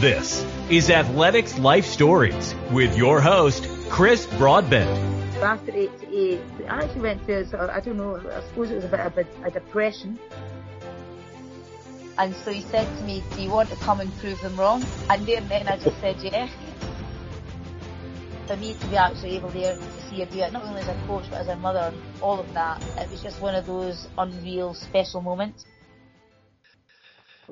This 0.00 0.44
is 0.68 0.90
Athletics 0.90 1.58
Life 1.58 1.86
Stories 1.86 2.54
with 2.70 2.98
your 2.98 3.18
host, 3.18 3.66
Chris 3.88 4.26
Broadbent. 4.36 4.90
After 5.42 5.72
88, 5.72 6.40
I 6.68 6.84
actually 6.84 7.00
went 7.00 7.24
through 7.24 7.36
a 7.36 7.46
sort 7.46 7.62
of, 7.62 7.70
I 7.70 7.80
don't 7.80 7.96
know, 7.96 8.16
I 8.16 8.42
suppose 8.42 8.70
it 8.70 8.74
was 8.74 8.84
a 8.84 8.88
bit 8.88 9.00
of 9.00 9.16
a, 9.16 9.26
a 9.46 9.50
depression. 9.50 10.18
And 12.18 12.36
so 12.36 12.52
he 12.52 12.60
said 12.60 12.86
to 12.98 13.04
me, 13.04 13.24
do 13.34 13.40
you 13.40 13.48
want 13.48 13.70
to 13.70 13.76
come 13.76 14.00
and 14.00 14.14
prove 14.18 14.38
them 14.42 14.54
wrong? 14.60 14.84
And 15.08 15.24
there 15.24 15.38
and 15.38 15.48
then 15.48 15.66
I 15.66 15.78
just 15.78 15.96
oh. 15.96 16.00
said, 16.02 16.16
yeah. 16.20 16.50
For 18.48 18.56
me 18.58 18.74
to 18.74 18.86
be 18.88 18.96
actually 18.98 19.36
able 19.36 19.48
there 19.48 19.76
to 19.76 20.02
see 20.10 20.18
her 20.18 20.26
do 20.26 20.40
it, 20.40 20.52
not 20.52 20.64
only 20.64 20.82
as 20.82 20.88
a 20.88 21.06
coach 21.06 21.24
but 21.30 21.40
as 21.40 21.48
a 21.48 21.56
mother, 21.56 21.94
all 22.20 22.38
of 22.38 22.52
that, 22.52 22.82
it 22.98 23.10
was 23.10 23.22
just 23.22 23.40
one 23.40 23.54
of 23.54 23.64
those 23.64 24.08
unreal 24.18 24.74
special 24.74 25.22
moments. 25.22 25.64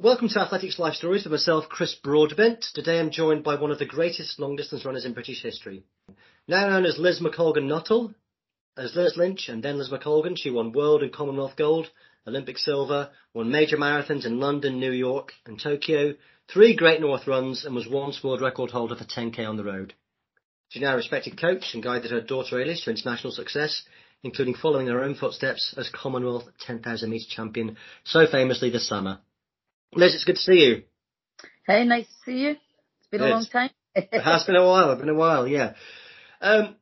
Welcome 0.03 0.29
to 0.31 0.41
Athletics 0.41 0.81
Life 0.81 0.95
Stories 0.95 1.23
with 1.23 1.31
myself, 1.31 1.69
Chris 1.69 1.95
Broadbent. 1.95 2.65
Today 2.75 2.99
I'm 2.99 3.13
joined 3.13 3.45
by 3.45 3.55
one 3.55 3.71
of 3.71 3.79
the 3.79 3.87
greatest 3.87 4.41
long 4.41 4.57
distance 4.57 4.85
runners 4.85 5.05
in 5.05 5.13
British 5.13 5.41
history. 5.41 5.85
Now 6.49 6.69
known 6.69 6.85
as 6.85 6.99
Liz 6.99 7.21
McColgan 7.21 7.69
Nuttall, 7.69 8.13
as 8.77 8.97
Liz 8.97 9.17
Lynch 9.17 9.49
and 9.49 9.63
then 9.63 9.79
Liz 9.79 9.91
McColgan, 9.91 10.37
she 10.37 10.51
won 10.51 10.73
world 10.73 11.05
and 11.05 11.13
Commonwealth 11.13 11.55
gold, 11.57 11.91
Olympic 12.27 12.59
silver, 12.59 13.11
won 13.35 13.53
major 13.53 13.77
marathons 13.77 14.27
in 14.27 14.41
London, 14.41 14.81
New 14.81 14.91
York 14.91 15.33
and 15.47 15.61
Tokyo, 15.61 16.15
three 16.53 16.75
Great 16.75 17.01
North 17.01 17.29
runs 17.29 17.65
and 17.65 17.73
was 17.73 17.87
once 17.87 18.21
world 18.25 18.41
record 18.41 18.73
holder 18.73 18.97
for 18.97 19.05
10k 19.05 19.49
on 19.49 19.57
the 19.57 19.65
road. 19.65 19.95
She's 20.71 20.83
now 20.83 20.95
a 20.95 20.97
respected 20.97 21.41
coach 21.41 21.73
and 21.73 21.85
guided 21.85 22.11
her 22.11 22.21
daughter 22.21 22.57
Eilish 22.57 22.83
to 22.85 22.91
international 22.91 23.33
success, 23.33 23.85
including 24.25 24.55
following 24.55 24.89
her 24.89 25.05
own 25.05 25.15
footsteps 25.15 25.73
as 25.79 25.89
Commonwealth 25.89 26.49
10,000 26.67 27.09
metre 27.09 27.31
champion 27.31 27.77
so 28.03 28.27
famously 28.27 28.71
this 28.71 28.89
summer. 28.89 29.21
Liz, 29.97 30.15
it's 30.15 30.25
good 30.25 30.37
to 30.37 30.43
see 30.43 30.65
you. 30.65 30.83
Hey, 31.67 31.85
nice 31.85 32.07
to 32.07 32.13
see 32.25 32.39
you. 32.39 32.51
It's 32.51 33.09
been 33.11 33.23
a 33.23 33.29
long 33.29 33.47
time. 33.47 33.71
it 33.95 34.23
has 34.23 34.45
been 34.47 34.57
a 34.57 34.67
while. 34.67 34.91
It's 34.93 35.01
been 35.01 35.09
a 35.09 35.15
while, 35.15 35.47
yeah. 35.47 35.75
Um, 36.41 36.77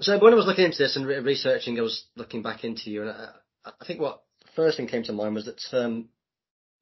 so 0.00 0.18
when 0.18 0.32
I 0.32 0.36
was 0.36 0.46
looking 0.46 0.66
into 0.66 0.78
this 0.78 0.96
and 0.96 1.06
re- 1.06 1.20
researching, 1.20 1.78
I 1.78 1.82
was 1.82 2.04
looking 2.16 2.42
back 2.42 2.64
into 2.64 2.90
you, 2.90 3.02
and 3.02 3.10
I, 3.10 3.28
I 3.64 3.84
think 3.86 4.00
what 4.00 4.22
first 4.54 4.76
thing 4.76 4.86
came 4.86 5.02
to 5.04 5.12
mind 5.12 5.34
was 5.34 5.46
that 5.46 5.60
um, 5.72 6.08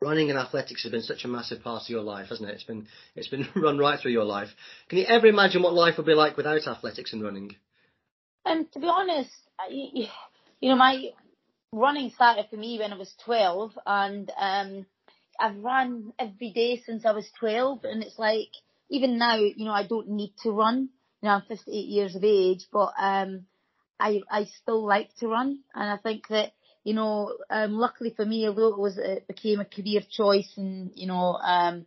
running 0.02 0.30
and 0.30 0.38
athletics 0.38 0.82
has 0.82 0.92
been 0.92 1.02
such 1.02 1.24
a 1.24 1.28
massive 1.28 1.62
part 1.62 1.84
of 1.84 1.88
your 1.90 2.02
life, 2.02 2.28
hasn't 2.28 2.48
it? 2.48 2.54
It's 2.54 2.64
been 2.64 2.88
it's 3.14 3.28
been 3.28 3.46
run 3.56 3.78
right 3.78 3.98
through 4.00 4.12
your 4.12 4.24
life. 4.24 4.48
Can 4.88 4.98
you 4.98 5.04
ever 5.04 5.26
imagine 5.26 5.62
what 5.62 5.74
life 5.74 5.96
would 5.96 6.06
be 6.06 6.14
like 6.14 6.36
without 6.36 6.66
athletics 6.66 7.12
and 7.12 7.22
running? 7.22 7.56
Um, 8.44 8.66
to 8.72 8.80
be 8.80 8.86
honest, 8.86 9.30
you 9.70 10.08
know, 10.62 10.76
my 10.76 11.10
running 11.72 12.10
started 12.10 12.46
for 12.50 12.56
me 12.56 12.78
when 12.78 12.92
I 12.92 12.96
was 12.96 13.12
12, 13.24 13.78
and 13.86 14.32
um, 14.38 14.86
I've 15.40 15.58
run 15.58 16.12
every 16.18 16.52
day 16.52 16.82
since 16.84 17.04
I 17.06 17.12
was 17.12 17.30
12 17.38 17.84
and 17.84 18.02
it's 18.02 18.18
like, 18.18 18.50
even 18.90 19.18
now, 19.18 19.36
you 19.36 19.64
know, 19.64 19.72
I 19.72 19.86
don't 19.86 20.08
need 20.10 20.34
to 20.42 20.50
run. 20.50 20.90
You 21.22 21.28
know, 21.28 21.34
I'm 21.36 21.42
58 21.48 21.72
years 21.88 22.16
of 22.16 22.24
age, 22.24 22.66
but, 22.72 22.92
um, 22.98 23.46
I, 23.98 24.22
I 24.30 24.44
still 24.44 24.84
like 24.86 25.14
to 25.18 25.28
run. 25.28 25.60
And 25.74 25.90
I 25.90 25.96
think 25.98 26.28
that, 26.28 26.52
you 26.84 26.94
know, 26.94 27.34
um, 27.50 27.72
luckily 27.72 28.12
for 28.16 28.24
me, 28.24 28.46
although 28.46 28.68
it 28.68 28.78
was, 28.78 28.98
it 28.98 29.28
became 29.28 29.60
a 29.60 29.64
career 29.64 30.00
choice 30.10 30.52
and, 30.56 30.90
you 30.94 31.06
know, 31.06 31.34
um, 31.36 31.86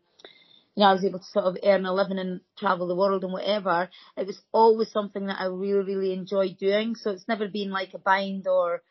you 0.75 0.81
know, 0.81 0.87
I 0.89 0.93
was 0.93 1.05
able 1.05 1.19
to 1.19 1.25
sort 1.25 1.45
of 1.45 1.57
earn 1.63 1.85
a 1.85 1.93
living 1.93 2.19
and 2.19 2.41
travel 2.57 2.87
the 2.87 2.95
world 2.95 3.23
and 3.23 3.33
whatever. 3.33 3.89
It 4.17 4.25
was 4.27 4.41
always 4.51 4.91
something 4.91 5.27
that 5.27 5.39
I 5.39 5.45
really, 5.45 5.95
really 5.95 6.13
enjoyed 6.13 6.57
doing. 6.57 6.95
So 6.95 7.11
it's 7.11 7.27
never 7.27 7.47
been 7.47 7.69
like 7.69 7.93
a 7.93 7.99
bind 7.99 8.47
or, 8.47 8.81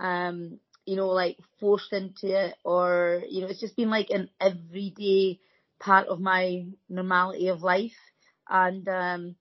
um, 0.00 0.58
you 0.86 0.96
know, 0.96 1.08
like 1.08 1.36
forced 1.60 1.92
into 1.92 2.28
it 2.28 2.54
or, 2.64 3.22
you 3.28 3.40
know, 3.42 3.48
it's 3.48 3.60
just 3.60 3.76
been 3.76 3.90
like 3.90 4.10
an 4.10 4.30
everyday 4.40 5.40
part 5.80 6.06
of 6.08 6.20
my 6.20 6.66
normality 6.88 7.48
of 7.48 7.62
life. 7.62 7.96
And, 8.48 8.88
um, 8.88 9.36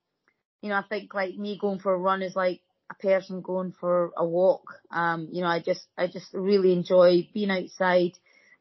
you 0.61 0.69
know, 0.69 0.75
I 0.75 0.83
think 0.89 1.13
like 1.13 1.35
me 1.35 1.57
going 1.59 1.79
for 1.79 1.93
a 1.93 1.97
run 1.97 2.23
is 2.23 2.35
like 2.35 2.61
a 2.89 2.95
person 2.95 3.41
going 3.41 3.73
for 3.79 4.11
a 4.17 4.25
walk. 4.25 4.63
Um, 4.91 5.29
you 5.31 5.41
know, 5.41 5.47
I 5.47 5.59
just, 5.61 5.87
I 5.97 6.07
just 6.07 6.33
really 6.33 6.73
enjoy 6.73 7.29
being 7.33 7.51
outside 7.51 8.13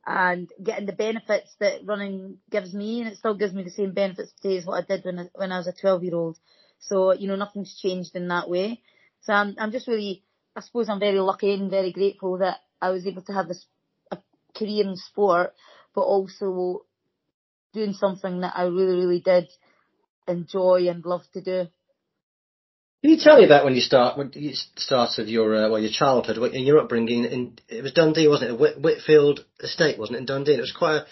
and 0.06 0.50
getting 0.62 0.86
the 0.86 0.92
benefits 0.92 1.54
that 1.60 1.86
running 1.86 2.38
gives 2.50 2.74
me 2.74 3.00
and 3.00 3.08
it 3.10 3.16
still 3.16 3.34
gives 3.34 3.54
me 3.54 3.62
the 3.64 3.70
same 3.70 3.92
benefits 3.92 4.32
today 4.40 4.58
as 4.58 4.66
what 4.66 4.84
I 4.84 4.86
did 4.96 5.04
when 5.04 5.18
I, 5.18 5.28
when 5.34 5.52
I 5.52 5.58
was 5.58 5.66
a 5.66 5.72
12 5.72 6.04
year 6.04 6.14
old. 6.14 6.38
So, 6.78 7.12
you 7.14 7.28
know, 7.28 7.36
nothing's 7.36 7.78
changed 7.80 8.14
in 8.14 8.28
that 8.28 8.50
way. 8.50 8.82
So 9.22 9.32
I'm, 9.32 9.54
I'm 9.58 9.72
just 9.72 9.88
really, 9.88 10.22
I 10.54 10.60
suppose 10.60 10.90
I'm 10.90 11.00
very 11.00 11.20
lucky 11.20 11.54
and 11.54 11.70
very 11.70 11.92
grateful 11.92 12.38
that 12.38 12.58
I 12.80 12.90
was 12.90 13.06
able 13.06 13.22
to 13.22 13.32
have 13.32 13.50
a, 13.50 14.16
a 14.16 14.18
career 14.56 14.84
in 14.84 14.96
sport, 14.96 15.54
but 15.94 16.02
also 16.02 16.82
doing 17.72 17.92
something 17.92 18.40
that 18.40 18.54
I 18.56 18.64
really, 18.64 18.96
really 18.96 19.20
did 19.20 19.48
enjoy 20.26 20.88
and 20.88 21.04
love 21.04 21.22
to 21.34 21.42
do. 21.42 21.68
Can 23.02 23.10
you 23.10 23.18
tell 23.18 23.38
me 23.38 23.44
about 23.44 23.66
when 23.66 23.74
you 23.74 23.82
start 23.82 24.16
when 24.16 24.30
you 24.32 24.54
started 24.54 25.28
your 25.28 25.54
uh, 25.54 25.68
well 25.68 25.78
your 25.78 25.90
childhood 25.90 26.38
and 26.38 26.66
your 26.66 26.78
upbringing 26.78 27.24
in 27.24 27.58
it 27.68 27.82
was 27.82 27.92
Dundee 27.92 28.28
wasn't 28.28 28.52
it 28.52 28.58
Whit- 28.58 28.80
Whitfield 28.80 29.44
Estate 29.60 29.98
wasn't 29.98 30.16
it 30.16 30.20
in 30.20 30.24
Dundee 30.24 30.52
and 30.52 30.60
it 30.60 30.62
was 30.62 30.72
quite 30.72 31.02
a 31.02 31.06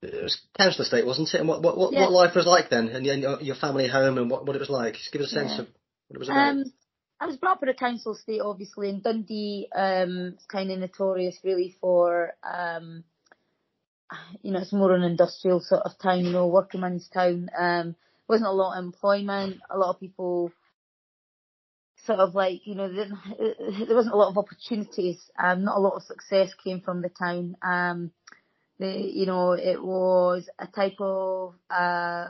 it 0.00 0.22
was 0.22 0.40
council 0.56 0.82
estate 0.82 1.04
wasn't 1.04 1.28
it 1.34 1.38
and 1.38 1.46
what 1.46 1.60
what 1.62 1.76
what, 1.76 1.92
yeah. 1.92 2.00
what 2.04 2.12
life 2.12 2.34
was 2.34 2.46
like 2.46 2.70
then 2.70 2.88
and 2.88 3.04
your, 3.04 3.42
your 3.42 3.56
family 3.56 3.88
home 3.88 4.16
and 4.16 4.30
what 4.30 4.46
what 4.46 4.56
it 4.56 4.58
was 4.58 4.70
like 4.70 4.94
just 4.94 5.12
give 5.12 5.20
us 5.20 5.30
a 5.32 5.34
sense 5.34 5.52
yeah. 5.54 5.60
of 5.60 5.66
what 6.08 6.16
it 6.16 6.18
was 6.18 6.28
about. 6.30 6.48
Um, 6.48 6.72
I 7.20 7.26
was 7.26 7.36
brought 7.36 7.58
up 7.58 7.62
in 7.62 7.68
a 7.68 7.74
council 7.74 8.14
estate, 8.14 8.40
obviously, 8.40 8.88
and 8.88 9.02
Dundee 9.02 9.68
um, 9.76 10.34
is 10.38 10.46
kind 10.48 10.70
of 10.70 10.78
notorious 10.78 11.36
really 11.44 11.76
for, 11.78 12.32
um, 12.42 13.04
you 14.40 14.52
know, 14.52 14.60
it's 14.60 14.72
more 14.72 14.94
an 14.94 15.02
industrial 15.02 15.60
sort 15.60 15.82
of 15.82 15.98
town, 15.98 16.24
you 16.24 16.32
know, 16.32 16.46
working 16.46 16.80
man's 16.80 17.08
town. 17.08 17.50
Um, 17.58 17.94
wasn't 18.26 18.48
a 18.48 18.52
lot 18.52 18.78
of 18.78 18.84
employment. 18.84 19.60
A 19.68 19.76
lot 19.76 19.90
of 19.90 20.00
people 20.00 20.50
sort 22.06 22.20
of 22.20 22.34
like, 22.34 22.66
you 22.66 22.74
know, 22.74 22.90
there, 23.38 23.94
wasn't 23.94 24.14
a 24.14 24.16
lot 24.16 24.30
of 24.30 24.38
opportunities. 24.38 25.20
Um, 25.38 25.64
not 25.64 25.76
a 25.76 25.80
lot 25.80 25.96
of 25.96 26.02
success 26.04 26.54
came 26.64 26.80
from 26.80 27.02
the 27.02 27.10
town. 27.10 27.54
Um, 27.62 28.12
the, 28.78 28.88
you 28.88 29.26
know, 29.26 29.52
it 29.52 29.82
was 29.82 30.48
a 30.58 30.66
type 30.66 30.96
of, 31.00 31.54
uh, 31.68 32.28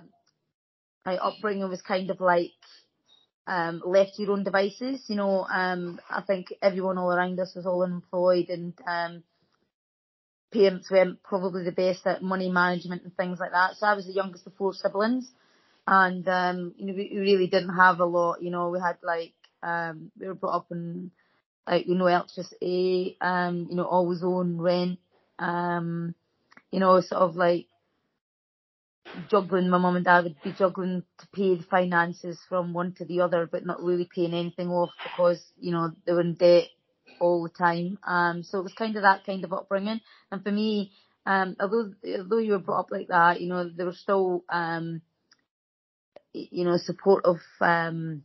my 1.07 1.17
upbringing 1.17 1.69
was 1.69 1.81
kind 1.81 2.11
of 2.11 2.21
like, 2.21 2.51
um, 3.47 3.83
left 3.85 4.19
your 4.19 4.33
own 4.33 4.45
devices. 4.45 5.05
You 5.09 5.17
know, 5.17 5.47
um, 5.53 6.01
I 6.09 6.23
think 6.23 6.53
everyone 6.63 6.99
all 6.99 7.13
around 7.13 7.39
us 7.41 7.55
was 7.55 7.67
all 7.67 7.83
unemployed 7.83 8.49
and 8.49 8.75
um, 8.87 9.23
parents 10.53 10.91
weren't 10.91 11.23
probably 11.23 11.65
the 11.65 11.73
best 11.73 12.07
at 12.07 12.23
money 12.23 12.51
management 12.51 13.03
and 13.03 13.17
things 13.17 13.39
like 13.39 13.53
that. 13.53 13.77
So 13.77 13.87
I 13.87 13.95
was 13.95 14.07
the 14.07 14.13
youngest 14.13 14.47
of 14.47 14.55
four 14.55 14.73
siblings 14.73 15.31
and, 15.87 16.27
um, 16.29 16.75
you 16.77 16.87
know, 16.87 16.95
we 16.95 17.17
really 17.19 17.47
didn't 17.47 17.75
have 17.75 18.01
a 18.01 18.05
lot. 18.05 18.43
You 18.43 18.51
know, 18.51 18.71
we 18.71 18.81
had 18.81 18.99
like, 19.03 19.33
um, 19.63 20.11
we 20.19 20.27
were 20.27 20.35
brought 20.35 20.57
up 20.57 20.67
in 20.71 21.11
like, 21.69 21.87
you 21.87 21.95
know, 21.95 22.07
electricity, 22.07 23.17
um, 23.21 23.67
you 23.71 23.77
know, 23.77 23.85
always 23.85 24.23
own 24.23 24.61
rent, 24.61 24.99
um, 25.39 26.15
you 26.71 26.81
know, 26.81 27.01
sort 27.01 27.23
of 27.23 27.37
like 27.37 27.67
juggling, 29.29 29.69
my 29.69 29.79
mum 29.79 29.97
and 29.97 30.05
dad 30.05 30.25
would 30.25 30.43
be 30.43 30.53
juggling 30.53 31.03
to 31.19 31.27
pay 31.29 31.57
the 31.57 31.65
finances 31.65 32.39
from 32.49 32.73
one 32.73 32.93
to 32.95 33.05
the 33.05 33.21
other, 33.21 33.49
but 33.51 33.65
not 33.65 33.83
really 33.83 34.09
paying 34.13 34.35
anything 34.35 34.69
off 34.69 34.91
because, 35.03 35.43
you 35.59 35.73
know, 35.73 35.93
they 36.07 36.13
were 36.13 36.21
in 36.21 36.35
debt 36.35 36.65
all 37.21 37.43
the 37.43 37.49
time. 37.49 37.99
Um, 38.05 38.43
so 38.43 38.59
it 38.59 38.63
was 38.63 38.73
kind 38.75 38.97
of 38.97 39.03
that 39.03 39.25
kind 39.25 39.45
of 39.45 39.53
upbringing. 39.53 40.01
And 40.31 40.43
for 40.43 40.51
me, 40.51 40.93
um, 41.27 41.57
although, 41.61 41.93
although 42.19 42.39
you 42.39 42.53
were 42.53 42.59
brought 42.59 42.81
up 42.81 42.91
like 42.91 43.09
that, 43.09 43.41
you 43.41 43.49
know, 43.49 43.69
there 43.69 43.87
was 43.87 43.99
still, 43.99 44.45
um, 44.49 45.03
you 46.33 46.65
know, 46.65 46.77
support 46.77 47.25
of, 47.25 47.39
um, 47.61 48.23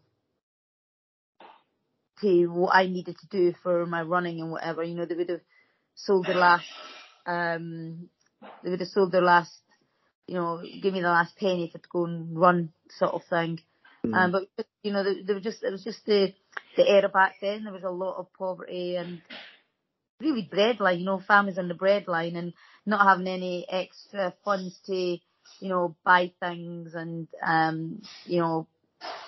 to 2.22 2.48
what 2.48 2.76
I 2.76 2.88
needed 2.88 3.18
to 3.20 3.28
do 3.28 3.54
for 3.62 3.86
my 3.86 4.02
running 4.02 4.40
and 4.40 4.52
whatever, 4.52 4.84
you 4.84 4.96
know, 4.96 5.06
they 5.06 5.16
would 5.16 5.30
have 5.30 5.42
sold 5.96 6.26
their 6.26 6.36
last, 6.36 6.66
um, 7.26 8.10
they 8.64 8.70
would 8.70 8.80
have 8.80 8.90
sold 8.90 9.12
their 9.12 9.22
last 9.22 9.52
you 10.28 10.36
know, 10.36 10.62
give 10.82 10.94
me 10.94 11.02
the 11.02 11.08
last 11.08 11.36
penny 11.38 11.70
for 11.72 11.78
to 11.78 11.90
go 11.92 12.06
and 12.06 12.38
run 12.38 12.72
sort 12.90 13.14
of 13.14 13.24
thing. 13.30 13.60
Mm. 14.06 14.16
Um, 14.16 14.32
but 14.32 14.66
you 14.84 14.92
know, 14.92 15.04
there, 15.04 15.16
there 15.26 15.36
was 15.36 15.44
just 15.44 15.64
it 15.64 15.72
was 15.72 15.84
just 15.84 16.06
the 16.06 16.34
the 16.78 16.88
era 16.88 17.10
back 17.10 17.36
then. 17.42 17.64
There 17.64 17.74
was 17.74 17.84
a 17.84 17.90
lot 17.90 18.18
of 18.18 18.34
poverty, 18.34 18.96
and 18.96 19.22
really 20.20 20.50
breadline, 20.52 21.00
you 21.00 21.06
know, 21.06 21.20
families 21.20 21.58
on 21.58 21.68
the 21.68 21.74
breadline 21.74 22.36
and 22.36 22.54
not 22.86 23.06
having 23.06 23.28
any 23.28 23.66
extra 23.70 24.34
funds 24.44 24.80
to, 24.86 24.96
you 24.96 25.70
know, 25.70 25.96
buy 26.04 26.32
things 26.40 26.94
and, 26.94 27.28
um, 27.46 28.02
you 28.26 28.40
know, 28.40 28.68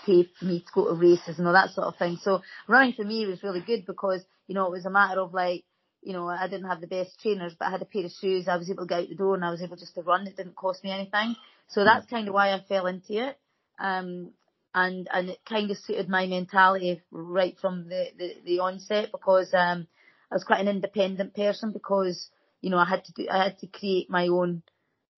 pay 0.06 0.28
for 0.40 0.46
me 0.46 0.60
to 0.60 0.66
go 0.74 0.88
to 0.88 1.00
races 1.00 1.38
and 1.38 1.48
all 1.48 1.54
that 1.54 1.72
sort 1.72 1.88
of 1.88 1.98
thing. 1.98 2.18
So 2.22 2.42
running 2.68 2.94
for 2.94 3.04
me 3.04 3.26
was 3.26 3.44
really 3.44 3.62
good 3.62 3.86
because, 3.86 4.24
you 4.48 4.56
know, 4.56 4.66
it 4.66 4.72
was 4.72 4.86
a 4.86 4.90
matter 4.90 5.20
of 5.20 5.34
like, 5.34 5.64
you 6.02 6.14
know, 6.14 6.28
I 6.28 6.48
didn't 6.48 6.68
have 6.70 6.82
the 6.82 6.88
best 6.88 7.20
trainers, 7.22 7.54
but 7.58 7.68
I 7.68 7.72
had 7.72 7.82
a 7.82 7.86
pair 7.86 8.06
of 8.06 8.12
shoes. 8.12 8.48
I 8.48 8.58
was 8.58 8.70
able 8.70 8.84
to 8.84 8.88
get 8.88 9.00
out 9.00 9.10
the 9.10 9.16
door 9.16 9.36
and 9.36 9.44
I 9.44 9.52
was 9.52 9.62
able 9.62 9.78
just 9.78 9.96
to 9.96 10.02
run. 10.02 10.28
It 10.28 10.38
didn't 10.38 10.56
cost 10.56 10.84
me 10.84 10.92
anything. 10.92 11.36
So 11.70 11.84
that's 11.84 12.10
kind 12.10 12.28
of 12.28 12.34
why 12.34 12.54
I 12.54 12.62
fell 12.68 12.88
into 12.88 13.28
it. 13.28 13.38
Um, 13.80 14.32
and, 14.74 15.08
and 15.12 15.30
it 15.30 15.40
kind 15.48 15.72
of 15.72 15.78
suited 15.78 16.08
my 16.08 16.28
mentality 16.28 17.02
right 17.12 17.58
from 17.60 17.90
the, 17.90 18.08
the, 18.18 18.34
the 18.46 18.60
onset 18.60 19.10
because, 19.12 19.54
um, 19.54 19.88
I 20.32 20.36
was 20.36 20.44
quite 20.44 20.60
an 20.62 20.68
independent 20.68 21.34
person 21.34 21.72
because, 21.72 22.30
you 22.62 22.70
know, 22.70 22.78
I 22.78 22.86
had 22.86 23.06
to 23.06 23.12
do, 23.14 23.28
I 23.32 23.46
had 23.46 23.60
to 23.60 23.68
create 23.68 24.10
my 24.10 24.28
own, 24.28 24.62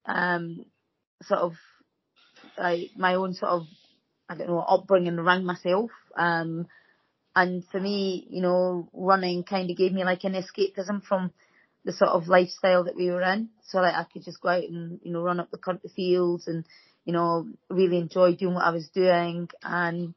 um, 0.06 0.66
sort 1.24 1.42
of, 1.42 1.54
like 2.58 2.92
my 2.96 3.16
own 3.16 3.34
sort 3.34 3.52
of, 3.52 3.64
I 4.30 4.36
don't 4.36 4.48
know, 4.48 4.60
upbringing 4.60 5.18
around 5.18 5.46
myself. 5.46 5.90
Um, 6.16 6.68
and 7.36 7.64
for 7.72 7.80
me, 7.80 8.28
you 8.30 8.42
know, 8.42 8.90
running 8.94 9.44
kind 9.44 9.70
of 9.70 9.78
gave 9.78 9.94
me 9.94 10.04
like 10.04 10.24
an 10.24 10.34
escapism 10.34 11.04
from 11.04 11.32
the 11.86 11.94
sort 11.94 12.12
of 12.12 12.28
lifestyle 12.28 12.84
that 12.86 12.96
we 12.96 13.10
were 13.10 13.22
in. 13.22 13.50
So 13.64 13.80
like 13.80 13.94
I 13.94 14.06
could 14.12 14.24
just 14.24 14.42
go 14.42 14.50
out 14.50 14.64
and, 14.64 15.00
you 15.04 15.12
know, 15.12 15.22
run 15.22 15.40
up 15.40 15.52
the 15.52 15.58
country 15.58 15.90
fields 15.96 16.48
and, 16.48 16.66
you 17.06 17.14
know, 17.14 17.48
really 17.70 17.98
enjoy 17.98 18.36
doing 18.36 18.56
what 18.56 18.66
I 18.66 18.72
was 18.72 18.90
doing 18.90 19.48
and 19.64 20.14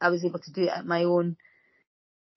I 0.00 0.10
was 0.10 0.24
able 0.24 0.40
to 0.40 0.52
do 0.52 0.62
it 0.62 0.70
at 0.70 0.86
my 0.86 1.04
own 1.04 1.36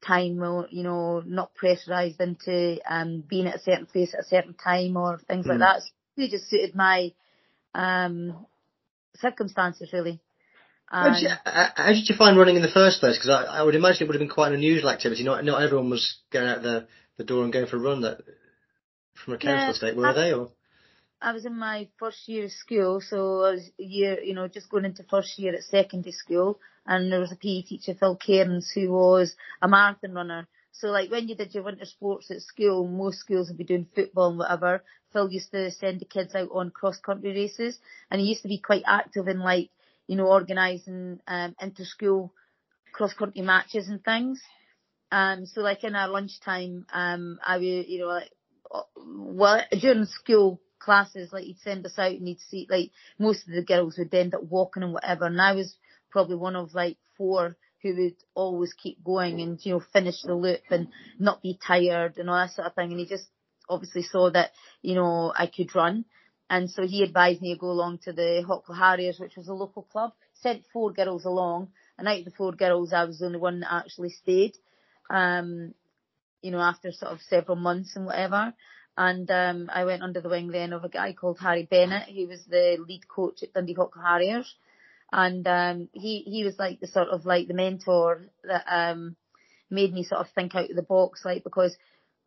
time, 0.05 0.41
you 0.69 0.83
know, 0.83 1.21
not 1.25 1.51
pressurised 1.61 2.19
into 2.19 2.79
um, 2.89 3.23
being 3.27 3.47
at 3.47 3.55
a 3.55 3.59
certain 3.59 3.85
place 3.85 4.13
at 4.13 4.21
a 4.21 4.29
certain 4.29 4.53
time 4.53 4.95
or 4.95 5.17
things 5.17 5.45
mm. 5.45 5.49
like 5.49 5.59
that. 5.59 5.81
So 5.81 6.23
it 6.23 6.31
just 6.31 6.49
suited 6.49 6.75
my 6.75 7.13
um, 7.73 8.45
circumstances 9.15 9.91
really. 9.93 10.21
How 10.91 11.13
did, 11.13 11.21
you, 11.21 11.29
um, 11.29 11.37
how 11.75 11.87
did, 11.93 12.09
you, 12.09 12.15
find 12.15 12.37
running 12.37 12.55
in 12.55 12.63
the 12.63 12.67
first 12.67 12.99
place? 12.99 13.15
Because 13.15 13.29
I, 13.29 13.59
I, 13.59 13.61
would 13.61 13.75
imagine 13.75 14.03
it 14.03 14.07
would 14.07 14.15
have 14.15 14.27
been 14.27 14.29
quite 14.33 14.47
an 14.47 14.55
unusual 14.55 14.89
activity. 14.89 15.23
Not 15.23 15.45
not 15.45 15.61
everyone 15.61 15.91
was 15.91 16.17
going 16.31 16.47
out 16.47 16.63
the, 16.63 16.87
the 17.17 17.23
door 17.23 17.43
and 17.43 17.53
going 17.53 17.67
for 17.67 17.77
a 17.77 17.79
run 17.79 18.01
that 18.01 18.21
from 19.13 19.35
a 19.35 19.37
council 19.37 19.67
yeah, 19.67 19.71
estate, 19.71 19.95
were 19.95 20.07
I, 20.07 20.13
they? 20.13 20.33
Or 20.33 20.49
I 21.21 21.33
was 21.33 21.45
in 21.45 21.59
my 21.59 21.89
first 21.99 22.27
year 22.27 22.45
of 22.45 22.51
school, 22.51 23.01
so 23.01 23.43
I 23.43 23.51
was 23.51 23.69
a 23.79 23.83
year, 23.83 24.19
you 24.21 24.33
know, 24.33 24.47
just 24.47 24.69
going 24.69 24.85
into 24.85 25.03
first 25.03 25.37
year 25.37 25.53
at 25.53 25.63
secondary 25.63 26.13
school, 26.13 26.59
and 26.87 27.11
there 27.11 27.19
was 27.19 27.31
a 27.31 27.35
PE 27.35 27.61
teacher, 27.63 27.93
Phil 27.93 28.15
Cairns, 28.15 28.71
who 28.73 28.91
was 28.91 29.35
a 29.61 29.67
marathon 29.67 30.13
runner. 30.13 30.47
So 30.71 30.87
like 30.87 31.11
when 31.11 31.27
you 31.27 31.35
did 31.35 31.53
your 31.53 31.63
winter 31.63 31.85
sports 31.85 32.31
at 32.31 32.41
school, 32.41 32.87
most 32.87 33.19
schools 33.19 33.49
would 33.49 33.57
be 33.57 33.63
doing 33.63 33.85
football 33.93 34.29
and 34.29 34.39
whatever. 34.39 34.83
Phil 35.11 35.29
used 35.29 35.51
to 35.51 35.69
send 35.71 35.99
the 35.99 36.05
kids 36.05 36.33
out 36.33 36.49
on 36.51 36.71
cross 36.71 36.97
country 36.99 37.31
races, 37.31 37.77
and 38.09 38.21
he 38.21 38.27
used 38.27 38.43
to 38.43 38.47
be 38.47 38.57
quite 38.57 38.83
active 38.87 39.27
in 39.27 39.39
like 39.39 39.69
you 40.09 40.15
know, 40.15 40.25
organising 40.25 41.19
um, 41.27 41.55
inter-school 41.61 42.33
cross-country 42.93 43.43
matches 43.43 43.87
and 43.89 44.03
things. 44.03 44.41
Um, 45.11 45.45
so 45.45 45.61
like 45.61 45.83
in 45.83 45.95
our 45.95 46.07
lunchtime, 46.07 46.87
um, 46.91 47.37
I 47.45 47.57
would, 47.57 47.87
you 47.87 47.99
know, 47.99 48.07
like, 48.07 48.31
uh, 48.73 48.81
well, 48.97 49.61
during 49.79 50.05
school 50.05 50.59
classes, 50.79 51.31
like 51.31 51.43
he'd 51.43 51.59
send 51.59 51.85
us 51.85 51.99
out 51.99 52.13
and 52.13 52.27
he'd 52.27 52.39
see, 52.39 52.65
like, 52.71 52.89
most 53.19 53.47
of 53.47 53.53
the 53.53 53.61
girls 53.61 53.99
would 53.99 54.11
end 54.15 54.33
up 54.33 54.41
walking 54.43 54.81
and 54.81 54.93
whatever. 54.93 55.25
And 55.25 55.39
I 55.39 55.53
was 55.53 55.75
probably 56.09 56.37
one 56.37 56.55
of 56.55 56.73
like 56.73 56.97
four 57.15 57.55
who 57.83 57.95
would 57.95 58.15
always 58.33 58.73
keep 58.73 59.03
going 59.03 59.41
and, 59.41 59.59
you 59.63 59.73
know, 59.73 59.83
finish 59.93 60.23
the 60.23 60.33
loop 60.33 60.61
and 60.71 60.87
not 61.19 61.43
be 61.43 61.59
tired 61.65 62.17
and 62.17 62.31
all 62.31 62.37
that 62.37 62.51
sort 62.55 62.65
of 62.65 62.73
thing. 62.73 62.89
And 62.89 62.99
he 62.99 63.05
just 63.05 63.27
obviously 63.69 64.01
saw 64.01 64.31
that, 64.31 64.53
you 64.81 64.95
know, 64.95 65.31
I 65.35 65.45
could 65.45 65.75
run. 65.75 66.05
And 66.49 66.69
so 66.69 66.87
he 66.87 67.03
advised 67.03 67.41
me 67.41 67.53
to 67.53 67.59
go 67.59 67.67
along 67.67 67.99
to 67.99 68.13
the 68.13 68.43
Hawkhill 68.47 68.77
Harriers, 68.77 69.19
which 69.19 69.35
was 69.35 69.47
a 69.47 69.53
local 69.53 69.83
club. 69.83 70.13
Sent 70.33 70.63
four 70.73 70.91
girls 70.91 71.25
along, 71.25 71.69
and 71.97 72.07
out 72.07 72.19
of 72.19 72.25
the 72.25 72.31
four 72.31 72.53
girls, 72.53 72.93
I 72.93 73.03
was 73.03 73.19
the 73.19 73.25
only 73.25 73.39
one 73.39 73.59
that 73.59 73.71
actually 73.71 74.09
stayed. 74.09 74.55
Um, 75.09 75.73
you 76.41 76.51
know, 76.51 76.61
after 76.61 76.91
sort 76.91 77.11
of 77.11 77.21
several 77.21 77.57
months 77.57 77.95
and 77.95 78.05
whatever. 78.05 78.53
And 78.97 79.29
um, 79.31 79.69
I 79.73 79.85
went 79.85 80.01
under 80.03 80.21
the 80.21 80.29
wing 80.29 80.47
then 80.49 80.73
of 80.73 80.83
a 80.83 80.89
guy 80.89 81.13
called 81.13 81.39
Harry 81.39 81.67
Bennett, 81.69 82.07
He 82.07 82.25
was 82.25 82.43
the 82.45 82.77
lead 82.85 83.07
coach 83.07 83.43
at 83.43 83.53
Dundee 83.53 83.75
Hawkhill 83.75 84.03
Harriers. 84.03 84.55
And 85.11 85.47
um, 85.47 85.89
he 85.93 86.19
he 86.19 86.43
was 86.43 86.59
like 86.59 86.79
the 86.79 86.87
sort 86.87 87.07
of 87.07 87.25
like 87.25 87.47
the 87.47 87.53
mentor 87.53 88.25
that 88.43 88.65
um, 88.69 89.15
made 89.69 89.93
me 89.93 90.03
sort 90.03 90.21
of 90.21 90.27
think 90.31 90.53
out 90.55 90.69
of 90.69 90.75
the 90.75 90.83
box, 90.83 91.23
like 91.25 91.43
because 91.43 91.75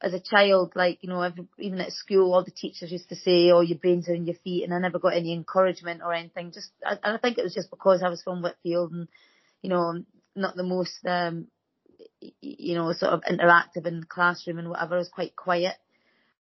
as 0.02 0.14
a 0.14 0.20
child, 0.20 0.72
like, 0.74 0.98
you 1.02 1.08
know, 1.08 1.22
every, 1.22 1.46
even 1.58 1.80
at 1.80 1.92
school, 1.92 2.34
all 2.34 2.44
the 2.44 2.50
teachers 2.50 2.90
used 2.90 3.08
to 3.10 3.16
say, 3.16 3.50
oh, 3.50 3.60
your 3.60 3.78
brains 3.78 4.08
are 4.08 4.14
in 4.14 4.26
your 4.26 4.36
feet, 4.36 4.64
and 4.64 4.74
I 4.74 4.78
never 4.78 4.98
got 4.98 5.14
any 5.14 5.32
encouragement 5.32 6.00
or 6.04 6.12
anything. 6.12 6.50
Just, 6.52 6.70
I, 6.84 6.98
I 7.02 7.18
think 7.18 7.38
it 7.38 7.44
was 7.44 7.54
just 7.54 7.70
because 7.70 8.02
I 8.02 8.08
was 8.08 8.22
from 8.22 8.42
Whitfield 8.42 8.92
and, 8.92 9.08
you 9.62 9.70
know, 9.70 10.02
not 10.34 10.56
the 10.56 10.64
most, 10.64 10.98
um, 11.06 11.46
you 12.40 12.74
know, 12.74 12.92
sort 12.92 13.12
of 13.12 13.22
interactive 13.22 13.86
in 13.86 14.00
the 14.00 14.06
classroom 14.06 14.58
and 14.58 14.70
whatever. 14.70 14.96
I 14.96 14.98
was 14.98 15.08
quite 15.08 15.36
quiet. 15.36 15.76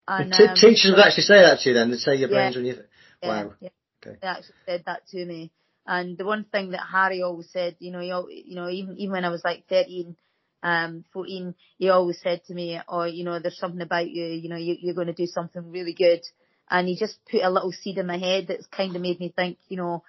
And, 0.08 0.32
um, 0.32 0.54
teachers 0.54 0.92
would 0.96 1.04
actually 1.04 1.24
say 1.24 1.42
that 1.42 1.60
to 1.60 1.68
you 1.68 1.74
then, 1.74 1.90
they'd 1.90 1.98
say 1.98 2.16
your 2.16 2.30
brains 2.30 2.54
yeah, 2.54 2.58
are 2.58 2.60
in 2.60 2.66
your 2.66 2.76
feet. 2.76 2.86
Wow. 3.22 3.52
Yeah, 3.60 3.68
okay. 4.04 4.18
They 4.22 4.28
actually 4.28 4.54
said 4.66 4.82
that 4.86 5.06
to 5.08 5.24
me. 5.24 5.52
And 5.86 6.16
the 6.16 6.24
one 6.24 6.44
thing 6.44 6.70
that 6.70 6.86
Harry 6.90 7.22
always 7.22 7.50
said, 7.50 7.76
you 7.78 7.90
know, 7.90 8.00
he, 8.00 8.44
you 8.46 8.54
know, 8.54 8.68
even, 8.68 8.96
even 8.98 9.12
when 9.12 9.24
I 9.24 9.30
was 9.30 9.44
like 9.44 9.64
13, 9.68 10.16
um, 10.62 11.04
14, 11.12 11.54
he 11.78 11.88
always 11.88 12.20
said 12.22 12.42
to 12.44 12.54
me, 12.54 12.80
oh, 12.88 13.04
you 13.04 13.24
know, 13.24 13.38
there's 13.38 13.58
something 13.58 13.80
about 13.80 14.08
you, 14.08 14.26
you 14.26 14.48
know, 14.48 14.56
you, 14.56 14.76
you're 14.80 14.94
going 14.94 15.06
to 15.06 15.12
do 15.12 15.26
something 15.26 15.70
really 15.70 15.94
good. 15.94 16.20
And 16.70 16.86
he 16.86 16.96
just 16.96 17.18
put 17.30 17.42
a 17.42 17.50
little 17.50 17.72
seed 17.72 17.98
in 17.98 18.06
my 18.06 18.18
head 18.18 18.46
that's 18.48 18.66
kind 18.66 18.94
of 18.94 19.02
made 19.02 19.18
me 19.18 19.32
think, 19.34 19.58
you 19.68 19.76
know, 19.76 20.04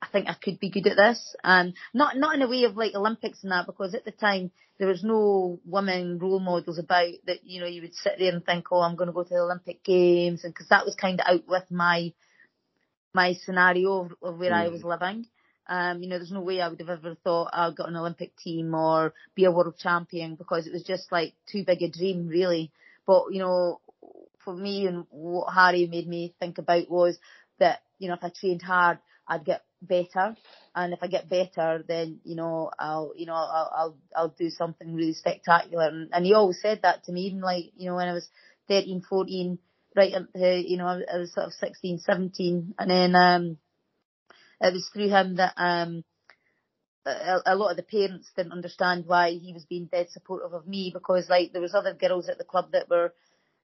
I 0.00 0.06
think 0.08 0.28
I 0.28 0.34
could 0.34 0.60
be 0.60 0.70
good 0.70 0.86
at 0.86 0.96
this. 0.96 1.34
And 1.42 1.74
not, 1.92 2.16
not 2.16 2.34
in 2.34 2.42
a 2.42 2.48
way 2.48 2.64
of 2.64 2.76
like 2.76 2.94
Olympics 2.94 3.42
and 3.42 3.52
that, 3.52 3.66
because 3.66 3.94
at 3.94 4.04
the 4.04 4.12
time 4.12 4.50
there 4.78 4.88
was 4.88 5.02
no 5.02 5.58
women 5.64 6.18
role 6.18 6.40
models 6.40 6.78
about 6.78 7.12
that, 7.26 7.44
you 7.44 7.60
know, 7.60 7.66
you 7.66 7.82
would 7.82 7.94
sit 7.94 8.14
there 8.18 8.32
and 8.32 8.44
think, 8.44 8.66
oh, 8.70 8.80
I'm 8.80 8.96
going 8.96 9.06
to 9.08 9.12
go 9.12 9.22
to 9.22 9.28
the 9.28 9.40
Olympic 9.40 9.82
Games. 9.82 10.44
And 10.44 10.54
cause 10.54 10.68
that 10.68 10.84
was 10.84 10.94
kind 10.94 11.20
of 11.20 11.26
out 11.26 11.48
with 11.48 11.70
my, 11.70 12.12
my 13.14 13.34
scenario 13.34 14.04
of, 14.04 14.12
of 14.22 14.38
where 14.38 14.52
mm. 14.52 14.66
I 14.66 14.68
was 14.68 14.84
living. 14.84 15.26
Um, 15.68 16.02
you 16.02 16.08
know, 16.08 16.18
there's 16.18 16.30
no 16.32 16.40
way 16.40 16.60
I 16.60 16.68
would 16.68 16.80
have 16.80 16.90
ever 16.90 17.16
thought 17.24 17.50
I'll 17.52 17.72
get 17.72 17.88
an 17.88 17.96
Olympic 17.96 18.36
team 18.36 18.74
or 18.74 19.14
be 19.34 19.44
a 19.44 19.50
world 19.50 19.78
champion 19.78 20.34
because 20.34 20.66
it 20.66 20.72
was 20.72 20.84
just 20.84 21.10
like 21.10 21.32
too 21.50 21.64
big 21.64 21.82
a 21.82 21.88
dream, 21.88 22.28
really. 22.28 22.70
But, 23.06 23.26
you 23.30 23.38
know, 23.40 23.80
for 24.44 24.54
me 24.54 24.86
and 24.86 25.06
what 25.10 25.52
Harry 25.52 25.86
made 25.86 26.06
me 26.06 26.34
think 26.38 26.58
about 26.58 26.90
was 26.90 27.18
that, 27.58 27.80
you 27.98 28.08
know, 28.08 28.14
if 28.14 28.24
I 28.24 28.30
trained 28.30 28.62
hard, 28.62 28.98
I'd 29.26 29.44
get 29.44 29.62
better. 29.80 30.36
And 30.74 30.92
if 30.92 30.98
I 31.02 31.06
get 31.06 31.28
better, 31.28 31.82
then, 31.86 32.20
you 32.24 32.36
know, 32.36 32.70
I'll, 32.78 33.12
you 33.16 33.26
know, 33.26 33.34
I'll, 33.34 33.72
I'll, 33.74 33.96
I'll 34.16 34.34
do 34.38 34.50
something 34.50 34.94
really 34.94 35.14
spectacular. 35.14 35.88
And, 35.88 36.10
and 36.12 36.26
he 36.26 36.34
always 36.34 36.60
said 36.60 36.80
that 36.82 37.04
to 37.04 37.12
me, 37.12 37.22
even 37.22 37.40
like, 37.40 37.72
you 37.76 37.88
know, 37.88 37.96
when 37.96 38.08
I 38.08 38.12
was 38.12 38.28
13, 38.68 39.02
14, 39.08 39.58
right 39.96 40.14
up 40.14 40.32
to, 40.32 40.62
you 40.66 40.76
know, 40.76 40.86
I 40.86 41.18
was 41.18 41.32
sort 41.32 41.46
of 41.46 41.52
16, 41.54 42.00
17. 42.00 42.74
And 42.78 42.90
then, 42.90 43.14
um, 43.14 43.58
it 44.60 44.72
was 44.72 44.88
through 44.92 45.08
him 45.08 45.36
that 45.36 45.54
um, 45.56 46.04
a, 47.06 47.38
a, 47.46 47.56
lot 47.56 47.70
of 47.70 47.76
the 47.76 47.82
parents 47.82 48.30
didn't 48.36 48.52
understand 48.52 49.04
why 49.06 49.30
he 49.30 49.52
was 49.52 49.64
being 49.64 49.86
dead 49.86 50.08
supportive 50.10 50.52
of 50.52 50.66
me 50.66 50.90
because 50.92 51.28
like 51.28 51.52
there 51.52 51.62
was 51.62 51.74
other 51.74 51.94
girls 51.94 52.28
at 52.28 52.38
the 52.38 52.44
club 52.44 52.72
that 52.72 52.88
were, 52.88 53.12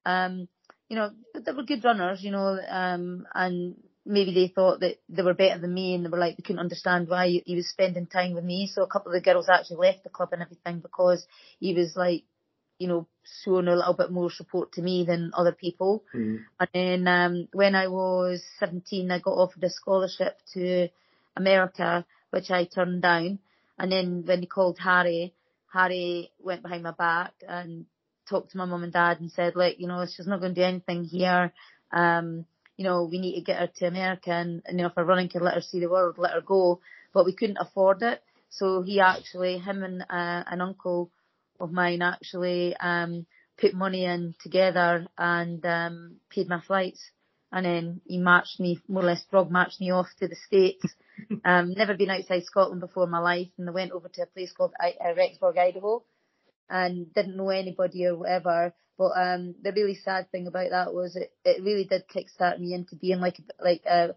um, 0.05 0.49
you 0.89 0.97
know, 0.97 1.11
that 1.35 1.57
were 1.57 1.63
good 1.63 1.85
runners, 1.85 2.23
you 2.23 2.31
know, 2.31 2.59
um, 2.69 3.27
and 3.35 3.77
maybe 4.05 4.35
they 4.35 4.49
thought 4.49 4.81
that 4.81 4.97
they 5.09 5.23
were 5.23 5.35
better 5.35 5.61
than 5.61 5.73
me 5.73 5.95
and 5.95 6.05
they 6.05 6.09
were 6.09 6.19
like 6.19 6.37
they 6.37 6.43
couldn't 6.43 6.61
understand 6.61 7.09
why 7.09 7.29
he, 7.29 7.43
he 7.47 7.57
was 7.57 7.69
spending 7.69 8.07
time 8.07 8.35
with 8.35 8.45
me. 8.45 8.71
So 8.73 8.83
a 8.83 8.89
couple 8.89 9.13
of 9.13 9.15
the 9.15 9.25
girls 9.25 9.49
actually 9.49 9.77
left 9.77 10.05
the 10.05 10.11
club 10.11 10.31
and 10.33 10.43
everything 10.43 10.81
because 10.81 11.27
he 11.59 11.75
was 11.75 11.95
like 11.97 12.25
you 12.81 12.89
know, 12.89 13.07
showing 13.45 13.69
a 13.69 13.77
little 13.77 13.93
bit 13.93 14.11
more 14.11 14.31
support 14.31 14.73
to 14.73 14.83
me 14.83 15.05
than 15.07 15.33
other 15.35 15.53
people. 15.53 16.03
Mm. 16.15 16.41
And 16.59 16.69
then 16.73 17.09
um, 17.09 17.49
when 17.53 17.75
I 17.75 17.89
was 17.89 18.43
17, 18.59 19.11
I 19.11 19.19
got 19.19 19.33
offered 19.33 19.63
a 19.63 19.71
scholarship 19.71 20.39
to 20.55 20.89
America, 21.37 22.07
which 22.31 22.51
I 22.51 22.65
turned 22.65 23.03
down. 23.03 23.39
And 23.79 23.93
then 23.93 24.25
when 24.25 24.41
he 24.41 24.47
called 24.47 24.79
Harry, 24.79 25.35
Harry 25.73 26.33
went 26.41 26.63
behind 26.63 26.83
my 26.83 26.93
back 26.93 27.35
and 27.47 27.85
talked 28.29 28.53
to 28.53 28.59
my 28.59 28.65
mum 28.65 28.83
and 28.83 28.93
dad 28.93 29.21
and 29.21 29.31
said, 29.31 29.57
like, 29.57 29.79
you 29.79 29.87
know, 29.87 30.07
she's 30.07 30.27
not 30.27 30.41
going 30.41 30.55
to 30.55 30.61
do 30.61 30.67
anything 30.67 31.05
here. 31.05 31.53
Um, 31.93 32.47
you 32.79 32.85
know, 32.85 33.05
we 33.05 33.21
need 33.21 33.35
to 33.35 33.43
get 33.43 33.61
her 33.61 33.69
to 33.77 33.87
America 33.89 34.31
and, 34.33 34.63
and 34.65 34.79
you 34.79 34.85
know, 34.85 34.89
if 34.89 34.95
her 34.97 35.05
running 35.05 35.29
can 35.29 35.43
let 35.43 35.55
her 35.55 35.61
see 35.61 35.81
the 35.81 35.91
world, 35.91 36.17
let 36.17 36.33
her 36.33 36.41
go. 36.41 36.81
But 37.13 37.27
we 37.27 37.35
couldn't 37.35 37.59
afford 37.61 38.03
it. 38.03 38.23
So 38.49 38.81
he 38.81 39.01
actually, 39.01 39.59
him 39.59 39.83
and 39.83 40.03
uh, 40.03 40.45
an 40.51 40.63
uncle 40.63 41.11
of 41.61 41.73
mine 41.73 42.02
actually 42.02 42.76
um, 42.76 43.26
put 43.61 43.75
money 43.75 44.05
in 44.05 44.35
together 44.43 45.07
and 45.19 45.64
um, 45.67 46.17
paid 46.31 46.49
my 46.49 46.61
flights. 46.61 47.11
And 47.52 47.67
then 47.67 48.00
he 48.07 48.19
marched 48.19 48.61
me, 48.61 48.81
more 48.88 49.02
or 49.02 49.07
less 49.07 49.25
frog 49.31 49.50
marched 49.50 49.81
me 49.81 49.90
off 49.90 50.07
to 50.21 50.29
the 50.29 50.37
States. 50.37 50.85
um, 51.45 51.75
never 51.76 51.95
been 51.95 52.11
outside 52.11 52.45
Scotland 52.45 52.81
before 52.81 53.05
in 53.05 53.11
my 53.11 53.19
life 53.19 53.49
and 53.59 53.69
I 53.69 53.73
went 53.73 53.93
over 53.93 54.09
to 54.09 54.23
a 54.23 54.26
place 54.26 54.52
called 54.52 54.73
I- 54.81 54.97
uh, 55.00 55.14
Rexburg, 55.14 55.59
Idaho 55.59 56.05
and 56.71 57.12
didn't 57.12 57.37
know 57.37 57.50
anybody 57.50 58.07
or 58.07 58.17
whatever. 58.17 58.73
But 58.97 59.12
um, 59.17 59.55
the 59.62 59.73
really 59.73 59.97
sad 59.97 60.31
thing 60.31 60.47
about 60.47 60.71
that 60.71 60.95
was 60.95 61.17
it, 61.17 61.33
it 61.45 61.62
really 61.62 61.85
did 61.85 62.05
kickstart 62.09 62.61
me 62.61 62.75
into 62.75 62.97
being 62.97 63.21
like 63.21 63.38
like 63.62 63.83
a 63.87 64.14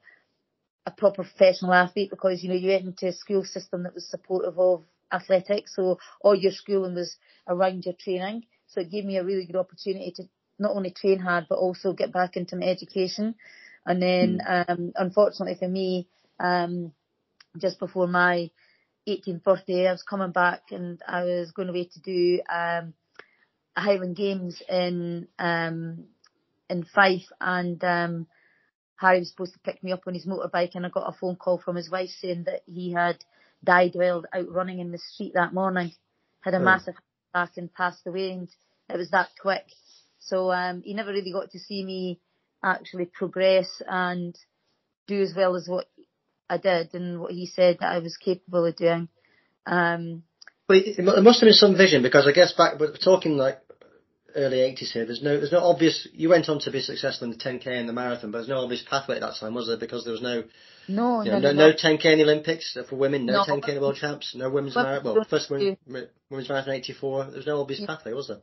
a 0.86 0.92
proper 0.92 1.24
professional 1.24 1.74
athlete 1.74 2.10
because 2.10 2.44
you 2.44 2.50
know 2.50 2.56
you 2.56 2.70
went 2.70 2.86
into 2.86 3.08
a 3.08 3.14
school 3.14 3.44
system 3.46 3.84
that 3.84 3.96
was 3.96 4.10
supportive 4.10 4.60
of 4.60 4.84
athletics, 5.14 5.76
so 5.76 6.00
all 6.22 6.36
your 6.36 6.52
schooling 6.52 6.96
was 6.96 7.16
around 7.48 7.86
your 7.86 7.94
training. 7.94 8.44
So 8.68 8.82
it 8.82 8.92
gave 8.92 9.06
me 9.06 9.18
a 9.18 9.24
really 9.24 9.46
good 9.46 9.56
opportunity 9.56 10.12
to 10.16 10.24
not 10.60 10.76
only 10.76 10.92
train 10.92 11.20
hard 11.20 11.46
but 11.50 11.58
also 11.58 11.94
get 11.94 12.12
back 12.12 12.36
into 12.36 12.56
my 12.56 12.66
education. 12.66 13.36
And 13.86 14.02
then, 14.02 14.40
mm. 14.46 14.70
um, 14.70 14.92
unfortunately 14.96 15.56
for 15.56 15.68
me, 15.68 16.08
um, 16.40 16.94
just 17.58 17.80
before 17.80 18.08
my 18.08 18.50
18th 19.08 19.44
birthday, 19.44 19.88
I 19.88 19.92
was 19.92 20.04
coming 20.04 20.32
back 20.32 20.64
and 20.72 21.02
I 21.08 21.24
was 21.24 21.52
going 21.52 21.70
away 21.70 21.90
to 21.94 22.00
do 22.00 22.42
um, 22.52 22.94
Highland 23.76 24.16
Games 24.16 24.62
in 24.70 25.28
um, 25.40 26.06
in 26.70 26.86
Fife, 26.86 27.28
and 27.42 27.84
um, 27.84 28.28
Harry 28.96 29.20
was 29.20 29.30
supposed 29.30 29.54
to 29.54 29.60
pick 29.60 29.84
me 29.84 29.92
up 29.92 30.04
on 30.08 30.14
his 30.14 30.26
motorbike, 30.26 30.76
and 30.76 30.86
I 30.86 30.90
got 30.90 31.10
a 31.10 31.18
phone 31.18 31.36
call 31.36 31.58
from 31.58 31.76
his 31.76 31.92
wife 31.92 32.10
saying 32.22 32.46
that 32.46 32.62
he 32.66 32.92
had 32.94 33.18
died 33.64 33.92
while 33.94 34.24
out 34.34 34.52
running 34.52 34.80
in 34.80 34.92
the 34.92 34.98
street 34.98 35.34
that 35.36 35.54
morning, 35.54 35.92
had 36.42 36.54
a 36.54 36.58
oh. 36.58 36.64
massive 36.64 36.96
attack 37.34 37.52
and 37.58 37.74
passed 37.74 38.06
away, 38.06 38.32
and 38.32 38.50
it 38.90 38.98
was 38.98 39.12
that 39.12 39.30
quick. 39.42 39.66
So 40.20 40.52
um, 40.52 40.82
he 40.84 40.94
never 40.94 41.12
really 41.12 41.32
got 41.32 41.52
to 41.52 41.60
see 41.60 41.84
me 41.84 42.20
actually 42.64 43.06
progress 43.06 43.68
and 43.88 44.38
do 45.08 45.22
as 45.22 45.34
well 45.36 45.56
as 45.56 45.68
what 45.68 45.88
I 46.50 46.58
did 46.58 46.94
and 46.94 47.20
what 47.20 47.32
he 47.32 47.46
said 47.46 47.78
that 47.80 47.92
I 47.92 48.00
was 48.00 48.18
capable 48.18 48.66
of 48.66 48.76
doing. 48.76 49.10
Um, 49.66 50.24
but 50.68 50.78
it 50.78 51.04
must 51.04 51.42
have 51.42 51.48
been 51.48 51.54
some 51.54 51.76
vision 51.76 52.04
because 52.04 52.26
I 52.26 52.32
guess 52.32 52.54
back, 52.54 52.80
we're 52.80 52.96
talking 52.96 53.38
like 53.38 53.60
early 54.36 54.58
80s 54.58 54.92
here. 54.92 55.06
There's 55.06 55.22
no, 55.22 55.38
there's 55.38 55.52
no 55.52 55.60
obvious. 55.60 56.08
You 56.14 56.30
went 56.30 56.50
on 56.50 56.60
to 56.60 56.72
be 56.72 56.82
successful 56.82 57.26
in 57.26 57.32
the 57.32 57.38
10k 57.38 57.68
and 57.68 57.88
the 57.88 57.94
marathon, 57.94 58.32
but 58.32 58.40
there's 58.40 58.50
no 58.50 58.64
obvious 58.64 58.84
pathway 58.88 59.16
at 59.16 59.22
that 59.22 59.36
time, 59.40 59.54
was 59.54 59.68
there? 59.68 59.78
Because 59.78 60.04
there 60.04 60.14
was 60.14 60.22
no, 60.22 60.44
no, 60.88 61.24
you 61.24 61.32
know, 61.32 61.40
no, 61.40 61.52
no, 61.52 61.70
no, 61.70 61.74
10k 61.74 62.06
in 62.06 62.18
the 62.18 62.24
Olympics 62.24 62.78
for 62.90 62.96
women, 62.96 63.26
no, 63.26 63.34
no 63.34 63.44
10k 63.46 63.70
in 63.70 63.76
the 63.76 63.82
World 63.82 63.96
Champs, 63.96 64.36
no 64.36 64.50
women's 64.50 64.76
marathon. 64.76 65.16
Well, 65.16 65.26
first 65.30 65.50
women's 65.50 65.78
marathon 66.30 66.74
84. 66.74 67.26
there 67.26 67.38
was 67.38 67.48
no 67.48 67.62
obvious 67.62 67.80
yeah. 67.80 67.88
pathway, 67.88 68.14
was 68.14 68.28
there? 68.28 68.42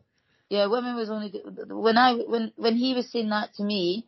Yeah, 0.48 0.66
women 0.66 0.96
was 0.96 1.10
only 1.10 1.32
when 1.68 1.96
I 1.96 2.14
when 2.14 2.52
when 2.56 2.74
he 2.74 2.92
was 2.92 3.10
saying 3.10 3.30
that 3.30 3.54
to 3.54 3.62
me. 3.62 4.06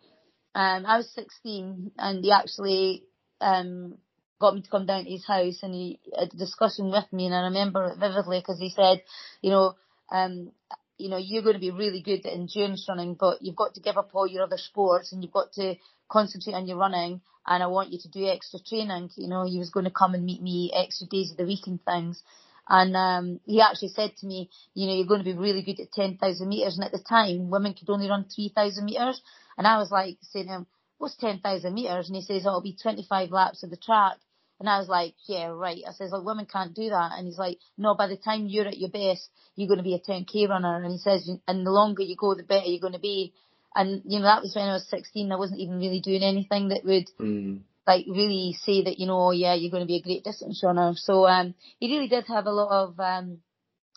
Um, 0.54 0.84
I 0.84 0.98
was 0.98 1.10
16, 1.14 1.92
and 1.96 2.24
he 2.24 2.32
actually 2.32 3.04
um 3.40 3.96
got 4.40 4.56
me 4.56 4.62
to 4.62 4.68
come 4.68 4.84
down 4.84 5.04
to 5.04 5.10
his 5.10 5.24
house, 5.24 5.60
and 5.62 5.72
he 5.72 6.00
had 6.18 6.34
a 6.34 6.36
discussion 6.36 6.90
with 6.90 7.10
me, 7.12 7.26
and 7.26 7.34
I 7.34 7.42
remember 7.42 7.86
it 7.86 7.98
vividly 7.98 8.40
because 8.40 8.58
he 8.58 8.70
said, 8.70 9.02
you 9.40 9.50
know, 9.50 9.76
um, 10.10 10.50
you 10.98 11.08
know, 11.08 11.18
you're 11.18 11.42
going 11.42 11.54
to 11.54 11.60
be 11.60 11.70
really 11.70 12.02
good 12.02 12.24
at 12.26 12.32
endurance 12.32 12.86
running, 12.88 13.14
but 13.14 13.42
you've 13.42 13.56
got 13.56 13.74
to 13.74 13.80
give 13.80 13.96
up 13.96 14.10
all 14.12 14.26
your 14.26 14.44
other 14.44 14.58
sports, 14.58 15.12
and 15.12 15.22
you've 15.22 15.32
got 15.32 15.52
to 15.54 15.76
concentrate 16.08 16.54
on 16.54 16.66
your 16.66 16.78
running. 16.78 17.20
And 17.46 17.62
I 17.62 17.66
want 17.66 17.92
you 17.92 17.98
to 18.00 18.08
do 18.08 18.26
extra 18.26 18.60
training. 18.60 19.10
You 19.16 19.28
know, 19.28 19.44
he 19.44 19.58
was 19.58 19.70
going 19.70 19.84
to 19.84 19.90
come 19.90 20.14
and 20.14 20.24
meet 20.24 20.42
me 20.42 20.72
extra 20.74 21.06
days 21.08 21.32
of 21.32 21.36
the 21.36 21.46
week 21.46 21.66
and 21.66 21.82
things. 21.84 22.22
And 22.68 22.96
um, 22.96 23.40
he 23.44 23.60
actually 23.60 23.88
said 23.88 24.16
to 24.18 24.26
me, 24.26 24.48
you 24.74 24.86
know, 24.86 24.94
you're 24.94 25.06
going 25.06 25.20
to 25.20 25.24
be 25.24 25.36
really 25.36 25.62
good 25.62 25.80
at 25.80 25.92
10,000 25.92 26.48
metres. 26.48 26.76
And 26.76 26.84
at 26.84 26.92
the 26.92 27.02
time, 27.02 27.50
women 27.50 27.74
could 27.74 27.90
only 27.90 28.08
run 28.08 28.26
3,000 28.32 28.84
metres. 28.84 29.20
And 29.58 29.66
I 29.66 29.78
was 29.78 29.90
like 29.90 30.18
saying 30.22 30.46
to 30.46 30.52
him, 30.52 30.66
what's 30.98 31.16
10,000 31.16 31.74
metres? 31.74 32.08
And 32.08 32.16
he 32.16 32.22
says, 32.22 32.44
oh, 32.46 32.50
it'll 32.50 32.62
be 32.62 32.76
25 32.80 33.30
laps 33.30 33.64
of 33.64 33.70
the 33.70 33.76
track. 33.76 34.18
And 34.62 34.68
I 34.68 34.78
was 34.78 34.86
like, 34.86 35.14
yeah, 35.26 35.46
right. 35.46 35.82
I 35.84 35.90
says, 35.90 36.12
like, 36.12 36.22
women 36.22 36.46
can't 36.46 36.72
do 36.72 36.88
that. 36.88 37.14
And 37.18 37.26
he's 37.26 37.36
like, 37.36 37.58
no, 37.76 37.96
by 37.96 38.06
the 38.06 38.16
time 38.16 38.46
you're 38.46 38.68
at 38.68 38.78
your 38.78 38.90
best, 38.90 39.28
you're 39.56 39.66
going 39.66 39.78
to 39.78 39.82
be 39.82 39.96
a 39.96 39.98
10k 39.98 40.48
runner. 40.48 40.76
And 40.76 40.92
he 40.92 40.98
says, 40.98 41.28
and 41.48 41.66
the 41.66 41.72
longer 41.72 42.04
you 42.04 42.14
go, 42.14 42.36
the 42.36 42.44
better 42.44 42.66
you're 42.66 42.78
going 42.78 42.92
to 42.92 43.00
be. 43.00 43.32
And, 43.74 44.02
you 44.04 44.20
know, 44.20 44.26
that 44.26 44.40
was 44.40 44.54
when 44.54 44.68
I 44.68 44.74
was 44.74 44.88
16. 44.88 45.32
I 45.32 45.36
wasn't 45.36 45.58
even 45.58 45.80
really 45.80 45.98
doing 45.98 46.22
anything 46.22 46.68
that 46.68 46.84
would 46.84 47.10
mm 47.18 47.62
like 47.84 48.04
really 48.06 48.56
say 48.62 48.84
that 48.84 49.00
you 49.00 49.08
know 49.08 49.32
yeah 49.32 49.54
you're 49.54 49.72
going 49.72 49.82
to 49.82 49.88
be 49.88 49.96
a 49.96 50.02
great 50.02 50.22
distance 50.22 50.62
runner. 50.64 50.92
So 50.94 51.26
um, 51.26 51.52
he 51.80 51.92
really 51.92 52.06
did 52.06 52.26
have 52.28 52.46
a 52.46 52.52
lot 52.52 52.70
of 52.70 53.00
um, 53.00 53.38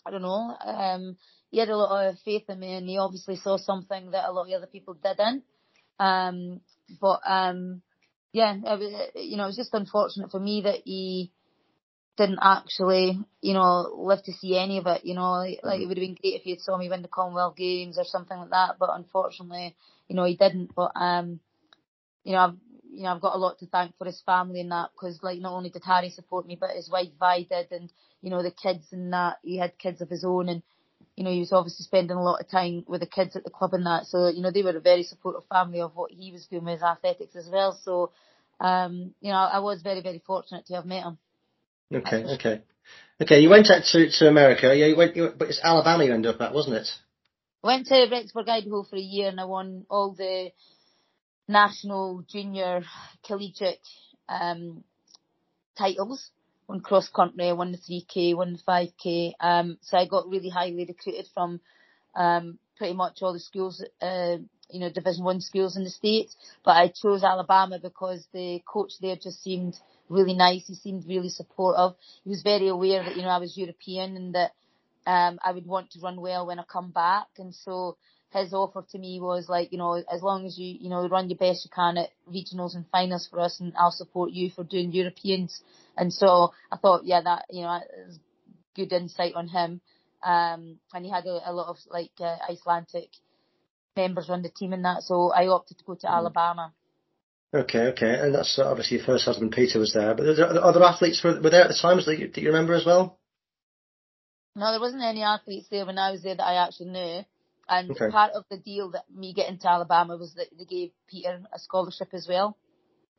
I 0.04 0.10
don't 0.10 0.22
know 0.22 0.56
um, 0.66 1.16
he 1.52 1.58
had 1.58 1.68
a 1.68 1.76
lot 1.76 2.06
of 2.06 2.18
faith 2.24 2.42
in 2.48 2.58
me 2.58 2.74
and 2.74 2.88
he 2.88 2.98
obviously 2.98 3.36
saw 3.36 3.58
something 3.58 4.10
that 4.10 4.28
a 4.28 4.32
lot 4.32 4.48
of 4.48 4.52
other 4.54 4.66
people 4.66 4.94
didn't. 4.94 5.44
Um, 6.00 6.60
but 7.00 7.20
um, 7.24 7.82
yeah, 8.36 8.54
it, 8.62 9.12
you 9.16 9.38
know 9.38 9.44
it 9.44 9.46
was 9.46 9.56
just 9.56 9.72
unfortunate 9.72 10.30
for 10.30 10.38
me 10.38 10.60
that 10.62 10.82
he 10.84 11.32
didn't 12.18 12.38
actually, 12.42 13.18
you 13.40 13.54
know, 13.54 13.90
live 13.96 14.22
to 14.24 14.32
see 14.32 14.58
any 14.58 14.76
of 14.76 14.86
it. 14.86 15.04
You 15.06 15.14
know, 15.14 15.32
like, 15.32 15.60
like 15.62 15.80
it 15.80 15.86
would 15.86 15.96
have 15.96 16.02
been 16.06 16.18
great 16.20 16.34
if 16.34 16.42
he 16.42 16.50
had 16.50 16.60
saw 16.60 16.76
me 16.76 16.90
win 16.90 17.00
the 17.00 17.08
Commonwealth 17.08 17.56
Games 17.56 17.96
or 17.96 18.04
something 18.04 18.36
like 18.38 18.50
that. 18.50 18.76
But 18.78 18.90
unfortunately, 18.92 19.74
you 20.08 20.16
know, 20.16 20.24
he 20.24 20.36
didn't. 20.36 20.74
But 20.74 20.92
um, 20.96 21.40
you 22.24 22.32
know, 22.32 22.38
I've 22.38 22.54
you 22.92 23.02
know, 23.04 23.14
I've 23.14 23.22
got 23.22 23.34
a 23.34 23.38
lot 23.38 23.58
to 23.60 23.66
thank 23.66 23.96
for 23.96 24.04
his 24.04 24.20
family 24.26 24.60
and 24.60 24.70
that 24.70 24.90
because 24.94 25.22
like 25.22 25.40
not 25.40 25.54
only 25.54 25.70
did 25.70 25.84
Harry 25.84 26.10
support 26.10 26.46
me, 26.46 26.58
but 26.60 26.76
his 26.76 26.90
wife 26.90 27.08
Vi 27.18 27.46
did, 27.50 27.72
and 27.72 27.90
you 28.20 28.28
know 28.30 28.42
the 28.42 28.50
kids 28.50 28.84
and 28.92 29.14
that 29.14 29.38
he 29.42 29.56
had 29.56 29.78
kids 29.78 30.02
of 30.02 30.10
his 30.10 30.24
own, 30.24 30.50
and 30.50 30.62
you 31.16 31.24
know 31.24 31.30
he 31.30 31.40
was 31.40 31.52
obviously 31.52 31.84
spending 31.84 32.16
a 32.16 32.22
lot 32.22 32.40
of 32.40 32.48
time 32.48 32.84
with 32.86 33.00
the 33.00 33.06
kids 33.06 33.36
at 33.36 33.44
the 33.44 33.50
club 33.50 33.74
and 33.74 33.86
that. 33.86 34.04
So 34.06 34.28
you 34.28 34.42
know 34.42 34.50
they 34.50 34.62
were 34.62 34.76
a 34.76 34.80
very 34.80 35.02
supportive 35.02 35.48
family 35.48 35.80
of 35.80 35.96
what 35.96 36.10
he 36.10 36.30
was 36.30 36.46
doing 36.46 36.64
with 36.64 36.74
his 36.74 36.82
athletics 36.82 37.34
as 37.36 37.48
well. 37.50 37.78
So 37.82 38.12
um, 38.60 39.14
you 39.20 39.32
know 39.32 39.38
I 39.38 39.60
was 39.60 39.82
very 39.82 40.02
very 40.02 40.22
fortunate 40.24 40.66
to 40.66 40.74
have 40.74 40.86
met 40.86 41.04
him. 41.04 41.18
Okay, 41.92 42.24
okay, 42.34 42.62
okay. 43.20 43.40
You 43.40 43.48
went 43.48 43.70
out 43.70 43.84
to 43.92 44.10
to 44.10 44.28
America. 44.28 44.76
Yeah, 44.76 44.86
you 44.86 44.96
went. 44.96 45.16
You, 45.16 45.32
but 45.36 45.48
it's 45.48 45.60
Alabama 45.62 46.04
you 46.04 46.12
ended 46.12 46.34
up 46.34 46.40
at, 46.40 46.54
wasn't 46.54 46.76
it? 46.76 46.88
I 47.64 47.66
went 47.66 47.86
to 47.86 47.94
Rexburg, 47.94 48.48
Idaho 48.48 48.84
for 48.84 48.96
a 48.96 49.00
year, 49.00 49.28
and 49.28 49.40
I 49.40 49.44
won 49.44 49.86
all 49.88 50.12
the 50.12 50.50
national, 51.48 52.24
junior, 52.28 52.82
collegiate 53.26 53.86
um, 54.28 54.84
titles. 55.78 56.30
Won 56.68 56.80
cross 56.80 57.08
country, 57.08 57.52
won 57.52 57.72
the 57.72 57.78
3k, 57.78 58.36
won 58.36 58.54
the 58.54 58.58
5k. 58.58 59.32
Um, 59.40 59.78
so 59.82 59.96
I 59.96 60.06
got 60.06 60.28
really 60.28 60.48
highly 60.48 60.84
recruited 60.84 61.26
from 61.32 61.60
um, 62.16 62.58
pretty 62.76 62.94
much 62.94 63.22
all 63.22 63.32
the 63.32 63.40
schools, 63.40 63.84
uh, 64.02 64.36
you 64.70 64.80
know, 64.80 64.90
Division 64.90 65.24
One 65.24 65.40
schools 65.40 65.76
in 65.76 65.84
the 65.84 65.90
states. 65.90 66.36
But 66.64 66.72
I 66.72 66.88
chose 66.88 67.22
Alabama 67.22 67.78
because 67.80 68.26
the 68.32 68.60
coach 68.66 68.92
there 69.00 69.16
just 69.16 69.42
seemed 69.42 69.76
really 70.08 70.34
nice. 70.34 70.66
He 70.66 70.74
seemed 70.74 71.06
really 71.06 71.28
supportive. 71.28 71.96
He 72.24 72.30
was 72.30 72.42
very 72.42 72.68
aware 72.68 73.04
that 73.04 73.16
you 73.16 73.22
know 73.22 73.28
I 73.28 73.38
was 73.38 73.56
European 73.56 74.16
and 74.16 74.34
that 74.34 74.52
um, 75.06 75.38
I 75.44 75.52
would 75.52 75.66
want 75.66 75.90
to 75.92 76.00
run 76.00 76.20
well 76.20 76.46
when 76.46 76.58
I 76.58 76.64
come 76.64 76.90
back. 76.90 77.26
And 77.38 77.54
so 77.54 77.96
his 78.36 78.52
offer 78.52 78.84
to 78.90 78.98
me 78.98 79.20
was 79.20 79.48
like, 79.48 79.72
you 79.72 79.78
know, 79.78 79.94
as 79.94 80.22
long 80.22 80.46
as 80.46 80.58
you, 80.58 80.76
you 80.80 80.90
know, 80.90 81.08
run 81.08 81.28
your 81.28 81.38
best 81.38 81.64
you 81.64 81.70
can 81.74 81.98
at 81.98 82.10
regionals 82.28 82.74
and 82.74 82.84
finals 82.90 83.28
for 83.30 83.40
us, 83.40 83.60
and 83.60 83.72
I'll 83.78 83.90
support 83.90 84.30
you 84.30 84.50
for 84.50 84.64
doing 84.64 84.92
Europeans. 84.92 85.62
And 85.96 86.12
so 86.12 86.52
I 86.70 86.76
thought, 86.76 87.04
yeah, 87.04 87.20
that 87.22 87.46
you 87.50 87.62
know, 87.62 87.80
is 88.08 88.18
good 88.74 88.92
insight 88.92 89.34
on 89.34 89.48
him. 89.48 89.80
Um, 90.22 90.78
and 90.92 91.04
he 91.04 91.10
had 91.10 91.26
a, 91.26 91.50
a 91.50 91.52
lot 91.52 91.68
of 91.68 91.76
like 91.88 92.12
uh, 92.20 92.36
Icelandic 92.50 93.10
members 93.96 94.28
on 94.28 94.42
the 94.42 94.50
team 94.50 94.72
and 94.72 94.84
that, 94.84 95.02
so 95.02 95.32
I 95.32 95.46
opted 95.46 95.78
to 95.78 95.84
go 95.84 95.94
to 95.94 96.06
mm. 96.06 96.10
Alabama. 96.10 96.72
Okay, 97.54 97.78
okay, 97.92 98.18
and 98.20 98.34
that's 98.34 98.58
obviously 98.58 98.98
your 98.98 99.06
first 99.06 99.24
husband 99.24 99.52
Peter 99.52 99.78
was 99.78 99.92
there, 99.94 100.14
but 100.14 100.26
are 100.26 100.34
there 100.34 100.64
other 100.64 100.82
athletes 100.82 101.22
were, 101.22 101.40
were 101.40 101.50
there 101.50 101.62
at 101.62 101.68
the 101.68 101.78
times 101.80 102.04
that 102.06 102.18
you, 102.18 102.28
that 102.28 102.40
you 102.40 102.48
remember 102.48 102.74
as 102.74 102.84
well? 102.84 103.18
No, 104.56 104.70
there 104.70 104.80
wasn't 104.80 105.02
any 105.02 105.22
athletes 105.22 105.68
there 105.70 105.86
when 105.86 105.98
I 105.98 106.10
was 106.10 106.22
there 106.22 106.34
that 106.34 106.44
I 106.44 106.66
actually 106.66 106.90
knew. 106.90 107.22
And 107.68 107.90
okay. 107.90 108.10
part 108.10 108.32
of 108.32 108.44
the 108.50 108.58
deal 108.58 108.90
that 108.92 109.04
me 109.12 109.32
getting 109.32 109.58
to 109.58 109.70
Alabama 109.70 110.16
was 110.16 110.34
that 110.34 110.48
they 110.56 110.64
gave 110.64 110.90
Peter 111.08 111.40
a 111.52 111.58
scholarship 111.58 112.08
as 112.12 112.26
well. 112.28 112.56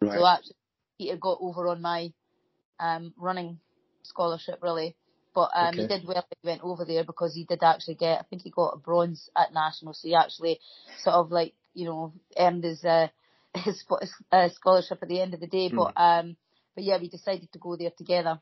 Right. 0.01 0.17
So 0.17 0.25
actually, 0.25 0.55
Peter 0.97 1.17
got 1.17 1.39
over 1.41 1.67
on 1.67 1.81
my 1.81 2.13
um, 2.79 3.13
running 3.17 3.59
scholarship 4.03 4.59
really. 4.61 4.95
But 5.35 5.51
um, 5.53 5.67
okay. 5.67 5.81
he 5.81 5.87
did 5.87 6.07
well 6.07 6.25
he 6.41 6.47
went 6.47 6.63
over 6.63 6.83
there 6.83 7.03
because 7.03 7.35
he 7.35 7.43
did 7.43 7.61
actually 7.61 7.95
get, 7.95 8.19
I 8.19 8.23
think 8.23 8.41
he 8.41 8.49
got 8.49 8.73
a 8.73 8.79
bronze 8.79 9.29
at 9.37 9.53
national. 9.53 9.93
So 9.93 10.07
he 10.07 10.15
actually 10.15 10.59
sort 11.03 11.15
of 11.15 11.31
like, 11.31 11.53
you 11.75 11.85
know, 11.85 12.13
earned 12.37 12.63
his, 12.63 12.83
uh, 12.83 13.09
his, 13.53 13.83
uh, 14.31 14.49
scholarship 14.49 14.99
at 15.01 15.09
the 15.09 15.21
end 15.21 15.35
of 15.35 15.39
the 15.39 15.47
day. 15.47 15.69
Hmm. 15.69 15.75
But, 15.75 15.93
um, 15.95 16.37
but 16.73 16.85
yeah, 16.85 16.97
we 16.99 17.09
decided 17.09 17.51
to 17.51 17.59
go 17.59 17.75
there 17.75 17.91
together. 17.95 18.39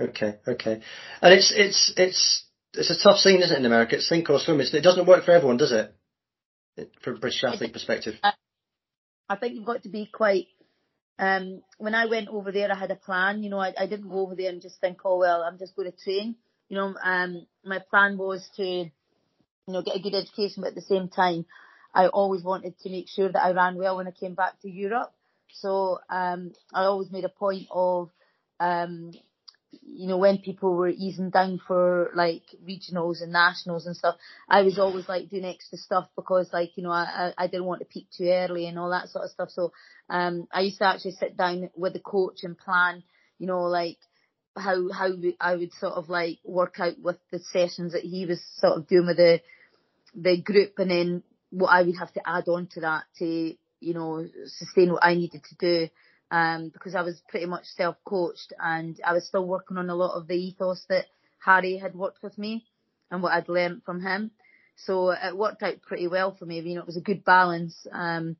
Okay, 0.00 0.36
okay. 0.48 0.80
And 1.22 1.32
it's, 1.32 1.52
it's, 1.56 1.92
it's, 1.96 2.45
it's 2.76 2.90
a 2.90 3.02
tough 3.02 3.18
scene, 3.18 3.42
isn't 3.42 3.56
it, 3.56 3.58
in 3.60 3.66
America? 3.66 3.96
It's 3.96 4.08
sink 4.08 4.30
or 4.30 4.38
swim. 4.38 4.60
It's, 4.60 4.72
it 4.74 4.82
doesn't 4.82 5.06
work 5.06 5.24
for 5.24 5.32
everyone, 5.32 5.56
does 5.56 5.72
it? 5.72 5.94
From 7.02 7.16
a 7.16 7.18
British 7.18 7.42
athlete 7.44 7.72
perspective. 7.72 8.14
I 9.28 9.36
think 9.36 9.54
you've 9.54 9.64
got 9.64 9.82
to 9.82 9.88
be 9.88 10.06
quite. 10.12 10.46
Um, 11.18 11.62
when 11.78 11.94
I 11.94 12.06
went 12.06 12.28
over 12.28 12.52
there, 12.52 12.70
I 12.70 12.78
had 12.78 12.90
a 12.90 12.96
plan. 12.96 13.42
You 13.42 13.50
know, 13.50 13.58
I, 13.58 13.72
I 13.78 13.86
didn't 13.86 14.10
go 14.10 14.20
over 14.20 14.34
there 14.34 14.50
and 14.50 14.60
just 14.60 14.80
think, 14.80 14.98
oh 15.04 15.18
well, 15.18 15.42
I'm 15.42 15.58
just 15.58 15.74
going 15.74 15.90
to 15.90 15.96
train. 15.96 16.36
You 16.68 16.76
know, 16.76 16.94
um, 17.02 17.46
my 17.64 17.78
plan 17.78 18.18
was 18.18 18.46
to, 18.56 18.62
you 18.64 18.92
know, 19.66 19.82
get 19.82 19.96
a 19.96 20.00
good 20.00 20.14
education, 20.14 20.62
but 20.62 20.68
at 20.68 20.74
the 20.74 20.82
same 20.82 21.08
time, 21.08 21.46
I 21.94 22.08
always 22.08 22.42
wanted 22.42 22.78
to 22.80 22.90
make 22.90 23.08
sure 23.08 23.30
that 23.30 23.42
I 23.42 23.52
ran 23.52 23.76
well 23.76 23.96
when 23.96 24.06
I 24.06 24.10
came 24.10 24.34
back 24.34 24.60
to 24.60 24.70
Europe. 24.70 25.12
So 25.52 26.00
um, 26.10 26.52
I 26.74 26.84
always 26.84 27.10
made 27.10 27.24
a 27.24 27.30
point 27.30 27.68
of 27.70 28.10
um, 28.60 29.12
you 29.82 30.08
know, 30.08 30.18
when 30.18 30.38
people 30.38 30.74
were 30.74 30.88
easing 30.88 31.30
down 31.30 31.60
for 31.66 32.10
like 32.14 32.42
regionals 32.66 33.22
and 33.22 33.32
nationals 33.32 33.86
and 33.86 33.96
stuff, 33.96 34.16
I 34.48 34.62
was 34.62 34.78
always 34.78 35.08
like 35.08 35.30
doing 35.30 35.44
extra 35.44 35.78
stuff 35.78 36.08
because 36.16 36.50
like, 36.52 36.76
you 36.76 36.82
know, 36.82 36.90
I, 36.90 37.32
I 37.36 37.46
didn't 37.46 37.66
want 37.66 37.80
to 37.80 37.86
peak 37.86 38.08
too 38.16 38.28
early 38.28 38.66
and 38.66 38.78
all 38.78 38.90
that 38.90 39.08
sort 39.08 39.24
of 39.24 39.30
stuff. 39.30 39.50
So, 39.50 39.72
um, 40.08 40.46
I 40.52 40.60
used 40.60 40.78
to 40.78 40.86
actually 40.86 41.12
sit 41.12 41.36
down 41.36 41.70
with 41.76 41.92
the 41.92 42.00
coach 42.00 42.40
and 42.42 42.58
plan, 42.58 43.02
you 43.38 43.46
know, 43.46 43.62
like 43.62 43.98
how, 44.56 44.90
how 44.92 45.10
I 45.40 45.54
would 45.54 45.72
sort 45.74 45.94
of 45.94 46.08
like 46.08 46.38
work 46.44 46.76
out 46.78 46.98
with 47.02 47.18
the 47.30 47.38
sessions 47.38 47.92
that 47.92 48.02
he 48.02 48.26
was 48.26 48.40
sort 48.56 48.78
of 48.78 48.88
doing 48.88 49.06
with 49.06 49.16
the, 49.16 49.40
the 50.14 50.40
group 50.40 50.78
and 50.78 50.90
then 50.90 51.22
what 51.50 51.68
I 51.68 51.82
would 51.82 51.96
have 51.98 52.12
to 52.14 52.22
add 52.26 52.48
on 52.48 52.68
to 52.72 52.80
that 52.80 53.04
to, 53.18 53.54
you 53.80 53.94
know, 53.94 54.26
sustain 54.46 54.92
what 54.92 55.04
I 55.04 55.14
needed 55.14 55.42
to 55.44 55.54
do 55.56 55.88
um, 56.30 56.70
because 56.70 56.94
I 56.94 57.02
was 57.02 57.20
pretty 57.28 57.46
much 57.46 57.64
self-coached 57.64 58.52
and 58.58 58.98
I 59.04 59.12
was 59.12 59.26
still 59.26 59.46
working 59.46 59.76
on 59.76 59.90
a 59.90 59.94
lot 59.94 60.16
of 60.16 60.26
the 60.26 60.34
ethos 60.34 60.84
that 60.88 61.06
Harry 61.44 61.76
had 61.76 61.94
worked 61.94 62.22
with 62.22 62.36
me 62.38 62.64
and 63.10 63.22
what 63.22 63.32
I'd 63.32 63.48
learned 63.48 63.82
from 63.84 64.00
him. 64.00 64.32
So 64.76 65.10
it 65.10 65.36
worked 65.36 65.62
out 65.62 65.82
pretty 65.82 66.08
well 66.08 66.34
for 66.34 66.44
me. 66.44 66.60
You 66.60 66.74
know, 66.74 66.80
it 66.82 66.86
was 66.86 66.96
a 66.96 67.02
good 67.02 67.24
balance 67.24 67.86
um, 67.92 68.36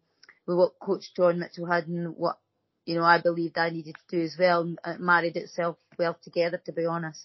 with 0.46 0.58
what 0.58 0.78
Coach 0.78 1.04
John 1.16 1.38
Mitchell 1.38 1.66
had 1.66 1.86
and 1.86 2.14
what 2.16 2.38
you 2.84 2.94
know 2.94 3.04
I 3.04 3.20
believed 3.20 3.56
I 3.56 3.70
needed 3.70 3.96
to 3.96 4.16
do 4.16 4.22
as 4.22 4.36
well. 4.38 4.74
It 4.84 5.00
married 5.00 5.36
itself 5.36 5.76
well 5.98 6.18
together, 6.22 6.60
to 6.66 6.72
be 6.72 6.84
honest. 6.84 7.24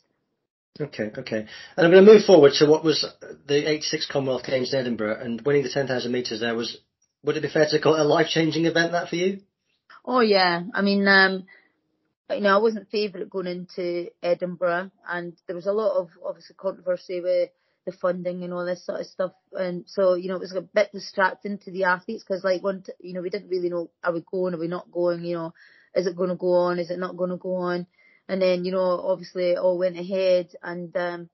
Okay, 0.79 1.11
okay. 1.17 1.45
And 1.75 1.85
I'm 1.85 1.91
going 1.91 2.05
to 2.05 2.13
move 2.13 2.23
forward 2.23 2.53
to 2.59 2.65
what 2.65 2.83
was 2.83 3.05
the 3.45 3.69
86 3.69 4.07
Commonwealth 4.07 4.45
Games 4.45 4.73
in 4.73 4.79
Edinburgh 4.79 5.19
and 5.21 5.41
winning 5.41 5.63
the 5.63 5.69
10,000 5.69 6.09
metres 6.09 6.39
there 6.39 6.55
was, 6.55 6.77
would 7.23 7.35
it 7.35 7.41
be 7.41 7.49
fair 7.49 7.67
to 7.69 7.79
call 7.81 7.95
it 7.95 7.99
a 7.99 8.05
life-changing 8.05 8.65
event 8.65 8.93
that 8.93 9.09
for 9.09 9.17
you? 9.17 9.41
Oh 10.03 10.21
yeah, 10.21 10.63
I 10.73 10.81
mean, 10.81 11.07
um, 11.07 11.45
you 12.29 12.41
know, 12.41 12.55
I 12.55 12.61
wasn't 12.61 12.89
favourite 12.89 13.29
going 13.29 13.47
into 13.47 14.09
Edinburgh, 14.23 14.91
and 15.07 15.33
there 15.47 15.55
was 15.55 15.67
a 15.67 15.73
lot 15.73 15.97
of 15.97 16.09
obviously 16.25 16.55
controversy 16.55 17.21
with 17.21 17.49
the 17.85 17.91
funding 17.91 18.43
and 18.43 18.53
all 18.53 18.65
this 18.65 18.85
sort 18.85 19.01
of 19.01 19.07
stuff, 19.07 19.33
and 19.53 19.83
so 19.87 20.15
you 20.15 20.27
know 20.29 20.35
it 20.35 20.41
was 20.41 20.55
a 20.55 20.61
bit 20.61 20.91
distracting 20.91 21.57
to 21.59 21.71
the 21.71 21.83
athletes 21.83 22.23
because 22.23 22.43
like 22.43 22.63
one, 22.63 22.83
t- 22.83 22.93
you 22.99 23.13
know, 23.13 23.21
we 23.21 23.29
didn't 23.29 23.49
really 23.49 23.69
know 23.69 23.89
are 24.03 24.13
we 24.13 24.23
going, 24.31 24.53
are 24.55 24.59
we 24.59 24.67
not 24.67 24.91
going, 24.91 25.23
you 25.23 25.35
know, 25.35 25.53
is 25.95 26.07
it 26.07 26.15
going 26.15 26.29
to 26.29 26.35
go 26.35 26.53
on, 26.53 26.79
is 26.79 26.89
it 26.89 26.99
not 26.99 27.17
going 27.17 27.31
to 27.31 27.37
go 27.37 27.55
on, 27.55 27.85
and 28.27 28.41
then 28.41 28.65
you 28.65 28.71
know 28.71 28.79
obviously 28.81 29.51
it 29.51 29.57
all 29.59 29.77
went 29.77 29.99
ahead, 29.99 30.49
and 30.63 30.95
um, 30.97 31.29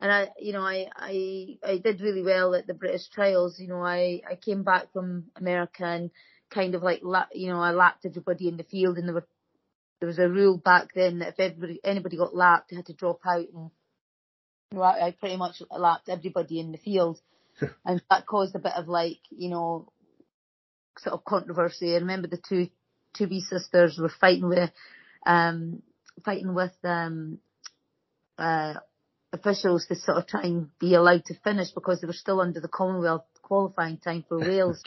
and 0.00 0.12
I, 0.12 0.28
you 0.38 0.52
know, 0.52 0.62
I, 0.62 0.86
I, 0.94 1.58
I 1.64 1.78
did 1.78 2.00
really 2.00 2.22
well 2.22 2.54
at 2.54 2.66
the 2.66 2.74
British 2.74 3.08
trials. 3.08 3.58
You 3.58 3.68
know, 3.68 3.82
I, 3.82 4.22
I 4.28 4.36
came 4.36 4.62
back 4.62 4.92
from 4.92 5.24
America 5.36 5.84
and 5.84 6.10
kind 6.50 6.74
of 6.74 6.82
like 6.82 7.00
you 7.32 7.48
know 7.48 7.60
I 7.60 7.72
lapped 7.72 8.06
everybody 8.06 8.48
in 8.48 8.56
the 8.56 8.64
field, 8.64 8.98
and 8.98 9.06
there 9.06 9.14
were 9.14 9.26
there 10.00 10.06
was 10.06 10.18
a 10.18 10.28
rule 10.28 10.56
back 10.56 10.90
then 10.94 11.18
that 11.18 11.28
if 11.28 11.40
everybody 11.40 11.80
anybody 11.84 12.16
got 12.16 12.34
lapped, 12.34 12.70
they 12.70 12.76
had 12.76 12.86
to 12.86 12.94
drop 12.94 13.20
out, 13.26 13.46
and 13.52 13.70
you 14.70 14.78
know, 14.78 14.82
I, 14.82 15.08
I 15.08 15.10
pretty 15.12 15.36
much 15.36 15.62
lapped 15.70 16.08
everybody 16.08 16.60
in 16.60 16.72
the 16.72 16.78
field, 16.78 17.20
and 17.84 18.02
that 18.10 18.26
caused 18.26 18.54
a 18.54 18.60
bit 18.60 18.74
of 18.76 18.88
like 18.88 19.18
you 19.30 19.50
know 19.50 19.88
sort 20.98 21.14
of 21.14 21.24
controversy. 21.24 21.94
I 21.94 21.98
remember 21.98 22.28
the 22.28 22.40
two 22.48 22.68
Tooby 23.18 23.40
sisters 23.40 23.98
were 24.00 24.12
fighting 24.20 24.48
with 24.48 24.70
um 25.26 25.82
fighting 26.24 26.54
with 26.54 26.76
um 26.84 27.38
uh 28.38 28.74
officials 29.32 29.86
to 29.86 29.94
sort 29.94 30.16
of 30.16 30.26
try 30.26 30.42
and 30.42 30.70
be 30.78 30.94
allowed 30.94 31.24
to 31.26 31.34
finish 31.44 31.70
because 31.72 32.00
they 32.00 32.06
were 32.06 32.12
still 32.12 32.40
under 32.40 32.60
the 32.60 32.68
Commonwealth 32.68 33.24
qualifying 33.42 33.98
time 33.98 34.24
for 34.28 34.38
Wales. 34.40 34.82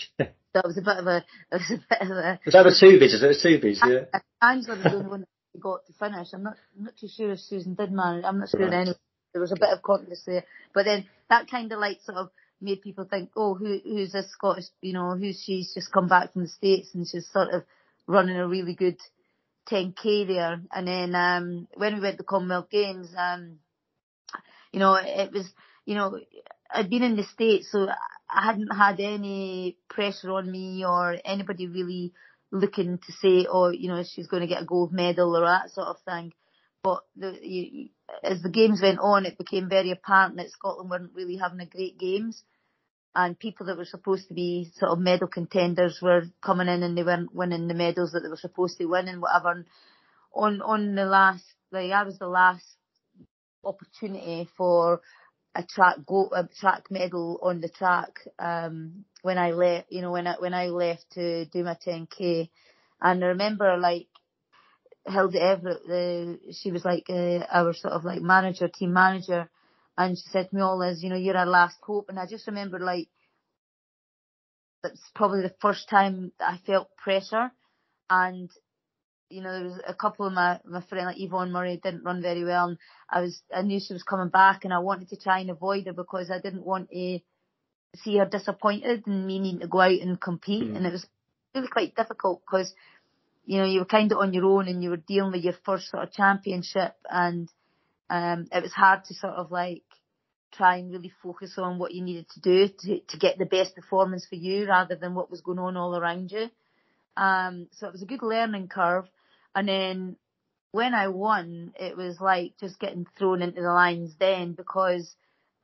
That 0.54 0.66
was 0.66 0.78
a 0.78 0.82
bit 0.82 0.98
of 0.98 1.08
a, 1.08 1.18
it 1.52 1.54
was 1.54 1.72
a 1.72 1.84
bit 1.90 2.02
of 2.02 2.10
a. 2.10 2.40
Was 2.46 2.54
that 2.54 2.66
a 2.66 2.70
Toobys? 2.70 3.14
Is 3.14 3.24
it 3.24 3.32
a 3.32 3.48
Toobys? 3.48 3.80
Yeah. 3.86 4.20
Angela 4.42 4.76
was 4.76 4.84
the 4.84 4.96
only 4.96 5.10
one 5.10 5.20
that 5.22 5.62
got 5.62 5.86
to 5.86 5.94
finish. 5.94 6.28
I'm 6.34 6.44
not, 6.44 6.58
I'm 6.78 6.86
not 6.86 6.98
too 6.98 7.08
sure 7.08 7.32
if 7.32 7.40
Susan 7.40 7.76
did 7.76 7.92
manage. 7.92 8.26
I'm 8.26 8.40
not 8.40 8.50
sure 8.50 8.62
right. 8.62 8.74
anyway. 8.74 8.98
There 9.34 9.42
was 9.42 9.54
a 9.54 9.56
bit 9.56 9.70
of 9.70 9.82
controversy 9.82 10.24
there, 10.28 10.46
but 10.74 10.84
then 10.84 11.06
that 11.30 11.50
kind 11.50 11.72
of 11.72 11.80
like 11.80 12.02
sort 12.02 12.18
of 12.18 12.32
made 12.60 12.82
people 12.82 13.06
think, 13.06 13.32
oh, 13.36 13.56
who 13.56 13.80
who's 13.84 14.12
this 14.12 14.30
Scottish? 14.32 14.66
You 14.82 14.94
know, 14.94 15.16
who's 15.16 15.42
she's 15.42 15.74
just 15.74 15.92
come 15.92 16.10
back 16.10 16.34
from 16.34 16.44
the 16.44 16.48
states 16.50 16.90
and 16.94 17.08
she's 17.08 17.30
sort 17.32 17.50
of 17.54 17.64
running 18.08 18.36
a 18.36 18.48
really 18.48 18.76
good 18.76 18.98
10k 19.70 20.28
there. 20.28 20.62
And 20.72 20.88
then 20.88 21.16
um 21.16 21.68
when 21.76 21.96
we 21.96 22.02
went 22.02 22.18
to 22.18 22.24
Commonwealth 22.24 22.70
Games, 22.70 23.10
um, 23.18 23.60
you 24.72 24.80
know, 24.80 24.96
it 24.96 25.32
was, 25.32 25.48
you 25.86 25.96
know, 25.96 26.20
I'd 26.74 26.90
been 26.90 27.04
in 27.04 27.16
the 27.16 27.24
states, 27.24 27.70
so 27.72 27.88
I 28.30 28.46
hadn't 28.46 28.76
had 28.76 29.00
any 29.00 29.78
pressure 29.90 30.32
on 30.32 30.50
me 30.50 30.86
or 30.86 31.18
anybody 31.26 31.68
really 31.68 32.14
looking 32.52 32.98
to 32.98 33.12
say, 33.22 33.46
oh, 33.50 33.70
you 33.70 33.88
know, 33.88 34.04
she's 34.04 34.28
going 34.28 34.42
to 34.42 34.48
get 34.48 34.62
a 34.62 34.66
gold 34.66 34.92
medal 34.92 35.36
or 35.36 35.46
that 35.46 35.72
sort 35.72 35.88
of 35.88 35.98
thing. 36.06 36.34
But 36.84 37.02
the, 37.16 37.38
you, 37.42 37.90
as 38.24 38.42
the 38.42 38.50
games 38.50 38.82
went 38.82 39.00
on, 39.00 39.26
it 39.26 39.38
became 39.38 39.70
very 39.70 39.92
apparent 39.92 40.38
that 40.38 40.52
Scotland 40.52 40.90
weren't 40.90 41.14
really 41.14 41.38
having 41.38 41.60
a 41.60 41.66
great 41.66 42.00
games. 42.00 42.44
And 43.14 43.38
people 43.38 43.66
that 43.66 43.78
were 43.78 43.86
supposed 43.86 44.30
to 44.30 44.34
be 44.34 44.72
sort 44.76 44.92
of 44.92 45.00
medal 45.00 45.28
contenders 45.28 46.00
were 46.02 46.24
coming 46.42 46.70
in 46.70 46.82
and 46.82 46.98
they 46.98 47.04
weren't 47.04 47.36
winning 47.36 47.68
the 47.68 47.74
medals 47.74 48.14
that 48.14 48.22
they 48.22 48.30
were 48.30 48.38
supposed 48.38 48.78
to 48.78 48.86
win 48.86 49.10
and 49.10 49.22
whatever. 49.22 49.52
And 49.52 49.66
on, 50.34 50.62
on 50.62 50.96
the 50.96 51.06
last, 51.06 51.44
like 51.72 51.92
I 51.92 52.04
was 52.04 52.18
the 52.18 52.28
last 52.28 52.66
opportunity 53.64 54.50
for 54.58 55.02
a 55.56 55.64
track 55.64 55.98
go 56.06 56.30
a 56.34 56.48
track 56.60 56.90
medal 56.90 57.40
on 57.44 57.62
the 57.62 57.70
track 57.70 58.20
um 58.40 59.06
when 59.22 59.38
I 59.38 59.52
left 59.52 59.92
you 59.92 60.02
know 60.02 60.12
when 60.12 60.28
I 60.28 60.36
when 60.40 60.54
I 60.54 60.68
left 60.68 61.06
to 61.14 61.46
do 61.46 61.64
my 61.64 61.76
10k 61.76 62.50
and 63.02 63.24
I 63.24 63.28
remember 63.28 63.78
like 63.78 64.08
Hilda 65.06 65.42
Everett 65.42 65.86
the 65.88 66.40
she 66.54 66.72
was 66.72 66.86
like 66.86 67.06
uh, 67.10 67.46
our 67.52 67.74
sort 67.74 67.94
of 67.94 68.06
like 68.06 68.22
manager 68.22 68.68
team 68.68 68.94
manager 68.94 69.50
and 69.98 70.18
she 70.18 70.24
said 70.30 70.50
to 70.50 70.56
me 70.56 70.62
all 70.62 70.82
as 70.84 71.04
you 71.04 71.10
know 71.10 71.16
you're 71.16 71.38
our 71.38 71.46
last 71.46 71.78
hope. 71.84 72.10
And 72.10 72.20
I 72.20 72.26
just 72.26 72.48
remember 72.48 72.80
like 72.80 73.10
that's 74.84 75.02
probably 75.14 75.42
the 75.42 75.56
first 75.62 75.90
time 75.90 76.32
I 76.40 76.58
felt 76.66 76.96
pressure. 76.98 77.52
And 78.10 78.50
you 79.32 79.42
know, 79.42 79.52
there 79.54 79.64
was 79.64 79.80
a 79.88 79.94
couple 79.94 80.26
of 80.28 80.34
my, 80.34 80.60
my 80.66 80.82
friend 80.82 81.08
like 81.08 81.20
Yvonne 81.20 81.52
Murray 81.52 81.80
didn't 81.82 82.04
run 82.04 82.22
very 82.22 82.44
well 82.44 82.70
and 82.70 82.78
I 83.10 83.22
was, 83.22 83.42
I 83.56 83.62
knew 83.62 83.80
she 83.80 83.94
was 83.94 84.04
coming 84.04 84.30
back 84.30 84.64
and 84.64 84.74
I 84.74 84.80
wanted 84.80 85.10
to 85.10 85.18
try 85.18 85.40
and 85.40 85.50
avoid 85.50 85.88
her 85.88 85.94
because 85.94 86.30
I 86.30 86.40
didn't 86.40 86.66
want 86.66 86.90
to 86.92 87.20
see 87.96 88.18
her 88.18 88.26
disappointed 88.26 89.06
and 89.08 89.28
me 89.28 89.40
needing 89.40 89.62
to 89.62 89.68
go 89.68 89.82
out 89.82 89.92
and 89.92 90.20
compete. 90.20 90.64
Mm. 90.64 90.78
And 90.78 90.86
it 90.86 90.92
was 90.92 91.06
really 91.56 91.68
quite 91.68 91.96
difficult 91.96 92.42
because, 92.46 92.74
you 93.46 93.58
know, 93.58 93.66
you 93.66 93.80
were 93.80 93.86
kind 93.86 94.12
of 94.12 94.20
on 94.20 94.34
your 94.34 94.46
own 94.46 94.68
and 94.68 94.84
you 94.84 94.90
were 94.90 94.98
dealing 94.98 95.32
with 95.32 95.44
your 95.44 95.56
first 95.66 95.90
sort 95.90 96.04
of 96.04 96.14
championship 96.14 96.96
and, 97.10 97.50
um, 98.10 98.48
it 98.52 98.62
was 98.62 98.74
hard 98.74 99.06
to 99.06 99.14
sort 99.14 99.34
of 99.34 99.52
like 99.52 99.84
try 100.52 100.78
and 100.78 100.92
really 100.92 101.12
focus 101.24 101.54
on 101.58 101.80
what 101.80 101.94
you 101.94 102.04
needed 102.04 102.28
to 102.30 102.40
do 102.42 102.68
to, 102.68 103.00
to 103.08 103.18
get 103.18 103.38
the 103.38 103.46
best 103.46 103.76
performance 103.76 104.26
for 104.28 104.36
you 104.36 104.68
rather 104.68 104.96
than 104.96 105.16
what 105.16 105.32
was 105.32 105.42
going 105.42 105.60
on 105.60 105.78
all 105.78 105.96
around 105.96 106.32
you. 106.32 106.50
Um, 107.18 107.68
so 107.72 107.88
it 107.88 107.94
was 107.94 108.02
a 108.02 108.08
good 108.08 108.22
learning 108.22 108.68
curve. 108.68 109.06
And 109.56 109.68
then 109.68 110.16
when 110.72 110.94
I 110.94 111.10
won, 111.10 111.74
it 111.80 111.98
was 111.98 112.20
like 112.20 112.54
just 112.60 112.80
getting 112.80 113.06
thrown 113.18 113.42
into 113.42 113.62
the 113.62 113.72
lines 113.72 114.16
then 114.20 114.54
because, 114.54 115.16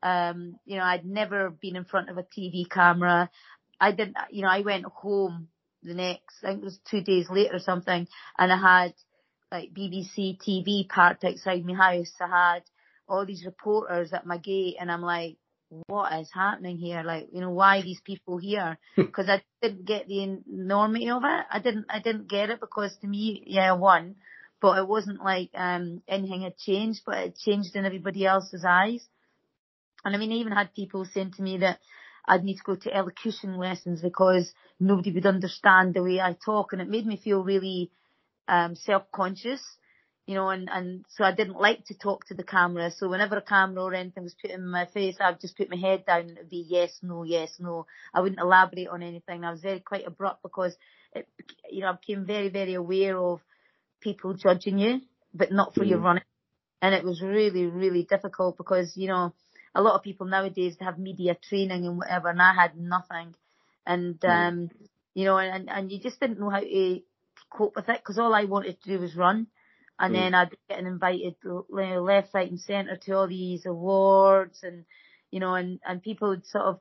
um, 0.04 0.60
you 0.65 0.78
know, 0.78 0.84
I'd 0.84 1.06
never 1.06 1.50
been 1.50 1.76
in 1.76 1.86
front 1.86 2.10
of 2.10 2.17
a 2.17 2.23
TV 2.23 2.69
camera. 2.69 3.30
I 3.80 3.91
didn't, 3.91 4.17
you 4.32 4.41
know, 4.41 4.50
I 4.50 4.62
went 4.62 4.86
home 4.86 5.47
the 5.84 5.93
next, 5.93 6.43
I 6.43 6.47
think 6.47 6.62
it 6.62 6.65
was 6.65 6.80
two 6.89 7.02
days 7.02 7.30
later 7.30 7.56
or 7.56 7.60
something, 7.60 8.08
and 8.38 8.52
I 8.52 8.58
had 8.58 8.93
like 9.52 9.73
BBC 9.73 10.38
TV 10.41 10.88
parked 10.89 11.23
outside 11.23 11.65
my 11.65 11.73
house. 11.73 12.12
I 12.19 12.28
had 12.28 12.63
all 13.08 13.26
these 13.26 13.45
reporters 13.45 14.12
at 14.12 14.26
my 14.26 14.38
gate 14.38 14.76
and 14.80 14.91
I'm 14.91 15.02
like, 15.02 15.38
what 15.69 16.19
is 16.19 16.30
happening 16.34 16.77
here? 16.77 17.03
Like, 17.03 17.27
you 17.32 17.41
know, 17.41 17.51
why 17.51 17.82
these 17.82 18.01
people 18.01 18.38
here? 18.38 18.77
Because 18.95 19.30
I 19.30 19.41
didn't 19.62 19.86
get 19.86 20.08
the 20.08 20.23
enormity 20.47 21.10
of 21.10 21.23
it. 21.23 21.45
I 21.51 21.60
didn't, 21.60 21.86
I 21.89 21.99
didn't 21.99 22.30
get 22.30 22.49
it 22.49 22.60
because 22.60 22.95
to 23.01 23.08
me, 23.08 23.43
yeah, 23.45 23.73
I 23.73 23.75
won, 23.75 24.15
but 24.62 24.77
it 24.77 24.88
wasn't 24.88 25.23
like, 25.23 25.49
um, 25.53 26.01
anything 26.08 26.41
had 26.41 26.58
changed, 26.58 27.01
but 27.06 27.17
it 27.17 27.38
changed 27.38 27.75
in 27.75 27.86
everybody 27.86 28.25
else's 28.25 28.65
eyes. 28.67 29.06
And 30.06 30.15
I 30.15 30.19
mean, 30.19 30.32
I 30.32 30.36
even 30.36 30.53
had 30.53 30.73
people 30.73 31.06
saying 31.06 31.34
to 31.38 31.41
me 31.41 31.58
that 31.58 31.80
I'd 32.25 32.43
need 32.43 32.58
to 32.58 32.63
go 32.63 32.75
to 32.75 32.95
elocution 32.95 33.58
lessons 33.58 34.01
because 34.01 34.53
nobody 34.80 35.12
would 35.12 35.25
understand 35.25 35.93
the 35.93 36.03
way 36.03 36.19
I 36.19 36.36
talk. 36.45 36.73
And 36.73 36.82
it 36.82 36.89
made 36.89 37.06
me 37.06 37.17
feel 37.17 37.43
really, 37.43 37.91
um, 38.47 38.75
self-conscious 38.75 39.62
you 40.27 40.35
know, 40.35 40.49
and, 40.49 40.69
and 40.69 41.05
so 41.07 41.23
I 41.23 41.31
didn't 41.31 41.59
like 41.59 41.85
to 41.85 41.97
talk 41.97 42.25
to 42.25 42.33
the 42.33 42.43
camera. 42.43 42.91
So 42.91 43.07
whenever 43.07 43.37
a 43.37 43.41
camera 43.41 43.83
or 43.83 43.93
anything 43.93 44.23
was 44.23 44.35
put 44.39 44.51
in 44.51 44.67
my 44.67 44.85
face, 44.85 45.15
I'd 45.21 45.39
just 45.39 45.57
put 45.57 45.69
my 45.69 45.77
head 45.77 46.05
down 46.05 46.19
and 46.19 46.31
it'd 46.31 46.49
be 46.49 46.65
yes, 46.67 46.99
no, 47.01 47.23
yes, 47.23 47.53
no. 47.59 47.87
I 48.13 48.19
wouldn't 48.19 48.41
elaborate 48.41 48.89
on 48.89 49.01
anything. 49.01 49.45
I 49.45 49.51
was 49.51 49.61
very 49.61 49.79
quite 49.79 50.05
abrupt 50.05 50.43
because 50.43 50.75
it, 51.15 51.29
you 51.71 51.79
know, 51.79 51.87
I 51.87 51.93
became 51.93 52.25
very, 52.25 52.49
very 52.49 52.73
aware 52.73 53.17
of 53.17 53.39
people 54.01 54.33
judging 54.33 54.77
you, 54.77 54.99
but 55.33 55.53
not 55.53 55.73
for 55.73 55.85
mm. 55.85 55.91
your 55.91 55.99
running. 55.99 56.23
And 56.81 56.93
it 56.93 57.05
was 57.05 57.21
really, 57.21 57.65
really 57.65 58.03
difficult 58.03 58.57
because, 58.57 58.97
you 58.97 59.07
know, 59.07 59.33
a 59.73 59.81
lot 59.81 59.95
of 59.95 60.03
people 60.03 60.27
nowadays 60.27 60.75
have 60.81 60.99
media 60.99 61.37
training 61.41 61.85
and 61.85 61.97
whatever, 61.97 62.27
and 62.27 62.41
I 62.41 62.53
had 62.53 62.77
nothing. 62.77 63.33
And, 63.85 64.19
mm. 64.19 64.29
um, 64.29 64.69
you 65.13 65.23
know, 65.23 65.37
and, 65.37 65.69
and 65.69 65.89
you 65.89 66.01
just 66.01 66.19
didn't 66.19 66.39
know 66.39 66.49
how 66.49 66.59
to 66.59 66.99
cope 67.49 67.77
with 67.77 67.87
it 67.87 68.01
because 68.01 68.19
all 68.19 68.35
I 68.35 68.43
wanted 68.43 68.81
to 68.81 68.89
do 68.89 68.99
was 68.99 69.15
run 69.15 69.47
and 69.99 70.13
mm. 70.13 70.17
then 70.17 70.36
I'd 70.36 70.51
be 70.51 70.57
getting 70.69 70.88
invited 70.88 71.36
left, 71.69 72.33
right, 72.33 72.49
and 72.49 72.60
centre 72.60 72.97
to 72.97 73.12
all 73.13 73.27
these 73.27 73.65
awards, 73.65 74.60
and 74.63 74.86
you 75.31 75.39
know, 75.39 75.55
and 75.55 75.79
and 75.86 76.01
people 76.01 76.29
would 76.29 76.45
sort 76.45 76.65
of 76.65 76.79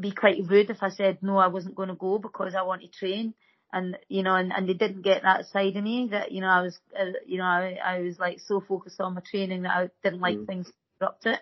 be 0.00 0.12
quite 0.12 0.42
rude 0.48 0.70
if 0.70 0.82
I 0.82 0.90
said 0.90 1.18
no, 1.22 1.38
I 1.38 1.48
wasn't 1.48 1.74
going 1.74 1.88
to 1.88 1.94
go 1.94 2.18
because 2.18 2.54
I 2.54 2.62
want 2.62 2.82
to 2.82 2.88
train, 2.88 3.34
and 3.72 3.96
you 4.08 4.22
know, 4.22 4.34
and, 4.34 4.52
and 4.52 4.68
they 4.68 4.74
didn't 4.74 5.02
get 5.02 5.22
that 5.22 5.46
side 5.46 5.76
of 5.76 5.84
me 5.84 6.08
that 6.12 6.32
you 6.32 6.40
know 6.40 6.48
I 6.48 6.62
was, 6.62 6.78
uh, 6.98 7.12
you 7.26 7.38
know, 7.38 7.44
I 7.44 7.78
I 7.84 8.00
was 8.00 8.18
like 8.18 8.40
so 8.40 8.60
focused 8.60 9.00
on 9.00 9.14
my 9.14 9.22
training 9.28 9.62
that 9.62 9.76
I 9.76 9.90
didn't 10.02 10.20
like 10.20 10.38
mm. 10.38 10.46
things 10.46 10.66
to 10.66 10.72
interrupt 11.00 11.26
it. 11.26 11.40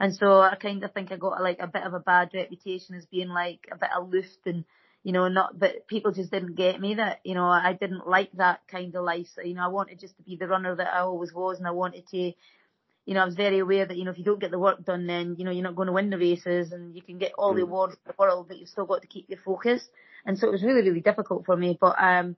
And 0.00 0.14
so 0.14 0.40
I 0.40 0.56
kind 0.56 0.82
of 0.82 0.92
think 0.92 1.12
I 1.12 1.16
got 1.16 1.40
like 1.40 1.58
a 1.60 1.68
bit 1.68 1.84
of 1.84 1.94
a 1.94 2.00
bad 2.00 2.30
reputation 2.34 2.96
as 2.96 3.06
being 3.06 3.28
like 3.28 3.68
a 3.70 3.76
bit 3.76 3.90
aloof 3.96 4.26
and 4.44 4.64
you 5.04 5.12
know, 5.12 5.28
not, 5.28 5.56
but 5.58 5.86
people 5.86 6.12
just 6.12 6.30
didn't 6.30 6.54
get 6.54 6.80
me 6.80 6.94
that, 6.94 7.20
you 7.24 7.34
know, 7.34 7.44
I 7.44 7.76
didn't 7.78 8.08
like 8.08 8.32
that 8.32 8.60
kind 8.66 8.94
of 8.96 9.04
life. 9.04 9.26
So, 9.34 9.42
you 9.42 9.54
know, 9.54 9.62
I 9.62 9.68
wanted 9.68 10.00
just 10.00 10.16
to 10.16 10.22
be 10.22 10.36
the 10.36 10.48
runner 10.48 10.74
that 10.74 10.94
I 10.94 11.00
always 11.00 11.32
was 11.32 11.58
and 11.58 11.68
I 11.68 11.72
wanted 11.72 12.08
to, 12.08 12.16
you 12.16 13.14
know, 13.14 13.20
I 13.20 13.26
was 13.26 13.34
very 13.34 13.58
aware 13.58 13.84
that, 13.84 13.98
you 13.98 14.04
know, 14.04 14.12
if 14.12 14.18
you 14.18 14.24
don't 14.24 14.40
get 14.40 14.50
the 14.50 14.58
work 14.58 14.82
done, 14.82 15.06
then, 15.06 15.36
you 15.38 15.44
know, 15.44 15.50
you're 15.50 15.62
not 15.62 15.76
going 15.76 15.88
to 15.88 15.92
win 15.92 16.08
the 16.08 16.16
races 16.16 16.72
and 16.72 16.96
you 16.96 17.02
can 17.02 17.18
get 17.18 17.32
all 17.36 17.52
the 17.52 17.60
mm. 17.60 17.64
awards 17.64 17.92
in 17.94 18.00
the 18.06 18.14
world, 18.18 18.48
but 18.48 18.56
you've 18.56 18.70
still 18.70 18.86
got 18.86 19.02
to 19.02 19.06
keep 19.06 19.28
your 19.28 19.38
focus. 19.44 19.86
And 20.24 20.38
so 20.38 20.48
it 20.48 20.52
was 20.52 20.62
really, 20.62 20.80
really 20.88 21.02
difficult 21.02 21.44
for 21.44 21.54
me. 21.54 21.76
But, 21.78 22.02
um, 22.02 22.36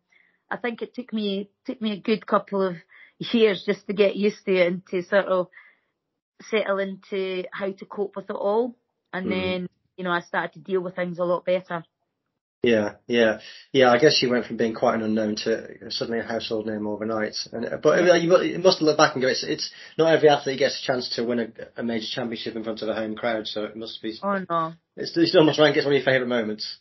I 0.50 0.56
think 0.56 0.82
it 0.82 0.92
took 0.92 1.12
me, 1.12 1.50
took 1.66 1.80
me 1.80 1.92
a 1.92 2.00
good 2.00 2.26
couple 2.26 2.62
of 2.62 2.74
years 3.18 3.62
just 3.64 3.86
to 3.86 3.92
get 3.92 4.16
used 4.16 4.44
to 4.44 4.56
it 4.56 4.66
and 4.66 4.86
to 4.88 5.04
sort 5.04 5.26
of 5.26 5.46
settle 6.50 6.80
into 6.80 7.44
how 7.52 7.70
to 7.70 7.84
cope 7.84 8.16
with 8.16 8.28
it 8.28 8.36
all. 8.36 8.74
And 9.12 9.28
mm. 9.28 9.30
then, 9.30 9.68
you 9.96 10.02
know, 10.02 10.10
I 10.10 10.20
started 10.22 10.54
to 10.54 10.58
deal 10.58 10.80
with 10.80 10.96
things 10.96 11.20
a 11.20 11.24
lot 11.24 11.44
better. 11.44 11.84
Yeah, 12.66 12.94
yeah, 13.06 13.38
yeah. 13.70 13.92
I 13.92 13.98
guess 13.98 14.20
you 14.20 14.28
went 14.28 14.46
from 14.46 14.56
being 14.56 14.74
quite 14.74 14.96
an 14.96 15.02
unknown 15.02 15.36
to 15.44 15.88
suddenly 15.88 16.18
a 16.18 16.24
household 16.24 16.66
name 16.66 16.88
overnight. 16.88 17.36
And 17.52 17.80
but 17.80 18.20
you 18.20 18.58
must 18.58 18.82
look 18.82 18.96
back 18.96 19.14
and 19.14 19.22
go, 19.22 19.28
it's, 19.28 19.44
it's 19.44 19.70
not 19.96 20.12
every 20.12 20.28
athlete 20.28 20.58
gets 20.58 20.82
a 20.82 20.84
chance 20.84 21.14
to 21.14 21.22
win 21.22 21.38
a, 21.38 21.80
a, 21.80 21.84
major 21.84 22.06
championship 22.10 22.56
in 22.56 22.64
front 22.64 22.82
of 22.82 22.88
a 22.88 22.94
home 22.94 23.14
crowd, 23.14 23.46
so 23.46 23.62
it 23.62 23.76
must 23.76 24.02
be. 24.02 24.18
Oh 24.20 24.44
no! 24.50 24.72
It's, 24.96 25.16
it's 25.16 25.36
almost 25.36 25.60
rank. 25.60 25.76
It's 25.76 25.86
one 25.86 25.94
of 25.94 25.98
your 25.98 26.04
favourite 26.04 26.28
moments. 26.28 26.78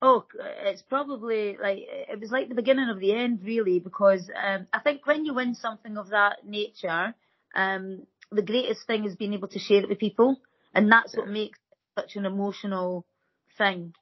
Oh, 0.00 0.24
it's 0.64 0.80
probably 0.80 1.58
like 1.60 1.80
it 1.80 2.18
was 2.18 2.30
like 2.30 2.48
the 2.48 2.54
beginning 2.54 2.88
of 2.88 2.98
the 2.98 3.12
end, 3.12 3.40
really, 3.44 3.78
because 3.78 4.30
um, 4.42 4.66
I 4.72 4.78
think 4.78 5.06
when 5.06 5.26
you 5.26 5.34
win 5.34 5.54
something 5.54 5.98
of 5.98 6.08
that 6.10 6.46
nature, 6.46 7.14
um, 7.54 8.06
the 8.32 8.40
greatest 8.40 8.86
thing 8.86 9.04
is 9.04 9.16
being 9.16 9.34
able 9.34 9.48
to 9.48 9.58
share 9.58 9.82
it 9.82 9.88
with 9.90 9.98
people, 9.98 10.40
and 10.74 10.90
that's 10.90 11.12
yeah. 11.12 11.20
what 11.20 11.28
makes 11.28 11.58
it 11.58 12.00
such 12.00 12.16
an 12.16 12.24
emotional 12.24 13.04
thing. 13.58 13.92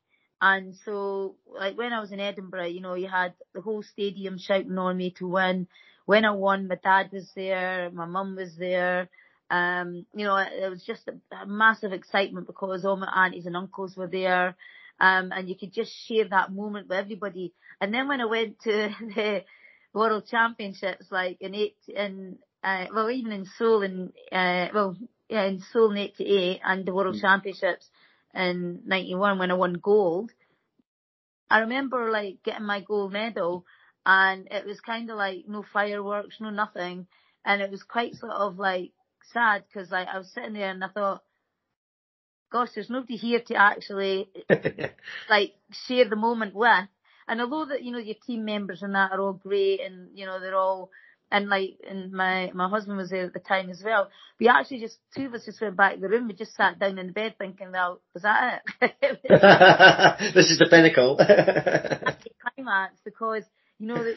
And 0.46 0.74
so, 0.84 1.36
like 1.58 1.78
when 1.78 1.94
I 1.94 2.00
was 2.00 2.12
in 2.12 2.20
Edinburgh, 2.20 2.66
you 2.66 2.82
know, 2.82 2.92
you 2.92 3.08
had 3.08 3.32
the 3.54 3.62
whole 3.62 3.82
stadium 3.82 4.36
shouting 4.36 4.76
on 4.76 4.94
me 4.94 5.14
to 5.16 5.26
win. 5.26 5.68
When 6.04 6.26
I 6.26 6.32
won, 6.32 6.68
my 6.68 6.74
dad 6.74 7.08
was 7.14 7.30
there, 7.34 7.90
my 7.90 8.04
mum 8.04 8.36
was 8.36 8.54
there. 8.58 9.08
Um, 9.48 10.04
you 10.14 10.26
know, 10.26 10.36
it 10.36 10.68
was 10.68 10.84
just 10.84 11.08
a, 11.08 11.34
a 11.34 11.46
massive 11.46 11.94
excitement 11.94 12.46
because 12.46 12.84
all 12.84 12.96
my 12.96 13.24
aunties 13.24 13.46
and 13.46 13.56
uncles 13.56 13.96
were 13.96 14.06
there. 14.06 14.54
Um, 15.00 15.32
and 15.32 15.48
you 15.48 15.56
could 15.56 15.72
just 15.72 15.92
share 16.06 16.28
that 16.28 16.52
moment 16.52 16.90
with 16.90 16.98
everybody. 16.98 17.54
And 17.80 17.94
then 17.94 18.06
when 18.06 18.20
I 18.20 18.26
went 18.26 18.60
to 18.64 18.90
the 19.14 19.44
World 19.94 20.24
Championships, 20.30 21.06
like 21.10 21.38
in 21.40 21.54
eight, 21.54 21.78
in, 21.88 22.36
uh, 22.62 22.84
well, 22.94 23.10
even 23.10 23.32
in 23.32 23.46
Seoul 23.56 23.80
in, 23.80 24.12
uh, 24.30 24.68
well, 24.74 24.94
yeah, 25.30 25.44
in 25.44 25.62
Seoul 25.72 25.92
in 25.92 25.96
88 25.96 26.60
and 26.62 26.84
the 26.84 26.92
World 26.92 27.16
mm. 27.16 27.20
Championships, 27.22 27.88
in 28.34 28.80
91 28.84 29.38
when 29.38 29.50
I 29.50 29.54
won 29.54 29.74
gold, 29.74 30.32
I 31.50 31.60
remember 31.60 32.10
like 32.10 32.42
getting 32.44 32.66
my 32.66 32.80
gold 32.80 33.12
medal 33.12 33.64
and 34.06 34.48
it 34.50 34.66
was 34.66 34.80
kind 34.80 35.10
of 35.10 35.16
like 35.16 35.44
no 35.48 35.64
fireworks, 35.72 36.36
no 36.40 36.50
nothing. 36.50 37.06
And 37.44 37.62
it 37.62 37.70
was 37.70 37.82
quite 37.82 38.14
sort 38.14 38.32
of 38.32 38.58
like 38.58 38.92
sad 39.32 39.64
because 39.66 39.90
like 39.90 40.08
I 40.08 40.18
was 40.18 40.30
sitting 40.32 40.54
there 40.54 40.70
and 40.70 40.82
I 40.82 40.88
thought, 40.88 41.22
gosh, 42.50 42.70
there's 42.74 42.90
nobody 42.90 43.16
here 43.16 43.40
to 43.40 43.54
actually 43.54 44.28
like 45.30 45.54
share 45.86 46.08
the 46.08 46.16
moment 46.16 46.54
with. 46.54 46.88
And 47.26 47.40
although 47.40 47.66
that, 47.66 47.82
you 47.82 47.92
know, 47.92 47.98
your 47.98 48.16
team 48.26 48.44
members 48.44 48.82
and 48.82 48.94
that 48.94 49.12
are 49.12 49.20
all 49.20 49.32
great 49.32 49.80
and, 49.80 50.10
you 50.14 50.26
know, 50.26 50.40
they're 50.40 50.56
all 50.56 50.90
and 51.34 51.48
like, 51.48 51.80
and 51.88 52.12
my, 52.12 52.52
my 52.54 52.68
husband 52.68 52.96
was 52.96 53.10
there 53.10 53.26
at 53.26 53.32
the 53.32 53.40
time 53.40 53.68
as 53.68 53.82
well. 53.84 54.08
We 54.38 54.46
actually 54.46 54.78
just, 54.78 54.98
two 55.16 55.26
of 55.26 55.34
us 55.34 55.44
just 55.44 55.60
went 55.60 55.76
back 55.76 55.96
to 55.96 56.00
the 56.00 56.08
room. 56.08 56.28
We 56.28 56.34
just 56.34 56.54
sat 56.54 56.78
down 56.78 56.96
in 56.96 57.08
the 57.08 57.12
bed 57.12 57.34
thinking, 57.36 57.72
well, 57.72 58.00
was 58.14 58.22
that 58.22 58.62
it? 58.80 59.20
this 60.34 60.48
is 60.48 60.60
the 60.60 60.68
pinnacle. 60.70 61.16
climax 62.56 62.94
because, 63.04 63.42
you 63.80 63.88
know, 63.88 64.04
that, 64.04 64.16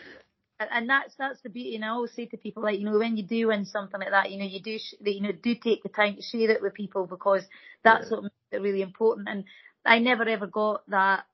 and 0.60 0.88
that's 0.88 1.16
that's 1.18 1.42
the 1.42 1.50
beauty. 1.50 1.76
And 1.76 1.86
I 1.86 1.90
always 1.90 2.12
say 2.12 2.28
to 2.28 2.38
people, 2.38 2.62
like 2.62 2.80
you 2.80 2.86
know, 2.86 3.00
when 3.00 3.18
you 3.18 3.24
do 3.24 3.48
win 3.48 3.66
something 3.66 4.00
like 4.00 4.12
that, 4.12 4.32
you 4.32 4.38
know, 4.38 4.46
you 4.46 4.62
do 4.62 4.78
sh- 4.78 4.96
you 5.04 5.22
know 5.22 5.32
do 5.32 5.56
take 5.56 5.84
the 5.84 5.90
time 5.90 6.16
to 6.16 6.22
share 6.22 6.52
it 6.52 6.62
with 6.62 6.74
people 6.74 7.06
because 7.06 7.44
that's 7.84 8.06
yeah. 8.06 8.12
what 8.12 8.24
makes 8.24 8.36
it 8.52 8.62
really 8.62 8.82
important. 8.82 9.28
And 9.30 9.44
I 9.86 10.00
never 10.00 10.24
ever 10.24 10.48
got 10.48 10.82
that 10.90 11.26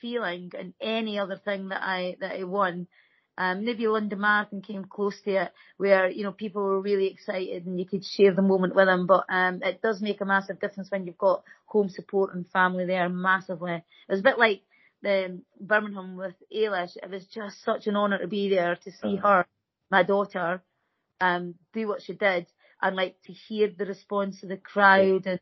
feeling 0.00 0.50
in 0.58 0.74
any 0.80 1.18
other 1.18 1.36
thing 1.36 1.68
that 1.68 1.82
I 1.82 2.16
that 2.20 2.32
I 2.32 2.44
won. 2.44 2.88
Um, 3.36 3.64
maybe 3.64 3.88
London 3.88 4.20
Marathon 4.20 4.62
came 4.62 4.84
close 4.84 5.20
to 5.22 5.44
it, 5.44 5.52
where 5.76 6.08
you 6.08 6.22
know 6.22 6.32
people 6.32 6.62
were 6.62 6.80
really 6.80 7.08
excited 7.08 7.66
and 7.66 7.78
you 7.78 7.86
could 7.86 8.04
share 8.04 8.32
the 8.32 8.42
moment 8.42 8.74
with 8.74 8.86
them. 8.86 9.06
But 9.06 9.24
um, 9.28 9.60
it 9.62 9.82
does 9.82 10.00
make 10.00 10.20
a 10.20 10.24
massive 10.24 10.60
difference 10.60 10.90
when 10.90 11.06
you've 11.06 11.18
got 11.18 11.42
home 11.66 11.88
support 11.88 12.34
and 12.34 12.48
family 12.50 12.86
there 12.86 13.08
massively. 13.08 13.74
It 13.74 14.12
was 14.12 14.20
a 14.20 14.24
bit 14.24 14.38
like 14.38 14.62
the 15.02 15.40
Birmingham 15.60 16.16
with 16.16 16.34
Eilish. 16.54 16.96
It 16.96 17.10
was 17.10 17.26
just 17.26 17.62
such 17.64 17.86
an 17.86 17.96
honour 17.96 18.18
to 18.18 18.28
be 18.28 18.48
there 18.48 18.76
to 18.76 18.90
see 18.90 19.18
uh-huh. 19.18 19.28
her, 19.28 19.46
my 19.90 20.04
daughter, 20.04 20.62
um, 21.20 21.54
do 21.72 21.88
what 21.88 22.02
she 22.02 22.14
did, 22.14 22.46
and 22.80 22.94
like 22.94 23.16
to 23.26 23.32
hear 23.32 23.68
the 23.76 23.86
response 23.86 24.42
of 24.42 24.48
the 24.48 24.56
crowd 24.56 25.26
and 25.26 25.40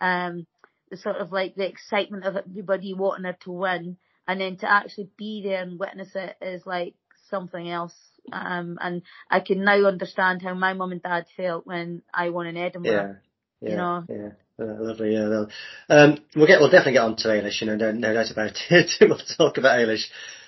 um, 0.00 0.46
the 0.90 0.96
sort 0.96 1.16
of 1.16 1.32
like 1.32 1.56
the 1.56 1.66
excitement 1.66 2.24
of 2.24 2.36
everybody 2.36 2.94
wanting 2.94 3.24
her 3.24 3.36
to 3.42 3.50
win, 3.50 3.96
and 4.28 4.40
then 4.40 4.56
to 4.58 4.70
actually 4.70 5.10
be 5.16 5.42
there 5.44 5.62
and 5.62 5.78
witness 5.80 6.14
it 6.14 6.36
is 6.40 6.64
like 6.64 6.94
something 7.30 7.68
else. 7.68 7.94
Um, 8.32 8.78
and 8.80 9.02
I 9.30 9.40
can 9.40 9.64
now 9.64 9.84
understand 9.84 10.42
how 10.42 10.54
my 10.54 10.72
mum 10.72 10.92
and 10.92 11.02
dad 11.02 11.26
felt 11.36 11.66
when 11.66 12.02
I 12.12 12.30
won 12.30 12.46
in 12.46 12.56
Edinburgh. 12.56 13.18
Yeah, 13.60 13.68
yeah, 13.68 13.70
you 13.70 13.76
know. 13.76 14.04
Yeah. 14.08 14.30
Uh, 14.56 14.76
lovely, 14.78 15.14
yeah. 15.14 15.46
Um, 15.88 16.18
we'll 16.36 16.46
get, 16.46 16.60
we'll 16.60 16.70
definitely 16.70 16.92
get 16.92 17.02
on 17.02 17.16
to 17.16 17.28
Eilish, 17.28 17.60
you 17.60 17.66
know, 17.66 17.74
no, 17.74 17.90
no 17.90 18.14
doubt 18.14 18.30
about 18.30 18.52
it. 18.70 18.90
we'll 19.00 19.18
talk 19.18 19.58
about 19.58 19.78
Eilish. 19.78 20.04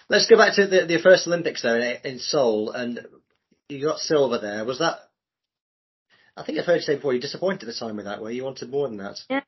Let's 0.08 0.28
go 0.28 0.36
back 0.36 0.54
to 0.54 0.66
the, 0.66 0.86
the 0.86 1.02
first 1.02 1.26
Olympics 1.26 1.62
though 1.62 1.74
in, 1.74 1.96
in 2.04 2.18
Seoul, 2.20 2.70
and 2.70 3.04
you 3.68 3.84
got 3.84 3.98
silver 3.98 4.38
there. 4.38 4.64
Was 4.64 4.78
that? 4.78 4.98
I 6.36 6.44
think 6.44 6.58
I've 6.58 6.66
heard 6.66 6.76
you 6.76 6.82
say 6.82 6.94
before 6.94 7.14
you 7.14 7.20
disappointed 7.20 7.62
at 7.62 7.74
the 7.74 7.80
time 7.80 7.96
with 7.96 8.04
that. 8.04 8.22
Where 8.22 8.30
you 8.30 8.44
wanted 8.44 8.70
more 8.70 8.86
than 8.86 8.98
that. 8.98 9.16
Yeah, 9.28 9.40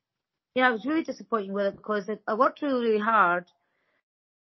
yeah, 0.56 0.68
I 0.68 0.70
was 0.72 0.84
really 0.84 1.04
disappointed 1.04 1.52
with 1.52 1.66
it 1.66 1.76
because 1.76 2.10
I 2.26 2.34
worked 2.34 2.62
really, 2.62 2.88
really 2.88 2.98
hard, 2.98 3.44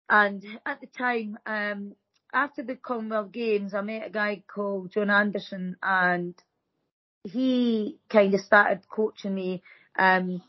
and 0.09 0.43
at 0.64 0.81
the 0.81 0.87
time, 0.87 1.38
um, 1.45 1.95
after 2.33 2.62
the 2.62 2.77
Commonwealth 2.77 3.33
Games, 3.33 3.75
I 3.75 3.81
met 3.81 4.07
a 4.07 4.11
guy 4.11 4.43
called 4.47 4.93
John 4.93 5.11
Anderson, 5.11 5.77
and 5.83 6.35
he 7.25 7.99
kind 8.11 8.35
of 8.35 8.41
started 8.41 8.88
coaching 8.88 9.35
me. 9.35 9.62
Um, 9.99 10.43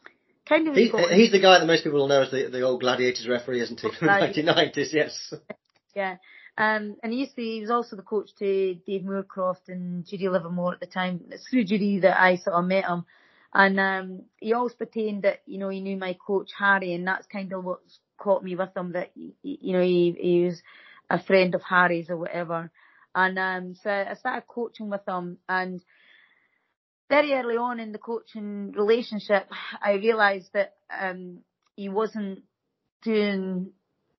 kind 0.48 0.68
of. 0.68 0.76
He, 0.76 0.92
he's 1.12 1.32
the 1.32 1.42
guy 1.42 1.60
that 1.60 1.65
most 1.65 1.84
people 1.84 2.00
will 2.00 2.08
know 2.08 2.24
as 2.24 2.32
the, 2.32 2.50
the 2.52 2.62
old 2.62 2.82
Gladiators 2.82 3.28
referee, 3.28 3.62
isn't 3.62 3.80
he, 3.80 3.89
from 3.92 4.08
the 4.08 4.13
1990s? 4.13 4.94
Yes. 4.94 5.34
Yeah. 5.96 6.18
Um, 6.58 6.98
and 7.02 7.13
he 7.13 7.20
used 7.20 7.36
to, 7.36 7.42
he 7.42 7.62
was 7.62 7.72
also 7.72 7.96
the 7.96 8.02
coach 8.02 8.30
to 8.39 8.76
Dave 8.86 9.04
Moorcroft 9.04 9.70
and 9.70 10.06
Judy 10.06 10.28
Livermore 10.28 10.74
at 10.74 10.82
the 10.82 10.88
time. 10.88 11.22
It's 11.32 11.48
through 11.50 11.63
Judy 11.63 12.00
that 12.02 12.22
I 12.22 12.36
sort 12.36 12.56
of 12.58 12.65
met 12.65 12.86
him. 12.86 13.06
And, 13.54 13.80
um, 13.80 14.22
he 14.38 14.54
always 14.54 14.74
pretended 14.74 15.24
that, 15.24 15.42
you 15.46 15.58
know, 15.58 15.70
he 15.70 15.80
knew 15.80 15.96
my 15.98 16.18
coach 16.26 16.52
Harry 16.58 16.94
and 16.94 17.08
that's 17.08 17.26
kind 17.28 17.54
of 17.54 17.63
what's 17.63 18.00
caught 18.18 18.44
me 18.44 18.56
with 18.56 18.76
him 18.76 18.92
that, 18.92 19.12
you 19.15 19.74
know, 19.74 19.82
he, 19.82 20.15
he 20.20 20.44
was, 20.46 20.62
a 21.10 21.22
friend 21.22 21.56
of 21.56 21.62
Harry's 21.62 22.10
or 22.10 22.17
whatever. 22.17 22.72
And 23.15 23.39
um, 23.39 23.76
so 23.84 23.89
I 23.89 24.13
started 24.13 24.48
coaching 24.48 24.89
with 24.89 25.08
him 25.08 25.38
and 25.48 25.82
very 27.10 27.34
early 27.34 27.58
on 27.58 27.80
in 27.80 27.91
the 27.91 27.98
coaching 27.98 28.72
relationship, 28.72 29.50
I 29.82 29.93
realised 29.93 30.50
that 30.54 30.76
um, 30.89 31.39
he 31.76 31.89
wasn't 31.89 32.43
doing 33.04 33.72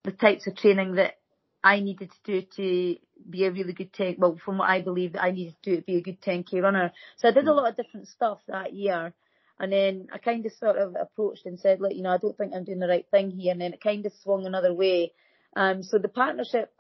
the 0.03 0.13
types 0.13 0.47
of 0.47 0.57
training 0.57 0.97
that 0.97 1.15
I 1.63 1.81
needed 1.81 2.11
to 2.11 2.41
do 2.41 2.47
to 2.57 2.97
be 3.29 3.45
a 3.45 3.53
really 3.53 3.75
good 3.75 3.93
10, 3.93 4.17
well, 4.19 4.41
from 4.45 4.59
what 4.59 4.71
I 4.71 4.81
believe 4.81 5.13
that 5.13 5.23
I 5.23 5.31
needed 5.31 5.57
to 5.63 5.71
do 5.71 5.77
to 5.77 5.83
be 5.83 5.97
a 5.97 6.03
good 6.03 6.21
10k 6.21 6.63
runner. 6.63 6.93
So 7.19 7.29
I 7.29 7.33
did 7.33 7.45
a 7.45 7.51
mm. 7.51 7.57
lot 7.57 7.71
of 7.71 7.77
different 7.77 8.09
stuff 8.09 8.39
that 8.49 8.73
year. 8.73 9.13
And 9.59 9.71
then 9.71 10.09
I 10.13 10.19
kind 10.19 10.45
of 10.47 10.53
sort 10.53 10.77
of 10.77 10.97
approached 10.99 11.45
and 11.45 11.61
said, 11.61 11.81
look, 11.81 11.93
you 11.95 12.03
know, 12.03 12.11
I 12.11 12.19
don't 12.19 12.37
think 12.37 12.55
I'm 12.55 12.65
doing 12.65 12.79
the 12.79 12.89
right 12.89 13.05
thing 13.11 13.31
here. 13.31 13.53
And 13.53 13.61
then 13.61 13.75
it 13.75 13.83
kind 13.83 14.07
of 14.07 14.13
swung 14.23 14.47
another 14.47 14.73
way. 14.73 15.13
Um, 15.57 15.83
so 15.83 15.99
the 15.99 16.09
partnership, 16.09 16.73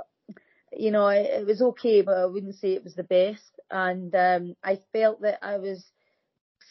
you 0.73 0.91
know, 0.91 1.09
it, 1.09 1.41
it 1.41 1.47
was 1.47 1.61
okay, 1.61 2.03
but 2.03 2.17
I 2.17 2.27
wouldn't 2.27 2.57
say 2.57 2.73
it 2.73 2.85
was 2.85 2.95
the 2.95 3.03
best. 3.03 3.61
And 3.71 4.15
um, 4.15 4.55
I 4.63 4.79
felt 4.93 5.23
that 5.23 5.39
I 5.43 5.59
was 5.59 5.85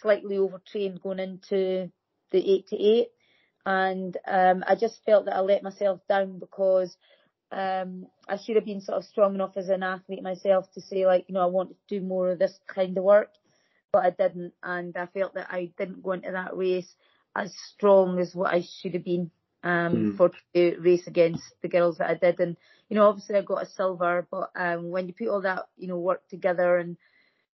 slightly 0.02 0.38
overtrained 0.38 1.02
going 1.02 1.20
into 1.20 1.92
the 2.32 2.52
eight 2.54 2.68
to 2.68 2.78
eight, 2.78 3.10
and 3.66 4.16
um, 4.28 4.64
I 4.68 4.76
just 4.76 5.04
felt 5.06 5.26
that 5.26 5.36
I 5.36 5.42
let 5.42 5.64
myself 5.64 6.00
down 6.08 6.40
because 6.40 6.96
um, 7.52 8.08
I 8.28 8.38
should 8.38 8.56
have 8.56 8.66
been 8.66 8.82
sort 8.82 9.00
of 9.00 9.06
strong 9.06 9.36
enough 9.36 9.58
as 9.58 9.70
an 9.70 9.84
athlete 9.84 10.24
myself 10.24 10.72
to 10.74 10.82
say 10.82 11.06
like, 11.06 11.26
you 11.28 11.34
know, 11.34 11.42
I 11.42 11.48
want 11.48 11.70
to 11.70 12.00
do 12.00 12.06
more 12.06 12.32
of 12.32 12.40
this 12.40 12.58
kind 12.68 12.98
of 12.98 13.04
work, 13.04 13.32
but 13.92 14.06
I 14.06 14.12
didn't, 14.12 14.54
and 14.64 14.96
I 14.96 15.08
felt 15.08 15.34
that 15.34 15.48
I 15.50 15.72
didn't 15.78 16.04
go 16.04 16.12
into 16.12 16.32
that 16.32 16.56
race 16.56 16.94
as 17.36 17.54
strong 17.74 18.20
as 18.20 18.36
what 18.36 18.54
I 18.54 18.62
should 18.62 18.94
have 18.94 19.04
been 19.04 19.32
um, 19.64 19.96
mm. 19.96 20.18
for 20.18 20.32
the 20.54 20.76
race 20.78 21.08
against 21.08 21.44
the 21.62 21.68
girls 21.68 21.98
that 21.98 22.10
I 22.10 22.16
did. 22.16 22.40
And, 22.40 22.58
you 22.90 22.96
know, 22.96 23.08
obviously 23.08 23.36
I 23.36 23.42
got 23.42 23.64
a 23.64 23.70
silver, 23.70 24.28
but 24.30 24.52
um, 24.56 24.90
when 24.90 25.08
you 25.08 25.14
put 25.14 25.28
all 25.28 25.42
that, 25.42 25.68
you 25.78 25.88
know, 25.88 25.98
work 25.98 26.28
together 26.30 26.78
and, 26.78 26.98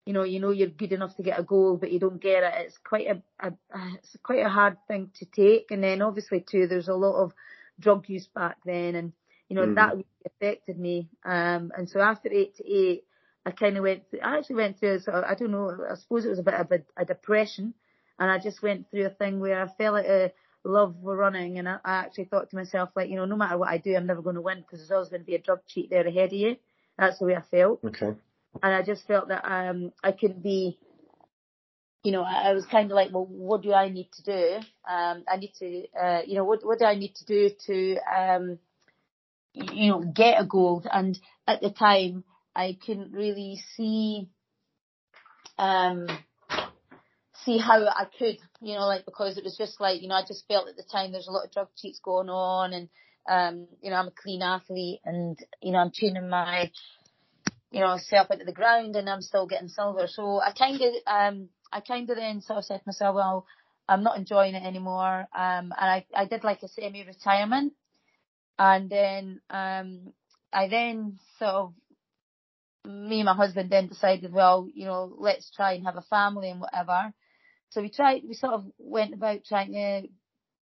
you 0.06 0.12
know, 0.12 0.22
you 0.22 0.38
know 0.38 0.50
you're 0.50 0.68
good 0.68 0.92
enough 0.92 1.16
to 1.16 1.22
get 1.22 1.40
a 1.40 1.42
goal, 1.42 1.76
but 1.78 1.90
you 1.90 1.98
don't 1.98 2.20
get 2.20 2.42
it. 2.42 2.52
It's 2.66 2.78
quite 2.78 3.06
a, 3.06 3.22
a, 3.40 3.48
a 3.48 3.94
it's 3.94 4.16
quite 4.22 4.44
a 4.44 4.50
hard 4.50 4.76
thing 4.86 5.10
to 5.18 5.24
take. 5.24 5.70
And 5.70 5.82
then 5.82 6.02
obviously 6.02 6.40
too, 6.40 6.66
there's 6.66 6.88
a 6.88 6.94
lot 6.94 7.22
of 7.22 7.32
drug 7.80 8.08
use 8.08 8.26
back 8.26 8.58
then, 8.64 8.94
and 8.94 9.12
you 9.48 9.56
know 9.56 9.66
mm. 9.66 9.74
that 9.76 9.92
really 9.92 10.06
affected 10.26 10.78
me. 10.78 11.08
Um, 11.24 11.72
and 11.76 11.88
so 11.88 12.00
after 12.00 12.30
eight 12.30 12.56
to 12.56 12.70
eight, 12.70 13.04
I 13.46 13.50
kind 13.52 13.76
of 13.76 13.82
went. 13.82 14.10
Through, 14.10 14.20
I 14.20 14.38
actually 14.38 14.56
went 14.56 14.78
through. 14.78 15.00
So 15.00 15.24
I 15.26 15.34
don't 15.34 15.50
know. 15.50 15.74
I 15.90 15.94
suppose 15.94 16.24
it 16.24 16.30
was 16.30 16.38
a 16.38 16.44
bit 16.44 16.54
of 16.54 16.70
a, 16.70 16.80
a 16.96 17.04
depression, 17.04 17.72
and 18.18 18.30
I 18.30 18.38
just 18.38 18.62
went 18.62 18.90
through 18.90 19.06
a 19.06 19.10
thing 19.10 19.40
where 19.40 19.62
I 19.62 19.68
fell 19.68 19.96
out 19.96 20.06
of 20.06 20.30
love 20.64 20.94
for 21.02 21.16
running, 21.16 21.58
and 21.58 21.68
I, 21.68 21.78
I 21.84 21.94
actually 21.96 22.24
thought 22.24 22.50
to 22.50 22.56
myself 22.56 22.90
like, 22.96 23.10
you 23.10 23.16
know, 23.16 23.24
no 23.24 23.36
matter 23.36 23.58
what 23.58 23.68
I 23.68 23.78
do, 23.78 23.94
I'm 23.94 24.06
never 24.06 24.22
going 24.22 24.36
to 24.36 24.42
win 24.42 24.60
because 24.60 24.80
there's 24.80 24.90
always 24.90 25.08
going 25.08 25.22
to 25.22 25.26
be 25.26 25.34
a 25.34 25.40
drug 25.40 25.60
cheat 25.66 25.90
there 25.90 26.06
ahead 26.06 26.32
of 26.32 26.38
you. 26.38 26.56
That's 26.98 27.18
the 27.18 27.26
way 27.26 27.36
I 27.36 27.42
felt. 27.50 27.84
Okay 27.84 28.14
and 28.62 28.74
I 28.74 28.82
just 28.82 29.06
felt 29.06 29.28
that 29.28 29.44
um 29.44 29.92
I 30.02 30.12
couldn't 30.12 30.42
be 30.42 30.78
you 32.04 32.12
know, 32.12 32.22
I, 32.22 32.52
was 32.52 32.66
kind 32.66 32.90
of 32.90 32.94
like, 32.94 33.14
well, 33.14 33.24
what 33.24 33.62
do 33.62 33.72
I 33.72 33.88
need 33.88 34.10
to 34.12 34.22
do? 34.22 34.56
Um, 34.86 35.24
I 35.26 35.38
need 35.38 35.54
to, 35.58 35.84
uh, 35.98 36.20
you 36.26 36.34
know, 36.34 36.44
what 36.44 36.62
what 36.62 36.78
do 36.78 36.84
I 36.84 36.96
need 36.96 37.14
to 37.14 37.24
do 37.24 37.48
to, 37.66 37.96
um, 38.14 38.58
you 39.54 39.88
know, 39.88 40.00
get 40.00 40.38
a 40.38 40.44
gold? 40.44 40.86
And 40.92 41.18
at 41.48 41.62
the 41.62 41.70
time, 41.70 42.24
I 42.54 42.76
couldn't 42.84 43.12
really 43.12 43.58
see, 43.74 44.28
um, 45.56 46.06
see 47.46 47.56
how 47.56 47.86
I 47.86 48.04
could, 48.18 48.36
you 48.64 48.74
know, 48.74 48.86
like 48.86 49.04
because 49.04 49.38
it 49.38 49.44
was 49.44 49.56
just 49.56 49.80
like, 49.80 50.02
you 50.02 50.08
know, 50.08 50.14
I 50.14 50.22
just 50.26 50.46
felt 50.48 50.68
at 50.68 50.76
the 50.76 50.84
time 50.90 51.12
there's 51.12 51.28
a 51.28 51.32
lot 51.32 51.44
of 51.44 51.52
drug 51.52 51.68
cheats 51.76 52.00
going 52.02 52.28
on, 52.28 52.72
and 52.72 52.88
um, 53.28 53.68
you 53.82 53.90
know, 53.90 53.96
I'm 53.96 54.08
a 54.08 54.12
clean 54.12 54.42
athlete, 54.42 55.00
and 55.04 55.38
you 55.62 55.72
know, 55.72 55.78
I'm 55.78 55.92
training 55.92 56.28
my 56.28 56.70
you 57.74 57.80
know, 57.80 57.98
self 57.98 58.30
into 58.30 58.44
the 58.44 58.52
ground 58.52 58.94
and 58.94 59.10
I'm 59.10 59.20
still 59.20 59.48
getting 59.48 59.66
silver. 59.66 60.06
So 60.06 60.40
I 60.40 60.52
kind 60.52 60.80
of, 60.80 60.94
um, 61.08 61.48
I 61.72 61.80
kind 61.80 62.08
of 62.08 62.16
then 62.16 62.40
sort 62.40 62.58
of 62.58 62.64
said 62.64 62.78
to 62.78 62.82
myself, 62.86 63.16
well, 63.16 63.46
I'm 63.88 64.04
not 64.04 64.16
enjoying 64.16 64.54
it 64.54 64.62
anymore. 64.62 65.26
Um, 65.36 65.72
and 65.72 65.74
I, 65.80 66.06
I 66.14 66.26
did 66.26 66.44
like 66.44 66.62
a 66.62 66.68
semi-retirement 66.68 67.72
and 68.60 68.88
then, 68.88 69.40
um, 69.50 70.12
I 70.52 70.68
then 70.68 71.18
sort 71.40 71.50
of, 71.50 71.74
me 72.86 73.20
and 73.20 73.26
my 73.26 73.34
husband 73.34 73.70
then 73.70 73.88
decided, 73.88 74.32
well, 74.32 74.68
you 74.72 74.84
know, 74.84 75.12
let's 75.18 75.50
try 75.50 75.72
and 75.72 75.84
have 75.84 75.96
a 75.96 76.02
family 76.02 76.50
and 76.50 76.60
whatever. 76.60 77.12
So 77.74 77.82
we 77.82 77.90
tried, 77.90 78.22
we 78.26 78.34
sort 78.34 78.54
of 78.54 78.66
went 78.78 79.14
about 79.14 79.44
trying 79.44 79.72
to 79.72 80.08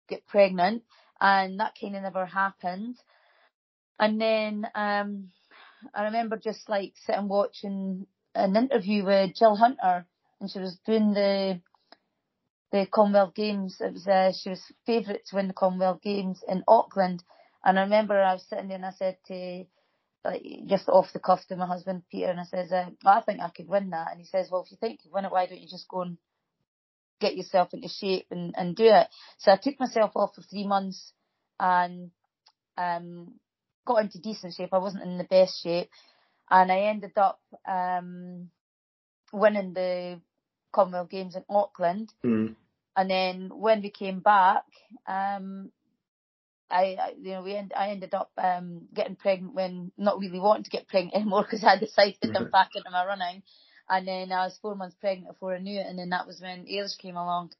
get 0.08 0.26
pregnant 0.26 0.82
and 1.20 1.60
that 1.60 1.74
kind 1.80 1.96
of 1.96 2.02
never 2.02 2.26
happened. 2.26 2.96
And 4.00 4.20
then, 4.20 4.66
um, 4.74 5.30
I 5.94 6.04
remember 6.04 6.36
just 6.36 6.68
like 6.68 6.94
sitting 7.06 7.28
watching 7.28 8.06
an 8.34 8.56
interview 8.56 9.04
with 9.04 9.34
Jill 9.36 9.56
Hunter, 9.56 10.06
and 10.40 10.50
she 10.50 10.58
was 10.58 10.78
doing 10.86 11.12
the 11.12 11.60
the 12.72 12.86
Commonwealth 12.92 13.34
Games. 13.34 13.78
It 13.80 13.94
was 13.94 14.06
uh, 14.06 14.32
she 14.32 14.50
was 14.50 14.62
favourite 14.86 15.24
to 15.26 15.36
win 15.36 15.48
the 15.48 15.54
Commonwealth 15.54 16.02
Games 16.02 16.42
in 16.48 16.64
Auckland, 16.68 17.22
and 17.64 17.78
I 17.78 17.82
remember 17.82 18.20
I 18.20 18.34
was 18.34 18.46
sitting 18.48 18.68
there 18.68 18.76
and 18.76 18.86
I 18.86 18.92
said 18.92 19.18
to 19.28 19.64
like 20.24 20.42
just 20.66 20.88
off 20.88 21.12
the 21.12 21.20
cuff 21.20 21.46
to 21.48 21.56
my 21.56 21.66
husband 21.66 22.02
Peter, 22.10 22.30
and 22.30 22.40
I 22.40 22.44
says, 22.44 22.72
uh, 22.72 22.90
I 23.04 23.20
think 23.22 23.40
I 23.40 23.50
could 23.50 23.68
win 23.68 23.90
that, 23.90 24.08
and 24.10 24.20
he 24.20 24.26
says, 24.26 24.48
well, 24.50 24.62
if 24.64 24.70
you 24.70 24.78
think 24.80 25.00
you 25.04 25.10
win 25.12 25.24
it, 25.24 25.32
why 25.32 25.46
don't 25.46 25.60
you 25.60 25.68
just 25.68 25.88
go 25.88 26.02
and 26.02 26.18
get 27.20 27.36
yourself 27.36 27.72
into 27.72 27.88
shape 27.88 28.26
and 28.30 28.54
and 28.56 28.76
do 28.76 28.84
it? 28.86 29.08
So 29.38 29.52
I 29.52 29.56
took 29.56 29.78
myself 29.80 30.12
off 30.16 30.34
for 30.34 30.42
three 30.42 30.66
months, 30.66 31.12
and 31.58 32.10
um 32.76 33.34
got 33.86 34.02
into 34.02 34.18
decent 34.18 34.52
shape. 34.52 34.70
I 34.72 34.78
wasn't 34.78 35.04
in 35.04 35.16
the 35.16 35.24
best 35.24 35.62
shape, 35.62 35.88
and 36.50 36.70
I 36.70 36.80
ended 36.80 37.16
up 37.16 37.40
um, 37.66 38.50
winning 39.32 39.72
the 39.72 40.20
Commonwealth 40.72 41.08
Games 41.08 41.36
in 41.36 41.44
Auckland. 41.48 42.12
Mm. 42.24 42.56
And 42.96 43.10
then 43.10 43.50
when 43.54 43.82
we 43.82 43.90
came 43.90 44.20
back, 44.20 44.64
um, 45.06 45.70
I, 46.70 46.96
I, 47.00 47.12
you 47.20 47.32
know, 47.32 47.42
we 47.42 47.54
end, 47.54 47.72
I 47.76 47.90
ended 47.90 48.14
up 48.14 48.30
um, 48.36 48.88
getting 48.92 49.16
pregnant 49.16 49.54
when 49.54 49.92
not 49.96 50.18
really 50.18 50.40
wanting 50.40 50.64
to 50.64 50.70
get 50.70 50.88
pregnant 50.88 51.14
anymore 51.16 51.42
because 51.42 51.64
I 51.64 51.78
decided 51.78 52.16
to 52.22 52.32
come 52.32 52.50
back 52.50 52.70
into 52.74 52.90
my 52.90 53.04
running. 53.04 53.42
And 53.88 54.06
then 54.06 54.32
I 54.32 54.44
was 54.44 54.58
four 54.60 54.74
months 54.74 54.96
pregnant 55.00 55.28
before 55.28 55.54
I 55.54 55.58
knew 55.58 55.78
it, 55.78 55.86
and 55.86 55.98
then 55.98 56.10
that 56.10 56.26
was 56.26 56.40
when 56.40 56.66
Eilish 56.66 56.98
came 56.98 57.16
along. 57.16 57.52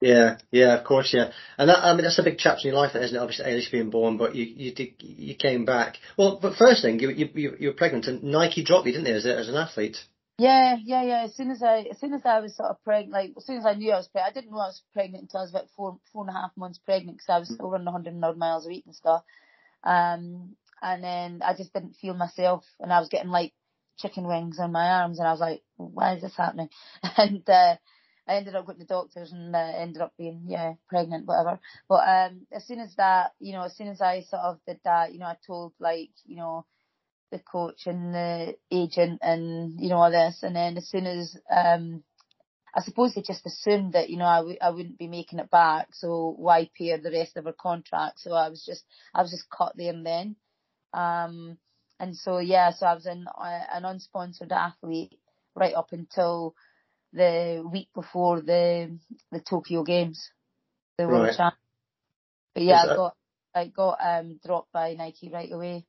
Yeah, 0.00 0.38
yeah, 0.50 0.76
of 0.76 0.84
course, 0.84 1.14
yeah, 1.14 1.30
and 1.56 1.70
that, 1.70 1.78
I 1.78 1.94
mean 1.94 2.02
that's 2.02 2.18
a 2.18 2.22
big 2.22 2.36
chapter 2.38 2.68
in 2.68 2.74
your 2.74 2.82
life, 2.82 2.94
isn't 2.94 3.16
it? 3.16 3.20
Obviously, 3.20 3.46
Eilish 3.46 3.70
being 3.70 3.90
born, 3.90 4.18
but 4.18 4.34
you 4.34 4.44
you 4.44 4.74
did 4.74 4.94
you 4.98 5.34
came 5.34 5.64
back. 5.64 5.96
Well, 6.18 6.38
but 6.42 6.56
first 6.56 6.82
thing, 6.82 6.98
you 7.00 7.10
you 7.10 7.56
you 7.58 7.68
were 7.68 7.74
pregnant, 7.74 8.06
and 8.06 8.22
Nike 8.22 8.64
dropped 8.64 8.86
you, 8.86 8.92
didn't 8.92 9.04
they, 9.04 9.12
as 9.12 9.24
a, 9.24 9.36
as 9.38 9.48
an 9.48 9.54
athlete? 9.54 9.96
Yeah, 10.36 10.76
yeah, 10.82 11.04
yeah. 11.04 11.22
As 11.24 11.34
soon 11.36 11.50
as 11.50 11.62
I 11.62 11.86
as 11.90 12.00
soon 12.00 12.12
as 12.12 12.22
I 12.24 12.40
was 12.40 12.56
sort 12.56 12.70
of 12.70 12.82
pregnant, 12.82 13.12
like 13.12 13.32
as 13.36 13.46
soon 13.46 13.58
as 13.58 13.66
I 13.66 13.74
knew 13.74 13.92
I 13.92 13.96
was 13.98 14.08
pregnant, 14.08 14.36
I 14.36 14.40
didn't 14.40 14.52
know 14.52 14.58
I 14.58 14.66
was 14.66 14.82
pregnant 14.92 15.22
until 15.22 15.40
I 15.40 15.42
was 15.44 15.50
about 15.50 15.68
four 15.76 15.98
four 16.12 16.26
and 16.26 16.30
a 16.36 16.38
half 16.38 16.50
months 16.56 16.78
pregnant 16.84 17.18
because 17.18 17.30
I 17.30 17.38
was 17.38 17.48
still 17.48 17.70
running 17.70 17.86
100 17.86 18.24
odd 18.24 18.36
miles 18.36 18.66
a 18.66 18.68
week 18.68 18.84
and 18.86 18.94
stuff. 18.94 19.22
Um, 19.84 20.56
and 20.82 21.04
then 21.04 21.40
I 21.42 21.54
just 21.54 21.72
didn't 21.72 21.96
feel 21.96 22.14
myself, 22.14 22.64
and 22.80 22.92
I 22.92 22.98
was 22.98 23.08
getting 23.08 23.30
like 23.30 23.52
chicken 23.98 24.26
wings 24.26 24.58
on 24.58 24.72
my 24.72 24.88
arms, 25.02 25.18
and 25.18 25.28
I 25.28 25.32
was 25.32 25.40
like, 25.40 25.62
why 25.76 26.14
is 26.14 26.22
this 26.22 26.36
happening? 26.36 26.68
And 27.16 27.48
uh, 27.48 27.76
I 28.26 28.36
ended 28.36 28.54
up 28.54 28.66
going 28.66 28.78
to 28.78 28.84
doctors 28.86 29.32
and 29.32 29.54
uh, 29.54 29.58
ended 29.58 30.02
up 30.02 30.14
being 30.16 30.44
yeah 30.46 30.74
pregnant 30.88 31.26
whatever. 31.26 31.60
But 31.88 32.08
um 32.08 32.46
as 32.52 32.66
soon 32.66 32.80
as 32.80 32.94
that 32.96 33.32
you 33.38 33.52
know 33.52 33.62
as 33.64 33.76
soon 33.76 33.88
as 33.88 34.00
I 34.00 34.22
sort 34.22 34.42
of 34.42 34.60
did 34.66 34.80
that 34.84 35.12
you 35.12 35.18
know 35.18 35.26
I 35.26 35.36
told 35.46 35.72
like 35.78 36.10
you 36.24 36.36
know 36.36 36.64
the 37.32 37.38
coach 37.40 37.86
and 37.86 38.14
the 38.14 38.56
agent 38.70 39.20
and 39.22 39.80
you 39.80 39.88
know 39.88 39.96
all 39.96 40.10
this 40.10 40.42
and 40.42 40.56
then 40.56 40.76
as 40.76 40.88
soon 40.88 41.06
as 41.06 41.36
um 41.50 42.02
I 42.74 42.80
suppose 42.82 43.14
they 43.14 43.22
just 43.22 43.46
assumed 43.46 43.94
that 43.94 44.10
you 44.10 44.16
know 44.18 44.26
I 44.26 44.36
w- 44.38 44.58
I 44.60 44.70
wouldn't 44.70 44.98
be 44.98 45.08
making 45.08 45.38
it 45.38 45.50
back 45.50 45.88
so 45.94 46.34
why 46.38 46.70
pay 46.76 46.90
her 46.90 46.98
the 46.98 47.12
rest 47.12 47.36
of 47.36 47.44
her 47.44 47.52
contract 47.54 48.20
so 48.20 48.32
I 48.32 48.48
was 48.48 48.64
just 48.64 48.84
I 49.14 49.22
was 49.22 49.30
just 49.30 49.48
caught 49.50 49.76
there 49.76 49.92
and 49.92 50.06
then 50.06 50.36
um 50.94 51.58
and 52.00 52.16
so 52.16 52.38
yeah 52.38 52.70
so 52.70 52.86
I 52.86 52.94
was 52.94 53.06
an 53.06 53.26
uh, 53.28 53.60
an 53.72 53.84
unsponsored 53.84 54.52
athlete 54.52 55.18
right 55.54 55.74
up 55.74 55.92
until 55.92 56.54
the 57.12 57.66
week 57.70 57.88
before 57.94 58.40
the 58.40 58.98
the 59.30 59.40
Tokyo 59.40 59.84
Games, 59.84 60.30
the 60.98 61.06
World 61.06 61.26
right. 61.26 61.36
Champ. 61.36 61.54
But 62.54 62.64
yeah, 62.64 62.82
I 62.82 62.96
got 62.96 63.16
I 63.54 63.66
got 63.68 63.98
um 64.02 64.40
dropped 64.44 64.72
by 64.72 64.94
Nike 64.94 65.30
right 65.32 65.50
away. 65.50 65.86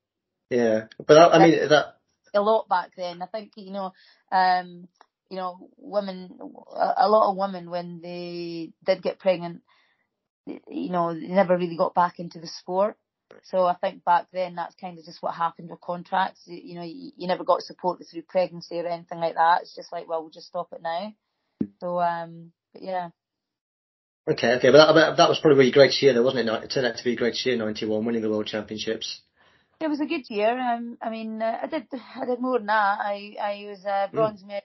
Yeah, 0.50 0.86
but 1.06 1.18
I, 1.18 1.28
I 1.30 1.40
mean 1.40 1.70
that 1.70 1.96
a 2.34 2.42
lot 2.42 2.70
back 2.70 2.92
then. 2.96 3.22
I 3.22 3.26
think 3.26 3.54
you 3.56 3.72
know, 3.72 3.92
um, 4.32 4.88
you 5.30 5.38
know, 5.38 5.70
women, 5.78 6.38
a, 6.76 6.94
a 6.98 7.10
lot 7.10 7.32
of 7.32 7.38
women 7.38 7.70
when 7.70 8.02
they 8.02 8.72
did 8.86 9.02
get 9.02 9.20
pregnant, 9.20 9.62
you 10.46 10.92
know, 10.92 11.14
they 11.14 11.28
never 11.28 11.58
really 11.58 11.78
got 11.78 11.96
back 11.96 12.20
into 12.20 12.40
the 12.40 12.48
sport. 12.48 12.98
So 13.44 13.66
I 13.66 13.76
think 13.76 14.04
back 14.04 14.28
then 14.32 14.56
that's 14.56 14.76
kind 14.76 14.98
of 14.98 15.06
just 15.06 15.22
what 15.22 15.36
happened 15.36 15.70
with 15.70 15.82
contracts. 15.82 16.42
You, 16.46 16.60
you 16.64 16.76
know, 16.76 16.84
you, 16.84 17.12
you, 17.18 17.28
never 17.28 17.44
got 17.44 17.62
supported 17.62 18.08
through 18.08 18.24
pregnancy 18.24 18.80
or 18.80 18.88
anything 18.88 19.20
like 19.20 19.36
that. 19.36 19.62
It's 19.62 19.76
just 19.76 19.92
like, 19.92 20.08
well, 20.08 20.22
we'll 20.22 20.32
just 20.32 20.48
stop 20.48 20.70
it 20.74 20.82
now. 20.82 21.14
So, 21.80 22.00
um, 22.00 22.52
but 22.74 22.84
yeah. 22.84 23.10
Okay, 24.28 24.54
okay, 24.56 24.72
but 24.72 24.94
that, 24.94 25.18
that 25.18 25.30
was 25.30 25.40
probably 25.40 25.66
your 25.66 25.74
greatest 25.74 26.02
year, 26.02 26.14
though, 26.14 26.24
wasn't 26.24 26.50
it? 26.50 26.64
It 26.64 26.72
turned 26.72 26.88
out 26.88 26.98
to 26.98 27.04
be 27.04 27.14
a 27.14 27.16
great 27.16 27.36
year, 27.46 27.58
'91, 27.58 28.06
winning 28.06 28.24
the 28.24 28.30
World 28.30 28.48
Championships. 28.48 29.22
It 29.80 29.88
was 29.88 30.00
a 30.00 30.06
good 30.06 30.28
year. 30.30 30.58
Um, 30.58 30.98
I 31.00 31.10
mean, 31.12 31.42
uh, 31.42 31.60
I 31.62 31.68
did 31.68 31.88
I 32.16 32.26
did 32.26 32.42
more 32.42 32.58
than 32.58 32.68
that. 32.68 33.00
I 33.02 33.36
I 33.40 33.66
was 33.70 33.86
a 33.86 34.08
hmm. 34.08 34.16
bronze 34.16 34.44
medal 34.44 34.62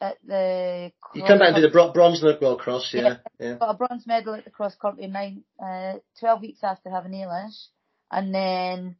at 0.00 0.16
the. 0.26 0.92
You 1.14 1.22
come 1.24 1.38
back 1.38 1.48
and 1.48 1.56
do 1.56 1.62
the 1.62 1.90
bronze 1.92 2.22
World 2.22 2.60
Cross, 2.60 2.90
yeah, 2.94 3.16
yeah. 3.38 3.54
Got 3.54 3.70
a 3.70 3.74
bronze 3.74 4.06
medal 4.06 4.34
at 4.34 4.44
the 4.44 4.50
cross 4.50 4.74
country 4.76 5.06
nine, 5.06 5.44
uh, 5.62 5.94
twelve 6.18 6.40
weeks 6.40 6.60
after 6.62 6.90
having 6.90 7.12
Eilish, 7.12 7.66
and 8.10 8.34
then 8.34 8.96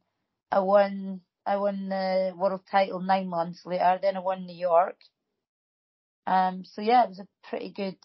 I 0.51 0.59
won 0.59 1.21
I 1.45 1.57
won 1.57 1.89
the 1.89 2.33
world 2.35 2.61
title 2.69 2.99
nine 2.99 3.27
months 3.27 3.65
later. 3.65 3.99
Then 4.01 4.17
I 4.17 4.19
won 4.19 4.45
New 4.45 4.57
York, 4.57 4.97
um, 6.27 6.63
so 6.65 6.81
yeah, 6.81 7.03
it 7.03 7.09
was 7.09 7.19
a 7.19 7.27
pretty 7.49 7.71
good. 7.71 7.97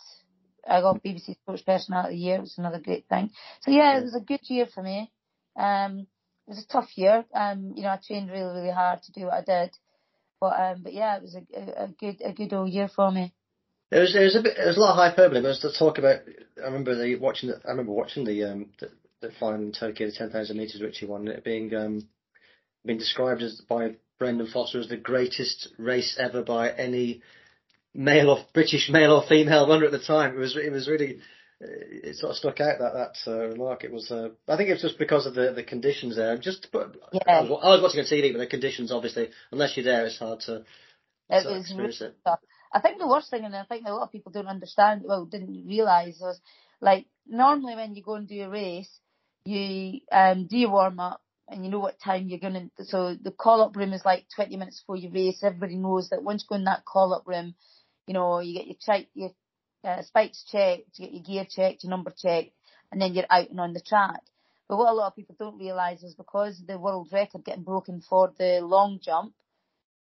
I 0.68 0.80
got 0.80 1.02
BBC 1.02 1.34
Sports 1.34 1.62
Personality 1.62 2.14
of 2.14 2.18
the 2.18 2.24
Year. 2.24 2.36
It 2.36 2.40
was 2.40 2.58
another 2.58 2.80
great 2.80 3.06
thing. 3.08 3.30
So 3.60 3.70
yeah, 3.70 3.98
it 3.98 4.02
was 4.02 4.16
a 4.16 4.20
good 4.20 4.40
year 4.44 4.66
for 4.66 4.82
me. 4.82 5.12
Um, 5.56 6.06
it 6.46 6.50
was 6.50 6.64
a 6.64 6.66
tough 6.66 6.88
year. 6.96 7.24
Um, 7.34 7.72
you 7.76 7.82
know, 7.82 7.90
I 7.90 8.00
trained 8.04 8.30
really, 8.30 8.52
really 8.54 8.72
hard 8.72 9.02
to 9.02 9.12
do 9.12 9.26
what 9.26 9.34
I 9.34 9.42
did. 9.42 9.70
But 10.40 10.60
um, 10.60 10.82
but 10.82 10.92
yeah, 10.92 11.16
it 11.16 11.22
was 11.22 11.34
a, 11.34 11.84
a, 11.84 11.88
good 11.88 12.20
a 12.24 12.32
good 12.32 12.52
old 12.52 12.70
year 12.70 12.88
for 12.88 13.10
me. 13.10 13.32
It 13.90 13.98
was 13.98 14.14
it 14.14 14.22
was 14.22 14.36
a 14.36 14.42
bit 14.42 14.58
it 14.58 14.66
was 14.66 14.76
a 14.76 14.80
lot 14.80 14.90
of 14.90 14.96
hyperbole. 14.96 15.40
But 15.40 15.46
it 15.46 15.48
was 15.48 15.60
to 15.60 15.78
talk 15.78 15.98
about. 15.98 16.20
I 16.62 16.66
remember 16.66 16.94
the 16.94 17.16
watching. 17.16 17.50
The, 17.50 17.60
I 17.64 17.70
remember 17.70 17.92
watching 17.92 18.24
the 18.24 18.44
um 18.44 18.66
the, 18.80 18.90
the 19.20 19.30
final 19.40 19.62
in 19.62 19.72
Tokyo, 19.72 20.08
the 20.08 20.12
ten 20.12 20.30
thousand 20.30 20.58
meters 20.58 20.80
which 20.80 20.98
he 20.98 21.06
won. 21.06 21.28
It 21.28 21.44
being 21.44 21.74
um 21.74 22.08
been 22.84 22.98
described 22.98 23.42
as 23.42 23.60
by 23.68 23.96
Brendan 24.18 24.48
Foster 24.48 24.80
as 24.80 24.88
the 24.88 24.96
greatest 24.96 25.68
race 25.78 26.16
ever 26.18 26.42
by 26.42 26.70
any 26.70 27.22
male 27.94 28.30
or 28.30 28.44
British 28.52 28.88
male 28.90 29.12
or 29.12 29.26
female 29.26 29.68
runner 29.68 29.86
at 29.86 29.92
the 29.92 29.98
time. 29.98 30.34
It 30.34 30.38
was 30.38 30.56
it 30.56 30.72
was 30.72 30.88
really 30.88 31.20
it 31.60 32.16
sort 32.16 32.30
of 32.30 32.36
stuck 32.36 32.60
out 32.60 32.78
that 32.78 32.92
that 32.92 33.30
uh, 33.30 33.48
remark. 33.48 33.84
It 33.84 33.92
was 33.92 34.10
uh, 34.10 34.28
I 34.48 34.56
think 34.56 34.68
it 34.68 34.74
was 34.74 34.82
just 34.82 34.98
because 34.98 35.26
of 35.26 35.34
the 35.34 35.52
the 35.52 35.62
conditions 35.62 36.16
there. 36.16 36.36
Just 36.36 36.68
but 36.72 36.96
yeah. 37.12 37.20
I, 37.26 37.40
was, 37.42 37.60
I 37.62 37.68
was 37.70 37.82
watching 37.82 38.00
on 38.00 38.06
TV, 38.06 38.32
but 38.32 38.38
the 38.38 38.46
conditions 38.46 38.92
obviously 38.92 39.30
unless 39.50 39.76
you're 39.76 39.84
there, 39.84 40.06
it's 40.06 40.18
hard 40.18 40.40
to. 40.40 40.64
It 41.28 41.46
was 41.46 41.62
experience 41.62 42.00
it. 42.00 42.16
I 42.72 42.80
think 42.80 42.98
the 42.98 43.08
worst 43.08 43.30
thing, 43.30 43.44
and 43.44 43.56
I 43.56 43.64
think 43.64 43.86
a 43.86 43.92
lot 43.92 44.02
of 44.02 44.12
people 44.12 44.32
don't 44.32 44.48
understand, 44.48 45.02
well, 45.04 45.24
didn't 45.24 45.66
realise 45.66 46.20
was 46.20 46.40
like 46.80 47.06
normally 47.26 47.74
when 47.74 47.94
you 47.94 48.02
go 48.02 48.14
and 48.14 48.28
do 48.28 48.42
a 48.42 48.50
race, 48.50 49.00
you 49.44 50.00
um, 50.12 50.46
do 50.46 50.58
your 50.58 50.70
warm 50.70 51.00
up 51.00 51.22
and 51.48 51.64
you 51.64 51.70
know 51.70 51.78
what 51.78 52.00
time 52.00 52.28
you're 52.28 52.38
going 52.38 52.70
to. 52.76 52.84
So 52.84 53.14
the 53.14 53.30
call 53.30 53.62
up 53.62 53.76
room 53.76 53.92
is 53.92 54.04
like 54.04 54.26
20 54.34 54.56
minutes 54.56 54.82
before 54.82 54.96
you 54.96 55.10
race. 55.10 55.42
Everybody 55.42 55.76
knows 55.76 56.10
that 56.10 56.22
once 56.22 56.42
you 56.42 56.48
go 56.48 56.56
in 56.56 56.64
that 56.64 56.84
call 56.84 57.14
up 57.14 57.26
room, 57.26 57.54
you 58.06 58.14
know 58.14 58.40
you 58.40 58.54
get 58.54 58.66
your 58.66 58.76
check, 58.80 59.06
your 59.14 59.30
uh, 59.86 60.02
spikes 60.02 60.44
checked, 60.50 60.98
you 60.98 61.06
get 61.06 61.14
your 61.14 61.22
gear 61.22 61.46
checked, 61.48 61.84
your 61.84 61.90
number 61.90 62.10
checked, 62.10 62.52
and 62.90 63.00
then 63.00 63.14
you're 63.14 63.24
out 63.30 63.50
and 63.50 63.60
on 63.60 63.72
the 63.72 63.80
track. 63.80 64.20
But 64.68 64.78
what 64.78 64.90
a 64.90 64.94
lot 64.94 65.08
of 65.08 65.16
people 65.16 65.36
don't 65.38 65.58
realise 65.58 66.02
is 66.02 66.14
because 66.14 66.60
the 66.66 66.78
world 66.78 67.08
record 67.12 67.44
getting 67.44 67.62
broken 67.62 68.00
for 68.00 68.32
the 68.36 68.60
long 68.62 68.98
jump, 69.00 69.32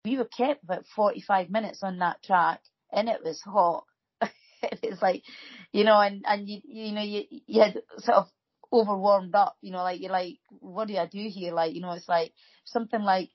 we 0.04 0.18
were 0.18 0.26
kept 0.26 0.64
about 0.64 0.86
45 0.96 1.50
minutes 1.50 1.84
on 1.84 2.00
that 2.00 2.24
track 2.24 2.62
and 2.92 3.08
it 3.08 3.24
was 3.24 3.40
hot. 3.42 3.86
it 4.22 4.90
was 4.90 5.02
like, 5.02 5.24
you 5.72 5.84
know, 5.84 6.00
and, 6.00 6.24
and 6.28 6.48
you, 6.48 6.62
you 6.64 6.92
know, 6.92 7.04
you, 7.04 7.24
you 7.46 7.62
had 7.62 7.82
sort 8.00 8.18
of 8.18 8.28
over 8.72 8.98
warmed 8.98 9.36
up, 9.36 9.58
you 9.62 9.72
know, 9.72 9.84
like 9.84 10.02
you're 10.02 10.12
like, 10.12 10.40
what 10.60 10.88
do 10.88 10.98
I 10.98 11.06
do 11.06 11.30
here? 11.30 11.54
Like, 11.54 11.76
you 11.76 11.82
know, 11.82 11.92
it's 11.92 12.10
like 12.10 12.34
something 12.66 13.02
like, 13.02 13.30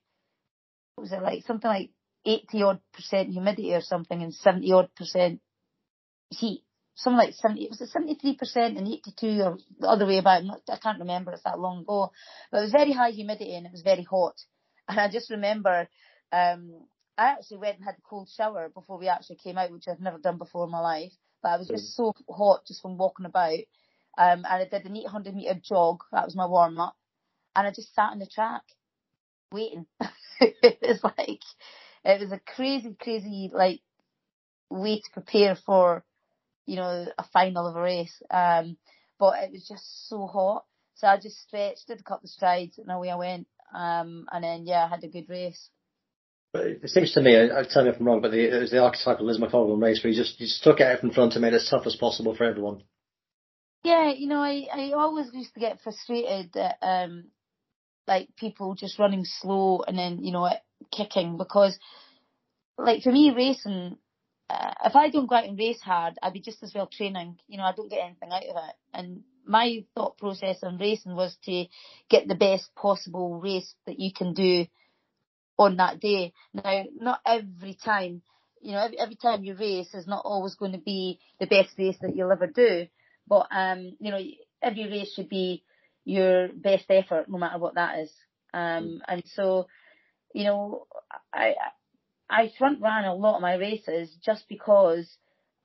what 0.96 1.02
was 1.02 1.12
it 1.12 1.22
like? 1.22 1.44
Something 1.44 1.70
like 1.70 1.90
80 2.24 2.62
odd 2.62 2.80
percent 2.94 3.30
humidity 3.30 3.74
or 3.74 3.80
something 3.80 4.22
and 4.22 4.34
70 4.34 4.72
odd 4.72 4.94
percent 4.96 5.40
heat. 6.32 6.64
Something 6.94 7.18
like 7.18 7.34
70, 7.34 7.68
was 7.68 7.80
it 7.80 7.88
73% 7.90 8.76
and 8.76 8.86
82 8.86 9.40
or 9.42 9.58
the 9.80 9.88
other 9.88 10.06
way 10.06 10.18
about? 10.18 10.42
I 10.68 10.76
can't 10.76 10.98
remember, 11.00 11.32
it's 11.32 11.42
that 11.44 11.58
long 11.58 11.80
ago. 11.80 12.12
But 12.50 12.58
it 12.58 12.62
was 12.62 12.72
very 12.72 12.92
high 12.92 13.10
humidity 13.10 13.54
and 13.54 13.64
it 13.64 13.72
was 13.72 13.82
very 13.82 14.02
hot. 14.02 14.34
And 14.88 15.00
I 15.00 15.10
just 15.10 15.30
remember, 15.30 15.88
um, 16.32 16.72
I 17.16 17.30
actually 17.30 17.58
went 17.58 17.76
and 17.76 17.84
had 17.84 17.94
a 17.94 18.08
cold 18.08 18.28
shower 18.36 18.68
before 18.68 18.98
we 18.98 19.08
actually 19.08 19.36
came 19.36 19.56
out, 19.56 19.70
which 19.70 19.88
I've 19.88 20.00
never 20.00 20.18
done 20.18 20.38
before 20.38 20.64
in 20.64 20.70
my 20.70 20.80
life. 20.80 21.12
But 21.42 21.50
I 21.50 21.56
was 21.56 21.68
just 21.68 21.96
so 21.96 22.14
hot 22.28 22.66
just 22.66 22.82
from 22.82 22.98
walking 22.98 23.26
about. 23.26 23.58
Um, 24.18 24.44
and 24.44 24.46
I 24.46 24.68
did 24.70 24.84
an 24.84 24.96
800 24.96 25.34
metre 25.34 25.60
jog. 25.62 26.00
That 26.12 26.24
was 26.24 26.36
my 26.36 26.46
warm 26.46 26.78
up. 26.78 26.96
And 27.56 27.66
I 27.66 27.70
just 27.70 27.94
sat 27.94 28.10
on 28.10 28.18
the 28.18 28.26
track 28.26 28.62
waiting. 29.52 29.86
it 30.40 30.78
was 30.82 31.02
like, 31.02 31.40
it 32.04 32.20
was 32.20 32.32
a 32.32 32.40
crazy, 32.54 32.96
crazy, 32.98 33.50
like, 33.52 33.80
way 34.70 34.96
to 34.96 35.10
prepare 35.12 35.56
for, 35.66 36.04
you 36.66 36.76
know, 36.76 37.06
a 37.18 37.24
final 37.32 37.66
of 37.66 37.76
a 37.76 37.80
race. 37.80 38.22
Um, 38.30 38.76
but 39.18 39.42
it 39.42 39.52
was 39.52 39.66
just 39.68 40.08
so 40.08 40.26
hot. 40.26 40.64
So 40.94 41.06
I 41.06 41.16
just 41.16 41.40
stretched, 41.42 41.88
did 41.88 42.00
a 42.00 42.02
couple 42.02 42.26
of 42.26 42.30
strides, 42.30 42.78
and 42.78 42.90
away 42.90 43.10
I 43.10 43.16
went. 43.16 43.46
Um, 43.74 44.26
and 44.30 44.44
then, 44.44 44.66
yeah, 44.66 44.84
I 44.84 44.88
had 44.88 45.04
a 45.04 45.08
good 45.08 45.28
race. 45.28 45.70
But 46.52 46.66
it 46.66 46.90
seems 46.90 47.12
to 47.14 47.22
me, 47.22 47.36
I, 47.36 47.62
tell 47.62 47.82
me 47.82 47.90
if 47.90 47.98
I'm 47.98 48.06
wrong, 48.06 48.20
but 48.20 48.30
the, 48.30 48.56
it 48.56 48.60
was 48.60 48.70
the 48.70 48.82
archetypal 48.82 49.24
Liz 49.24 49.38
McColgan 49.38 49.80
race 49.80 50.04
where 50.04 50.12
you 50.12 50.22
just, 50.22 50.38
you 50.38 50.46
just 50.46 50.62
took 50.62 50.80
it 50.80 50.86
out 50.86 51.02
in 51.02 51.10
front 51.10 51.32
and 51.32 51.42
made 51.42 51.54
it 51.54 51.62
as 51.62 51.68
tough 51.68 51.86
as 51.86 51.96
possible 51.96 52.34
for 52.36 52.44
everyone. 52.44 52.82
Yeah, 53.84 54.12
you 54.12 54.28
know, 54.28 54.40
I, 54.40 54.66
I 54.72 54.92
always 54.92 55.30
used 55.32 55.54
to 55.54 55.60
get 55.60 55.80
frustrated 55.80 56.52
that, 56.52 56.76
um, 56.82 57.24
like 58.06 58.28
people 58.36 58.74
just 58.74 58.98
running 58.98 59.24
slow 59.24 59.82
and 59.86 59.96
then, 59.96 60.22
you 60.22 60.32
know, 60.32 60.48
kicking 60.90 61.38
because, 61.38 61.78
like 62.76 63.02
for 63.02 63.12
me, 63.12 63.32
racing, 63.34 63.96
uh, 64.52 64.74
if 64.84 64.96
I 64.96 65.08
don't 65.08 65.26
go 65.26 65.36
out 65.36 65.44
and 65.44 65.58
race 65.58 65.80
hard, 65.80 66.18
I'd 66.22 66.32
be 66.34 66.40
just 66.40 66.62
as 66.62 66.74
well 66.74 66.86
training. 66.86 67.38
You 67.48 67.56
know, 67.56 67.64
I 67.64 67.72
don't 67.72 67.88
get 67.88 68.04
anything 68.04 68.30
out 68.30 68.44
of 68.44 68.56
it. 68.56 68.74
And 68.92 69.22
my 69.46 69.84
thought 69.94 70.18
process 70.18 70.58
on 70.62 70.78
racing 70.78 71.16
was 71.16 71.36
to 71.44 71.64
get 72.10 72.28
the 72.28 72.34
best 72.34 72.74
possible 72.74 73.40
race 73.40 73.74
that 73.86 73.98
you 73.98 74.12
can 74.12 74.34
do 74.34 74.66
on 75.58 75.76
that 75.76 76.00
day. 76.00 76.32
Now, 76.52 76.84
not 77.00 77.20
every 77.24 77.78
time, 77.82 78.22
you 78.60 78.72
know, 78.72 78.84
every, 78.84 78.98
every 78.98 79.16
time 79.16 79.42
you 79.42 79.54
race 79.54 79.94
is 79.94 80.06
not 80.06 80.24
always 80.24 80.54
going 80.54 80.72
to 80.72 80.78
be 80.78 81.18
the 81.40 81.46
best 81.46 81.70
race 81.78 81.96
that 82.02 82.14
you'll 82.14 82.32
ever 82.32 82.46
do. 82.46 82.86
But, 83.26 83.46
um, 83.50 83.96
you 84.00 84.10
know, 84.10 84.20
every 84.60 84.86
race 84.90 85.14
should 85.14 85.28
be 85.28 85.64
your 86.04 86.48
best 86.48 86.84
effort, 86.90 87.26
no 87.28 87.38
matter 87.38 87.58
what 87.58 87.76
that 87.76 88.00
is. 88.00 88.12
Um, 88.52 88.60
mm. 88.60 89.00
and 89.08 89.22
so, 89.34 89.66
you 90.34 90.44
know, 90.44 90.86
I, 91.32 91.54
I 92.32 92.50
front 92.58 92.80
ran 92.80 93.04
a 93.04 93.14
lot 93.14 93.36
of 93.36 93.42
my 93.42 93.54
races 93.54 94.10
just 94.24 94.48
because 94.48 95.06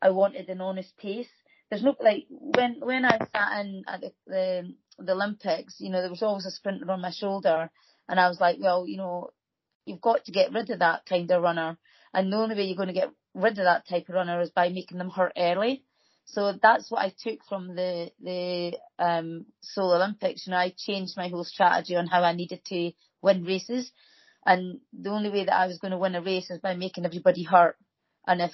I 0.02 0.10
wanted 0.10 0.50
an 0.50 0.62
honest 0.62 0.96
pace. 0.98 1.30
There's 1.70 1.84
no, 1.84 1.96
like, 2.00 2.26
when, 2.30 2.78
when 2.80 3.06
I 3.06 3.18
sat 3.18 3.66
in 3.66 3.84
at 3.88 4.02
the, 4.02 4.12
the, 4.28 4.74
the 5.00 5.12
Olympics, 5.14 5.76
you 5.80 5.90
know, 5.90 6.02
there 6.02 6.10
was 6.10 6.22
always 6.24 6.46
a 6.46 6.52
sprinter 6.52 6.92
on 6.92 7.02
my 7.02 7.12
shoulder 7.12 7.70
and 8.10 8.20
I 8.20 8.28
was 8.28 8.40
like, 8.40 8.58
well, 8.60 8.88
you 8.88 8.98
know, 8.98 9.32
you've 9.86 10.02
got 10.02 10.26
to 10.26 10.32
get 10.32 10.54
rid 10.54 10.70
of 10.70 10.80
that 10.80 11.06
kind 11.06 11.32
of 11.32 11.42
runner. 11.42 11.78
And 12.14 12.32
the 12.32 12.38
only 12.38 12.56
way 12.56 12.64
you're 12.64 12.76
going 12.76 12.88
to 12.88 12.94
get 12.94 13.12
rid 13.34 13.58
of 13.60 13.66
that 13.66 13.88
type 13.88 14.10
of 14.10 14.16
runner 14.16 14.42
is 14.42 14.50
by 14.50 14.70
making 14.70 14.98
them 14.98 15.10
hurt 15.10 15.34
early. 15.38 15.84
So 16.26 16.54
that's 16.62 16.92
what 16.92 17.02
I 17.02 17.14
took 17.18 17.40
from 17.48 17.76
the 17.76 18.12
the 18.22 18.78
um, 19.00 19.46
Seoul 19.62 19.94
Olympics. 19.94 20.46
You 20.46 20.52
know, 20.52 20.58
I 20.58 20.74
changed 20.78 21.16
my 21.16 21.30
whole 21.30 21.46
strategy 21.46 21.96
on 21.96 22.08
how 22.08 22.22
I 22.22 22.34
needed 22.34 22.66
to 22.66 22.92
win 23.22 23.46
races, 23.46 23.92
and 24.48 24.80
the 24.92 25.12
only 25.12 25.30
way 25.30 25.46
that 25.46 25.56
I 25.56 25.68
was 25.68 25.78
going 25.78 25.92
to 25.92 25.98
win 25.98 26.16
a 26.16 26.22
race 26.22 26.50
is 26.50 26.60
by 26.60 26.74
making 26.74 27.06
everybody 27.06 27.44
hurt. 27.44 27.78
And 28.26 28.42
if 28.42 28.52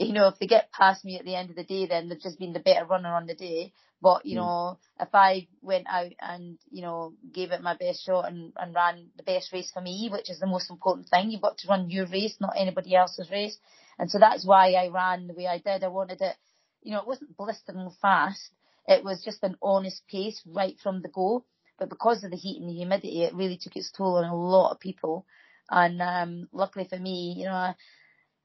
you 0.00 0.14
know, 0.14 0.28
if 0.28 0.38
they 0.38 0.46
get 0.46 0.72
past 0.72 1.04
me 1.04 1.18
at 1.18 1.24
the 1.24 1.34
end 1.34 1.50
of 1.50 1.56
the 1.56 1.64
day, 1.64 1.86
then 1.86 2.08
they've 2.08 2.20
just 2.20 2.38
been 2.38 2.54
the 2.54 2.60
better 2.60 2.86
runner 2.86 3.10
on 3.14 3.26
the 3.26 3.34
day. 3.34 3.72
But, 4.00 4.24
you 4.24 4.38
mm. 4.38 4.40
know, 4.40 4.78
if 4.98 5.08
I 5.12 5.46
went 5.60 5.86
out 5.88 6.12
and, 6.20 6.58
you 6.70 6.80
know, 6.80 7.12
gave 7.32 7.50
it 7.50 7.62
my 7.62 7.76
best 7.76 8.06
shot 8.06 8.26
and, 8.26 8.52
and 8.56 8.74
ran 8.74 9.08
the 9.18 9.22
best 9.22 9.52
race 9.52 9.70
for 9.70 9.82
me, 9.82 10.08
which 10.10 10.30
is 10.30 10.40
the 10.40 10.46
most 10.46 10.70
important 10.70 11.08
thing, 11.08 11.30
you've 11.30 11.42
got 11.42 11.58
to 11.58 11.68
run 11.68 11.90
your 11.90 12.06
race, 12.06 12.34
not 12.40 12.54
anybody 12.56 12.96
else's 12.96 13.30
race. 13.30 13.58
And 13.98 14.10
so 14.10 14.18
that's 14.18 14.46
why 14.46 14.72
I 14.72 14.88
ran 14.88 15.26
the 15.26 15.34
way 15.34 15.46
I 15.46 15.58
did. 15.58 15.84
I 15.84 15.88
wanted 15.88 16.22
it, 16.22 16.36
you 16.82 16.92
know, 16.92 17.00
it 17.00 17.06
wasn't 17.06 17.36
blistering 17.36 17.90
fast. 18.00 18.40
It 18.88 19.04
was 19.04 19.22
just 19.22 19.42
an 19.42 19.56
honest 19.60 20.02
pace 20.10 20.40
right 20.46 20.78
from 20.82 21.02
the 21.02 21.08
go. 21.08 21.44
But 21.80 21.88
because 21.88 22.22
of 22.22 22.30
the 22.30 22.36
heat 22.36 22.60
and 22.60 22.68
the 22.68 22.74
humidity, 22.74 23.24
it 23.24 23.34
really 23.34 23.56
took 23.56 23.74
its 23.74 23.90
toll 23.90 24.16
on 24.16 24.24
a 24.26 24.36
lot 24.36 24.70
of 24.70 24.80
people. 24.80 25.26
And 25.70 26.00
um, 26.02 26.48
luckily 26.52 26.86
for 26.88 26.98
me, 26.98 27.34
you 27.38 27.46
know, 27.46 27.74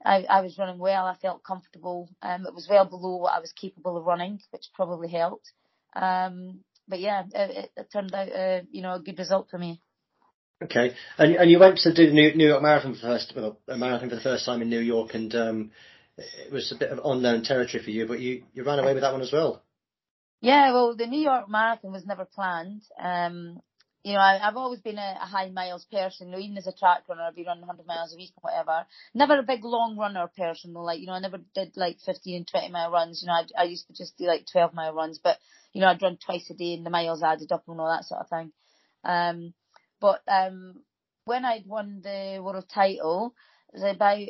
I, 0.05 0.23
I, 0.23 0.41
was 0.41 0.57
running 0.57 0.79
well. 0.79 1.05
I 1.05 1.15
felt 1.15 1.43
comfortable. 1.43 2.09
Um, 2.21 2.45
it 2.45 2.53
was 2.53 2.67
well 2.69 2.85
below 2.85 3.17
what 3.17 3.33
I 3.33 3.41
was 3.41 3.51
capable 3.51 3.97
of 3.97 4.05
running, 4.05 4.39
which 4.51 4.69
probably 4.73 5.09
helped. 5.09 5.51
Um, 5.95 6.61
but 6.87 7.01
yeah, 7.01 7.23
it, 7.33 7.71
it 7.75 7.91
turned 7.91 8.15
out, 8.15 8.31
uh, 8.31 8.61
you 8.71 8.81
know, 8.81 8.95
a 8.95 9.01
good 9.01 9.19
result 9.19 9.49
for 9.51 9.57
me. 9.57 9.81
Okay, 10.63 10.93
and 11.17 11.35
and 11.35 11.51
you 11.51 11.59
went 11.59 11.79
to 11.79 11.93
do 11.93 12.07
the 12.07 12.13
New, 12.13 12.33
New 12.35 12.47
York 12.47 12.63
Marathon 12.63 12.93
for 12.93 13.01
first, 13.01 13.33
well, 13.35 13.59
a 13.67 13.77
marathon 13.77 14.09
for 14.09 14.15
the 14.15 14.21
first 14.21 14.45
time 14.45 14.61
in 14.61 14.69
New 14.69 14.79
York, 14.79 15.13
and 15.13 15.35
um, 15.35 15.71
it 16.17 16.53
was 16.53 16.71
a 16.71 16.77
bit 16.77 16.91
of 16.91 17.01
unknown 17.03 17.43
territory 17.43 17.83
for 17.83 17.89
you, 17.89 18.07
but 18.07 18.21
you 18.21 18.43
you 18.53 18.63
ran 18.63 18.79
away 18.79 18.93
with 18.93 19.03
that 19.03 19.11
one 19.11 19.21
as 19.21 19.33
well. 19.33 19.64
Yeah, 20.41 20.73
well, 20.73 20.95
the 20.95 21.07
New 21.07 21.21
York 21.21 21.49
Marathon 21.49 21.91
was 21.91 22.05
never 22.05 22.25
planned. 22.25 22.83
Um, 22.99 23.61
you 24.03 24.13
know, 24.13 24.19
I, 24.19 24.37
have 24.37 24.55
always 24.55 24.81
been 24.81 24.99
a, 24.99 25.17
a, 25.19 25.25
high 25.25 25.49
miles 25.49 25.85
person. 25.91 26.27
You 26.27 26.33
know, 26.33 26.39
even 26.39 26.57
as 26.57 26.67
a 26.67 26.71
track 26.71 27.03
runner, 27.09 27.23
I'd 27.23 27.33
be 27.33 27.43
running 27.43 27.65
100 27.65 27.87
miles 27.87 28.13
a 28.13 28.17
week 28.17 28.33
or 28.37 28.51
whatever. 28.51 28.85
Never 29.15 29.39
a 29.39 29.43
big 29.43 29.63
long 29.63 29.97
runner 29.97 30.29
person 30.37 30.73
though. 30.73 30.83
Like, 30.83 30.99
you 30.99 31.07
know, 31.07 31.13
I 31.13 31.19
never 31.19 31.39
did 31.55 31.75
like 31.75 31.97
15 32.05 32.35
and 32.35 32.47
20 32.47 32.69
mile 32.69 32.91
runs. 32.91 33.23
You 33.23 33.27
know, 33.27 33.33
I, 33.33 33.61
I 33.61 33.63
used 33.63 33.87
to 33.87 33.93
just 33.93 34.15
do 34.17 34.25
like 34.25 34.45
12 34.51 34.75
mile 34.75 34.93
runs, 34.93 35.19
but 35.23 35.39
you 35.73 35.81
know, 35.81 35.87
I'd 35.87 36.01
run 36.03 36.19
twice 36.23 36.47
a 36.51 36.53
day 36.53 36.75
and 36.75 36.85
the 36.85 36.91
miles 36.91 37.23
added 37.23 37.51
up 37.51 37.63
and 37.67 37.79
all 37.79 37.89
that 37.89 38.05
sort 38.05 38.21
of 38.21 38.29
thing. 38.29 38.51
Um, 39.03 39.53
but 39.99 40.21
um, 40.27 40.83
when 41.25 41.43
I'd 41.43 41.65
won 41.65 42.01
the 42.03 42.39
world 42.43 42.65
title, 42.71 43.33
it 43.73 43.81
was 43.81 43.95
about 43.95 44.27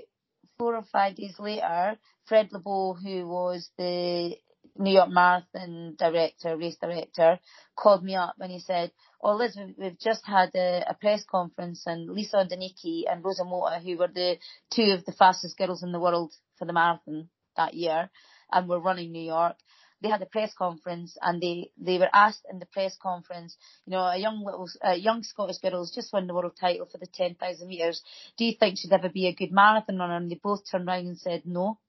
four 0.58 0.76
or 0.76 0.86
five 0.92 1.16
days 1.16 1.36
later, 1.38 1.98
Fred 2.28 2.50
Lebow, 2.52 2.96
who 3.02 3.28
was 3.28 3.70
the 3.78 4.38
New 4.78 4.92
York 4.92 5.10
Marathon 5.10 5.96
director, 5.98 6.58
race 6.58 6.76
director, 6.76 7.40
called 7.76 8.04
me 8.04 8.16
up 8.16 8.36
and 8.40 8.52
he 8.52 8.60
said, 8.60 8.92
"Oh, 9.22 9.36
Liz, 9.36 9.58
we've 9.78 9.98
just 10.00 10.26
had 10.26 10.52
a, 10.54 10.84
a 10.90 10.94
press 10.94 11.24
conference 11.24 11.84
and 11.86 12.10
Lisa 12.10 12.38
Ondieki 12.38 13.04
and 13.10 13.24
Rosa 13.24 13.46
Mota, 13.46 13.80
who 13.80 13.98
were 13.98 14.10
the 14.10 14.38
two 14.74 14.92
of 14.92 15.06
the 15.06 15.14
fastest 15.14 15.58
girls 15.58 15.82
in 15.82 15.94
the 15.94 16.00
world 16.00 16.34
for 16.58 16.66
the 16.66 16.74
marathon 16.74 17.30
that 17.56 17.74
year, 17.74 18.10
and 18.52 18.68
were 18.68 18.82
running 18.82 19.12
New 19.12 19.24
York." 19.24 19.56
They 20.02 20.10
had 20.10 20.22
a 20.22 20.26
press 20.26 20.54
conference 20.54 21.18
and 21.22 21.42
they, 21.42 21.72
they 21.78 21.98
were 21.98 22.10
asked 22.14 22.46
in 22.52 22.60
the 22.60 22.66
press 22.66 22.98
conference, 23.02 23.56
you 23.86 23.92
know, 23.92 24.04
a 24.04 24.18
young 24.18 24.44
little, 24.44 24.70
a 24.84 24.96
young 24.96 25.24
Scottish 25.24 25.60
girl 25.60 25.80
has 25.80 25.92
just 25.96 26.12
won 26.12 26.28
the 26.28 26.34
world 26.34 26.58
title 26.60 26.86
for 26.86 26.98
the 26.98 27.08
10,000 27.08 27.68
metres. 27.68 28.04
Do 28.38 28.44
you 28.44 28.54
think 28.60 28.78
she'd 28.78 28.92
ever 28.92 29.10
be 29.10 29.28
a 29.28 29.34
good 29.34 29.54
marathon 29.54 29.98
runner? 29.98 30.18
And 30.18 30.30
they 30.30 30.36
both 30.36 30.70
turned 30.70 30.88
around 30.88 31.08
and 31.08 31.18
said 31.18 31.44
no. 31.46 31.80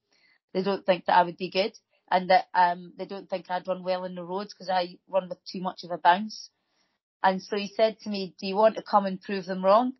They 0.53 0.63
don't 0.63 0.85
think 0.85 1.05
that 1.05 1.17
I 1.17 1.23
would 1.23 1.37
be 1.37 1.51
good 1.51 1.73
and 2.09 2.29
that 2.29 2.45
um, 2.53 2.93
they 2.97 3.05
don't 3.05 3.29
think 3.29 3.45
I'd 3.49 3.67
run 3.67 3.83
well 3.83 4.05
in 4.05 4.15
the 4.15 4.23
roads 4.23 4.53
because 4.53 4.69
I 4.69 4.97
run 5.07 5.29
with 5.29 5.39
too 5.45 5.61
much 5.61 5.83
of 5.83 5.91
a 5.91 5.97
bounce. 5.97 6.49
And 7.23 7.41
so 7.41 7.57
he 7.57 7.71
said 7.75 7.99
to 8.01 8.09
me, 8.09 8.35
"Do 8.39 8.47
you 8.47 8.55
want 8.55 8.75
to 8.75 8.83
come 8.83 9.05
and 9.05 9.21
prove 9.21 9.45
them 9.45 9.63
wrong?" 9.63 9.93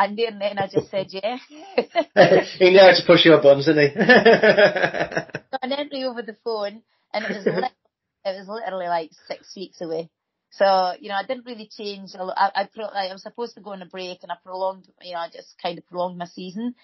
And 0.00 0.18
then, 0.18 0.38
then 0.38 0.58
I 0.58 0.68
just 0.68 0.90
said 0.90 1.06
yeah. 1.10 1.36
he 2.58 2.70
knew 2.70 2.80
how 2.80 2.92
to 2.92 3.06
push 3.06 3.24
your 3.24 3.40
buttons, 3.40 3.66
didn't 3.66 3.90
he? 3.90 3.94
so 3.94 5.58
I 5.62 5.68
went 5.68 5.92
over 5.94 6.22
the 6.22 6.36
phone, 6.42 6.82
and 7.12 7.24
it 7.24 7.30
was 7.30 7.46
it 8.24 8.38
was 8.38 8.48
literally 8.48 8.88
like 8.88 9.10
six 9.28 9.54
weeks 9.54 9.80
away. 9.80 10.10
So 10.50 10.92
you 10.98 11.08
know, 11.08 11.14
I 11.14 11.24
didn't 11.26 11.46
really 11.46 11.70
change. 11.70 12.10
I 12.18 12.22
I, 12.54 12.68
I, 12.84 13.08
I 13.08 13.12
was 13.12 13.22
supposed 13.22 13.54
to 13.54 13.60
go 13.60 13.72
on 13.72 13.82
a 13.82 13.86
break, 13.86 14.22
and 14.22 14.32
I 14.32 14.36
prolonged. 14.42 14.88
You 15.02 15.12
know, 15.12 15.20
I 15.20 15.28
just 15.28 15.54
kind 15.62 15.78
of 15.78 15.86
prolonged 15.86 16.18
my 16.18 16.26
season. 16.26 16.74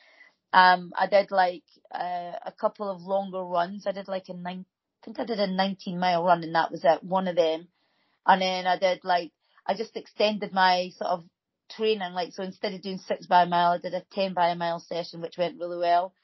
Um, 0.53 0.93
I 0.99 1.07
did 1.07 1.31
like 1.31 1.65
uh, 1.93 2.33
a 2.45 2.53
couple 2.59 2.91
of 2.91 3.03
longer 3.03 3.43
runs. 3.45 3.87
I 3.87 3.93
did 3.93 4.09
like 4.09 4.29
a 4.29 4.35
nine, 4.35 4.65
I 5.03 5.05
think 5.05 5.21
I 5.21 5.25
did 5.25 5.41
a 5.41 5.47
19 5.47 5.99
mile 5.99 6.25
run, 6.25 6.43
and 6.43 6.55
that 6.55 6.71
was 6.71 6.85
one 7.03 7.29
of 7.29 7.37
them. 7.37 7.69
And 8.27 8.43
then 8.43 8.67
I 8.67 8.79
did 8.79 9.01
like 9.05 9.33
I 9.67 9.75
just 9.75 9.97
extended 9.97 10.53
my 10.53 10.91
sort 10.97 11.11
of 11.11 11.25
training. 11.71 12.13
Like 12.15 12.33
so, 12.33 12.43
instead 12.43 12.73
of 12.75 12.83
doing 12.83 12.99
six 12.99 13.27
by 13.27 13.43
a 13.43 13.47
mile, 13.47 13.73
I 13.73 13.79
did 13.79 13.95
a 13.95 14.03
10 14.13 14.35
by 14.35 14.49
a 14.49 14.57
mile 14.57 14.81
session, 14.81 15.21
which 15.21 15.39
went 15.39 15.59
really 15.59 15.79
well. 15.79 16.15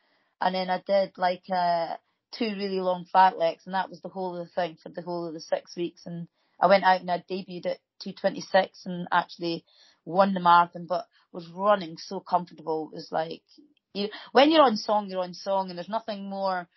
And 0.40 0.54
then 0.54 0.70
I 0.70 0.82
did 0.86 1.12
like 1.18 1.44
uh, 1.54 1.96
two 2.32 2.46
really 2.56 2.80
long 2.80 3.06
fartleks, 3.14 3.66
and 3.66 3.74
that 3.74 3.90
was 3.90 4.00
the 4.00 4.08
whole 4.08 4.36
of 4.36 4.46
the 4.46 4.52
thing 4.52 4.78
for 4.82 4.88
the 4.88 5.02
whole 5.02 5.26
of 5.26 5.34
the 5.34 5.40
six 5.40 5.76
weeks. 5.76 6.06
And 6.06 6.28
I 6.60 6.66
went 6.66 6.84
out 6.84 7.00
and 7.00 7.10
I 7.10 7.18
debuted 7.18 7.66
at 7.66 7.78
226 8.02 8.86
and 8.86 9.06
actually 9.12 9.64
won 10.04 10.34
the 10.34 10.40
marathon, 10.40 10.86
but 10.86 11.06
was 11.32 11.48
running 11.48 11.96
so 11.98 12.20
comfortable. 12.20 12.90
It 12.92 12.96
was 12.96 13.12
like 13.12 13.42
you, 13.94 14.08
when 14.32 14.50
you're 14.50 14.62
on 14.62 14.76
song, 14.76 15.08
you're 15.08 15.22
on 15.22 15.34
song, 15.34 15.70
and 15.70 15.78
there's 15.78 15.88
nothing 15.88 16.28
more, 16.28 16.68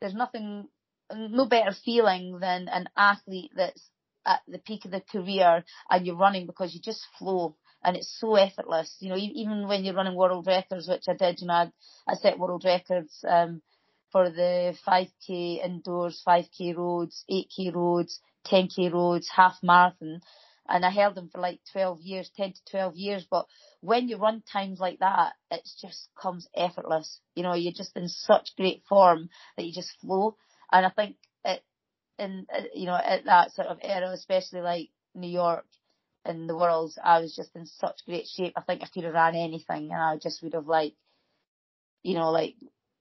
there's 0.00 0.14
nothing, 0.14 0.68
no 1.12 1.46
better 1.46 1.74
feeling 1.84 2.38
than 2.40 2.68
an 2.68 2.88
athlete 2.96 3.52
that's 3.56 3.90
at 4.26 4.40
the 4.48 4.58
peak 4.58 4.84
of 4.84 4.90
their 4.90 5.00
career 5.00 5.64
and 5.88 6.06
you're 6.06 6.16
running 6.16 6.46
because 6.46 6.74
you 6.74 6.80
just 6.82 7.06
flow 7.18 7.56
and 7.82 7.96
it's 7.96 8.18
so 8.18 8.34
effortless. 8.34 8.96
You 8.98 9.10
know, 9.10 9.16
even 9.16 9.68
when 9.68 9.84
you're 9.84 9.94
running 9.94 10.16
world 10.16 10.46
records, 10.46 10.88
which 10.88 11.04
I 11.08 11.14
did, 11.14 11.40
you 11.40 11.46
know, 11.46 11.54
I, 11.54 11.70
I 12.08 12.14
set 12.16 12.38
world 12.38 12.64
records 12.64 13.24
um, 13.26 13.62
for 14.10 14.28
the 14.30 14.76
5k 14.86 15.64
indoors, 15.64 16.22
5k 16.26 16.76
roads, 16.76 17.24
8k 17.30 17.74
roads, 17.74 18.20
10k 18.46 18.92
roads, 18.92 19.28
half 19.34 19.56
marathon, 19.62 20.20
and 20.68 20.84
I 20.84 20.90
held 20.90 21.14
them 21.14 21.28
for 21.28 21.40
like 21.40 21.60
12 21.72 22.00
years, 22.00 22.30
10 22.36 22.52
to 22.52 22.60
12 22.70 22.96
years. 22.96 23.26
But 23.30 23.46
when 23.80 24.08
you 24.08 24.16
run 24.16 24.42
times 24.52 24.80
like 24.80 24.98
that, 25.00 25.34
it 25.50 25.68
just 25.80 26.08
comes 26.20 26.48
effortless. 26.56 27.20
You 27.34 27.42
know, 27.42 27.54
you're 27.54 27.72
just 27.72 27.96
in 27.96 28.08
such 28.08 28.56
great 28.56 28.82
form 28.88 29.28
that 29.56 29.64
you 29.64 29.72
just 29.72 29.98
flow. 30.00 30.36
And 30.72 30.84
I 30.84 30.90
think 30.90 31.16
it, 31.44 31.62
in, 32.18 32.46
uh, 32.54 32.62
you 32.74 32.86
know, 32.86 32.96
at 32.96 33.24
that 33.26 33.52
sort 33.52 33.68
of 33.68 33.78
era, 33.82 34.10
especially 34.10 34.60
like 34.60 34.88
New 35.14 35.30
York 35.30 35.66
and 36.24 36.48
the 36.48 36.56
Worlds, 36.56 36.98
I 37.02 37.20
was 37.20 37.34
just 37.34 37.54
in 37.54 37.66
such 37.66 38.04
great 38.06 38.26
shape. 38.26 38.54
I 38.56 38.62
think 38.62 38.82
I 38.82 38.86
could 38.86 39.04
have 39.04 39.14
ran 39.14 39.36
anything 39.36 39.90
and 39.92 40.02
I 40.02 40.16
just 40.16 40.42
would 40.42 40.54
have 40.54 40.66
like, 40.66 40.94
you 42.02 42.14
know, 42.14 42.30
like 42.30 42.54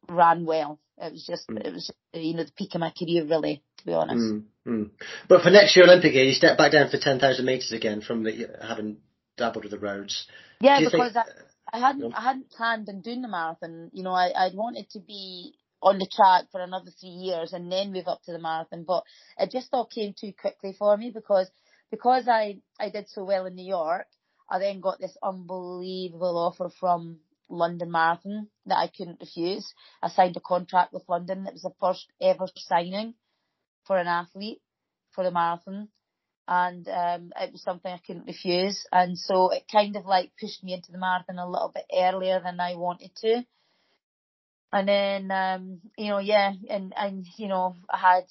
ran 0.09 0.45
well. 0.45 0.79
It 0.97 1.11
was 1.11 1.25
just, 1.25 1.47
mm. 1.49 1.65
it 1.65 1.73
was, 1.73 1.91
you 2.13 2.35
know, 2.35 2.43
the 2.43 2.51
peak 2.51 2.75
of 2.75 2.81
my 2.81 2.91
career 2.97 3.25
really, 3.25 3.63
to 3.77 3.85
be 3.85 3.93
honest. 3.93 4.21
Mm, 4.21 4.43
mm. 4.67 4.89
But 5.27 5.41
for 5.41 5.49
next 5.49 5.75
year 5.75 5.85
Olympic 5.85 6.13
year, 6.13 6.23
you 6.23 6.33
step 6.33 6.57
back 6.57 6.71
down 6.71 6.89
for 6.89 6.97
10,000 6.97 7.45
metres 7.45 7.71
again 7.71 8.01
from 8.01 8.23
the, 8.23 8.49
having 8.61 8.97
dabbled 9.37 9.65
with 9.65 9.71
the 9.71 9.79
roads. 9.79 10.27
Yeah, 10.61 10.79
because 10.79 11.13
think, 11.13 11.25
I, 11.73 11.77
I 11.77 11.79
hadn't, 11.79 12.13
I 12.13 12.21
hadn't 12.21 12.49
planned 12.49 12.87
on 12.87 13.01
doing 13.01 13.21
the 13.21 13.27
marathon. 13.27 13.91
You 13.93 14.03
know, 14.03 14.13
I, 14.13 14.31
I'd 14.35 14.55
wanted 14.55 14.89
to 14.91 14.99
be 14.99 15.55
on 15.81 15.99
the 15.99 16.07
track 16.11 16.45
for 16.51 16.61
another 16.61 16.91
three 16.99 17.09
years 17.09 17.53
and 17.53 17.71
then 17.71 17.91
move 17.91 18.07
up 18.07 18.23
to 18.23 18.31
the 18.31 18.39
marathon, 18.39 18.85
but 18.87 19.03
it 19.37 19.51
just 19.51 19.69
all 19.73 19.85
came 19.85 20.15
too 20.19 20.31
quickly 20.39 20.73
for 20.77 20.95
me 20.95 21.11
because, 21.13 21.49
because 21.91 22.27
I, 22.27 22.59
I 22.79 22.89
did 22.89 23.09
so 23.09 23.23
well 23.25 23.45
in 23.45 23.55
New 23.55 23.67
York, 23.67 24.07
I 24.49 24.59
then 24.59 24.79
got 24.79 24.99
this 24.99 25.17
unbelievable 25.21 26.37
offer 26.37 26.71
from 26.79 27.19
London 27.49 27.91
Marathon 27.91 28.47
that 28.65 28.77
I 28.77 28.87
couldn't 28.87 29.19
refuse. 29.19 29.73
I 30.01 30.09
signed 30.09 30.37
a 30.37 30.41
contract 30.41 30.93
with 30.93 31.03
London. 31.07 31.45
It 31.47 31.53
was 31.53 31.63
the 31.63 31.73
first 31.79 32.07
ever 32.21 32.47
signing 32.55 33.15
for 33.85 33.97
an 33.97 34.07
athlete 34.07 34.61
for 35.11 35.23
the 35.23 35.31
marathon. 35.31 35.89
And 36.47 36.87
um, 36.87 37.31
it 37.39 37.51
was 37.51 37.63
something 37.63 37.91
I 37.91 38.01
couldn't 38.05 38.27
refuse. 38.27 38.85
And 38.91 39.17
so 39.17 39.49
it 39.49 39.63
kind 39.71 39.95
of 39.95 40.05
like 40.05 40.31
pushed 40.39 40.63
me 40.63 40.73
into 40.73 40.91
the 40.91 40.99
marathon 40.99 41.39
a 41.39 41.49
little 41.49 41.71
bit 41.73 41.85
earlier 41.93 42.39
than 42.43 42.59
I 42.59 42.75
wanted 42.75 43.11
to. 43.21 43.43
And 44.71 44.87
then, 44.87 45.31
um, 45.31 45.79
you 45.97 46.09
know, 46.09 46.19
yeah, 46.19 46.51
and, 46.69 46.93
and, 46.97 47.25
you 47.37 47.47
know, 47.47 47.75
I 47.89 47.97
had 47.97 48.25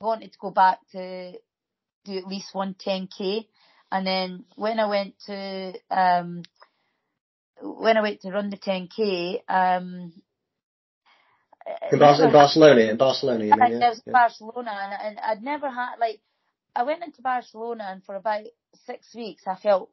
wanted 0.00 0.32
to 0.32 0.38
go 0.40 0.50
back 0.50 0.78
to 0.92 1.32
do 2.04 2.18
at 2.18 2.26
least 2.26 2.54
one 2.54 2.74
10k. 2.74 3.46
And 3.92 4.06
then 4.06 4.44
when 4.56 4.80
I 4.80 4.86
went 4.86 5.14
to, 5.26 5.74
um, 5.90 6.42
when 7.62 7.96
I 7.96 8.02
went 8.02 8.20
to 8.22 8.30
run 8.30 8.50
the 8.50 8.56
10k, 8.56 9.40
um, 9.48 10.12
in, 11.92 11.98
Bar- 11.98 12.22
in 12.22 12.32
Barcelona, 12.32 12.80
in 12.80 12.96
Barcelona, 12.96 13.44
you 13.44 13.52
mean, 13.52 13.80
yeah? 13.80 13.88
was 13.90 14.02
yeah. 14.06 14.12
Barcelona, 14.12 14.70
and, 14.70 14.94
and 15.00 15.18
I'd 15.20 15.42
never 15.42 15.70
had 15.70 15.96
like, 16.00 16.20
I 16.74 16.82
went 16.84 17.04
into 17.04 17.22
Barcelona, 17.22 17.88
and 17.88 18.04
for 18.04 18.14
about 18.16 18.44
six 18.86 19.14
weeks, 19.14 19.42
I 19.46 19.56
felt 19.56 19.90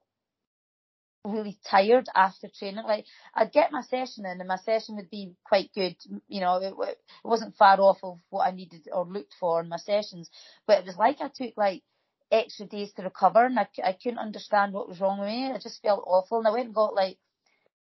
really 1.25 1.57
tired 1.69 2.07
after 2.15 2.47
training. 2.47 2.83
Like 2.85 3.05
I'd 3.35 3.51
get 3.51 3.71
my 3.71 3.81
session 3.81 4.25
in, 4.25 4.39
and 4.39 4.47
my 4.47 4.57
session 4.57 4.95
would 4.95 5.09
be 5.09 5.33
quite 5.43 5.69
good. 5.75 5.95
You 6.27 6.41
know, 6.41 6.57
it, 6.57 6.73
it 6.89 6.97
wasn't 7.23 7.55
far 7.55 7.79
off 7.79 7.99
of 8.03 8.19
what 8.29 8.47
I 8.47 8.51
needed 8.51 8.87
or 8.91 9.05
looked 9.05 9.35
for 9.39 9.61
in 9.61 9.69
my 9.69 9.77
sessions, 9.77 10.29
but 10.65 10.79
it 10.79 10.85
was 10.85 10.97
like 10.97 11.17
I 11.21 11.29
took 11.33 11.55
like 11.57 11.83
extra 12.31 12.65
days 12.65 12.93
to 12.93 13.03
recover, 13.03 13.45
and 13.45 13.59
I, 13.59 13.67
I 13.83 13.93
couldn't 14.01 14.19
understand 14.19 14.73
what 14.73 14.87
was 14.87 14.99
wrong 14.99 15.19
with 15.19 15.29
me. 15.29 15.51
I 15.51 15.59
just 15.59 15.81
felt 15.81 16.03
awful, 16.07 16.39
and 16.39 16.47
I 16.47 16.51
went 16.51 16.67
and 16.67 16.75
got 16.75 16.95
like 16.95 17.17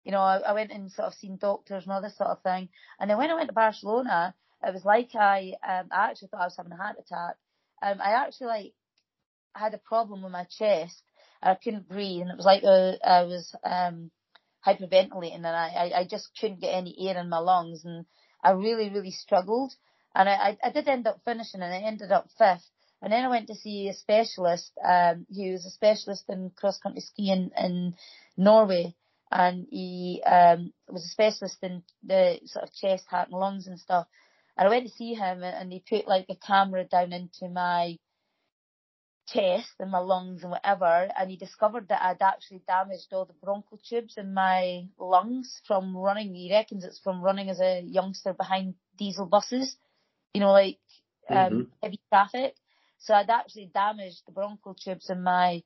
you 0.08 0.14
know, 0.14 0.22
I, 0.22 0.38
I 0.38 0.54
went 0.54 0.72
and 0.72 0.90
sort 0.90 1.10
of 1.10 1.16
seen 1.16 1.36
doctors 1.36 1.84
and 1.84 1.92
all 1.92 2.02
this 2.02 2.16
sort 2.16 2.30
of 2.30 2.42
thing. 2.42 2.70
And 2.98 3.10
then 3.10 3.18
when 3.18 3.30
I 3.30 3.34
went 3.34 3.50
to 3.50 3.54
Barcelona, 3.54 4.34
it 4.66 4.74
was 4.74 4.86
like 4.86 5.10
I, 5.14 5.52
um, 5.68 5.90
I 5.92 6.10
actually 6.10 6.30
thought 6.30 6.44
I 6.44 6.46
was 6.46 6.56
having 6.56 6.72
a 6.72 6.78
heart 6.78 6.96
attack. 6.98 7.36
Um, 7.84 8.00
I 8.02 8.12
actually 8.12 8.48
like 8.48 8.74
had 9.54 9.74
a 9.74 9.80
problem 9.80 10.24
with 10.24 10.32
my 10.32 10.46
chest. 10.46 11.04
I 11.44 11.56
couldn't 11.56 11.90
breathe, 11.90 12.22
and 12.22 12.32
it 12.32 12.38
was 12.38 12.46
like 12.46 12.64
uh, 12.64 12.94
I 13.06 13.24
was 13.24 13.54
um, 13.66 14.10
hyperventilating, 14.66 15.36
and 15.36 15.46
I, 15.46 15.92
I, 15.94 16.00
I 16.00 16.08
just 16.10 16.30
couldn't 16.40 16.62
get 16.62 16.74
any 16.74 16.96
air 17.10 17.20
in 17.20 17.28
my 17.28 17.40
lungs, 17.40 17.84
and 17.84 18.06
I 18.42 18.52
really, 18.52 18.90
really 18.90 19.12
struggled. 19.12 19.74
And 20.16 20.30
I, 20.30 20.34
I, 20.34 20.58
I 20.64 20.72
did 20.72 20.88
end 20.88 21.08
up 21.08 21.20
finishing, 21.26 21.62
and 21.62 21.74
I 21.74 21.80
ended 21.80 22.14
up 22.14 22.30
fifth. 22.38 22.70
And 23.02 23.12
then 23.12 23.26
I 23.26 23.30
went 23.30 23.48
to 23.48 23.56
see 23.56 23.90
a 23.90 23.94
specialist, 23.94 24.72
um, 24.88 25.28
who 25.36 25.52
was 25.52 25.66
a 25.66 25.70
specialist 25.70 26.24
in 26.30 26.50
cross 26.56 26.80
country 26.80 27.02
skiing 27.02 27.52
in 27.58 27.94
Norway 28.38 28.96
and 29.32 29.68
he 29.70 30.22
um, 30.26 30.72
was 30.88 31.06
a 31.06 31.10
specialist 31.10 31.58
in 31.62 31.84
the 32.04 32.40
sort 32.46 32.64
of 32.64 32.74
chest, 32.74 33.06
heart, 33.10 33.30
and 33.30 33.40
lungs 33.40 33.68
and 33.68 33.80
stuff. 33.80 34.08
And 34.58 34.68
I 34.68 34.72
went 34.72 34.88
to 34.88 34.94
see 34.94 35.14
him, 35.14 35.44
and 35.44 35.72
he 35.72 35.84
put 35.88 36.08
like 36.08 36.26
a 36.30 36.36
camera 36.36 36.86
down 36.86 37.14
into 37.14 37.50
my 37.50 37.98
chest 39.28 39.74
and 39.80 39.92
my 39.92 40.00
lungs 40.00 40.42
and 40.42 40.52
whatever, 40.52 41.10
and 41.18 41.30
he 41.30 41.38
discovered 41.38 41.90
that 41.90 42.02
I'd 42.02 42.22
actually 42.22 42.62
damaged 42.66 43.08
all 43.12 43.26
the 43.26 43.34
bronchial 43.34 43.80
tubes 43.88 44.16
in 44.18 44.34
my 44.34 44.86
lungs 44.98 45.62
from 45.68 45.96
running. 45.96 46.34
He 46.34 46.52
reckons 46.52 46.84
it's 46.84 47.00
from 47.00 47.22
running 47.22 47.50
as 47.50 47.60
a 47.60 47.82
youngster 47.82 48.34
behind 48.34 48.76
diesel 48.98 49.26
buses, 49.26 49.76
you 50.34 50.40
know, 50.42 50.52
like 50.52 50.80
um, 51.30 51.36
mm-hmm. 51.36 51.62
heavy 51.84 52.00
traffic. 52.10 52.56
So 53.00 53.14
I'd 53.14 53.30
actually 53.30 53.70
damaged 53.74 54.22
the 54.26 54.32
bronchial 54.32 54.76
tubes 54.76 55.10
in 55.10 55.22
my 55.22 55.62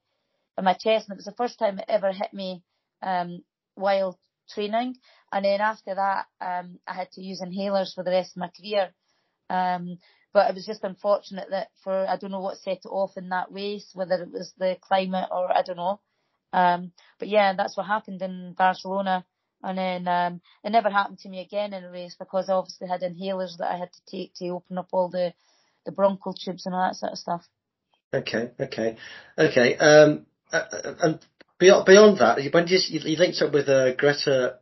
in 0.58 0.66
my 0.66 0.74
chest, 0.74 1.08
and 1.08 1.14
it 1.14 1.18
was 1.18 1.26
the 1.26 1.32
first 1.32 1.60
time 1.60 1.80
it 1.80 1.86
ever 1.88 2.12
hit 2.12 2.34
me 2.34 2.64
um, 3.02 3.44
while 3.76 4.20
training. 4.54 4.96
And 5.32 5.46
then 5.46 5.62
after 5.62 5.96
that, 5.96 6.26
um, 6.42 6.80
I 6.88 6.94
had 6.94 7.12
to 7.14 7.22
use 7.22 7.42
inhalers 7.42 7.94
for 7.94 8.04
the 8.04 8.12
rest 8.12 8.36
of 8.36 8.42
my 8.42 8.50
career. 8.50 8.92
Um, 9.50 9.98
but 10.34 10.50
it 10.50 10.56
was 10.56 10.66
just 10.66 10.84
unfortunate 10.84 11.50
that 11.52 11.70
for, 11.84 12.08
I 12.08 12.18
don't 12.18 12.32
know 12.32 12.40
what 12.40 12.58
set 12.58 12.80
it 12.86 12.90
off 12.90 13.18
in 13.18 13.30
that 13.30 13.52
race, 13.52 13.90
whether 13.94 14.16
it 14.16 14.32
was 14.32 14.54
the 14.58 14.78
climate 14.82 15.30
or 15.32 15.52
I 15.52 15.62
don't 15.62 15.78
know. 15.78 16.00
Um, 16.54 16.92
but 17.20 17.28
yeah, 17.28 17.54
that's 17.56 17.76
what 17.76 17.86
happened 17.86 18.22
in 18.22 18.54
Barcelona. 18.58 19.26
And 19.64 19.78
then, 19.78 20.08
um, 20.08 20.42
it 20.64 20.72
never 20.72 20.90
happened 20.90 21.20
to 21.20 21.30
me 21.30 21.42
again 21.42 21.74
in 21.74 21.84
a 21.84 21.92
race 21.92 22.16
because 22.18 22.50
I 22.50 22.54
obviously 22.54 22.88
had 22.88 23.02
inhalers 23.02 23.58
that 23.58 23.72
I 23.72 23.78
had 23.78 23.92
to 23.92 24.02
take 24.10 24.34
to 24.36 24.50
open 24.50 24.78
up 24.78 24.88
all 24.92 25.10
the, 25.10 25.34
the 25.86 25.92
bronchial 25.92 26.34
tubes 26.34 26.66
and 26.66 26.74
all 26.74 26.88
that 26.88 26.96
sort 26.96 27.12
of 27.12 27.18
stuff. 27.18 27.48
Okay, 28.14 28.52
okay, 28.60 28.98
okay. 29.38 29.78
Um, 29.78 30.26
uh, 30.52 30.64
uh 30.72 30.94
and 31.02 31.20
beyond 31.62 31.86
beyond 31.86 32.18
that, 32.18 32.38
when 32.52 32.68
you, 32.68 32.80
you 32.90 33.18
linked 33.18 33.42
up 33.42 33.54
with 33.54 33.70
uh, 33.70 33.94
Greta 33.94 34.58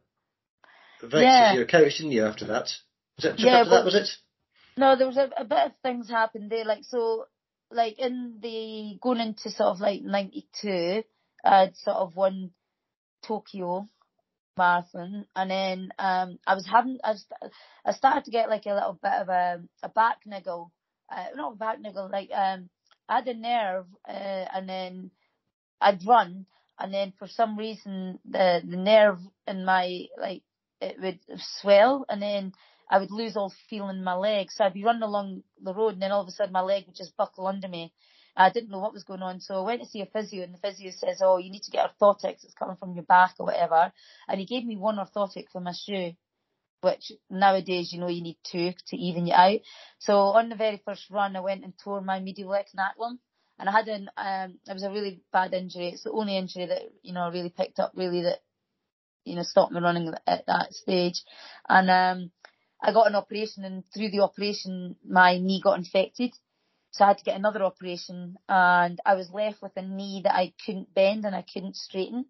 Waitz 1.01 1.21
yeah. 1.21 1.49
as 1.51 1.55
your 1.55 1.65
coach, 1.65 1.97
didn't 1.97 2.11
you? 2.11 2.25
After 2.25 2.45
that, 2.47 2.69
was 3.15 3.25
it 3.25 3.39
yeah, 3.39 3.61
after 3.61 3.69
that? 3.71 3.85
Was 3.85 3.95
it? 3.95 4.09
No, 4.77 4.95
there 4.95 5.07
was 5.07 5.17
a, 5.17 5.29
a 5.35 5.45
bit 5.45 5.65
of 5.65 5.71
things 5.81 6.09
happened 6.09 6.51
there. 6.51 6.65
Like 6.65 6.83
so, 6.83 7.25
like 7.71 7.97
in 7.97 8.39
the 8.41 8.99
going 9.01 9.19
into 9.19 9.49
sort 9.49 9.69
of 9.69 9.79
like 9.79 10.01
'92, 10.03 11.03
I'd 11.43 11.77
sort 11.77 11.97
of 11.97 12.15
won 12.15 12.51
Tokyo 13.25 13.87
marathon, 14.57 15.25
and 15.35 15.49
then 15.49 15.89
um 15.97 16.37
I 16.45 16.53
was 16.53 16.67
having 16.69 16.99
I, 17.03 17.11
was, 17.11 17.25
I 17.85 17.93
started 17.93 18.25
to 18.25 18.31
get 18.31 18.49
like 18.49 18.65
a 18.65 18.73
little 18.73 18.99
bit 19.01 19.13
of 19.13 19.29
a 19.29 19.61
a 19.83 19.89
back 19.89 20.17
niggle, 20.25 20.73
uh, 21.09 21.27
not 21.35 21.53
a 21.53 21.55
back 21.55 21.79
niggle, 21.79 22.09
like 22.11 22.29
um 22.35 22.69
I 23.07 23.15
had 23.15 23.27
a 23.27 23.33
nerve, 23.33 23.85
uh, 24.07 24.45
and 24.53 24.67
then 24.67 25.11
I'd 25.81 26.05
run 26.05 26.45
and 26.79 26.93
then 26.93 27.13
for 27.19 27.27
some 27.27 27.57
reason 27.57 28.19
the 28.25 28.61
the 28.67 28.77
nerve 28.77 29.19
in 29.47 29.65
my 29.65 30.05
like 30.19 30.43
it 30.81 30.95
would 31.01 31.19
swell, 31.61 32.05
and 32.09 32.21
then 32.21 32.53
I 32.89 32.99
would 32.99 33.11
lose 33.11 33.35
all 33.35 33.53
feeling 33.69 33.97
in 33.97 34.03
my 34.03 34.15
leg. 34.15 34.47
So 34.51 34.63
I'd 34.63 34.73
be 34.73 34.83
running 34.83 35.03
along 35.03 35.43
the 35.61 35.73
road, 35.73 35.93
and 35.93 36.01
then 36.01 36.11
all 36.11 36.21
of 36.21 36.27
a 36.27 36.31
sudden 36.31 36.53
my 36.53 36.61
leg 36.61 36.85
would 36.87 36.95
just 36.95 37.17
buckle 37.17 37.47
under 37.47 37.67
me. 37.67 37.93
I 38.35 38.49
didn't 38.49 38.69
know 38.69 38.79
what 38.79 38.93
was 38.93 39.03
going 39.03 39.21
on, 39.21 39.41
so 39.41 39.55
I 39.55 39.65
went 39.65 39.81
to 39.81 39.87
see 39.87 40.01
a 40.01 40.05
physio, 40.05 40.43
and 40.43 40.53
the 40.53 40.59
physio 40.59 40.91
says, 40.91 41.21
"Oh, 41.21 41.37
you 41.37 41.51
need 41.51 41.63
to 41.63 41.71
get 41.71 41.91
orthotics. 41.99 42.45
It's 42.45 42.53
coming 42.57 42.77
from 42.77 42.93
your 42.93 43.03
back 43.03 43.35
or 43.39 43.47
whatever." 43.47 43.91
And 44.29 44.39
he 44.39 44.45
gave 44.45 44.65
me 44.65 44.77
one 44.77 44.97
orthotic 44.97 45.49
for 45.51 45.59
my 45.59 45.73
shoe, 45.73 46.13
which 46.81 47.11
nowadays 47.29 47.91
you 47.91 47.99
know 47.99 48.07
you 48.07 48.23
need 48.23 48.37
two 48.43 48.73
to 48.87 48.97
even 48.97 49.27
you 49.27 49.33
out. 49.33 49.59
So 49.99 50.17
on 50.19 50.49
the 50.49 50.55
very 50.55 50.81
first 50.85 51.09
run, 51.09 51.35
I 51.35 51.41
went 51.41 51.65
and 51.65 51.73
tore 51.77 52.01
my 52.01 52.19
medial 52.21 52.51
retinaculum 52.51 53.19
and 53.59 53.69
I 53.69 53.71
had 53.71 53.87
an 53.87 54.09
um 54.17 54.59
it 54.67 54.73
was 54.73 54.83
a 54.83 54.89
really 54.91 55.21
bad 55.31 55.53
injury. 55.53 55.89
It's 55.89 56.03
the 56.03 56.11
only 56.11 56.37
injury 56.37 56.65
that 56.67 56.83
you 57.03 57.13
know 57.13 57.29
really 57.31 57.49
picked 57.55 57.79
up 57.79 57.91
really 57.95 58.23
that 58.23 58.39
you 59.25 59.35
know 59.35 59.43
stopped 59.43 59.73
me 59.73 59.81
running 59.81 60.11
at 60.27 60.45
that 60.47 60.73
stage, 60.73 61.21
and 61.67 61.89
um 61.89 62.31
I 62.81 62.93
got 62.93 63.07
an 63.07 63.15
operation 63.15 63.65
and 63.65 63.83
through 63.93 64.11
the 64.11 64.21
operation 64.21 64.95
my 65.07 65.37
knee 65.37 65.61
got 65.61 65.77
infected. 65.77 66.33
So 66.91 67.05
I 67.05 67.09
had 67.09 67.17
to 67.19 67.23
get 67.23 67.35
another 67.37 67.63
operation 67.63 68.37
and 68.47 68.99
I 69.05 69.13
was 69.15 69.29
left 69.31 69.61
with 69.61 69.73
a 69.75 69.81
knee 69.81 70.21
that 70.23 70.33
I 70.33 70.53
couldn't 70.65 70.93
bend 70.93 71.25
and 71.25 71.35
I 71.35 71.43
couldn't 71.43 71.75
straighten. 71.75 72.25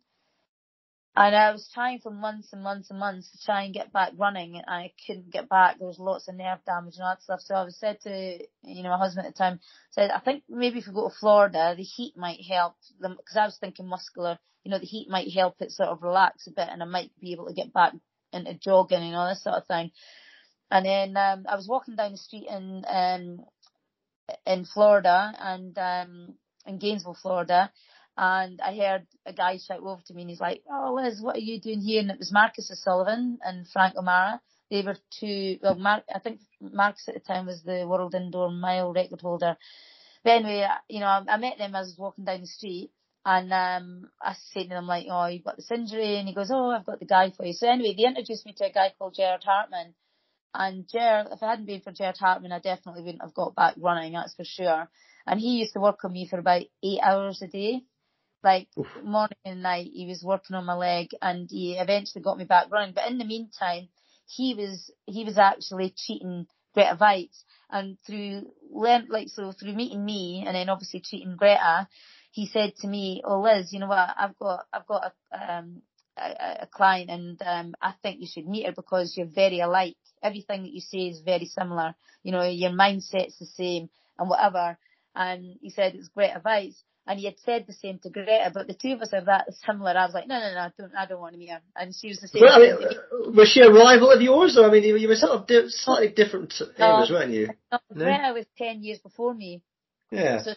And 1.20 1.36
I 1.36 1.51
was 1.51 1.70
trying 1.74 1.99
for 1.99 2.11
months 2.11 2.53
and 2.53 2.63
months 2.63 2.89
and 2.89 2.97
months 2.97 3.30
to 3.32 3.43
try 3.43 3.63
and 3.63 3.74
get 3.74 3.91
back 3.91 4.13
running 4.17 4.55
and 4.55 4.63
I 4.65 4.93
couldn't 5.05 5.34
get 5.34 5.49
back. 5.49 5.78
There 5.78 5.86
was 5.86 5.99
lots 5.99 6.30
of 6.30 6.36
nerve 6.36 6.59
damage 6.65 6.93
and 6.95 7.03
all 7.03 7.09
that 7.09 7.22
stuff. 7.22 7.41
So 7.41 7.55
I 7.55 7.63
was 7.63 7.78
said 7.78 7.99
to, 8.03 8.38
you 8.63 8.84
know, 8.84 8.91
my 8.91 8.97
husband 8.97 9.28
at 9.28 9.34
the 9.34 9.38
time 9.38 9.59
said, 9.91 10.11
I 10.11 10.20
think 10.20 10.43
maybe 10.47 10.80
if 10.80 10.88
we 10.88 10.93
go 10.93 11.09
to 11.09 11.15
Florida, 11.20 11.74
the 11.76 11.84
heat 11.84 12.15
might 12.15 12.39
help 12.49 12.76
because 13.01 13.36
I 13.36 13.43
was 13.43 13.57
thinking 13.59 13.89
muscular, 13.89 14.39
you 14.63 14.72
know, 14.72 14.80
the 14.80 14.86
heat 14.86 15.09
might 15.09 15.30
help 15.34 15.55
it 15.59 15.72
sort 15.72 15.89
of 15.89 16.03
relax 16.03 16.47
a 16.47 16.51
bit 16.51 16.70
and 16.72 16.82
I 16.82 16.86
might 16.86 17.11
be 17.20 17.34
able 17.34 17.47
to 17.47 17.53
get 17.53 17.74
back 17.74 17.91
into 18.32 18.53
jogging 18.53 19.03
and 19.03 19.15
all 19.17 19.28
this 19.28 19.43
sort 19.43 19.57
of 19.57 19.67
thing. 19.67 19.91
And 20.72 20.86
then, 20.86 21.17
um, 21.17 21.45
I 21.49 21.57
was 21.57 21.67
walking 21.67 21.97
down 21.97 22.13
the 22.13 22.17
street 22.17 22.47
in, 22.49 22.86
um, 22.88 23.45
in 24.47 24.63
Florida 24.63 25.34
and, 25.38 25.78
um, 25.78 26.36
in 26.65 26.80
Gainesville, 26.80 27.17
Florida 27.22 27.74
and 28.22 28.59
I 28.59 28.76
heard 28.76 29.07
a 29.26 29.32
guy 29.32 29.57
shout 29.57 29.80
over 29.80 30.01
to 30.05 30.13
me 30.13 30.24
and 30.24 30.30
he's 30.30 30.41
like, 30.41 30.61
Oh 30.70 30.93
Liz, 30.95 31.22
what 31.22 31.38
are 31.38 31.39
you 31.39 31.61
doing 31.61 31.80
here? 31.80 32.01
And 32.01 32.11
it 32.11 32.20
was 32.20 32.34
Marcus 32.34 32.70
O'Sullivan 32.70 33.39
and 33.41 33.65
Frank 33.70 33.95
O'Mara. 33.95 34.41
They 34.70 34.82
were 34.82 34.97
two, 35.20 35.57
well, 35.63 35.76
Mark, 35.76 36.03
I 36.13 36.20
think 36.20 36.41
Marcus 36.59 37.07
at 37.07 37.13
the 37.13 37.22
time 37.22 37.45
was 37.45 37.63
the 37.63 37.88
world 37.88 38.13
indoor 38.13 38.51
mile 38.51 38.91
record 38.91 39.22
holder. 39.22 39.55
But 40.26 40.32
anyway, 40.32 40.67
you 40.89 40.99
know, 40.99 41.05
I, 41.05 41.24
I 41.30 41.38
met 41.38 41.57
them 41.57 41.76
as 41.76 41.88
I 41.88 41.89
was 41.91 41.95
walking 41.97 42.26
down 42.26 42.41
the 42.41 42.47
street 42.47 42.91
and 43.26 43.53
um, 43.53 44.09
I 44.22 44.36
said 44.51 44.63
to 44.63 44.70
them 44.70 44.88
like, 44.88 45.05
oh, 45.09 45.28
you've 45.28 45.43
got 45.43 45.57
this 45.57 45.72
injury, 45.72 46.17
and 46.17 46.28
he 46.28 46.34
goes, 46.34 46.49
oh, 46.51 46.72
I've 46.72 46.86
got 46.86 46.99
the 46.99 47.05
guy 47.05 47.32
for 47.32 47.45
you. 47.45 47.53
So 47.53 47.70
anyway, 47.70 47.93
they 47.95 48.07
introduced 48.07 48.45
me 48.45 48.53
to 48.57 48.65
a 48.65 48.72
guy 48.72 48.93
called 48.97 49.15
Gerard 49.15 49.43
Hartmann. 49.43 49.93
and 50.53 50.88
Gerard, 50.89 51.28
if 51.28 51.41
it 51.41 51.45
hadn't 51.45 51.65
been 51.65 51.82
for 51.82 51.91
Gerard 51.91 52.17
Hartmann, 52.17 52.51
I 52.51 52.59
definitely 52.59 53.03
wouldn't 53.03 53.22
have 53.22 53.34
got 53.34 53.55
back 53.55 53.76
running, 53.78 54.13
that's 54.13 54.36
for 54.36 54.45
sure. 54.45 54.89
And 55.28 55.39
he 55.39 55.59
used 55.59 55.74
to 55.74 55.80
work 55.80 56.03
on 56.03 56.13
me 56.13 56.28
for 56.28 56.39
about 56.39 56.63
eight 56.84 56.99
hours 57.03 57.41
a 57.41 57.47
day. 57.47 57.84
Like 58.43 58.69
Oof. 58.77 58.87
morning 59.03 59.37
and 59.45 59.61
night, 59.63 59.89
he 59.93 60.05
was 60.05 60.23
working 60.23 60.55
on 60.55 60.65
my 60.65 60.75
leg, 60.75 61.09
and 61.21 61.49
he 61.49 61.73
eventually 61.77 62.21
got 62.23 62.37
me 62.37 62.45
back 62.45 62.67
running. 62.71 62.93
But 62.93 63.09
in 63.09 63.17
the 63.17 63.25
meantime, 63.25 63.89
he 64.27 64.53
was 64.53 64.91
he 65.05 65.25
was 65.25 65.37
actually 65.37 65.93
cheating 65.95 66.47
Grete 66.73 66.97
Waitz, 66.99 67.43
and 67.69 67.97
through 68.05 68.51
like 68.71 69.27
so 69.29 69.51
through 69.51 69.73
meeting 69.73 70.05
me, 70.05 70.43
and 70.45 70.55
then 70.55 70.69
obviously 70.69 71.01
cheating 71.01 71.35
Greta, 71.35 71.87
he 72.31 72.47
said 72.47 72.75
to 72.77 72.87
me, 72.87 73.21
"Oh 73.25 73.41
Liz, 73.41 73.73
you 73.73 73.79
know 73.79 73.87
what? 73.87 74.09
I've 74.17 74.37
got 74.37 74.65
I've 74.71 74.87
got 74.87 75.13
a 75.33 75.53
um 75.53 75.81
a, 76.17 76.57
a 76.61 76.67
client, 76.67 77.09
and 77.09 77.41
um 77.45 77.75
I 77.81 77.93
think 78.01 78.21
you 78.21 78.27
should 78.27 78.47
meet 78.47 78.65
her 78.67 78.73
because 78.73 79.17
you're 79.17 79.25
very 79.27 79.59
alike. 79.59 79.97
Everything 80.23 80.63
that 80.63 80.71
you 80.71 80.81
say 80.81 81.07
is 81.07 81.21
very 81.21 81.45
similar. 81.45 81.95
You 82.23 82.31
know, 82.31 82.43
your 82.43 82.71
mindset's 82.71 83.39
the 83.39 83.45
same, 83.47 83.89
and 84.17 84.29
whatever." 84.29 84.77
And 85.15 85.57
he 85.61 85.71
said 85.71 85.95
it's 85.95 86.07
Grete 86.09 86.41
Waitz 86.45 86.83
and 87.07 87.19
he 87.19 87.25
had 87.25 87.39
said 87.39 87.65
the 87.67 87.73
same 87.73 87.99
to 87.99 88.09
Greta, 88.09 88.51
but 88.53 88.67
the 88.67 88.73
two 88.73 88.93
of 88.93 89.01
us 89.01 89.13
are 89.13 89.25
that 89.25 89.47
similar. 89.65 89.91
I 89.91 90.05
was 90.05 90.13
like, 90.13 90.27
no, 90.27 90.39
no, 90.39 90.53
no, 90.53 90.59
I 90.59 90.71
don't, 90.77 90.95
I 90.95 91.05
don't 91.05 91.21
want 91.21 91.33
to 91.33 91.39
meet 91.39 91.49
her. 91.49 91.61
And 91.75 91.93
she 91.95 92.09
was 92.09 92.19
the 92.19 92.27
same. 92.27 92.41
Well, 92.41 92.53
I 92.53 92.59
mean, 92.59 93.35
was 93.35 93.49
she 93.49 93.61
a 93.61 93.71
rival 93.71 94.11
of 94.11 94.21
yours, 94.21 94.57
or 94.57 94.65
I 94.65 94.71
mean, 94.71 94.83
you 94.83 95.07
were 95.07 95.15
sort 95.15 95.31
of 95.31 95.47
di- 95.47 95.69
slightly 95.69 96.09
different 96.09 96.53
areas, 96.77 97.09
weren't 97.09 97.31
you? 97.31 97.49
No, 97.71 97.79
no? 97.89 98.05
Greta 98.05 98.33
was 98.33 98.45
ten 98.57 98.83
years 98.83 98.99
before 98.99 99.33
me. 99.33 99.61
Yeah. 100.11 100.41
So 100.43 100.53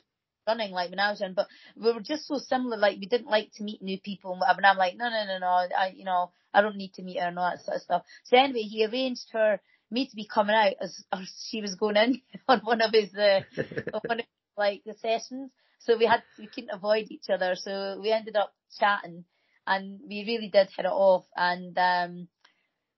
running 0.47 0.73
like 0.73 0.91
when 0.91 0.99
I 0.99 1.11
was 1.11 1.21
in, 1.21 1.35
but 1.35 1.47
we 1.77 1.93
were 1.93 2.01
just 2.01 2.27
so 2.27 2.39
similar. 2.39 2.77
Like 2.77 2.99
we 2.99 3.07
didn't 3.07 3.29
like 3.29 3.51
to 3.55 3.63
meet 3.63 3.83
new 3.83 4.01
people. 4.01 4.39
And 4.47 4.67
I'm 4.67 4.77
like, 4.77 4.97
no, 4.97 5.09
no, 5.09 5.25
no, 5.27 5.39
no. 5.39 5.47
I, 5.47 5.93
you 5.95 6.05
know, 6.05 6.31
I 6.53 6.63
don't 6.63 6.77
need 6.77 6.95
to 6.95 7.03
meet 7.03 7.19
her 7.19 7.29
and 7.29 7.39
all 7.39 7.51
that 7.51 7.65
sort 7.65 7.77
of 7.77 7.83
stuff. 7.83 8.03
So 8.25 8.37
anyway, 8.37 8.63
he 8.63 8.85
arranged 8.87 9.27
for 9.31 9.61
me 9.91 10.07
to 10.09 10.17
be 10.17 10.27
coming 10.27 10.57
out 10.57 10.75
as, 10.81 11.05
as 11.13 11.31
she 11.49 11.61
was 11.61 11.75
going 11.75 11.97
in 11.97 12.21
on 12.49 12.61
one 12.61 12.81
of 12.81 12.93
his, 12.93 13.15
uh, 13.15 13.41
one 14.07 14.21
of 14.21 14.27
like 14.57 14.83
the 14.85 14.95
sessions. 14.95 15.51
So 15.85 15.97
we 15.97 16.07
had 16.07 16.23
we 16.39 16.47
couldn't 16.47 16.71
avoid 16.73 17.07
each 17.11 17.29
other. 17.31 17.55
So 17.57 17.99
we 18.01 18.13
ended 18.13 18.37
up 18.37 18.53
chatting, 18.79 19.25
and 19.67 20.01
we 20.09 20.25
really 20.27 20.49
did 20.49 20.69
hit 20.77 20.87
it 20.87 20.93
off. 20.93 21.25
And 21.37 21.77
um, 21.79 22.29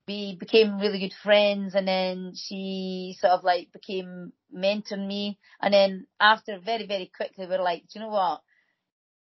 we 0.06 0.36
became 0.38 0.78
really 0.78 1.00
good 1.00 1.14
friends. 1.22 1.74
And 1.74 1.88
then 1.88 2.32
she 2.34 3.16
sort 3.18 3.32
of 3.32 3.44
like 3.44 3.72
became 3.72 4.32
mentoring 4.54 5.06
me. 5.06 5.38
And 5.60 5.72
then 5.72 6.06
after 6.20 6.58
very 6.58 6.86
very 6.86 7.10
quickly, 7.14 7.46
we 7.46 7.54
are 7.54 7.62
like, 7.62 7.82
do 7.82 7.98
you 7.98 8.00
know 8.00 8.10
what? 8.12 8.42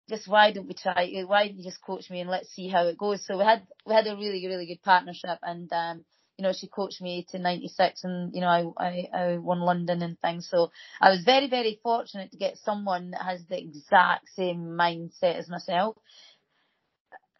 Just 0.08 0.28
why 0.28 0.52
don't 0.52 0.66
we 0.66 0.74
try? 0.74 1.10
Why 1.26 1.46
don't 1.46 1.56
you 1.58 1.64
just 1.64 1.80
coach 1.80 2.10
me 2.10 2.20
and 2.20 2.30
let's 2.30 2.50
see 2.50 2.68
how 2.68 2.86
it 2.86 2.98
goes? 2.98 3.24
So 3.24 3.38
we 3.38 3.44
had 3.44 3.66
we 3.86 3.94
had 3.94 4.06
a 4.06 4.16
really 4.16 4.46
really 4.46 4.66
good 4.66 4.82
partnership, 4.82 5.38
and 5.42 5.72
um, 5.72 6.04
you 6.36 6.42
know, 6.42 6.52
she 6.52 6.66
coached 6.66 7.00
me 7.00 7.26
to 7.30 7.38
96 7.38 8.02
and, 8.04 8.34
you 8.34 8.40
know, 8.40 8.74
I, 8.76 8.84
I, 8.84 9.08
I 9.14 9.36
won 9.36 9.60
London 9.60 10.02
and 10.02 10.18
things. 10.20 10.48
So 10.50 10.70
I 11.00 11.10
was 11.10 11.22
very, 11.24 11.48
very 11.48 11.78
fortunate 11.82 12.32
to 12.32 12.38
get 12.38 12.58
someone 12.58 13.12
that 13.12 13.22
has 13.22 13.44
the 13.48 13.58
exact 13.58 14.28
same 14.34 14.76
mindset 14.78 15.36
as 15.36 15.48
myself. 15.48 15.96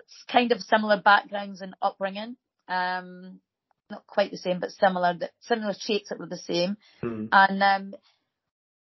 It's 0.01 0.24
kind 0.30 0.53
of 0.53 0.61
similar 0.61 1.01
backgrounds 1.01 1.61
and 1.61 1.74
upbringing. 1.82 2.36
Um, 2.68 3.40
not 3.90 4.07
quite 4.07 4.30
the 4.30 4.38
same, 4.38 4.61
but 4.61 4.70
similar, 4.70 5.18
similar 5.40 5.74
traits 5.78 6.11
that 6.11 6.18
were 6.18 6.26
the 6.26 6.38
same. 6.38 6.76
Mm. 7.03 7.28
And, 7.32 7.62
um, 7.62 7.95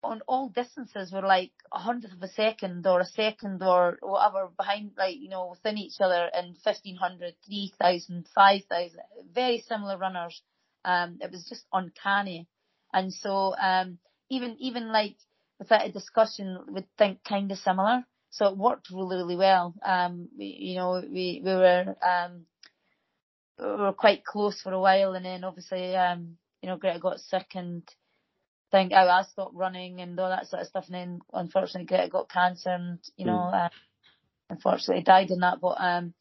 on 0.03 0.21
all 0.27 0.49
distances 0.49 1.11
were 1.11 1.21
like 1.21 1.51
a 1.71 1.79
hundredth 1.79 2.13
of 2.13 2.23
a 2.23 2.27
second 2.27 2.85
or 2.85 2.99
a 2.99 3.05
second 3.05 3.63
or 3.63 3.97
whatever 4.01 4.49
behind, 4.57 4.91
like, 4.97 5.17
you 5.17 5.29
know, 5.29 5.49
within 5.51 5.77
each 5.77 5.99
other 5.99 6.29
in 6.33 6.55
1500, 6.63 7.35
3000, 7.45 8.27
5000, 8.33 8.99
very 9.33 9.63
similar 9.67 9.97
runners. 9.97 10.41
Um, 10.85 11.19
it 11.21 11.31
was 11.31 11.45
just 11.47 11.65
uncanny. 11.71 12.47
And 12.91 13.13
so, 13.13 13.55
um, 13.57 13.97
even, 14.29 14.55
even 14.59 14.91
like 14.91 15.15
without 15.59 15.87
a 15.87 15.91
discussion, 15.91 16.57
would 16.69 16.87
think 16.97 17.23
kind 17.23 17.51
of 17.51 17.57
similar. 17.57 18.03
So 18.29 18.47
it 18.47 18.57
worked 18.57 18.89
really, 18.91 19.17
really 19.17 19.35
well. 19.37 19.73
Um, 19.83 20.29
we, 20.37 20.45
you 20.59 20.75
know, 20.75 21.01
we, 21.01 21.41
we 21.43 21.51
were, 21.51 21.95
um, 22.01 22.45
we 23.59 23.65
were 23.65 23.93
quite 23.93 24.25
close 24.25 24.59
for 24.61 24.73
a 24.73 24.79
while 24.79 25.13
and 25.13 25.25
then 25.25 25.43
obviously, 25.43 25.95
um, 25.95 26.37
you 26.61 26.69
know, 26.69 26.77
Greta 26.77 26.99
got 26.99 27.19
sick 27.19 27.47
and, 27.55 27.83
think, 28.73 28.91
oh, 28.93 29.07
I 29.07 29.21
stopped 29.23 29.53
running 29.53 30.01
and 30.01 30.19
all 30.19 30.29
that 30.29 30.47
sort 30.47 30.63
of 30.63 30.67
stuff. 30.67 30.85
And 30.87 30.95
then 30.95 31.19
unfortunately 31.31 31.85
Greta 31.85 32.09
got 32.09 32.29
cancer 32.29 32.71
and, 32.71 32.99
you 33.15 33.25
know, 33.25 33.51
mm. 33.53 33.65
uh, 33.65 33.69
unfortunately 34.49 35.03
died 35.03 35.29
in 35.29 35.41
that. 35.41 35.61
But, 35.61 35.77
um, 35.79 36.13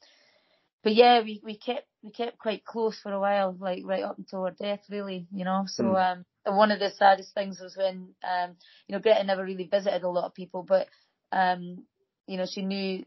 but 0.85 0.95
yeah, 0.95 1.23
we, 1.23 1.41
we 1.43 1.57
kept, 1.57 1.87
we 2.03 2.11
kept 2.11 2.39
quite 2.39 2.65
close 2.65 3.01
for 3.01 3.11
a 3.11 3.19
while, 3.19 3.57
like 3.59 3.83
right 3.85 4.03
up 4.05 4.19
until 4.19 4.45
her 4.45 4.51
death, 4.51 4.81
really, 4.91 5.27
you 5.33 5.45
know. 5.47 5.65
So, 5.67 5.85
mm. 5.85 6.13
um, 6.13 6.25
one 6.55 6.71
of 6.71 6.79
the 6.79 6.91
saddest 6.91 7.33
things 7.33 7.59
was 7.59 7.75
when, 7.75 8.11
um, 8.23 8.57
you 8.87 8.95
know, 8.95 9.01
Greta 9.01 9.25
never 9.25 9.43
really 9.43 9.67
visited 9.67 10.03
a 10.03 10.09
lot 10.11 10.27
of 10.27 10.35
people, 10.35 10.63
but, 10.63 10.89
um, 11.33 11.85
you 12.27 12.37
know, 12.37 12.47
she 12.47 12.63
knew 12.63 13.05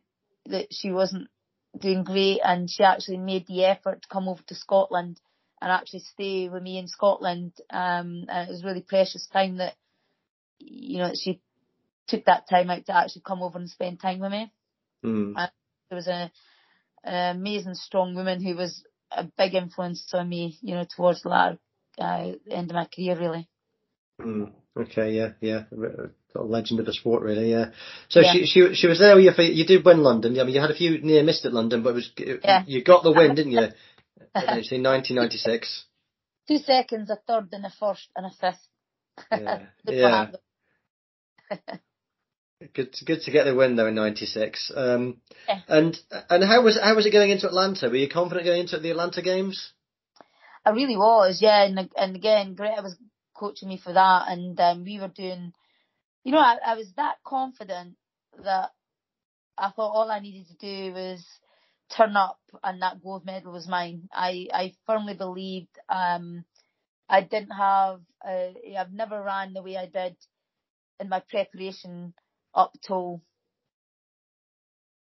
that 0.48 0.68
she 0.72 0.90
wasn't 0.90 1.28
doing 1.80 2.04
great 2.04 2.40
and 2.44 2.70
she 2.70 2.84
actually 2.84 3.18
made 3.18 3.46
the 3.46 3.66
effort 3.66 4.02
to 4.02 4.08
come 4.08 4.28
over 4.28 4.42
to 4.48 4.56
Scotland 4.56 5.20
and 5.66 5.72
actually 5.72 6.02
stay 6.02 6.48
with 6.48 6.62
me 6.62 6.78
in 6.78 6.88
Scotland. 6.88 7.52
Um, 7.72 8.28
it 8.30 8.50
was 8.50 8.64
really 8.64 8.84
precious 8.84 9.26
time 9.34 9.58
that, 9.58 9.74
you 10.60 11.00
know, 11.00 11.10
she 11.16 11.42
took 12.08 12.26
that 12.26 12.48
time 12.48 12.70
out 12.70 12.86
to 12.86 12.96
actually 12.96 13.24
come 13.26 13.42
over 13.42 13.58
and 13.58 13.68
spend 13.68 14.00
time 14.00 14.20
with 14.20 14.30
me. 14.30 14.54
Mm. 15.04 15.34
And 15.36 15.52
there 15.90 15.96
was 15.96 16.08
a, 16.08 16.32
an 17.04 17.38
amazing 17.38 17.74
strong 17.74 18.14
woman 18.14 18.44
who 18.44 18.56
was 18.56 18.84
a 19.10 19.24
big 19.40 19.56
influence 19.56 20.08
on 20.14 20.30
me, 20.30 20.56
you 20.62 20.76
know, 20.76 20.86
towards 20.96 21.24
the 21.24 21.30
latter, 21.30 21.58
uh, 21.98 22.34
end 22.48 22.70
of 22.70 22.76
my 22.76 22.86
career 22.86 23.18
really. 23.20 23.50
Mm. 24.22 24.52
Okay, 24.78 25.14
yeah, 25.14 25.30
yeah, 25.42 25.64
a 26.36 26.44
legend 26.44 26.80
of 26.80 26.86
the 26.86 26.94
sport, 26.94 27.24
really. 27.24 27.50
Yeah. 27.50 27.72
So 28.10 28.20
yeah. 28.20 28.34
she 28.34 28.46
she 28.46 28.76
she 28.76 28.88
was 28.88 29.00
there 29.00 29.16
with 29.16 29.24
you 29.24 29.46
you 29.46 29.66
did 29.66 29.86
win 29.86 30.04
London. 30.04 30.38
I 30.38 30.44
mean, 30.44 30.54
you 30.54 30.60
had 30.60 30.70
a 30.70 30.76
few 30.76 31.02
near 31.02 31.24
missed 31.24 31.46
at 31.46 31.54
London, 31.54 31.82
but 31.82 31.92
it 31.92 31.94
was 31.96 32.12
yeah. 32.44 32.64
you 32.68 32.84
got 32.84 33.04
the 33.04 33.14
win, 33.14 33.36
didn't 33.36 33.54
you? 33.54 33.62
Actually, 34.36 34.82
1996. 34.82 35.86
Two 36.48 36.58
seconds, 36.58 37.10
a 37.10 37.18
third, 37.28 37.50
and 37.54 37.66
a 37.66 37.72
first, 37.80 38.08
and 38.16 38.26
a 38.26 38.30
fifth. 38.30 38.68
Yeah. 39.32 39.62
yeah. 39.88 40.28
Good, 42.74 42.94
to, 42.94 43.06
good 43.06 43.22
to 43.22 43.32
get 43.32 43.44
the 43.44 43.54
win 43.54 43.76
though 43.76 43.88
in 43.88 43.96
'96. 43.96 44.72
Um, 44.76 45.18
Yeah. 45.48 45.60
And 45.68 46.00
and 46.30 46.44
how 46.44 46.64
was 46.64 46.80
how 46.82 46.96
was 46.96 47.06
it 47.06 47.12
going 47.12 47.30
into 47.30 47.48
Atlanta? 47.48 47.90
Were 47.90 47.98
you 47.98 48.10
confident 48.10 48.46
going 48.46 48.62
into 48.62 48.80
the 48.80 48.92
Atlanta 48.92 49.22
games? 49.22 49.74
I 50.66 50.70
really 50.70 50.96
was, 50.96 51.42
yeah. 51.42 51.66
And 51.66 51.90
and 51.96 52.16
again, 52.16 52.56
Greta 52.56 52.82
was 52.82 52.96
coaching 53.36 53.68
me 53.68 53.78
for 53.78 53.92
that, 53.92 54.30
and 54.30 54.60
um, 54.60 54.86
we 54.86 55.00
were 55.00 55.10
doing. 55.10 55.54
You 56.24 56.32
know, 56.32 56.40
I, 56.40 56.56
I 56.66 56.76
was 56.76 56.88
that 56.96 57.18
confident 57.24 57.98
that 58.42 58.72
I 59.58 59.70
thought 59.72 59.92
all 59.92 60.10
I 60.10 60.20
needed 60.20 60.48
to 60.48 60.56
do 60.56 60.94
was 60.94 61.24
turn 61.90 62.16
up, 62.18 62.40
and 62.64 62.82
that 62.82 63.04
gold 63.04 63.26
medal 63.26 63.54
was 63.54 63.68
mine. 63.68 64.10
I 64.12 64.48
I 64.54 64.74
firmly 64.86 65.14
believed. 65.16 65.78
Um, 65.90 66.46
I 67.10 67.22
didn't 67.22 67.52
have. 67.52 68.02
Uh, 68.28 68.50
I've 68.78 68.94
never 68.94 69.22
ran 69.22 69.54
the 69.54 69.64
way 69.64 69.78
I 69.78 69.88
did 69.88 70.16
in 71.00 71.10
my 71.10 71.22
preparation 71.22 72.14
up 72.54 72.74
till 72.82 73.22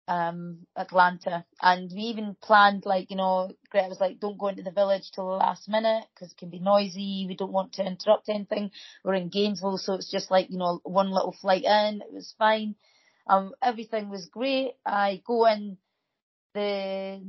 um 0.07 0.66
Atlanta 0.76 1.47
and 1.62 1.91
we 1.95 2.03
even 2.03 2.37
planned 2.43 2.85
like 2.85 3.11
you 3.11 3.16
know 3.16 3.51
Greta 3.70 3.89
was 3.89 4.01
like 4.01 4.20
don't 4.20 4.37
go 4.39 4.49
into 4.49 4.62
the 4.62 4.70
village 4.70 5.11
till 5.11 5.28
the 5.28 5.37
last 5.37 5.66
minute 5.66 6.05
because 6.14 6.30
it 6.32 6.37
can 6.37 6.51
be 6.51 6.59
noisy 6.59 7.24
we 7.26 7.35
don't 7.35 7.53
want 7.53 7.72
to 7.74 7.87
interrupt 7.87 8.28
anything 8.28 8.70
we're 9.03 9.14
in 9.14 9.30
Gainesville 9.30 9.78
so 9.78 9.95
it's 9.95 10.11
just 10.11 10.30
like 10.30 10.51
you 10.51 10.59
know 10.59 10.80
one 10.85 11.11
little 11.11 11.32
flight 11.41 11.64
in 11.64 12.03
it 12.03 12.12
was 12.12 12.35
fine 12.39 12.74
um 13.28 13.55
everything 13.62 14.11
was 14.11 14.26
great 14.26 14.72
I 14.85 15.22
go 15.26 15.47
in 15.47 15.78
the 16.55 17.20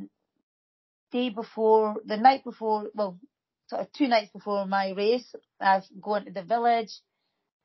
day 1.11 1.30
before 1.30 1.95
the 2.05 2.17
night 2.17 2.43
before 2.43 2.89
well 2.93 3.19
sort 3.67 3.82
of 3.82 3.91
two 3.93 4.07
nights 4.07 4.32
before 4.32 4.65
my 4.65 4.91
race 4.91 5.34
I've 5.59 5.86
gone 6.01 6.26
to 6.26 6.32
the 6.32 6.43
village 6.43 6.91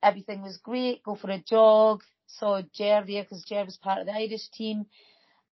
everything 0.02 0.42
was 0.42 0.58
great 0.58 1.02
go 1.02 1.14
for 1.14 1.30
a 1.30 1.38
jog 1.38 2.02
saw 2.38 2.62
Ger 2.74 3.04
there 3.06 3.22
because 3.22 3.44
Ger 3.44 3.64
was 3.64 3.76
part 3.76 4.00
of 4.00 4.06
the 4.06 4.14
Irish 4.14 4.48
team. 4.50 4.86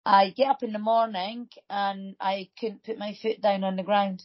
I 0.04 0.30
get 0.30 0.48
up 0.48 0.62
in 0.62 0.72
the 0.72 0.78
morning 0.78 1.48
and 1.68 2.16
I 2.20 2.50
couldn't 2.58 2.84
put 2.84 2.98
my 2.98 3.14
foot 3.20 3.40
down 3.40 3.64
on 3.64 3.76
the 3.76 3.82
ground. 3.82 4.22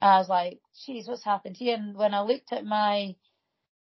I 0.00 0.18
was 0.18 0.28
like, 0.28 0.60
geez, 0.84 1.06
what's 1.06 1.24
happened 1.24 1.56
here? 1.56 1.76
And 1.76 1.94
when 1.94 2.14
I 2.14 2.22
looked 2.22 2.52
at 2.52 2.64
my, 2.64 3.14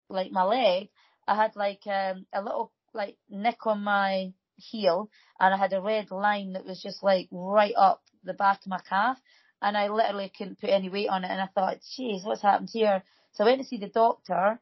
like 0.10 0.32
my 0.32 0.44
leg, 0.44 0.90
I 1.28 1.36
had 1.36 1.56
like 1.56 1.86
um, 1.88 2.28
a 2.32 2.42
little 2.42 2.72
like 2.94 3.18
nick 3.30 3.66
on 3.66 3.84
my 3.84 4.32
heel 4.58 5.10
and 5.40 5.54
I 5.54 5.58
had 5.58 5.74
a 5.74 5.82
red 5.82 6.12
line 6.12 6.54
that 6.54 6.66
was 6.66 6.82
just 6.82 7.04
like 7.04 7.28
right 7.32 7.74
up 7.78 8.02
the 8.24 8.34
back 8.34 8.62
of 8.62 8.68
my 8.68 8.80
calf 8.88 9.18
and 9.62 9.78
I 9.78 9.90
literally 9.90 10.32
couldn't 10.36 10.60
put 10.60 10.70
any 10.70 10.90
weight 10.90 11.10
on 11.10 11.24
it 11.24 11.32
and 11.32 11.42
I 11.42 11.48
thought, 11.48 11.78
geez, 11.96 12.24
what's 12.24 12.42
happened 12.42 12.70
here? 12.72 13.04
So 13.34 13.44
I 13.44 13.48
went 13.48 13.62
to 13.62 13.68
see 13.68 13.78
the 13.78 13.88
doctor 13.88 14.60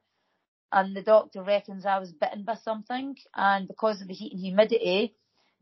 and 0.71 0.95
the 0.95 1.01
doctor 1.01 1.43
reckons 1.43 1.85
I 1.85 1.99
was 1.99 2.11
bitten 2.11 2.43
by 2.43 2.55
something 2.55 3.15
and 3.35 3.67
because 3.67 4.01
of 4.01 4.07
the 4.07 4.13
heat 4.13 4.33
and 4.33 4.41
humidity 4.41 5.15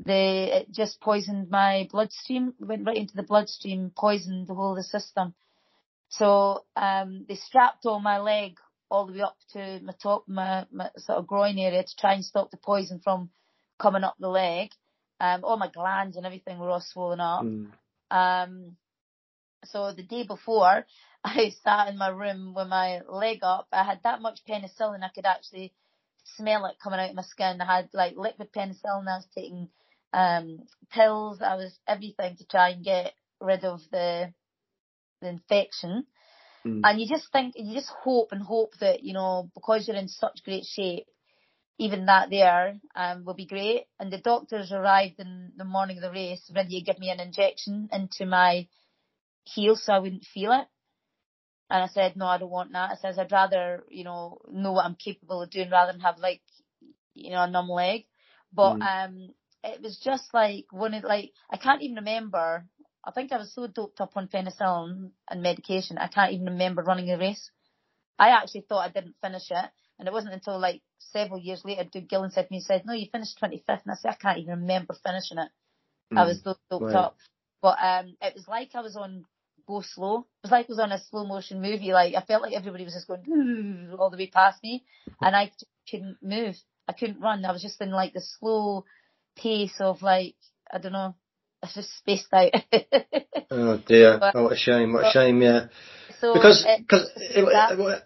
the 0.04 0.58
it 0.58 0.72
just 0.72 1.00
poisoned 1.02 1.50
my 1.50 1.88
bloodstream 1.92 2.54
went 2.60 2.88
right 2.88 2.98
into 2.98 3.16
the 3.16 3.24
bloodstream 3.24 3.92
poisoned 3.96 4.48
the 4.48 4.56
whole 4.56 4.72
of 4.72 4.78
the 4.78 4.84
system 4.84 5.36
so 6.10 6.64
um 6.76 7.26
they 7.28 7.36
strapped 7.36 7.86
all 7.86 8.00
my 8.00 8.18
leg 8.18 8.58
all 8.90 9.06
the 9.06 9.14
way 9.14 9.22
up 9.22 9.38
to 9.54 9.80
my 9.84 9.94
top 10.02 10.24
my, 10.28 10.66
my 10.72 10.90
sort 10.98 11.20
of 11.20 11.28
groin 11.28 11.60
area 11.60 11.84
to 11.84 11.96
try 11.98 12.14
and 12.14 12.26
stop 12.26 12.50
the 12.50 12.58
poison 12.58 13.00
from 13.04 13.30
coming 13.82 14.04
up 14.04 14.16
the 14.20 14.28
leg 14.30 14.70
um 15.20 15.44
all 15.44 15.58
my 15.58 15.70
glands 15.70 16.18
and 16.18 16.26
everything 16.26 16.60
were 16.60 16.70
all 16.70 16.82
swollen 16.82 17.20
up 17.20 17.44
Mm. 17.44 17.72
um, 18.12 18.78
so 19.66 19.94
the 19.94 20.04
day 20.04 20.24
before, 20.24 20.86
I 21.24 21.52
sat 21.64 21.88
in 21.90 21.98
my 21.98 22.10
room 22.10 22.54
with 22.56 22.68
my 22.68 23.02
leg 23.08 23.40
up. 23.44 23.68
I 23.72 23.84
had 23.84 24.02
that 24.04 24.22
much 24.22 24.40
penicillin, 24.48 25.04
I 25.04 25.10
could 25.14 25.26
actually 25.26 25.74
smell 26.38 26.66
it 26.66 26.78
coming 26.82 27.00
out 27.00 27.10
of 27.10 27.16
my 27.16 27.24
skin. 27.24 27.62
I 27.62 27.78
had 27.78 27.90
like 27.94 28.16
liquid 28.16 28.52
penicillin. 28.54 29.08
I 29.08 29.18
was 29.18 29.28
taking 29.36 29.70
um, 30.14 30.60
pills. 30.92 31.42
I 31.42 31.56
was 31.56 31.78
everything 31.88 32.38
to 32.38 32.46
try 32.46 32.70
and 32.70 32.84
get 32.84 33.14
rid 33.40 33.64
of 33.64 33.82
the 33.92 34.34
the 35.22 35.30
infection. 35.30 36.06
Mm. 36.66 36.82
And 36.84 37.00
you 37.00 37.08
just 37.08 37.32
think, 37.32 37.54
you 37.56 37.76
just 37.76 37.92
hope 38.04 38.32
and 38.32 38.42
hope 38.42 38.74
that 38.80 39.04
you 39.04 39.14
know 39.14 39.50
because 39.54 39.88
you're 39.88 39.98
in 39.98 40.08
such 40.08 40.44
great 40.44 40.66
shape, 40.66 41.06
even 41.82 42.06
that 42.06 42.30
there 42.30 42.80
um, 42.96 43.26
will 43.26 43.34
be 43.34 43.46
great. 43.48 43.86
And 44.00 44.12
the 44.14 44.20
doctors 44.20 44.72
arrived 44.72 45.20
in 45.20 45.52
the 45.58 45.66
morning 45.66 45.98
of 45.98 46.04
the 46.04 46.12
race, 46.12 46.50
ready 46.56 46.80
to 46.80 46.86
give 46.86 47.00
me 47.00 47.10
an 47.10 47.20
injection 47.20 47.90
into 47.92 48.26
my 48.26 48.68
heel 49.46 49.76
so 49.76 49.94
I 49.94 50.00
wouldn't 50.00 50.26
feel 50.26 50.52
it. 50.52 50.68
And 51.72 51.84
I 51.84 51.88
said, 51.88 52.16
no, 52.16 52.28
I 52.28 52.38
don't 52.38 52.52
want 52.52 52.74
that. 52.74 52.92
I 52.92 52.96
says, 52.96 53.18
I'd 53.18 53.32
rather, 53.32 53.84
you 53.90 54.04
know, 54.04 54.40
know 54.52 54.74
what 54.74 54.86
I'm 54.86 54.96
capable 54.96 55.42
of 55.42 55.50
doing 55.50 55.70
rather 55.72 55.92
than 55.92 56.02
have 56.02 56.20
like, 56.20 56.42
you 57.16 57.32
know, 57.32 57.42
a 57.44 57.50
numb 57.50 57.70
leg. 57.70 58.06
But, 58.54 58.78
Mm. 58.78 58.82
um, 58.82 59.30
it 59.64 59.82
was 59.82 59.98
just 60.04 60.34
like 60.34 60.66
one 60.72 60.94
of 60.94 61.04
like, 61.04 61.32
I 61.50 61.58
can't 61.58 61.82
even 61.82 61.96
remember. 61.98 62.66
I 63.04 63.12
think 63.12 63.32
I 63.32 63.38
was 63.38 63.54
so 63.54 63.68
doped 63.68 64.02
up 64.02 64.12
on 64.16 64.28
penicillin 64.28 65.12
and 65.30 65.42
medication, 65.42 65.98
I 65.98 66.08
can't 66.08 66.34
even 66.34 66.46
remember 66.48 66.84
running 66.84 67.10
a 67.12 67.18
race. 67.18 67.50
I 68.20 68.30
actually 68.30 68.66
thought 68.70 68.86
I 68.88 68.90
didn't 68.90 69.16
finish 69.22 69.50
it. 69.50 69.70
And 70.02 70.08
it 70.08 70.14
wasn't 70.14 70.34
until 70.34 70.60
like 70.60 70.82
several 70.98 71.40
years 71.40 71.64
later, 71.64 71.84
Doug 71.84 72.10
Gillon 72.10 72.32
said 72.32 72.48
to 72.48 72.52
me, 72.52 72.58
he 72.58 72.64
said, 72.64 72.88
no, 72.88 72.94
you 72.94 73.06
finished 73.12 73.40
25th. 73.40 73.84
And 73.86 73.92
I 73.92 73.96
said, 73.96 74.10
I 74.10 74.16
can't 74.16 74.40
even 74.40 74.62
remember 74.62 74.96
finishing 75.06 75.38
it. 75.38 75.50
I 76.12 76.24
Mm. 76.24 76.28
was 76.28 76.42
so 76.44 76.56
doped 76.72 76.86
Right. 76.86 76.96
up. 76.96 77.18
But 77.62 77.78
um, 77.80 78.16
it 78.20 78.34
was 78.34 78.48
like 78.48 78.72
I 78.74 78.82
was 78.82 78.96
on 78.96 79.26
go 79.68 79.82
slow. 79.82 80.22
It 80.22 80.46
was 80.46 80.52
like 80.52 80.66
I 80.66 80.72
was 80.74 80.80
on 80.80 80.92
a 80.92 80.98
slow 81.00 81.24
motion 81.28 81.62
movie. 81.62 81.94
Like 81.94 82.16
I 82.16 82.22
felt 82.22 82.42
like 82.42 82.54
everybody 82.54 82.84
was 82.84 82.94
just 82.96 83.08
going 83.08 83.96
all 84.00 84.10
the 84.10 84.18
way 84.18 84.26
past 84.26 84.64
me, 84.64 84.84
and 85.22 85.36
I 85.36 85.52
couldn't 85.90 86.18
move. 86.24 86.56
I 86.88 86.94
couldn't 86.94 87.22
run. 87.22 87.46
I 87.46 87.52
was 87.52 87.62
just 87.62 87.80
in 87.80 87.92
like 87.92 88.14
the 88.14 88.22
slow 88.40 88.86
pace 89.38 89.76
of 89.80 90.02
like 90.02 90.34
I 90.74 90.80
don't 90.80 90.94
know. 90.94 91.14
I 91.62 91.68
was 91.68 91.76
just 91.76 91.96
spaced 91.96 92.34
out. 92.34 92.52
Oh 93.52 93.78
dear. 93.86 94.18
But- 94.20 94.36
oh, 94.36 94.44
what 94.46 94.54
a 94.54 94.58
shame. 94.58 94.94
What 94.94 95.06
a 95.06 95.12
shame. 95.12 95.42
Yeah. 95.44 95.68
so 96.20 96.34
Because 96.34 96.66
it- 96.68 96.80
because 96.82 97.12
it, 97.18 97.46
that- 97.52 97.80
it- 97.80 98.04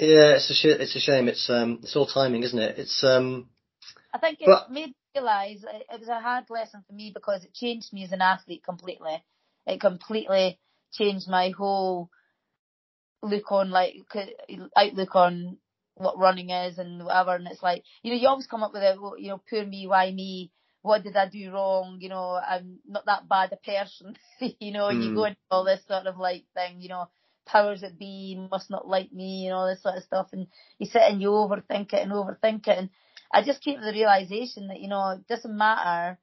yeah, 0.00 0.34
it's 0.36 0.50
a 0.50 0.54
sh- 0.54 0.80
it's 0.80 0.96
a 0.96 1.00
shame. 1.00 1.28
It's 1.28 1.48
um 1.50 1.80
it's 1.82 1.96
all 1.96 2.06
timing, 2.06 2.42
isn't 2.42 2.58
it? 2.58 2.78
It's 2.78 3.02
um 3.04 3.48
I 4.12 4.18
think 4.18 4.40
it 4.40 4.46
But- 4.46 4.70
made 4.70 4.88
me 4.88 4.94
realise 5.14 5.62
it, 5.64 5.86
it 5.92 6.00
was 6.00 6.08
a 6.08 6.20
hard 6.20 6.44
lesson 6.50 6.82
for 6.86 6.92
me 6.94 7.10
because 7.14 7.44
it 7.44 7.54
changed 7.54 7.92
me 7.92 8.04
as 8.04 8.12
an 8.12 8.22
athlete 8.22 8.62
completely. 8.64 9.22
It 9.66 9.80
completely 9.80 10.58
changed 10.92 11.28
my 11.28 11.50
whole 11.50 12.10
look 13.22 13.50
on 13.50 13.70
like 13.70 13.94
outlook 14.76 15.14
on 15.16 15.58
what 15.96 16.18
running 16.18 16.50
is 16.50 16.78
and 16.78 17.04
whatever. 17.04 17.34
And 17.34 17.46
it's 17.48 17.62
like 17.62 17.82
you 18.02 18.12
know 18.12 18.18
you 18.18 18.28
always 18.28 18.46
come 18.46 18.62
up 18.62 18.72
with 18.72 18.82
a 18.82 18.96
you 19.18 19.28
know 19.28 19.40
poor 19.50 19.64
me, 19.66 19.86
why 19.86 20.10
me? 20.12 20.52
What 20.82 21.02
did 21.02 21.16
I 21.16 21.28
do 21.28 21.50
wrong? 21.52 21.98
You 22.00 22.08
know 22.08 22.34
I'm 22.38 22.78
not 22.86 23.06
that 23.06 23.28
bad 23.28 23.52
a 23.52 23.56
person. 23.56 24.16
you 24.60 24.72
know 24.72 24.88
and 24.88 25.02
you 25.02 25.14
go 25.14 25.22
Mm. 25.22 25.28
into 25.28 25.40
all 25.50 25.64
this 25.64 25.84
sort 25.86 26.06
of 26.06 26.16
like 26.18 26.44
thing. 26.54 26.80
You 26.80 26.88
know 26.90 27.08
powers 27.48 27.80
that 27.80 27.98
be 27.98 28.38
must 28.50 28.70
not 28.70 28.86
like 28.86 29.12
me 29.12 29.46
and 29.46 29.54
all 29.54 29.66
this 29.68 29.82
sort 29.82 29.96
of 29.96 30.04
stuff. 30.04 30.28
And 30.32 30.46
you 30.78 30.86
sit 30.86 31.02
and 31.02 31.20
you 31.20 31.30
overthink 31.30 31.92
it 31.92 32.02
and 32.02 32.12
overthink 32.12 32.68
it 32.68 32.78
and 32.78 32.90
I 33.32 33.42
just 33.42 33.62
came 33.62 33.78
to 33.78 33.84
the 33.84 33.92
realization 33.92 34.68
that, 34.68 34.80
you 34.80 34.88
know, 34.88 35.10
it 35.10 35.26
doesn't 35.26 35.56
matter 35.56 36.18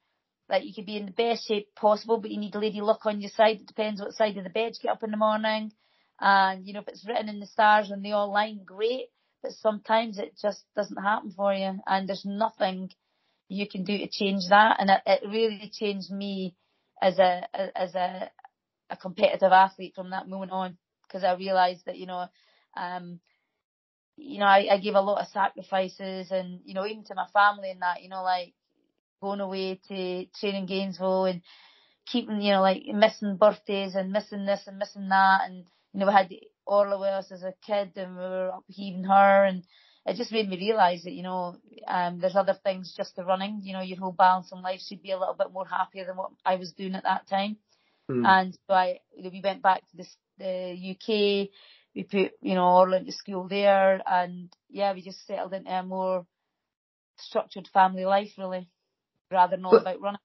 that 0.49 0.65
you 0.65 0.73
could 0.73 0.85
be 0.85 0.97
in 0.97 1.05
the 1.05 1.11
best 1.11 1.47
shape 1.47 1.73
possible, 1.75 2.17
but 2.19 2.31
you 2.31 2.39
need 2.39 2.55
lady 2.55 2.81
luck 2.81 3.05
on 3.05 3.21
your 3.21 3.31
side. 3.31 3.61
It 3.61 3.67
depends 3.67 4.01
what 4.01 4.13
side 4.13 4.37
of 4.37 4.43
the 4.43 4.49
bed 4.49 4.73
you 4.73 4.87
get 4.87 4.91
up 4.91 5.03
in 5.03 5.11
the 5.11 5.17
morning. 5.17 5.71
And, 6.19 6.65
you 6.65 6.73
know, 6.73 6.81
if 6.81 6.87
it's 6.87 7.05
written 7.07 7.29
in 7.29 7.39
the 7.39 7.47
stars 7.47 7.91
and 7.91 8.03
they 8.03 8.11
all 8.11 8.31
line, 8.31 8.61
great. 8.65 9.07
But 9.43 9.51
sometimes 9.53 10.17
it 10.17 10.37
just 10.41 10.63
doesn't 10.75 11.01
happen 11.01 11.31
for 11.35 11.53
you. 11.53 11.79
And 11.85 12.07
there's 12.07 12.25
nothing 12.25 12.89
you 13.47 13.67
can 13.67 13.83
do 13.83 13.97
to 13.97 14.07
change 14.07 14.43
that. 14.49 14.77
And 14.79 14.89
it, 14.89 15.01
it 15.05 15.27
really 15.27 15.71
changed 15.73 16.11
me 16.11 16.55
as 17.01 17.19
a, 17.19 17.47
as 17.75 17.93
a, 17.93 18.31
a 18.89 18.97
competitive 18.97 19.51
athlete 19.51 19.93
from 19.95 20.11
that 20.11 20.27
moment 20.27 20.51
on. 20.51 20.77
Cause 21.15 21.23
I 21.23 21.35
realized 21.35 21.85
that, 21.85 21.97
you 21.97 22.07
know, 22.07 22.27
um, 22.75 23.21
you 24.17 24.39
know, 24.39 24.45
I, 24.45 24.67
I 24.71 24.77
gave 24.79 24.95
a 24.95 25.01
lot 25.01 25.21
of 25.21 25.27
sacrifices 25.27 26.31
and, 26.31 26.59
you 26.65 26.73
know, 26.73 26.85
even 26.85 27.05
to 27.05 27.15
my 27.15 27.27
family 27.33 27.71
and 27.71 27.81
that, 27.81 28.03
you 28.03 28.09
know, 28.09 28.23
like 28.23 28.53
going 29.21 29.39
away 29.39 29.79
to 29.87 30.25
training 30.39 30.65
Gainesville 30.65 31.25
and 31.25 31.41
keeping, 32.05 32.41
you 32.41 32.51
know, 32.51 32.61
like 32.61 32.83
missing 32.87 33.37
birthdays 33.37 33.95
and 33.95 34.11
missing 34.11 34.45
this 34.45 34.63
and 34.67 34.77
missing 34.77 35.09
that. 35.09 35.41
And, 35.45 35.65
you 35.93 35.99
know, 36.01 36.07
we 36.07 36.13
had 36.13 36.33
Orla 36.65 36.99
with 36.99 37.09
us 37.09 37.31
as 37.31 37.43
a 37.43 37.53
kid 37.65 37.93
and 37.95 38.15
we 38.15 38.23
were 38.23 38.51
upheaving 38.57 39.05
her 39.05 39.45
and 39.45 39.63
it 40.05 40.17
just 40.17 40.31
made 40.31 40.49
me 40.49 40.57
realise 40.57 41.03
that, 41.03 41.13
you 41.13 41.23
know, 41.23 41.55
um, 41.87 42.19
there's 42.19 42.35
other 42.35 42.57
things 42.63 42.93
just 42.95 43.15
to 43.15 43.23
running, 43.23 43.61
you 43.63 43.73
know, 43.73 43.81
your 43.81 43.97
whole 43.97 44.11
balance 44.11 44.51
in 44.51 44.61
life 44.61 44.81
should 44.81 45.01
be 45.01 45.11
a 45.11 45.19
little 45.19 45.33
bit 45.33 45.51
more 45.51 45.65
happier 45.65 46.05
than 46.05 46.17
what 46.17 46.31
I 46.45 46.57
was 46.57 46.73
doing 46.73 46.95
at 46.95 47.03
that 47.03 47.27
time. 47.27 47.57
hmm. 48.07 48.23
And 48.25 48.53
so 48.67 48.75
I, 48.75 48.99
you 49.15 49.23
know, 49.23 49.29
we 49.31 49.41
went 49.43 49.63
back 49.63 49.81
to 49.89 49.97
this, 49.97 50.15
the 50.37 50.75
UK. 50.91 51.49
We 51.95 52.03
put, 52.03 52.33
you 52.41 52.55
know, 52.55 52.65
Orla 52.65 52.97
into 52.97 53.11
school 53.13 53.47
there, 53.47 54.01
and 54.05 54.49
yeah, 54.69 54.93
we 54.93 55.01
just 55.01 55.25
settled 55.25 55.53
into 55.53 55.71
a 55.71 55.83
more 55.83 56.25
structured 57.17 57.69
family 57.73 58.05
life, 58.05 58.31
really, 58.37 58.67
rather 59.31 59.55
than 59.55 59.65
all 59.65 59.71
But- 59.71 59.81
about 59.81 60.01
running. 60.01 60.19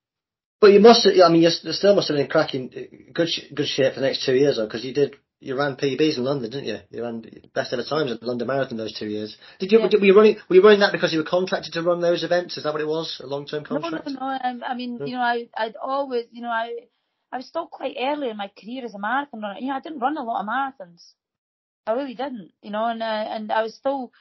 But 0.60 0.72
you 0.72 0.80
must, 0.80 1.06
I 1.06 1.28
mean, 1.30 1.40
you 1.40 1.48
still 1.50 1.94
must 1.94 2.08
have 2.08 2.16
been 2.16 2.26
in 2.26 2.30
cracking 2.30 2.68
good, 3.14 3.30
good 3.54 3.66
shape 3.66 3.94
for 3.94 4.00
the 4.00 4.06
next 4.06 4.26
two 4.26 4.34
years, 4.34 4.56
though, 4.56 4.66
because 4.66 4.84
you 4.84 4.92
did 4.92 5.16
you 5.40 5.56
ran 5.56 5.76
PBs 5.76 6.18
in 6.18 6.24
London, 6.24 6.50
didn't 6.50 6.66
you? 6.66 6.78
You 6.90 7.02
ran 7.02 7.24
best 7.54 7.72
ever 7.72 7.82
times 7.82 8.12
at 8.12 8.20
the 8.20 8.26
London 8.26 8.46
Marathon 8.46 8.76
those 8.76 8.92
two 8.92 9.06
years. 9.06 9.36
Did 9.58 9.72
you? 9.72 9.80
Yeah. 9.80 9.88
Were 9.98 10.04
you 10.04 10.14
running? 10.14 10.36
Were 10.48 10.56
you 10.56 10.62
running 10.62 10.80
that 10.80 10.92
because 10.92 11.14
you 11.14 11.18
were 11.18 11.24
contracted 11.24 11.72
to 11.72 11.82
run 11.82 12.00
those 12.00 12.22
events? 12.22 12.58
Is 12.58 12.64
that 12.64 12.74
what 12.74 12.82
it 12.82 12.86
was? 12.86 13.20
A 13.24 13.26
long 13.26 13.46
term 13.46 13.64
contract? 13.64 14.06
No, 14.06 14.12
no, 14.12 14.20
no. 14.20 14.26
I, 14.26 14.50
um, 14.50 14.62
I 14.66 14.74
mean, 14.74 15.00
you 15.06 15.14
know, 15.14 15.22
I, 15.22 15.48
I'd 15.56 15.76
always, 15.82 16.26
you 16.30 16.42
know, 16.42 16.50
I, 16.50 16.74
I 17.32 17.36
was 17.36 17.46
still 17.46 17.66
quite 17.66 17.96
early 18.00 18.28
in 18.28 18.36
my 18.36 18.50
career 18.60 18.84
as 18.84 18.94
a 18.94 18.98
marathon 18.98 19.40
runner. 19.42 19.60
You 19.60 19.68
know, 19.68 19.76
I 19.76 19.80
didn't 19.80 20.00
run 20.00 20.16
a 20.16 20.24
lot 20.24 20.40
of 20.40 20.48
marathons. 20.48 21.12
I 21.86 21.92
really 21.92 22.14
didn't, 22.14 22.52
you 22.62 22.70
know, 22.70 22.86
and 22.86 23.02
uh, 23.02 23.06
and 23.06 23.52
I 23.52 23.62
was 23.62 23.74
still 23.74 24.12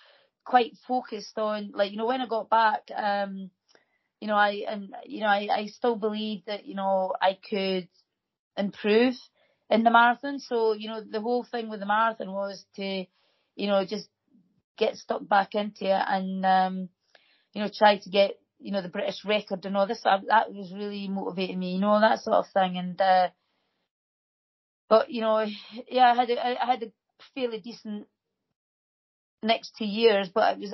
quite 0.45 0.73
focused 0.87 1.37
on, 1.37 1.71
like, 1.73 1.91
you 1.91 1.97
know, 1.97 2.07
when 2.07 2.21
I 2.21 2.27
got 2.27 2.49
back, 2.49 2.83
um, 2.95 3.51
you 4.19 4.27
know, 4.27 4.35
I 4.35 4.63
and 4.67 4.95
you 5.05 5.21
know, 5.21 5.27
I, 5.27 5.47
I 5.51 5.65
still 5.67 5.95
believed 5.95 6.47
that, 6.47 6.65
you 6.65 6.75
know, 6.75 7.13
I 7.21 7.37
could 7.49 7.87
improve 8.57 9.15
in 9.69 9.83
the 9.83 9.91
marathon. 9.91 10.39
So, 10.39 10.73
you 10.73 10.87
know, 10.89 11.01
the 11.01 11.21
whole 11.21 11.43
thing 11.43 11.69
with 11.69 11.79
the 11.79 11.85
marathon 11.85 12.31
was 12.31 12.65
to, 12.75 13.05
you 13.55 13.67
know, 13.67 13.85
just 13.85 14.09
get 14.77 14.95
stuck 14.97 15.27
back 15.27 15.55
into 15.55 15.85
it 15.85 16.03
and, 16.07 16.45
um, 16.45 16.89
you 17.53 17.61
know, 17.61 17.69
try 17.73 17.97
to 17.97 18.09
get, 18.09 18.31
you 18.59 18.71
know, 18.71 18.81
the 18.81 18.89
British 18.89 19.23
record 19.25 19.65
and 19.65 19.77
all 19.77 19.87
this. 19.87 20.01
That, 20.03 20.21
that 20.27 20.53
was 20.53 20.73
really 20.73 21.07
motivating 21.07 21.59
me, 21.59 21.73
you 21.73 21.79
know, 21.79 21.99
that 21.99 22.19
sort 22.19 22.37
of 22.37 22.47
thing. 22.53 22.77
And, 22.77 22.99
uh, 22.99 23.29
but, 24.89 25.09
you 25.09 25.21
know, 25.21 25.45
yeah, 25.89 26.11
I 26.11 26.15
had 26.15 26.29
a, 26.29 26.63
I 26.63 26.65
had 26.65 26.83
a 26.83 26.91
fairly 27.35 27.59
decent 27.59 28.07
next 29.41 29.73
two 29.77 29.85
years, 29.85 30.29
but 30.33 30.53
it 30.53 30.59
was, 30.59 30.73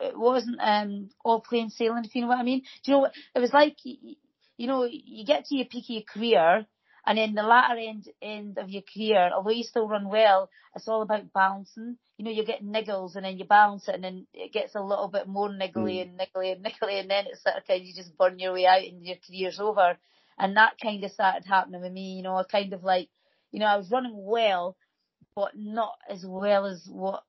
it 0.00 0.18
wasn't, 0.18 0.58
um, 0.60 1.10
all 1.24 1.40
plain 1.40 1.70
sailing, 1.70 2.04
if 2.04 2.14
you 2.14 2.22
know 2.22 2.28
what 2.28 2.38
I 2.38 2.44
mean. 2.44 2.60
Do 2.60 2.90
you 2.90 2.92
know 2.92 3.00
what, 3.00 3.12
it 3.34 3.40
was 3.40 3.52
like, 3.52 3.76
you 3.84 4.66
know, 4.66 4.84
you 4.84 5.24
get 5.24 5.46
to 5.46 5.56
your 5.56 5.66
peak 5.66 5.84
of 5.84 5.90
your 5.90 6.02
career 6.02 6.66
and 7.06 7.18
then 7.18 7.34
the 7.34 7.42
latter 7.42 7.78
end 7.78 8.08
end 8.22 8.58
of 8.58 8.70
your 8.70 8.82
career, 8.82 9.30
although 9.34 9.50
you 9.50 9.62
still 9.62 9.88
run 9.88 10.08
well, 10.08 10.48
it's 10.74 10.88
all 10.88 11.02
about 11.02 11.32
balancing. 11.32 11.98
You 12.16 12.24
know, 12.24 12.30
you 12.30 12.44
get 12.46 12.64
niggles 12.64 13.16
and 13.16 13.24
then 13.24 13.38
you 13.38 13.44
balance 13.44 13.88
it 13.88 13.96
and 13.96 14.04
then 14.04 14.26
it 14.32 14.52
gets 14.52 14.74
a 14.74 14.82
little 14.82 15.08
bit 15.08 15.26
more 15.26 15.48
niggly 15.50 15.96
mm. 15.96 16.02
and 16.02 16.18
niggly 16.18 16.52
and 16.52 16.64
niggly 16.64 17.00
and 17.00 17.10
then 17.10 17.26
it's 17.26 17.42
sort 17.42 17.56
of 17.56 17.66
kind 17.66 17.80
of 17.80 17.86
you 17.86 17.94
just 17.94 18.16
burn 18.16 18.38
your 18.38 18.54
way 18.54 18.66
out 18.66 18.82
and 18.84 19.04
your 19.04 19.16
career's 19.26 19.60
over. 19.60 19.98
And 20.38 20.56
that 20.56 20.74
kind 20.82 21.04
of 21.04 21.10
started 21.10 21.44
happening 21.46 21.82
with 21.82 21.92
me, 21.92 22.14
you 22.14 22.22
know, 22.22 22.36
I 22.36 22.44
kind 22.44 22.72
of 22.72 22.82
like, 22.82 23.08
you 23.52 23.60
know, 23.60 23.66
I 23.66 23.76
was 23.76 23.90
running 23.90 24.16
well, 24.16 24.76
but 25.36 25.52
not 25.54 25.94
as 26.08 26.24
well 26.26 26.66
as 26.66 26.86
what 26.90 27.22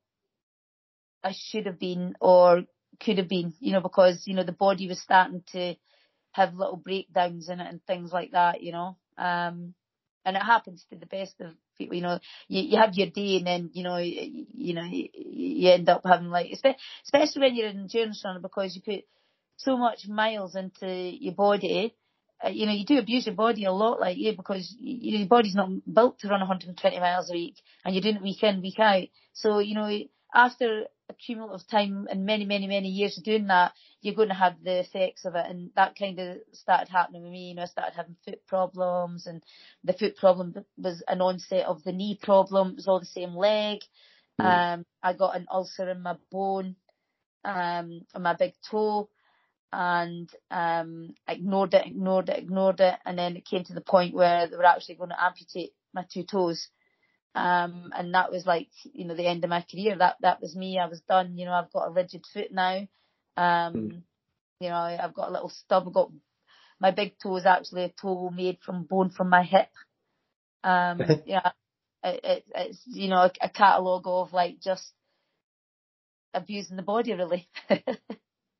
I 1.23 1.34
should 1.36 1.65
have 1.65 1.80
been 1.80 2.15
or 2.21 2.63
could 3.03 3.17
have 3.17 3.28
been, 3.28 3.53
you 3.59 3.73
know, 3.73 3.82
because, 3.82 4.23
you 4.26 4.36
know, 4.36 4.43
the 4.43 4.51
body 4.51 4.88
was 4.88 5.01
starting 5.01 5.43
to 5.51 5.76
have 6.32 6.55
little 6.55 6.78
breakdowns 6.78 7.49
in 7.49 7.59
it 7.59 7.67
and 7.67 7.84
things 7.86 8.11
like 8.11 8.32
that, 8.32 8.61
you 8.61 8.71
know. 8.71 8.97
Um, 9.18 9.74
and 10.26 10.36
it 10.36 10.41
happens 10.43 10.86
to 10.89 10.97
the 10.97 11.05
best 11.05 11.36
of 11.39 11.51
people, 11.78 11.95
you 11.95 12.01
know, 12.01 12.20
you, 12.47 12.63
you 12.63 12.78
have 12.78 12.95
your 12.95 13.09
day 13.11 13.38
and 13.38 13.47
then, 13.47 13.70
you 13.74 13.84
know, 13.84 13.97
you, 13.97 14.47
you 14.53 14.74
know, 14.74 14.84
you, 14.84 15.07
you 15.13 15.70
end 15.70 15.88
up 15.88 16.01
having 16.03 16.30
like, 16.30 16.47
especially 16.51 17.41
when 17.41 17.55
you're 17.55 17.68
an 17.68 17.80
endurance 17.82 18.24
runner 18.26 18.39
because 18.39 18.76
you 18.76 18.82
put 18.82 19.05
so 19.57 19.78
much 19.78 20.07
miles 20.07 20.55
into 20.55 20.88
your 20.88 21.36
body, 21.36 21.93
uh, 22.43 22.49
you 22.49 22.66
know, 22.66 22.72
you 22.72 22.86
do 22.86 22.97
abuse 22.97 23.28
your 23.28 23.36
body 23.36 23.66
a 23.66 23.72
lot 23.72 23.99
like 23.99 24.18
you 24.18 24.36
because 24.36 24.76
you 24.80 25.13
know, 25.13 25.20
your 25.20 25.28
body's 25.28 25.55
not 25.55 25.70
built 25.91 26.20
to 26.20 26.28
run 26.28 26.39
120 26.39 26.99
miles 26.99 27.30
a 27.30 27.34
week 27.34 27.55
and 27.86 27.93
you're 27.93 28.01
doing 28.01 28.18
it 28.18 28.22
week 28.24 28.41
in, 28.43 28.61
week 28.61 28.80
out. 28.80 29.03
So, 29.34 29.59
you 29.59 29.76
know, 29.76 29.89
after 30.34 30.86
cumulative 31.14 31.68
time 31.68 32.08
and 32.10 32.26
many, 32.26 32.45
many, 32.45 32.68
many 32.68 32.89
years 32.89 33.18
of 33.18 33.24
doing 33.24 33.47
that, 33.47 33.74
you're 34.01 34.16
going 34.16 34.30
to 34.30 34.36
have 34.36 34.56
the 34.64 34.80
effects 34.80 35.26
of 35.26 35.36
it. 35.36 35.45
And 35.47 35.72
that 35.76 35.97
kind 35.97 36.20
of 36.20 36.38
started 36.53 36.89
happening 36.89 37.24
with 37.24 37.32
me. 37.32 37.49
You 37.49 37.56
know, 37.56 37.64
I 37.64 37.68
started 37.68 37.95
having 37.95 38.16
foot 38.26 38.45
problems 38.47 39.28
and 39.28 39.43
the 39.84 39.93
foot 39.93 40.18
problem 40.18 40.56
was 40.78 41.03
an 41.08 41.22
onset 41.22 41.66
of 41.66 41.84
the 41.84 41.91
knee 41.91 42.18
problem. 42.22 42.70
It 42.70 42.76
was 42.78 42.88
all 42.88 42.99
the 42.99 43.06
same 43.06 43.36
leg. 43.36 43.80
Mm. 44.41 44.45
Um, 44.74 44.86
I 45.01 45.14
got 45.14 45.36
an 45.36 45.47
ulcer 45.49 45.89
in 45.89 46.01
my 46.01 46.16
bone, 46.32 46.76
um, 47.43 48.01
on 48.14 48.22
my 48.22 48.34
big 48.34 48.53
toe 48.70 49.10
and, 49.72 50.30
um, 50.51 51.14
ignored 51.28 51.74
it, 51.74 51.86
ignored 51.86 52.30
it, 52.30 52.39
ignored 52.39 52.80
it. 52.80 52.95
And 53.06 53.18
then 53.18 53.36
it 53.36 53.45
came 53.45 53.64
to 53.66 53.74
the 53.74 53.82
point 53.82 54.14
where 54.14 54.47
they 54.47 54.56
were 54.56 54.66
actually 54.66 54.95
going 54.95 55.10
to 55.10 55.24
amputate 55.24 55.74
my 55.93 56.06
two 56.12 56.24
toes. 56.24 56.70
Um, 57.36 57.91
and 57.95 58.13
that 58.13 58.31
was 58.31 58.45
like, 58.45 58.69
you 58.93 59.05
know, 59.05 59.15
the 59.15 59.27
end 59.27 59.43
of 59.43 59.49
my 59.49 59.65
career. 59.69 59.97
That, 59.97 60.15
that 60.21 60.41
was 60.41 60.55
me. 60.55 60.79
I 60.79 60.88
was 60.88 61.01
done. 61.01 61.38
You 61.38 61.45
know, 61.45 61.51
I've 61.51 61.71
got 61.71 61.88
a 61.88 61.91
rigid 61.91 62.23
foot 62.33 62.51
now. 62.51 62.88
Um, 63.38 63.73
mm. 63.75 64.01
you 64.61 64.69
know, 64.69 64.75
I've 64.75 65.13
got 65.13 65.29
a 65.29 65.33
little 65.33 65.49
stub. 65.49 65.83
I've 65.88 65.93
got 65.93 66.11
my 66.79 66.91
big 66.91 67.15
toe 67.21 67.36
is 67.38 67.45
actually 67.45 67.83
a 67.83 67.93
toe 68.01 68.29
made 68.29 68.59
from 68.65 68.83
bone 68.83 69.09
from 69.09 69.29
my 69.29 69.43
hip. 69.43 69.69
Um, 70.63 71.01
yeah, 71.25 71.51
it, 72.03 72.19
it, 72.23 72.45
it's, 72.55 72.81
you 72.86 73.09
know, 73.09 73.17
a, 73.17 73.31
a 73.41 73.49
catalogue 73.49 74.03
of 74.05 74.33
like 74.33 74.61
just 74.61 74.91
abusing 76.33 76.77
the 76.77 76.83
body 76.83 77.13
really. 77.13 77.49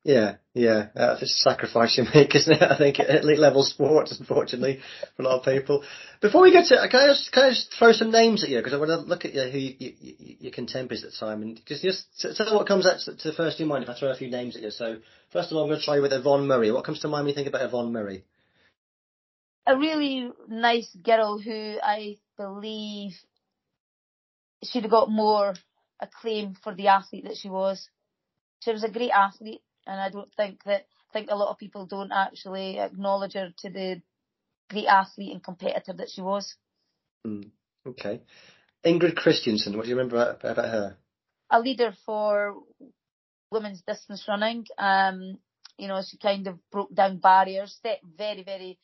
Yeah, 0.06 0.36
yeah, 0.54 0.90
uh, 0.96 1.18
that's 1.18 1.24
a 1.24 1.28
sacrifice 1.28 1.98
you 1.98 2.06
make, 2.14 2.36
isn't 2.36 2.54
it? 2.54 2.62
I 2.62 2.78
think 2.78 3.00
at 3.00 3.10
elite 3.10 3.40
level 3.40 3.64
sports, 3.64 4.16
unfortunately, 4.18 4.80
for 5.18 5.24
a 5.24 5.26
lot 5.26 5.40
of 5.40 5.46
people. 5.46 5.84
Before 6.22 6.44
we 6.44 6.52
get 6.52 6.68
to, 6.68 6.88
can 6.92 7.00
I 7.00 7.08
just, 7.08 7.32
can 7.32 7.46
I 7.46 7.50
just 7.50 7.74
throw 7.74 7.92
some 7.92 8.12
names 8.12 8.44
at 8.44 8.52
you 8.52 8.60
because 8.60 8.76
I 8.76 8.78
want 8.78 8.90
to 8.90 8.98
look 8.98 9.26
at 9.26 9.34
you, 9.34 9.42
who 9.42 9.58
you, 9.58 9.76
you, 9.80 10.36
your 10.42 10.52
contemporaries 10.52 11.04
at 11.04 11.10
the 11.10 11.18
time, 11.18 11.42
and 11.42 11.60
just 11.66 11.82
just 11.82 12.38
tell 12.38 12.56
what 12.56 12.68
comes 12.68 12.86
to, 12.86 13.18
to 13.18 13.34
first 13.36 13.60
in 13.60 13.68
mind 13.68 13.84
if 13.84 13.90
I 13.90 13.98
throw 13.98 14.12
a 14.12 14.16
few 14.16 14.30
names 14.30 14.56
at 14.56 14.62
you. 14.62 14.70
So 14.70 14.98
first 15.34 15.50
of 15.50 15.58
all, 15.58 15.64
I'm 15.64 15.70
going 15.70 15.80
to 15.80 15.86
try 15.86 16.00
with 16.00 16.14
Yvonne 16.14 16.46
Murray. 16.46 16.72
What 16.72 16.86
comes 16.86 17.00
to 17.00 17.08
mind 17.08 17.26
when 17.26 17.30
you 17.30 17.36
think 17.36 17.48
about 17.48 17.66
Yvonne 17.66 17.92
Murray? 17.92 18.26
A 19.66 19.76
really 19.76 20.30
nice 20.48 20.96
girl 21.04 21.40
who 21.40 21.80
I 21.82 22.18
believe 22.38 23.14
should 24.64 24.84
have 24.84 24.92
got 24.92 25.10
more 25.10 25.56
acclaim 26.00 26.56
for 26.64 26.76
the 26.76 26.90
athlete 26.90 27.24
that 27.24 27.38
she 27.38 27.50
was. 27.50 27.90
She 28.60 28.72
was 28.72 28.84
a 28.84 28.90
great 28.92 29.10
athlete 29.10 29.62
and 29.88 30.00
I 30.00 30.10
don't 30.10 30.34
think 30.36 30.64
that 30.66 30.86
I 31.10 31.14
think 31.14 31.30
a 31.30 31.36
lot 31.36 31.50
of 31.50 31.58
people 31.58 31.86
don't 31.86 32.12
actually 32.12 32.80
acknowledge 32.80 33.34
her 33.34 33.50
to 33.60 33.70
the 33.70 34.02
great 34.70 34.88
athlete 34.88 35.32
and 35.32 35.44
competitor 35.44 35.94
that 35.94 36.10
she 36.10 36.22
was. 36.22 36.56
Mm, 37.26 37.52
okay, 37.88 38.22
Ingrid 38.86 39.16
Kristiansen, 39.16 39.76
What 39.76 39.84
do 39.84 39.90
you 39.90 39.96
remember 39.96 40.18
about, 40.18 40.44
about 40.44 40.66
her? 40.66 40.98
A 41.50 41.60
leader 41.60 41.94
for 42.06 42.56
women's 43.52 43.82
distance 43.82 44.26
running. 44.28 44.66
Um, 44.78 45.40
you 45.78 45.88
know, 45.88 46.02
she 46.08 46.18
kind 46.18 46.48
of 46.48 46.60
broke 46.72 46.94
down 46.94 47.18
barriers, 47.18 47.78
set 47.82 48.00
very, 48.18 48.44
very, 48.44 48.78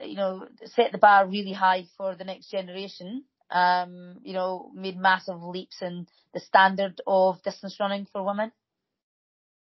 uh, 0.00 0.04
you 0.04 0.16
know, 0.16 0.46
set 0.64 0.92
the 0.92 0.98
bar 0.98 1.26
really 1.26 1.52
high 1.52 1.84
for 1.96 2.14
the 2.14 2.24
next 2.24 2.50
generation. 2.50 3.24
Um, 3.50 4.18
you 4.22 4.32
know, 4.32 4.70
made 4.74 4.96
massive 4.96 5.42
leaps 5.42 5.82
in 5.82 6.06
the 6.32 6.40
standard 6.40 7.00
of 7.06 7.42
distance 7.42 7.76
running 7.80 8.06
for 8.12 8.24
women. 8.24 8.52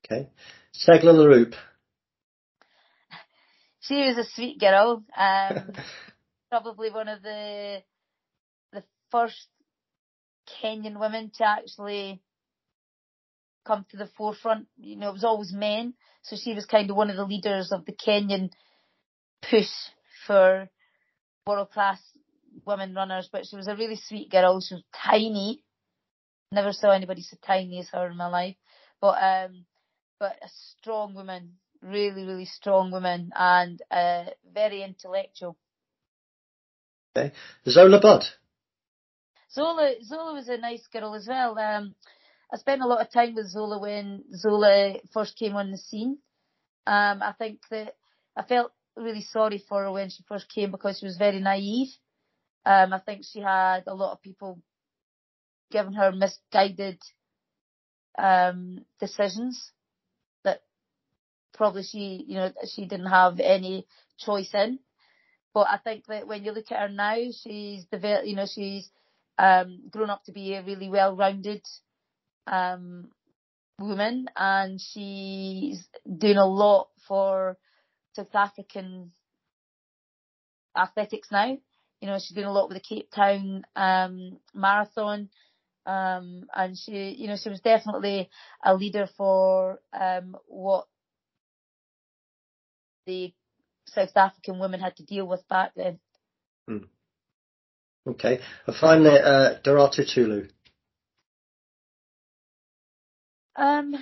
Okay. 0.07 0.29
Tegla 0.73 1.13
Loroupe. 1.13 1.55
She 3.81 3.95
was 3.95 4.19
a 4.19 4.25
sweet 4.25 4.61
girl. 4.61 5.05
Um, 5.17 5.73
probably 6.51 6.91
one 6.91 7.09
of 7.09 7.23
the 7.23 7.83
the 8.73 8.85
first 9.11 9.49
Kenyan 10.63 11.01
women 11.01 11.31
to 11.39 11.45
actually 11.45 12.21
come 13.65 13.85
to 13.91 13.97
the 13.97 14.09
forefront. 14.17 14.67
You 14.77 14.97
know, 14.97 15.11
it 15.11 15.15
was 15.15 15.25
always 15.25 15.53
men, 15.53 15.95
so 16.23 16.37
she 16.37 16.55
was 16.55 16.67
kind 16.67 16.91
of 16.91 16.97
one 16.97 17.11
of 17.11 17.17
the 17.17 17.25
leaders 17.25 17.73
of 17.73 17.85
the 17.85 17.93
Kenyan 17.93 18.51
push 19.43 19.71
for 20.27 20.69
world 21.47 21.71
class 21.71 22.01
women 22.65 22.95
runners. 22.95 23.29
But 23.31 23.47
she 23.47 23.57
was 23.57 23.69
a 23.69 23.77
really 23.77 23.97
sweet 23.97 24.31
girl. 24.31 24.61
She 24.61 24.75
was 24.75 24.85
tiny. 24.95 25.65
Never 26.53 26.73
saw 26.73 26.91
anybody 26.91 27.23
so 27.23 27.37
tiny 27.45 27.81
as 27.81 27.89
her 27.89 28.09
in 28.09 28.17
my 28.17 28.29
life. 28.29 28.57
But 29.01 29.23
um, 29.23 29.67
but 30.19 30.39
a 30.43 30.49
strong 30.79 31.15
woman, 31.15 31.55
really, 31.83 32.25
really 32.25 32.45
strong 32.45 32.91
woman, 32.91 33.31
and 33.35 33.81
uh, 33.91 34.25
very 34.53 34.83
intellectual. 34.83 35.57
Okay, 37.17 37.33
Zola 37.69 38.01
Budd. 38.01 38.25
Zola, 39.53 39.95
Zola 40.03 40.35
was 40.35 40.49
a 40.49 40.59
nice 40.59 40.87
girl 40.93 41.15
as 41.15 41.27
well. 41.27 41.59
Um, 41.59 41.95
I 42.53 42.59
spent 42.59 42.83
a 42.83 42.87
lot 42.87 43.01
of 43.01 43.13
time 43.13 43.35
with 43.35 43.49
Zola 43.49 43.81
when 43.81 44.25
Zola 44.35 44.97
first 45.13 45.39
came 45.39 45.57
on 45.57 45.71
the 45.71 45.79
scene. 45.79 46.19
Um, 46.87 47.23
I 47.23 47.35
think 47.39 47.61
that 47.71 47.95
I 48.37 48.43
felt 48.43 48.73
really 48.97 49.23
sorry 49.23 49.63
for 49.69 49.83
her 49.83 49.93
when 49.93 50.11
she 50.11 50.25
first 50.29 50.49
came 50.49 50.71
because 50.71 50.99
she 50.99 51.07
was 51.07 51.17
very 51.17 51.41
naive. 51.41 51.89
Um, 52.65 52.93
I 52.93 52.99
think 52.99 53.23
she 53.25 53.41
had 53.41 53.85
a 53.87 53.95
lot 53.95 54.13
of 54.13 54.23
people 54.23 54.61
giving 55.71 55.95
her 55.95 56.13
misguided 56.13 57.01
um, 58.19 58.85
decisions 59.01 59.73
probably 61.57 61.83
she, 61.83 62.25
you 62.29 62.37
know, 62.37 62.53
she 62.75 62.87
didn't 62.87 63.07
have 63.07 63.41
any 63.41 63.87
choice 64.19 64.51
in. 64.55 64.79
But 65.55 65.69
I 65.71 65.79
think 65.79 66.07
that 66.07 66.27
when 66.27 66.45
you 66.45 66.53
look 66.53 66.71
at 66.71 66.81
her 66.81 66.89
now, 66.89 67.17
she's 67.43 67.85
developed, 67.87 68.27
you 68.27 68.37
know, 68.37 68.47
she's 68.47 68.89
um, 69.39 69.83
grown 69.91 70.11
up 70.11 70.25
to 70.25 70.33
be 70.33 70.55
a 70.55 70.63
really 70.63 70.89
well-rounded 70.89 71.63
um, 72.47 73.09
woman, 73.79 74.27
and 74.37 74.81
she's 74.81 75.89
doing 76.07 76.37
a 76.37 76.47
lot 76.47 76.89
for 77.09 77.57
South 78.15 78.35
African 78.35 79.13
athletics 80.77 81.29
now. 81.33 81.57
You 82.01 82.09
know, 82.09 82.19
she's 82.19 82.35
doing 82.35 82.47
a 82.47 82.53
lot 82.53 82.69
with 82.69 82.77
the 82.77 82.97
Cape 82.97 83.11
Town 83.11 83.65
um, 83.75 84.39
marathon. 84.55 85.31
Um, 85.87 86.47
and 86.55 86.77
she, 86.77 87.15
you 87.17 87.29
know, 87.29 87.37
she 87.43 87.49
was 87.49 87.61
definitely 87.61 88.29
a 88.65 88.75
leader 88.75 89.09
for 89.17 89.81
um, 89.99 90.37
what 90.47 90.87
the 93.07 93.33
South 93.87 94.17
African 94.17 94.59
women 94.59 94.81
had 94.81 94.97
to 94.97 95.05
deal 95.05 95.27
with 95.27 95.47
back 95.49 95.73
then. 95.77 95.99
Hmm. 96.69 96.85
Okay. 98.07 98.41
And 98.67 98.77
finally, 98.77 99.19
uh, 99.19 99.55
Derartu 99.65 100.13
Tulu. 100.13 100.49
Um, 103.57 103.95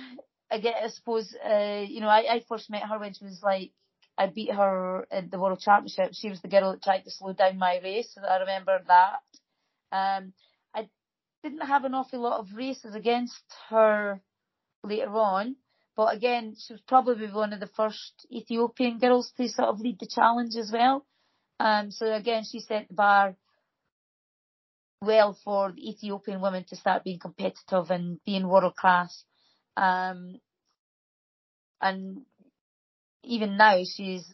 again, 0.51 0.73
I 0.83 0.87
suppose, 0.89 1.33
uh, 1.35 1.85
you 1.87 2.01
know, 2.01 2.07
I, 2.09 2.35
I 2.35 2.41
first 2.47 2.69
met 2.69 2.83
her 2.83 2.99
when 2.99 3.13
she 3.13 3.23
was 3.23 3.41
like, 3.41 3.71
I 4.17 4.27
beat 4.27 4.51
her 4.51 5.05
at 5.11 5.29
the 5.29 5.39
World 5.39 5.59
Championship. 5.59 6.11
She 6.13 6.29
was 6.29 6.41
the 6.41 6.47
girl 6.47 6.71
that 6.71 6.83
tried 6.83 7.01
to 7.01 7.11
slow 7.11 7.33
down 7.33 7.57
my 7.57 7.79
race, 7.83 8.13
so 8.13 8.21
I 8.21 8.39
remember 8.39 8.79
that. 8.87 9.19
Um, 9.91 10.33
I 10.73 10.87
didn't 11.43 11.67
have 11.67 11.83
an 11.83 11.93
awful 11.93 12.21
lot 12.21 12.39
of 12.39 12.55
races 12.55 12.95
against 12.95 13.43
her 13.69 14.21
later 14.83 15.11
on, 15.17 15.55
but 15.95 16.15
again, 16.15 16.55
she 16.59 16.73
was 16.73 16.81
probably 16.81 17.27
one 17.27 17.53
of 17.53 17.59
the 17.59 17.67
first 17.67 18.25
Ethiopian 18.31 18.99
girls 18.99 19.31
to 19.37 19.47
sort 19.47 19.69
of 19.69 19.79
lead 19.79 19.99
the 19.99 20.07
challenge 20.07 20.55
as 20.55 20.71
well. 20.71 21.05
Um, 21.59 21.91
so 21.91 22.13
again, 22.13 22.43
she 22.43 22.59
set 22.59 22.87
the 22.87 22.93
bar 22.93 23.35
well 25.01 25.37
for 25.43 25.71
the 25.71 25.89
Ethiopian 25.89 26.41
women 26.41 26.65
to 26.65 26.75
start 26.75 27.03
being 27.03 27.19
competitive 27.19 27.91
and 27.91 28.19
being 28.25 28.47
world 28.47 28.75
class. 28.75 29.23
Um, 29.77 30.39
and 31.81 32.25
even 33.23 33.57
now 33.57 33.77
she's 33.83 34.33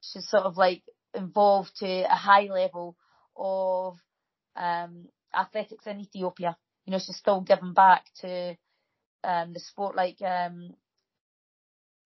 she's 0.00 0.28
sort 0.28 0.44
of 0.44 0.56
like 0.56 0.82
involved 1.14 1.72
to 1.76 1.86
a 1.86 2.14
high 2.14 2.48
level 2.52 2.96
of 3.36 3.96
um, 4.56 5.08
athletics 5.34 5.86
in 5.86 6.00
Ethiopia. 6.00 6.56
You 6.84 6.92
know, 6.92 6.98
she's 6.98 7.16
still 7.16 7.40
giving 7.40 7.72
back 7.72 8.04
to 8.20 8.56
um, 9.24 9.52
the 9.52 9.60
sport. 9.60 9.96
Like 9.96 10.20
um, 10.22 10.74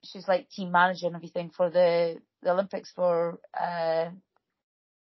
she's 0.05 0.29
like 0.29 0.51
team 0.51 0.71
manager 0.71 1.07
and 1.07 1.17
everything 1.17 1.51
for 1.51 1.71
the, 1.71 2.21
the 2.43 2.51
Olympics 2.51 2.93
for 2.95 3.39
uh, 3.59 4.11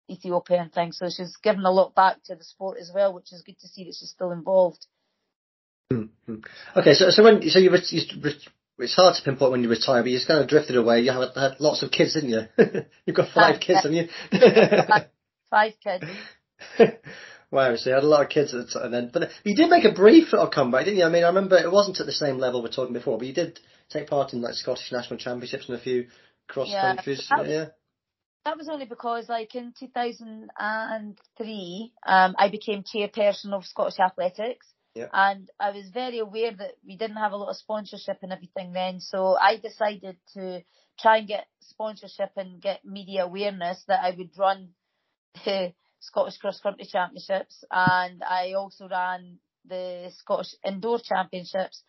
Ethiopia 0.09 0.61
and 0.61 0.73
things. 0.73 0.97
So 0.97 1.07
she's 1.09 1.35
given 1.37 1.65
a 1.65 1.71
lot 1.71 1.95
back 1.95 2.17
to 2.25 2.35
the 2.35 2.43
sport 2.43 2.77
as 2.79 2.91
well, 2.93 3.13
which 3.13 3.31
is 3.31 3.43
good 3.43 3.59
to 3.59 3.67
see 3.67 3.85
that 3.85 3.95
she's 3.97 4.09
still 4.09 4.31
involved. 4.31 4.85
Mm-hmm. 5.91 6.35
Okay, 6.77 6.93
so 6.93 7.09
so 7.09 7.23
when 7.23 7.41
so 7.49 7.59
you, 7.59 7.69
you 7.71 8.31
it's 8.79 8.95
hard 8.95 9.15
to 9.15 9.21
pinpoint 9.23 9.51
when 9.51 9.63
you 9.63 9.69
retire, 9.69 10.01
but 10.01 10.09
you 10.09 10.17
just 10.17 10.27
kind 10.27 10.41
of 10.41 10.47
drifted 10.47 10.75
away. 10.75 11.01
You 11.01 11.11
have 11.11 11.35
had 11.35 11.59
lots 11.59 11.83
of 11.83 11.91
kids, 11.91 12.13
didn't 12.13 12.29
you? 12.29 12.41
You've 13.05 13.15
got 13.15 13.29
five 13.33 13.59
kids, 13.59 13.83
haven't 13.83 13.93
you? 13.93 14.07
five 15.49 15.73
kids. 15.83 16.05
wow, 17.51 17.75
so 17.75 17.89
you 17.89 17.95
had 17.95 18.03
a 18.03 18.07
lot 18.07 18.23
of 18.23 18.29
kids 18.29 18.53
at 18.53 18.65
the 18.65 18.79
time 18.79 18.91
then. 18.91 19.09
But 19.13 19.29
you 19.43 19.55
did 19.55 19.69
make 19.69 19.85
a 19.85 19.91
brief 19.91 20.31
little 20.31 20.49
comeback, 20.49 20.85
didn't 20.85 20.99
you? 20.99 21.05
I 21.05 21.09
mean, 21.09 21.23
I 21.23 21.27
remember 21.27 21.57
it 21.57 21.71
wasn't 21.71 21.99
at 21.99 22.05
the 22.05 22.11
same 22.11 22.37
level 22.37 22.61
we're 22.63 22.69
talking 22.69 22.93
before, 22.93 23.17
but 23.17 23.27
you 23.27 23.33
did 23.33 23.59
take 23.89 24.07
part 24.07 24.33
in 24.33 24.41
like 24.41 24.55
Scottish 24.55 24.91
National 24.91 25.19
Championships 25.19 25.67
and 25.67 25.77
a 25.77 25.81
few 25.81 26.07
cross 26.47 26.69
yeah, 26.69 26.95
countries. 26.95 27.27
That 27.29 27.39
was, 27.39 27.49
yeah. 27.49 27.65
That 28.45 28.57
was 28.57 28.69
only 28.69 28.85
because, 28.85 29.29
like, 29.29 29.53
in 29.53 29.73
2003, 29.79 31.93
um, 32.07 32.35
I 32.39 32.49
became 32.49 32.83
chairperson 32.83 33.53
of 33.53 33.65
Scottish 33.65 33.99
Athletics. 33.99 34.65
Yeah. 34.95 35.07
And 35.13 35.49
I 35.59 35.71
was 35.71 35.89
very 35.93 36.19
aware 36.19 36.51
that 36.51 36.71
we 36.85 36.97
didn't 36.97 37.17
have 37.17 37.31
a 37.31 37.37
lot 37.37 37.49
of 37.49 37.55
sponsorship 37.55 38.17
and 38.23 38.33
everything 38.33 38.73
then, 38.73 38.99
so 38.99 39.37
I 39.37 39.57
decided 39.57 40.17
to 40.33 40.63
try 40.99 41.17
and 41.17 41.27
get 41.27 41.47
sponsorship 41.61 42.31
and 42.35 42.61
get 42.61 42.83
media 42.83 43.23
awareness 43.23 43.83
that 43.87 44.03
I 44.03 44.13
would 44.17 44.31
run 44.37 44.69
Scottish 46.01 46.37
Cross 46.37 46.59
Country 46.59 46.85
Championships 46.85 47.63
and 47.71 48.23
I 48.23 48.53
also 48.53 48.87
ran 48.89 49.39
the 49.65 50.11
Scottish 50.17 50.53
Indoor 50.65 50.99
Championships. 50.99 51.83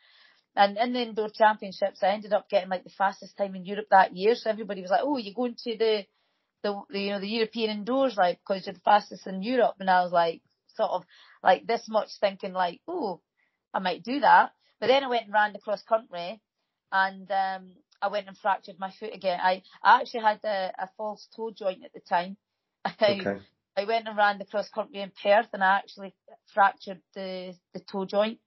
And 0.54 0.76
in 0.76 0.92
the 0.92 1.00
indoor 1.00 1.30
championships, 1.30 2.02
I 2.02 2.08
ended 2.08 2.34
up 2.34 2.50
getting 2.50 2.68
like 2.68 2.84
the 2.84 2.90
fastest 2.90 3.38
time 3.38 3.54
in 3.54 3.64
Europe 3.64 3.86
that 3.90 4.14
year. 4.14 4.34
So 4.34 4.50
everybody 4.50 4.82
was 4.82 4.90
like, 4.90 5.00
"Oh, 5.02 5.16
you're 5.16 5.32
going 5.32 5.56
to 5.64 5.78
the, 5.78 6.04
the, 6.62 6.82
the 6.90 7.00
you 7.00 7.10
know, 7.10 7.20
the 7.20 7.26
European 7.26 7.70
indoors, 7.70 8.18
like, 8.18 8.38
because 8.46 8.66
you're 8.66 8.74
the 8.74 8.80
fastest 8.80 9.26
in 9.26 9.42
Europe." 9.42 9.76
And 9.80 9.88
I 9.88 10.02
was 10.02 10.12
like, 10.12 10.42
sort 10.76 10.90
of, 10.90 11.04
like 11.42 11.66
this 11.66 11.88
much 11.88 12.08
thinking 12.20 12.52
like, 12.52 12.80
oh, 12.86 13.20
I 13.72 13.78
might 13.78 14.02
do 14.02 14.20
that. 14.20 14.52
But 14.80 14.88
then 14.88 15.04
I 15.04 15.08
went 15.08 15.24
and 15.24 15.32
ran 15.32 15.52
the 15.52 15.58
cross 15.58 15.82
country 15.82 16.40
and 16.90 17.30
um, 17.30 17.72
I 18.00 18.08
went 18.08 18.28
and 18.28 18.36
fractured 18.36 18.78
my 18.78 18.92
foot 18.98 19.14
again. 19.14 19.38
I, 19.42 19.62
I 19.82 20.00
actually 20.00 20.22
had 20.22 20.40
a, 20.44 20.72
a 20.78 20.90
false 20.96 21.26
toe 21.34 21.52
joint 21.56 21.84
at 21.84 21.92
the 21.92 22.00
time. 22.00 22.36
Okay. 23.02 23.38
I 23.76 23.84
went 23.84 24.06
and 24.06 24.16
ran 24.16 24.38
the 24.38 24.44
cross 24.44 24.68
country 24.68 25.00
in 25.00 25.12
Perth 25.22 25.48
and 25.52 25.64
I 25.64 25.78
actually 25.78 26.14
fractured 26.52 27.00
the, 27.14 27.54
the 27.74 27.80
toe 27.80 28.04
joint. 28.04 28.38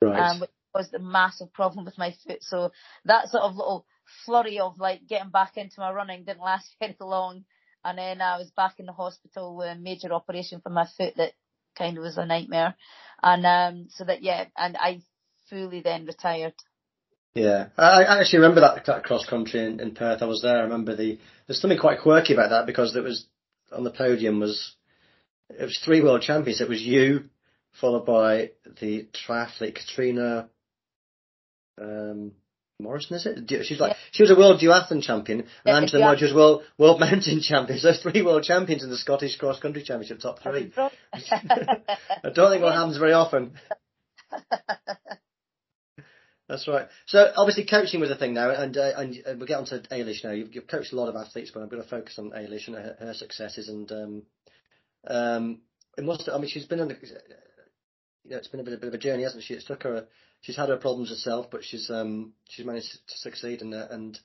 Right. 0.00 0.18
Um, 0.18 0.40
which 0.40 0.50
was 0.74 0.90
the 0.90 0.98
massive 0.98 1.52
problem 1.52 1.84
with 1.84 1.98
my 1.98 2.14
foot. 2.26 2.42
So 2.42 2.72
that 3.04 3.28
sort 3.28 3.42
of 3.42 3.56
little 3.56 3.86
flurry 4.24 4.58
of 4.58 4.78
like 4.78 5.06
getting 5.06 5.30
back 5.30 5.56
into 5.56 5.80
my 5.80 5.92
running 5.92 6.24
didn't 6.24 6.40
last 6.42 6.74
very 6.80 6.96
long. 7.00 7.44
And 7.84 7.98
then 7.98 8.20
I 8.20 8.36
was 8.36 8.50
back 8.50 8.74
in 8.78 8.86
the 8.86 8.92
hospital 8.92 9.56
with 9.56 9.68
a 9.68 9.74
major 9.74 10.12
operation 10.12 10.60
for 10.60 10.70
my 10.70 10.86
foot 10.96 11.14
that 11.16 11.32
kind 11.76 11.96
of 11.96 12.02
was 12.02 12.18
a 12.18 12.26
nightmare. 12.26 12.74
And 13.22 13.46
um, 13.46 13.86
so 13.90 14.04
that 14.04 14.22
yeah, 14.22 14.46
and 14.56 14.76
I 14.78 15.00
fully 15.48 15.80
then 15.80 16.06
retired. 16.06 16.54
Yeah, 17.34 17.68
I, 17.78 18.02
I 18.02 18.20
actually 18.20 18.40
remember 18.40 18.60
that, 18.62 18.84
that 18.86 19.04
cross 19.04 19.24
country 19.26 19.64
in, 19.64 19.80
in 19.80 19.94
Perth. 19.94 20.20
I 20.20 20.26
was 20.26 20.42
there. 20.42 20.58
I 20.58 20.62
remember 20.62 20.96
the 20.96 21.18
there's 21.46 21.60
something 21.60 21.78
quite 21.78 22.00
quirky 22.00 22.34
about 22.34 22.50
that 22.50 22.66
because 22.66 22.94
it 22.96 23.04
was 23.04 23.26
on 23.72 23.84
the 23.84 23.90
podium 23.90 24.40
was 24.40 24.74
it 25.48 25.64
was 25.64 25.78
three 25.84 26.00
world 26.00 26.22
champions. 26.22 26.60
It 26.60 26.68
was 26.68 26.82
you, 26.82 27.24
followed 27.80 28.06
by 28.06 28.50
the 28.80 29.08
triathlete 29.26 29.76
Catriona. 29.76 30.48
Um, 31.80 32.32
Morrison, 32.78 33.16
is 33.16 33.26
it? 33.26 33.66
She's 33.66 33.80
like 33.80 33.92
yeah. 33.92 33.98
she 34.12 34.22
was 34.22 34.30
a 34.30 34.36
world 34.36 34.60
duathlon 34.60 35.02
champion, 35.02 35.40
and 35.40 35.48
yeah, 35.66 35.76
Angela 35.76 36.04
Mudge 36.06 36.22
was 36.22 36.32
world 36.32 36.62
world 36.78 36.98
mountain 36.98 37.40
champion. 37.42 37.78
So 37.78 37.92
three 37.92 38.22
world 38.22 38.42
champions 38.42 38.82
in 38.82 38.90
the 38.90 38.96
Scottish 38.96 39.36
cross 39.36 39.60
country 39.60 39.82
championship, 39.82 40.20
top 40.20 40.42
three. 40.42 40.72
I 41.12 42.30
don't 42.34 42.50
think 42.50 42.62
that 42.62 42.74
happens 42.74 42.96
very 42.96 43.12
often. 43.12 43.52
That's 46.50 46.66
right. 46.66 46.88
So 47.06 47.32
obviously 47.36 47.64
coaching 47.64 48.00
was 48.00 48.10
a 48.10 48.16
thing 48.16 48.34
now, 48.34 48.50
and 48.50 48.76
uh, 48.76 48.92
and 48.96 49.16
we'll 49.38 49.46
get 49.46 49.58
on 49.58 49.66
to 49.66 49.78
Eilish 49.90 50.24
now. 50.24 50.32
You've, 50.32 50.52
you've, 50.52 50.66
coached 50.66 50.92
a 50.92 50.96
lot 50.96 51.08
of 51.08 51.14
athletes, 51.14 51.52
but 51.54 51.60
I'm 51.60 51.68
going 51.68 51.82
to 51.82 51.88
focus 51.88 52.18
on 52.18 52.32
Eilish 52.32 52.66
and 52.66 52.74
her, 52.74 52.96
her 52.98 53.14
successes. 53.14 53.68
And 53.68 53.92
um, 53.92 54.22
um, 55.06 55.60
it 55.96 56.02
must. 56.02 56.28
I 56.28 56.38
mean, 56.38 56.50
she's 56.50 56.66
been 56.66 56.80
on. 56.80 56.90
You 56.90 58.32
know, 58.32 58.36
it's 58.36 58.48
been 58.48 58.60
a 58.60 58.64
bit, 58.64 58.74
a 58.74 58.78
bit 58.78 58.88
of 58.88 58.94
a 58.94 58.98
journey, 58.98 59.22
hasn't 59.22 59.44
she? 59.44 59.54
It 59.54 59.64
took 59.66 59.84
her 59.84 60.06
she's 60.40 60.56
had 60.56 60.68
her 60.68 60.76
problems 60.76 61.10
herself, 61.10 61.46
but 61.50 61.64
she's 61.64 61.90
um 61.90 62.32
she's 62.48 62.66
managed 62.66 62.92
to 62.92 63.18
succeed 63.18 63.62
in 63.62 63.72
it. 63.72 63.90
And 63.90 64.18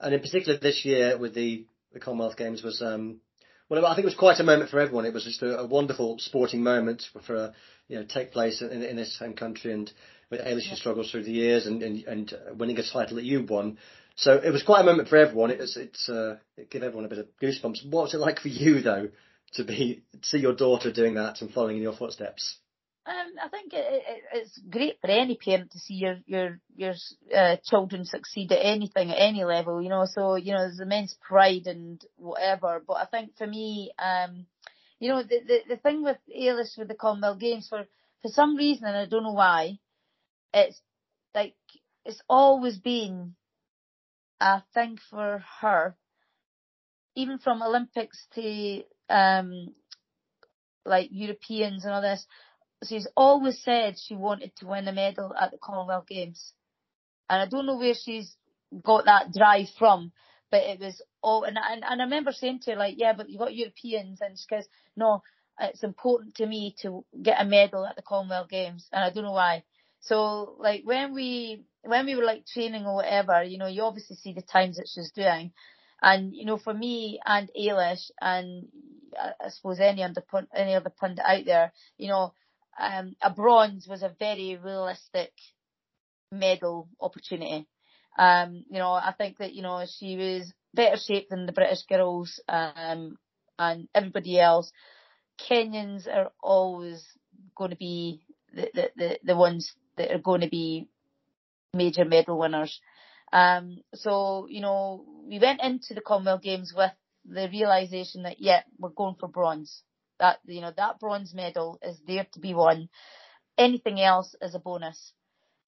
and 0.00 0.14
in 0.14 0.20
particular 0.20 0.58
this 0.58 0.84
year 0.84 1.18
with 1.18 1.34
the 1.34 1.66
the 1.92 2.00
Commonwealth 2.00 2.36
Games 2.36 2.62
was 2.62 2.80
um 2.80 3.20
well 3.68 3.84
I 3.84 3.94
think 3.94 4.04
it 4.04 4.10
was 4.10 4.14
quite 4.14 4.38
a 4.38 4.44
moment 4.44 4.70
for 4.70 4.80
everyone. 4.80 5.06
It 5.06 5.14
was 5.14 5.24
just 5.24 5.42
a, 5.42 5.60
a 5.60 5.66
wonderful 5.66 6.18
sporting 6.18 6.62
moment 6.62 7.02
for 7.26 7.54
you 7.88 7.98
know 7.98 8.04
take 8.04 8.32
place 8.32 8.62
in 8.62 8.82
in 8.82 8.96
this 8.96 9.18
home 9.18 9.34
country 9.34 9.72
and 9.72 9.90
with 10.32 10.40
Eilish 10.40 10.68
yeah. 10.68 10.74
struggles 10.74 11.10
through 11.10 11.24
the 11.24 11.30
years 11.30 11.66
and, 11.66 11.82
and 11.82 12.04
and 12.04 12.34
winning 12.58 12.78
a 12.78 12.82
title 12.82 13.16
that 13.16 13.24
you 13.24 13.44
won. 13.44 13.78
So 14.16 14.34
it 14.34 14.50
was 14.50 14.62
quite 14.62 14.80
a 14.80 14.84
moment 14.84 15.08
for 15.08 15.16
everyone. 15.16 15.50
It 15.50 15.58
was 15.58 15.76
it's 15.76 16.08
uh, 16.08 16.38
it 16.56 16.70
gave 16.70 16.82
everyone 16.82 17.04
a 17.04 17.08
bit 17.08 17.18
of 17.18 17.28
goosebumps. 17.40 17.86
What 17.88 18.04
was 18.04 18.14
it 18.14 18.18
like 18.18 18.40
for 18.40 18.48
you 18.48 18.80
though 18.80 19.10
to 19.54 19.64
be 19.64 20.02
see 20.22 20.38
your 20.38 20.54
daughter 20.54 20.90
doing 20.90 21.14
that 21.14 21.42
and 21.42 21.52
following 21.52 21.76
in 21.76 21.82
your 21.82 21.94
footsteps? 21.94 22.56
Um, 23.04 23.32
I 23.44 23.48
think 23.48 23.72
it, 23.74 23.84
it, 23.84 24.22
it's 24.32 24.60
great 24.70 25.00
for 25.00 25.10
any 25.10 25.36
parent 25.36 25.72
to 25.72 25.78
see 25.78 25.94
your 25.94 26.16
your 26.24 26.60
your 26.74 26.94
uh, 27.36 27.56
children 27.64 28.04
succeed 28.06 28.52
at 28.52 28.64
anything 28.64 29.10
at 29.10 29.18
any 29.18 29.44
level, 29.44 29.82
you 29.82 29.90
know. 29.90 30.06
So 30.06 30.36
you 30.36 30.52
know, 30.52 30.60
there's 30.60 30.80
immense 30.80 31.14
pride 31.20 31.66
and 31.66 32.02
whatever. 32.16 32.82
But 32.86 32.94
I 32.94 33.04
think 33.04 33.36
for 33.36 33.46
me, 33.46 33.92
um, 33.98 34.46
you 34.98 35.10
know, 35.10 35.22
the 35.22 35.40
the, 35.46 35.58
the 35.68 35.76
thing 35.76 36.02
with 36.02 36.18
Eilish 36.34 36.78
with 36.78 36.88
the 36.88 36.94
Commonwealth 36.94 37.38
Games 37.38 37.68
for 37.68 37.84
for 38.22 38.28
some 38.28 38.56
reason, 38.56 38.86
and 38.86 38.96
I 38.96 39.06
don't 39.06 39.24
know 39.24 39.32
why, 39.32 39.78
it's 40.54 40.80
like 41.34 41.54
it's 42.04 42.22
always 42.28 42.78
been 42.78 43.34
a 44.40 44.62
thing 44.74 44.98
for 45.10 45.44
her, 45.60 45.96
even 47.16 47.38
from 47.38 47.62
Olympics 47.62 48.26
to 48.34 48.82
um 49.08 49.74
like 50.84 51.08
Europeans 51.12 51.84
and 51.84 51.94
all 51.94 52.02
this 52.02 52.26
she's 52.86 53.06
always 53.16 53.62
said 53.62 53.96
she 53.98 54.14
wanted 54.14 54.54
to 54.56 54.66
win 54.66 54.88
a 54.88 54.92
medal 54.92 55.32
at 55.38 55.50
the 55.50 55.58
Commonwealth 55.58 56.06
Games. 56.08 56.52
And 57.28 57.40
I 57.40 57.46
don't 57.46 57.66
know 57.66 57.76
where 57.78 57.94
she's 57.94 58.34
got 58.84 59.04
that 59.06 59.32
drive 59.32 59.68
from, 59.78 60.12
but 60.50 60.62
it 60.62 60.80
was 60.80 61.00
all, 61.22 61.44
and, 61.44 61.56
and, 61.58 61.84
and 61.84 62.00
I 62.00 62.04
remember 62.04 62.32
saying 62.32 62.60
to 62.62 62.72
her, 62.72 62.76
like, 62.76 62.94
yeah, 62.98 63.12
but 63.16 63.30
you've 63.30 63.38
got 63.38 63.54
Europeans, 63.54 64.20
and 64.20 64.38
she 64.38 64.46
goes, 64.54 64.66
no, 64.96 65.22
it's 65.60 65.82
important 65.84 66.36
to 66.36 66.46
me 66.46 66.74
to 66.82 67.04
get 67.22 67.40
a 67.40 67.44
medal 67.44 67.86
at 67.86 67.96
the 67.96 68.02
Commonwealth 68.02 68.48
Games, 68.48 68.88
and 68.92 69.02
I 69.04 69.10
don't 69.10 69.24
know 69.24 69.32
why. 69.32 69.64
So, 70.02 70.56
like, 70.58 70.82
when 70.84 71.14
we, 71.14 71.64
when 71.82 72.06
we 72.06 72.16
were 72.16 72.24
like 72.24 72.46
training 72.46 72.84
or 72.86 72.96
whatever, 72.96 73.42
you 73.42 73.58
know, 73.58 73.66
you 73.66 73.82
obviously 73.82 74.16
see 74.16 74.32
the 74.32 74.42
times 74.42 74.76
that 74.76 74.88
she's 74.92 75.12
doing. 75.12 75.52
And, 76.00 76.34
you 76.34 76.44
know, 76.44 76.58
for 76.58 76.74
me 76.74 77.20
and 77.24 77.48
Eilish 77.58 78.10
and, 78.20 78.66
I, 79.18 79.32
I 79.44 79.48
suppose 79.50 79.78
any 79.78 80.02
other 80.02 80.24
any 80.54 80.74
other 80.74 80.90
pundit 80.90 81.24
out 81.24 81.44
there, 81.44 81.72
you 81.98 82.08
know, 82.08 82.34
um, 82.78 83.14
a 83.22 83.30
bronze 83.30 83.86
was 83.86 84.02
a 84.02 84.14
very 84.18 84.56
realistic 84.56 85.32
medal 86.30 86.88
opportunity. 87.00 87.66
Um, 88.18 88.64
you 88.70 88.78
know, 88.78 88.92
I 88.92 89.14
think 89.16 89.38
that 89.38 89.54
you 89.54 89.62
know 89.62 89.84
she 89.98 90.16
was 90.16 90.52
better 90.74 90.96
shape 90.96 91.28
than 91.28 91.46
the 91.46 91.52
British 91.52 91.82
girls 91.88 92.40
um, 92.48 93.16
and 93.58 93.88
everybody 93.94 94.40
else. 94.40 94.70
Kenyans 95.48 96.06
are 96.06 96.30
always 96.42 97.04
going 97.56 97.70
to 97.70 97.76
be 97.76 98.22
the, 98.54 98.70
the, 98.74 98.90
the, 98.96 99.18
the 99.24 99.36
ones 99.36 99.72
that 100.02 100.14
are 100.14 100.18
going 100.18 100.42
to 100.42 100.48
be 100.48 100.88
major 101.72 102.04
medal 102.04 102.38
winners. 102.38 102.80
Um, 103.32 103.78
so, 103.94 104.46
you 104.50 104.60
know, 104.60 105.04
we 105.26 105.38
went 105.38 105.62
into 105.62 105.94
the 105.94 106.02
Commonwealth 106.02 106.42
Games 106.42 106.72
with 106.76 106.90
the 107.24 107.48
realization 107.50 108.24
that, 108.24 108.40
yeah, 108.40 108.62
we're 108.78 108.90
going 108.90 109.14
for 109.18 109.28
bronze. 109.28 109.82
That, 110.18 110.38
you 110.44 110.60
know, 110.60 110.72
that 110.76 111.00
bronze 111.00 111.34
medal 111.34 111.78
is 111.82 111.98
there 112.06 112.26
to 112.32 112.40
be 112.40 112.52
won. 112.52 112.88
Anything 113.56 114.00
else 114.00 114.34
is 114.42 114.54
a 114.54 114.58
bonus. 114.58 115.12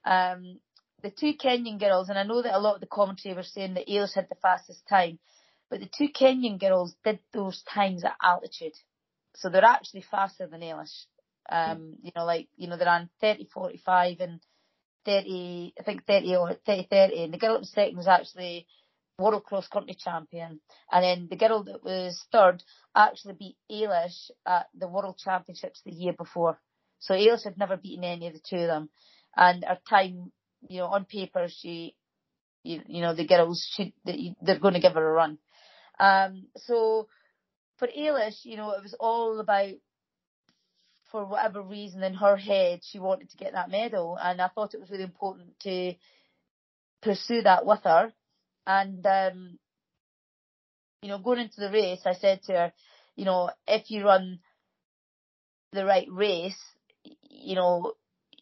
Um, 0.05 0.59
the 1.03 1.11
two 1.11 1.35
Kenyan 1.35 1.79
girls, 1.79 2.09
and 2.09 2.19
I 2.19 2.25
know 2.25 2.43
that 2.43 2.57
a 2.57 2.59
lot 2.59 2.75
of 2.75 2.81
the 2.81 2.87
commentary 2.87 3.35
were 3.35 3.43
saying 3.43 3.75
that 3.75 3.89
Eilish 3.89 4.15
had 4.15 4.29
the 4.29 4.37
fastest 4.43 4.83
time, 4.89 5.19
but 5.71 5.81
the 5.81 5.89
two 5.97 6.09
Kenyan 6.09 6.59
girls 6.59 6.95
did 7.05 7.19
those 7.33 7.63
times 7.63 8.05
at 8.05 8.17
altitude. 8.23 8.75
So 9.37 9.49
they're 9.49 9.65
actually 9.65 10.05
faster 10.11 10.47
than 10.47 10.61
Eilish. 10.61 11.07
Um, 11.49 11.97
you 12.03 12.13
know, 12.17 12.25
like, 12.25 12.49
you 12.57 12.69
know, 12.69 12.77
they 12.77 12.85
ran 12.85 13.11
30, 13.21 13.49
45 13.53 14.21
and 14.21 14.41
30, 15.05 15.75
I 15.79 15.83
think 15.83 16.07
30 16.07 16.37
or 16.37 16.55
30, 16.67 16.89
30. 16.91 17.25
And 17.25 17.35
the 17.35 17.39
girl 17.39 17.55
that 17.55 17.61
was 17.61 17.73
second 17.73 17.97
was 17.97 18.09
actually 18.09 18.67
world 19.19 19.45
cross 19.45 19.69
country 19.69 19.97
champion. 19.99 20.61
And 20.91 21.05
then 21.05 21.29
the 21.31 21.37
girl 21.37 21.65
that 21.65 21.85
was 21.85 22.21
third 22.33 22.63
actually 22.95 23.35
beat 23.35 23.57
Eilish 23.71 24.31
at 24.47 24.67
the 24.75 24.89
world 24.89 25.19
championships 25.23 25.83
the 25.85 25.93
year 25.93 26.13
before. 26.13 26.61
So 26.99 27.15
Eilish 27.15 27.45
had 27.45 27.59
never 27.59 27.77
beaten 27.77 28.05
any 28.05 28.29
of 28.29 28.35
the 28.35 28.41
two 28.41 28.57
of 28.57 28.69
them. 28.69 28.89
And 29.37 29.65
her 29.65 29.79
time, 29.89 30.33
you 30.69 30.79
know, 30.79 30.87
on 30.87 31.05
paper, 31.05 31.49
she, 31.49 31.97
you, 32.63 32.81
you 32.87 33.03
know, 33.03 33.15
the 33.15 33.27
girls, 33.27 33.67
she, 33.71 33.95
they're 34.05 34.59
going 34.59 34.75
to 34.75 34.81
give 34.81 34.95
her 34.95 35.09
a 35.09 35.13
run. 35.13 35.39
Um, 35.99 36.47
so 36.57 37.09
for 37.77 37.89
Eilish, 37.89 38.45
you 38.45 38.57
know, 38.57 38.71
it 38.73 38.83
was 38.83 38.95
all 38.99 39.39
about 39.41 39.75
for 41.15 41.25
whatever 41.25 41.63
reason 41.63 42.03
in 42.03 42.15
her 42.15 42.37
head 42.37 42.81
she 42.83 42.99
wanted 42.99 43.31
to 43.31 43.37
get 43.37 43.53
that 43.53 43.71
medal 43.71 44.19
and 44.21 44.43
I 44.43 44.49
thought 44.49 44.75
it 44.75 44.81
was 44.81 44.91
really 44.91 45.05
important 45.05 45.61
to 45.61 45.95
pursue 47.03 47.43
that 47.43 47.65
with 47.65 47.85
her. 47.85 48.13
And 48.67 49.07
um 49.07 49.59
you 51.03 51.11
know 51.11 51.19
going 51.19 51.39
into 51.39 51.61
the 51.61 51.71
race 51.71 52.01
I 52.05 52.15
said 52.15 52.43
to 52.47 52.53
her 52.55 52.73
you 53.15 53.27
know 53.27 53.51
if 53.69 53.93
you 53.93 54.05
run 54.05 54.41
the 55.73 55.85
right 55.85 56.09
race 56.11 56.59
you 57.31 57.55
know 57.55 57.93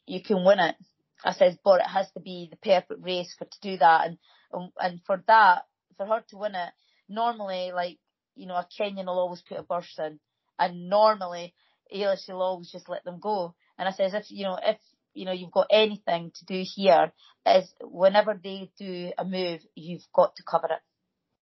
you 0.07 0.23
can 0.23 0.43
win 0.43 0.59
it. 0.59 0.77
I 1.23 1.35
says 1.35 1.59
but 1.63 1.81
it 1.81 1.89
has 1.89 2.11
to 2.13 2.21
be 2.21 2.49
the 2.51 2.57
perfect 2.57 3.05
race 3.05 3.35
for 3.39 3.45
to 3.45 3.61
do 3.61 3.77
that. 3.77 4.07
And 4.07 4.73
and 4.81 5.01
for 5.07 5.23
that 5.27 5.67
for 5.99 6.07
her 6.07 6.25
to 6.31 6.39
win 6.39 6.55
it 6.55 6.73
normally 7.07 7.71
like 7.75 7.99
you 8.35 8.47
know 8.47 8.55
a 8.55 8.67
Kenyan 8.81 9.05
will 9.09 9.19
always 9.19 9.43
put 9.43 9.59
a 9.59 9.63
burst 9.63 9.99
in. 9.99 10.21
And 10.59 10.89
normally 10.89 11.53
Eilish 11.95 12.29
will 12.29 12.43
always 12.43 12.71
just 12.71 12.89
let 12.89 13.05
them 13.05 13.19
go. 13.21 13.55
And 13.79 13.89
I 13.89 13.93
says, 13.93 14.15
if, 14.15 14.31
you 14.31 14.45
know, 14.45 14.59
if, 14.63 14.79
you 15.15 15.25
know, 15.25 15.33
you've 15.33 15.51
got 15.51 15.69
anything 15.71 16.33
to 16.37 16.45
do 16.45 16.65
here 16.65 17.13
is 17.47 17.73
whenever 17.83 18.39
they 18.43 18.71
do 18.79 19.13
a 19.19 19.25
move, 19.25 19.61
you've 19.75 20.07
got 20.15 20.37
to 20.37 20.43
cover 20.43 20.67
it. 20.67 20.81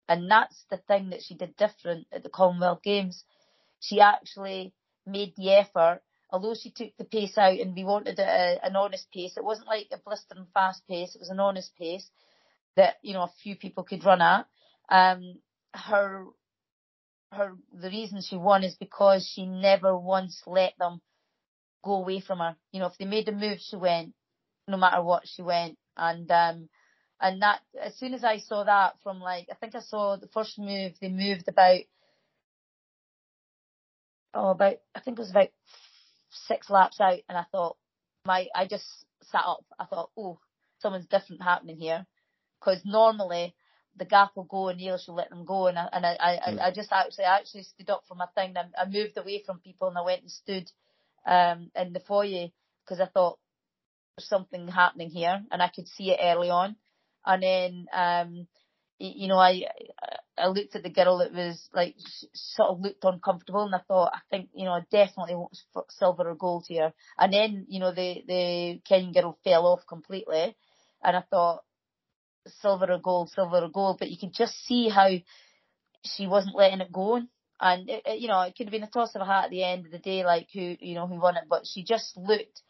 And 0.07 0.29
that's 0.29 0.65
the 0.69 0.77
thing 0.77 1.11
that 1.11 1.21
she 1.21 1.35
did 1.35 1.55
different 1.55 2.07
at 2.11 2.23
the 2.23 2.29
Commonwealth 2.29 2.81
Games. 2.83 3.23
She 3.79 4.01
actually 4.01 4.73
made 5.05 5.33
the 5.35 5.51
effort, 5.51 6.01
although 6.31 6.55
she 6.55 6.71
took 6.71 6.95
the 6.97 7.03
pace 7.03 7.37
out 7.37 7.59
and 7.59 7.75
we 7.75 7.83
wanted 7.83 8.19
a, 8.19 8.59
an 8.63 8.75
honest 8.75 9.11
pace. 9.11 9.37
It 9.37 9.43
wasn't 9.43 9.67
like 9.67 9.87
a 9.91 9.97
blistering 9.97 10.47
fast 10.53 10.87
pace. 10.87 11.15
It 11.15 11.19
was 11.19 11.29
an 11.29 11.39
honest 11.39 11.75
pace 11.77 12.09
that, 12.75 12.95
you 13.01 13.13
know, 13.13 13.23
a 13.23 13.33
few 13.43 13.55
people 13.55 13.83
could 13.83 14.03
run 14.03 14.21
at. 14.21 14.47
Um, 14.89 15.39
her 15.73 16.25
her 17.31 17.55
the 17.73 17.89
reason 17.89 18.21
she 18.21 18.37
won 18.37 18.63
is 18.63 18.75
because 18.75 19.27
she 19.27 19.45
never 19.45 19.97
once 19.97 20.41
let 20.47 20.73
them 20.79 21.01
go 21.83 21.93
away 21.95 22.19
from 22.19 22.39
her. 22.39 22.55
You 22.71 22.79
know, 22.79 22.87
if 22.87 22.97
they 22.97 23.05
made 23.05 23.27
a 23.29 23.31
move, 23.31 23.59
she 23.59 23.75
went. 23.75 24.13
No 24.67 24.77
matter 24.77 25.01
what, 25.01 25.23
she 25.27 25.41
went. 25.41 25.77
And 25.97 26.29
um, 26.31 26.69
and 27.19 27.41
that 27.41 27.61
as 27.81 27.97
soon 27.97 28.13
as 28.13 28.23
I 28.23 28.37
saw 28.37 28.63
that 28.63 28.95
from 29.03 29.19
like 29.19 29.47
I 29.51 29.55
think 29.55 29.75
I 29.75 29.81
saw 29.81 30.15
the 30.15 30.27
first 30.27 30.57
move 30.57 30.93
they 31.01 31.09
moved 31.09 31.47
about 31.47 31.81
oh 34.33 34.49
about 34.49 34.75
I 34.95 34.99
think 35.01 35.17
it 35.17 35.21
was 35.21 35.31
about 35.31 35.49
six 36.47 36.69
laps 36.69 36.99
out, 37.01 37.19
and 37.27 37.37
I 37.37 37.45
thought 37.51 37.77
my 38.25 38.47
I 38.55 38.67
just 38.67 38.85
sat 39.23 39.43
up. 39.45 39.65
I 39.77 39.85
thought 39.85 40.11
oh 40.17 40.39
something's 40.79 41.07
different 41.07 41.43
happening 41.43 41.77
here 41.77 42.05
because 42.59 42.81
normally 42.85 43.53
the 43.99 44.05
gap 44.05 44.31
will 44.35 44.45
go 44.45 44.69
and 44.69 44.79
Eilish 44.79 45.05
should 45.05 45.13
let 45.13 45.29
them 45.29 45.45
go. 45.45 45.67
And 45.67 45.77
I, 45.77 45.89
and 45.91 46.05
I, 46.05 46.17
I, 46.21 46.51
mm. 46.51 46.61
I 46.61 46.71
just 46.71 46.91
actually, 46.91 47.25
I 47.25 47.37
actually 47.37 47.63
stood 47.63 47.89
up 47.89 48.03
for 48.07 48.15
my 48.15 48.25
thing. 48.33 48.55
And 48.55 48.73
I 48.77 48.89
moved 48.89 49.17
away 49.17 49.43
from 49.45 49.59
people 49.59 49.89
and 49.89 49.97
I 49.97 50.01
went 50.01 50.21
and 50.21 50.31
stood, 50.31 50.71
um, 51.27 51.69
in 51.75 51.93
the 51.93 51.99
foyer 51.99 52.47
because 52.83 52.99
I 52.99 53.05
thought 53.05 53.37
there's 54.17 54.27
something 54.27 54.67
happening 54.67 55.09
here 55.09 55.43
and 55.51 55.61
I 55.61 55.67
could 55.67 55.87
see 55.87 56.11
it 56.11 56.19
early 56.21 56.49
on. 56.49 56.75
And 57.25 57.43
then, 57.43 57.85
um, 57.93 58.47
you 58.99 59.27
know, 59.27 59.37
I, 59.37 59.63
I 60.37 60.47
looked 60.47 60.75
at 60.75 60.83
the 60.83 60.89
girl 60.89 61.19
that 61.19 61.33
was 61.33 61.69
like 61.73 61.95
sort 62.33 62.69
of 62.69 62.81
looked 62.81 63.03
uncomfortable, 63.03 63.63
and 63.63 63.73
I 63.73 63.79
thought, 63.87 64.11
I 64.13 64.19
think, 64.29 64.49
you 64.53 64.65
know, 64.65 64.71
I 64.71 64.81
definitely 64.91 65.35
want 65.35 65.57
silver 65.89 66.29
or 66.29 66.35
gold 66.35 66.65
here. 66.67 66.93
And 67.17 67.33
then, 67.33 67.65
you 67.69 67.79
know, 67.79 67.93
the 67.93 68.23
the 68.27 68.81
Kenyan 68.89 69.13
girl 69.13 69.37
fell 69.43 69.67
off 69.67 69.87
completely, 69.87 70.55
and 71.03 71.15
I 71.15 71.21
thought, 71.29 71.63
silver 72.47 72.91
or 72.91 72.99
gold, 72.99 73.29
silver 73.31 73.57
or 73.57 73.69
gold, 73.69 73.97
but 73.99 74.09
you 74.09 74.17
could 74.17 74.33
just 74.33 74.55
see 74.65 74.89
how 74.89 75.09
she 76.05 76.27
wasn't 76.27 76.55
letting 76.55 76.81
it 76.81 76.91
go. 76.91 77.21
And 77.61 77.89
it, 77.89 78.03
it, 78.05 78.19
you 78.19 78.27
know, 78.27 78.41
it 78.41 78.55
could 78.55 78.67
have 78.67 78.71
been 78.71 78.83
a 78.83 78.89
toss 78.89 79.15
of 79.15 79.21
a 79.21 79.25
hat 79.25 79.45
at 79.45 79.49
the 79.49 79.63
end 79.63 79.85
of 79.85 79.91
the 79.91 79.99
day, 79.99 80.23
like 80.23 80.47
who 80.53 80.75
you 80.79 80.95
know 80.95 81.07
who 81.07 81.19
won 81.19 81.35
it, 81.37 81.43
but 81.49 81.67
she 81.67 81.83
just 81.83 82.15
looked 82.17 82.61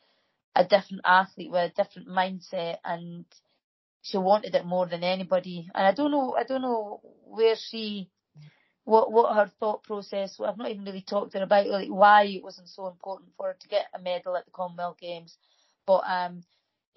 a 0.55 0.63
different 0.63 1.03
athlete 1.05 1.51
with 1.51 1.71
a 1.71 1.83
different 1.83 2.07
mindset, 2.09 2.77
and 2.83 3.25
she 4.01 4.17
wanted 4.17 4.55
it 4.55 4.65
more 4.65 4.87
than 4.87 5.03
anybody. 5.03 5.69
And 5.75 5.85
I 5.85 5.93
don't 5.93 6.11
know, 6.11 6.35
I 6.37 6.43
don't 6.43 6.63
know 6.63 7.01
where 7.25 7.55
she, 7.55 8.09
what 8.83 9.11
what 9.11 9.35
her 9.35 9.51
thought 9.59 9.83
process. 9.83 10.39
I've 10.43 10.57
not 10.57 10.71
even 10.71 10.85
really 10.85 11.03
talked 11.07 11.33
to 11.33 11.37
her 11.37 11.43
about 11.43 11.67
like 11.67 11.89
why 11.89 12.23
it 12.23 12.43
wasn't 12.43 12.69
so 12.69 12.87
important 12.87 13.31
for 13.37 13.47
her 13.47 13.57
to 13.59 13.67
get 13.67 13.85
a 13.93 13.99
medal 13.99 14.35
at 14.35 14.45
the 14.45 14.51
Commonwealth 14.51 14.97
Games, 14.99 15.37
but 15.85 16.03
um 16.07 16.41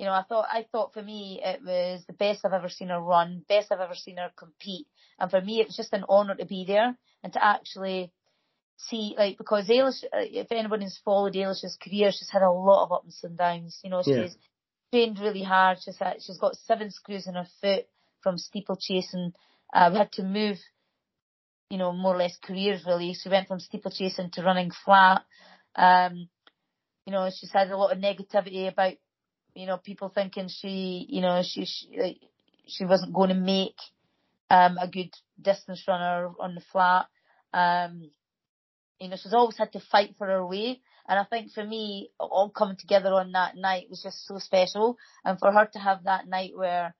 you 0.02 0.08
know, 0.08 0.14
I 0.14 0.24
thought 0.24 0.46
I 0.50 0.66
thought 0.72 0.94
for 0.94 1.02
me 1.02 1.40
it 1.44 1.60
was 1.64 2.02
the 2.08 2.12
best 2.12 2.44
I've 2.44 2.52
ever 2.52 2.68
seen 2.68 2.88
her 2.88 2.98
run, 3.00 3.44
best 3.48 3.70
I've 3.70 3.78
ever 3.78 3.94
seen 3.94 4.16
her 4.16 4.32
compete, 4.36 4.88
and 5.16 5.30
for 5.30 5.40
me 5.40 5.60
it 5.60 5.68
was 5.68 5.76
just 5.76 5.92
an 5.92 6.02
honour 6.08 6.34
to 6.34 6.44
be 6.44 6.64
there 6.66 6.98
and 7.22 7.32
to 7.32 7.44
actually 7.44 8.10
see 8.78 9.14
like 9.16 9.38
because 9.38 9.68
Eilish, 9.68 10.02
uh, 10.02 10.26
if 10.26 10.50
anyone 10.50 10.80
has 10.80 10.98
followed 11.04 11.34
Eilish's 11.34 11.78
career, 11.80 12.10
she's 12.10 12.32
had 12.32 12.42
a 12.42 12.50
lot 12.50 12.82
of 12.82 12.90
ups 12.90 13.22
and 13.22 13.38
downs. 13.38 13.78
You 13.84 13.90
know, 13.90 14.02
she's 14.02 14.16
yeah. 14.16 14.26
trained 14.92 15.20
really 15.20 15.44
hard. 15.44 15.78
She's 15.80 15.98
had, 15.98 16.16
she's 16.20 16.38
got 16.38 16.56
seven 16.56 16.90
screws 16.90 17.28
in 17.28 17.34
her 17.34 17.46
foot 17.60 17.86
from 18.24 18.38
steeplechasing. 18.38 19.34
Uh, 19.72 19.90
we 19.92 19.98
had 19.98 20.10
to 20.14 20.24
move, 20.24 20.56
you 21.70 21.78
know, 21.78 21.92
more 21.92 22.16
or 22.16 22.18
less 22.18 22.36
careers 22.42 22.82
really. 22.84 23.14
So 23.14 23.30
we 23.30 23.36
went 23.36 23.46
from 23.46 23.60
steeplechasing 23.60 24.32
to 24.32 24.42
running 24.42 24.72
flat. 24.84 25.22
Um, 25.76 26.28
you 27.06 27.12
know, 27.12 27.30
she's 27.32 27.52
had 27.52 27.70
a 27.70 27.76
lot 27.76 27.92
of 27.92 27.98
negativity 27.98 28.66
about 28.66 28.94
you 29.54 29.66
know, 29.66 29.76
people 29.76 30.08
thinking 30.08 30.48
she, 30.48 31.06
you 31.08 31.20
know, 31.20 31.42
she 31.42 31.64
she, 31.64 32.20
she 32.66 32.84
wasn't 32.84 33.12
going 33.12 33.28
to 33.28 33.34
make 33.34 33.76
um, 34.50 34.78
a 34.80 34.88
good 34.88 35.10
distance 35.40 35.84
runner 35.86 36.30
on 36.40 36.54
the 36.54 36.62
flat. 36.72 37.06
Um, 37.52 38.10
you 39.00 39.08
know, 39.08 39.16
she's 39.16 39.34
always 39.34 39.58
had 39.58 39.72
to 39.72 39.80
fight 39.80 40.14
for 40.16 40.26
her 40.26 40.46
way. 40.46 40.80
And 41.08 41.18
I 41.18 41.24
think 41.24 41.52
for 41.52 41.64
me, 41.64 42.10
all 42.20 42.50
coming 42.50 42.76
together 42.76 43.12
on 43.12 43.32
that 43.32 43.56
night 43.56 43.90
was 43.90 44.02
just 44.02 44.26
so 44.26 44.38
special. 44.38 44.96
And 45.24 45.38
for 45.38 45.50
her 45.50 45.68
to 45.72 45.78
have 45.78 46.04
that 46.04 46.28
night 46.28 46.52
where 46.54 46.94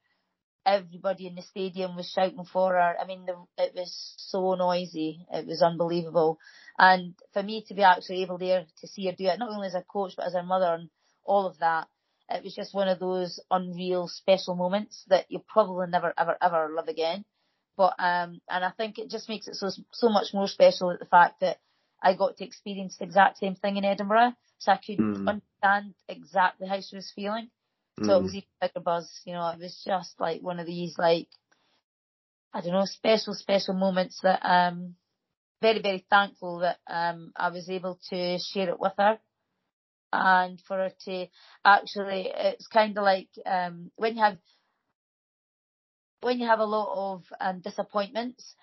everybody 0.67 1.27
in 1.27 1.35
the 1.37 1.43
stadium 1.43 1.95
was 1.95 2.11
shouting 2.11 2.45
for 2.45 2.73
her, 2.73 2.97
I 3.01 3.07
mean, 3.07 3.27
the, 3.27 3.35
it 3.63 3.73
was 3.75 4.15
so 4.17 4.55
noisy. 4.55 5.27
It 5.33 5.47
was 5.47 5.63
unbelievable. 5.63 6.39
And 6.79 7.15
for 7.33 7.43
me 7.43 7.65
to 7.69 7.75
be 7.75 7.83
actually 7.83 8.23
able 8.23 8.39
there 8.39 8.67
to 8.81 8.87
see 8.89 9.07
her 9.07 9.13
do 9.13 9.27
it, 9.27 9.39
not 9.39 9.51
only 9.51 9.69
as 9.69 9.75
a 9.75 9.83
coach, 9.83 10.15
but 10.17 10.27
as 10.27 10.35
her 10.35 10.43
mother 10.43 10.75
and 10.75 10.91
all 11.25 11.47
of 11.47 11.59
that, 11.59 11.87
it 12.29 12.45
was 12.45 12.55
just 12.55 12.75
one 12.75 12.89
of 12.89 12.99
those 12.99 13.41
unreal 13.51 14.09
special 14.09 14.55
moments 14.55 15.05
that 15.09 15.27
you'll 15.29 15.45
probably 15.49 15.87
never 15.89 16.13
ever 16.17 16.37
ever 16.41 16.71
love 16.75 16.89
again. 16.89 17.25
But 17.77 17.95
um, 17.99 18.41
and 18.49 18.65
I 18.65 18.71
think 18.77 18.99
it 18.99 19.11
just 19.11 19.29
makes 19.29 19.49
it 19.49 19.55
so 19.55 19.71
so 19.93 20.09
much 20.09 20.35
more 20.35 20.49
special 20.49 20.91
at 20.91 20.99
the 20.99 21.07
fact 21.07 21.41
that 21.41 21.59
I 22.03 22.15
got 22.15 22.37
to 22.37 22.45
experience 22.45 22.97
the 22.99 23.05
exact 23.05 23.39
same 23.39 23.55
thing 23.55 23.77
in 23.77 23.85
Edinburgh, 23.85 24.33
so 24.59 24.73
I 24.73 24.77
could 24.85 24.99
mm. 24.99 25.29
understand 25.29 25.95
exactly 26.09 26.69
how 26.69 26.81
she 26.81 26.97
was 26.97 27.13
feeling. 27.15 27.51
So 27.99 28.11
mm. 28.11 28.19
it 28.19 28.23
was 28.23 28.35
even 28.35 28.49
bigger 28.61 28.81
buzz. 28.81 29.11
You 29.25 29.35
know, 29.35 29.49
it 29.49 29.59
was 29.59 29.83
just 29.85 30.21
like 30.21 30.43
one 30.43 30.61
of 30.61 30.67
these 30.67 30.97
like 30.99 31.29
I 32.53 32.61
don't 32.61 32.73
know 32.73 32.85
special 32.85 33.35
special 33.35 33.75
moments 33.75 34.21
that 34.23 34.41
um 34.45 34.97
very, 35.63 35.81
very 35.81 36.05
thankful 36.11 36.59
that 36.59 36.79
um, 36.89 37.33
I 37.37 37.49
was 37.49 37.71
able 37.71 37.99
to 38.11 38.39
share 38.39 38.69
it 38.69 38.81
with 38.81 38.93
her. 38.99 39.19
And 40.13 40.61
for 40.69 40.77
her 40.77 40.93
to 41.07 41.27
actually, 41.65 42.31
it's 42.35 42.67
kind 42.67 42.97
of 42.99 43.05
like 43.05 43.29
um, 43.47 43.91
when 43.97 44.17
you 44.17 44.23
have 44.23 44.39
when 46.21 46.39
you 46.39 46.47
have 46.47 46.61
a 46.61 46.65
lot 46.65 47.15
of 47.15 47.25
um, 47.41 47.61
disappointments 47.61 48.55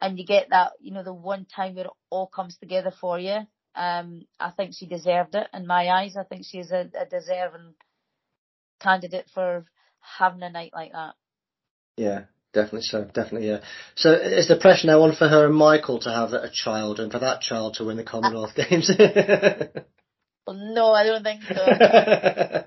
and 0.00 0.18
you 0.18 0.24
get 0.24 0.50
that, 0.50 0.72
you 0.80 0.92
know, 0.92 1.02
the 1.02 1.12
one 1.12 1.46
time 1.46 1.74
where 1.74 1.86
it 1.86 1.90
all 2.10 2.26
comes 2.26 2.56
together 2.58 2.92
for 3.00 3.18
you, 3.18 3.38
um, 3.74 4.22
I 4.38 4.50
think 4.50 4.72
she 4.74 4.86
deserved 4.86 5.34
it 5.34 5.48
in 5.52 5.66
my 5.66 5.88
eyes. 5.88 6.16
I 6.16 6.24
think 6.24 6.44
she's 6.44 6.70
a, 6.70 6.90
a 6.98 7.06
deserving 7.06 7.74
candidate 8.80 9.30
for 9.34 9.64
having 10.00 10.42
a 10.42 10.50
night 10.50 10.72
like 10.74 10.92
that. 10.92 11.14
Yeah, 11.96 12.24
definitely 12.52 12.82
so. 12.82 13.04
Definitely, 13.04 13.48
yeah. 13.48 13.60
So 13.94 14.12
is 14.12 14.48
the 14.48 14.56
pressure 14.56 14.88
now 14.88 15.02
on 15.02 15.14
for 15.14 15.28
her 15.28 15.46
and 15.46 15.54
Michael 15.54 16.00
to 16.00 16.10
have 16.10 16.32
a 16.32 16.50
child 16.50 17.00
and 17.00 17.10
for 17.10 17.20
that 17.20 17.40
child 17.40 17.74
to 17.74 17.84
win 17.84 17.96
the 17.96 18.04
Commonwealth 18.04 18.54
Games? 18.56 18.90
No, 20.48 20.92
I 20.92 21.04
don't 21.04 21.22
think 21.22 21.42
so. 21.42 21.54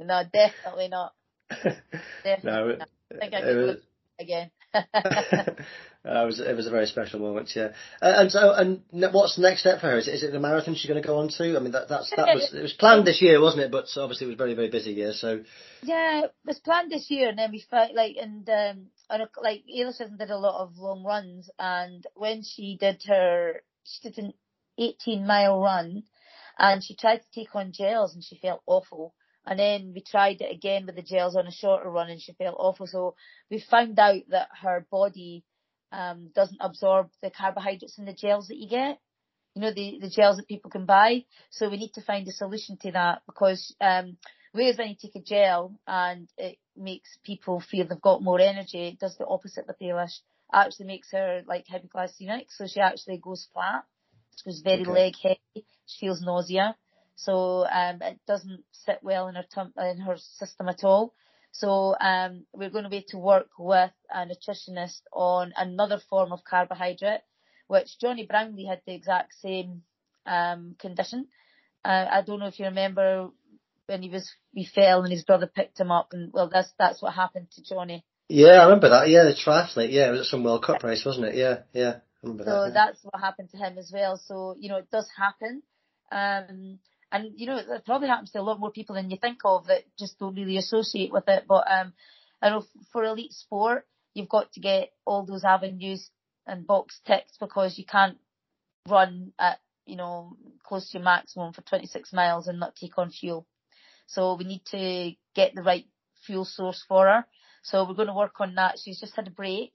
no, 0.00 0.22
definitely 0.32 0.88
not. 0.88 1.12
Definitely 1.50 2.40
no, 2.44 2.76
not. 2.76 2.88
I 3.14 3.18
think 3.18 3.34
I 3.34 3.40
could 3.40 3.56
was, 3.56 3.76
again. 4.18 4.50
Uh, 6.08 6.22
it 6.22 6.26
was 6.26 6.40
it 6.40 6.56
was 6.56 6.66
a 6.66 6.70
very 6.70 6.86
special 6.86 7.18
moment, 7.18 7.50
yeah. 7.54 7.72
Uh, 8.00 8.14
and 8.16 8.30
so, 8.30 8.54
and 8.54 8.82
what's 9.12 9.34
the 9.34 9.42
next 9.42 9.60
step 9.60 9.80
for 9.80 9.88
her? 9.88 9.98
Is 9.98 10.06
it, 10.06 10.14
is 10.14 10.22
it 10.22 10.32
the 10.32 10.38
marathon 10.38 10.74
she's 10.74 10.88
going 10.88 11.02
to 11.02 11.06
go 11.06 11.18
on 11.18 11.28
to? 11.28 11.56
I 11.56 11.58
mean, 11.58 11.72
that 11.72 11.88
that's 11.88 12.10
that 12.16 12.34
was 12.34 12.54
it 12.54 12.62
was 12.62 12.72
planned 12.72 13.04
this 13.04 13.20
year, 13.20 13.40
wasn't 13.40 13.64
it? 13.64 13.72
But 13.72 13.86
obviously 13.96 14.26
it 14.26 14.28
was 14.28 14.38
very 14.38 14.54
very 14.54 14.70
busy 14.70 14.92
year. 14.92 15.12
So 15.12 15.40
yeah, 15.82 16.24
it 16.24 16.34
was 16.46 16.60
planned 16.60 16.92
this 16.92 17.10
year, 17.10 17.28
and 17.28 17.38
then 17.38 17.50
we 17.50 17.64
felt 17.68 17.94
like 17.94 18.16
and 18.16 18.48
um 18.48 18.86
and 19.10 19.28
like 19.42 19.64
Eilish 19.68 19.98
did 19.98 20.30
a 20.30 20.38
lot 20.38 20.62
of 20.62 20.78
long 20.78 21.02
runs, 21.02 21.50
and 21.58 22.06
when 22.14 22.42
she 22.42 22.78
did 22.80 23.02
her 23.06 23.60
she 23.82 24.08
did 24.08 24.18
an 24.18 24.34
18 24.78 25.26
mile 25.26 25.60
run, 25.60 26.04
and 26.58 26.82
she 26.82 26.94
tried 26.96 27.18
to 27.18 27.30
take 27.34 27.54
on 27.54 27.72
gels, 27.72 28.14
and 28.14 28.24
she 28.24 28.38
felt 28.38 28.62
awful. 28.66 29.14
And 29.46 29.58
then 29.58 29.92
we 29.94 30.02
tried 30.02 30.40
it 30.42 30.52
again 30.54 30.84
with 30.86 30.96
the 30.96 31.02
gels 31.02 31.34
on 31.34 31.46
a 31.46 31.52
shorter 31.52 31.90
run, 31.90 32.10
and 32.10 32.20
she 32.20 32.32
felt 32.34 32.56
awful. 32.58 32.86
So 32.86 33.14
we 33.50 33.60
found 33.60 33.98
out 33.98 34.22
that 34.28 34.48
her 34.62 34.86
body 34.90 35.44
um, 35.92 36.30
doesn't 36.34 36.60
absorb 36.60 37.10
the 37.22 37.30
carbohydrates 37.30 37.98
in 37.98 38.04
the 38.04 38.12
gels 38.12 38.48
that 38.48 38.58
you 38.58 38.68
get. 38.68 38.98
You 39.54 39.62
know, 39.62 39.72
the, 39.72 39.98
the 40.00 40.10
gels 40.10 40.36
that 40.36 40.48
people 40.48 40.70
can 40.70 40.84
buy. 40.84 41.24
So 41.50 41.68
we 41.68 41.78
need 41.78 41.94
to 41.94 42.02
find 42.02 42.28
a 42.28 42.32
solution 42.32 42.76
to 42.82 42.92
that 42.92 43.22
because, 43.26 43.74
um, 43.80 44.18
whereas 44.52 44.76
when 44.78 44.88
you 44.88 44.96
take 45.00 45.16
a 45.16 45.24
gel 45.24 45.80
and 45.86 46.28
it 46.36 46.58
makes 46.76 47.16
people 47.24 47.60
feel 47.60 47.86
they've 47.88 48.00
got 48.00 48.22
more 48.22 48.40
energy, 48.40 48.88
it 48.88 48.98
does 48.98 49.16
the 49.16 49.26
opposite 49.26 49.66
with 49.66 49.78
Eilish. 49.80 50.20
Actually 50.52 50.86
makes 50.86 51.10
her 51.12 51.42
like 51.46 51.66
hypoglycemic. 51.66 52.46
So 52.50 52.66
she 52.66 52.80
actually 52.80 53.18
goes 53.18 53.48
flat. 53.52 53.84
She 54.38 54.50
goes 54.50 54.60
very 54.60 54.82
okay. 54.82 54.90
leg 54.90 55.14
heavy. 55.22 55.66
She 55.86 56.06
feels 56.06 56.22
nausea. 56.22 56.76
So, 57.16 57.66
um, 57.66 58.00
it 58.02 58.20
doesn't 58.26 58.62
sit 58.72 59.00
well 59.02 59.28
in 59.28 59.34
her 59.34 59.44
tum- 59.52 59.74
in 59.76 59.98
her 59.98 60.16
system 60.16 60.68
at 60.68 60.84
all. 60.84 61.14
So 61.52 61.96
um, 62.00 62.44
we're 62.52 62.70
going 62.70 62.84
to 62.84 62.90
be 62.90 63.04
to 63.08 63.18
work 63.18 63.48
with 63.58 63.90
a 64.12 64.26
nutritionist 64.26 65.00
on 65.12 65.52
another 65.56 66.00
form 66.08 66.32
of 66.32 66.44
carbohydrate, 66.44 67.22
which 67.66 67.98
Jonny 68.00 68.26
Brownlee 68.26 68.66
had 68.66 68.82
the 68.86 68.94
exact 68.94 69.34
same 69.40 69.82
um, 70.26 70.76
condition. 70.78 71.26
Uh, 71.84 72.06
I 72.10 72.22
don't 72.22 72.38
know 72.38 72.46
if 72.46 72.58
you 72.58 72.66
remember 72.66 73.30
when 73.86 74.02
he 74.02 74.10
was 74.10 74.30
he 74.52 74.66
fell 74.66 75.02
and 75.02 75.10
his 75.10 75.24
brother 75.24 75.50
picked 75.52 75.80
him 75.80 75.90
up, 75.90 76.12
and 76.12 76.30
well, 76.32 76.50
that's 76.52 76.72
that's 76.78 77.00
what 77.00 77.14
happened 77.14 77.50
to 77.52 77.62
Jonny. 77.62 78.04
Yeah, 78.28 78.60
I 78.60 78.64
remember 78.64 78.90
that. 78.90 79.08
Yeah, 79.08 79.24
the 79.24 79.34
triathlete. 79.34 79.90
Yeah, 79.90 80.08
it 80.08 80.12
was 80.12 80.20
at 80.20 80.26
some 80.26 80.44
World 80.44 80.62
Cup 80.62 80.82
race, 80.84 81.04
wasn't 81.04 81.28
it? 81.28 81.34
Yeah, 81.34 81.60
yeah. 81.72 81.96
So 82.22 82.64
that, 82.64 82.74
that's 82.74 83.04
what 83.04 83.20
happened 83.20 83.50
to 83.50 83.56
him 83.56 83.78
as 83.78 83.90
well. 83.92 84.16
So 84.16 84.56
you 84.58 84.68
know, 84.68 84.76
it 84.78 84.90
does 84.90 85.08
happen. 85.16 85.62
Um, 86.10 86.78
and 87.10 87.32
you 87.36 87.46
know, 87.46 87.58
it 87.58 87.84
probably 87.84 88.08
happens 88.08 88.32
to 88.32 88.40
a 88.40 88.42
lot 88.42 88.60
more 88.60 88.70
people 88.70 88.94
than 88.94 89.10
you 89.10 89.16
think 89.20 89.38
of 89.44 89.66
that 89.66 89.84
just 89.98 90.18
don't 90.18 90.34
really 90.34 90.56
associate 90.56 91.12
with 91.12 91.24
it. 91.28 91.44
But 91.48 91.70
um, 91.70 91.92
I 92.42 92.50
know 92.50 92.64
for 92.92 93.04
elite 93.04 93.32
sport, 93.32 93.86
you've 94.14 94.28
got 94.28 94.52
to 94.52 94.60
get 94.60 94.90
all 95.06 95.24
those 95.24 95.44
avenues 95.44 96.10
and 96.46 96.66
box 96.66 97.00
ticks 97.06 97.32
because 97.38 97.78
you 97.78 97.84
can't 97.84 98.18
run 98.88 99.32
at 99.38 99.58
you 99.86 99.96
know 99.96 100.36
close 100.64 100.90
to 100.90 100.98
your 100.98 101.04
maximum 101.04 101.52
for 101.52 101.62
26 101.62 102.12
miles 102.12 102.48
and 102.48 102.60
not 102.60 102.76
take 102.76 102.98
on 102.98 103.10
fuel. 103.10 103.46
So 104.06 104.34
we 104.34 104.44
need 104.44 104.64
to 104.70 105.12
get 105.34 105.54
the 105.54 105.62
right 105.62 105.86
fuel 106.26 106.44
source 106.44 106.84
for 106.88 107.06
her. 107.06 107.26
So 107.62 107.84
we're 107.84 107.94
going 107.94 108.08
to 108.08 108.14
work 108.14 108.40
on 108.40 108.54
that. 108.54 108.78
She's 108.82 109.00
just 109.00 109.16
had 109.16 109.26
a 109.26 109.30
break, 109.30 109.72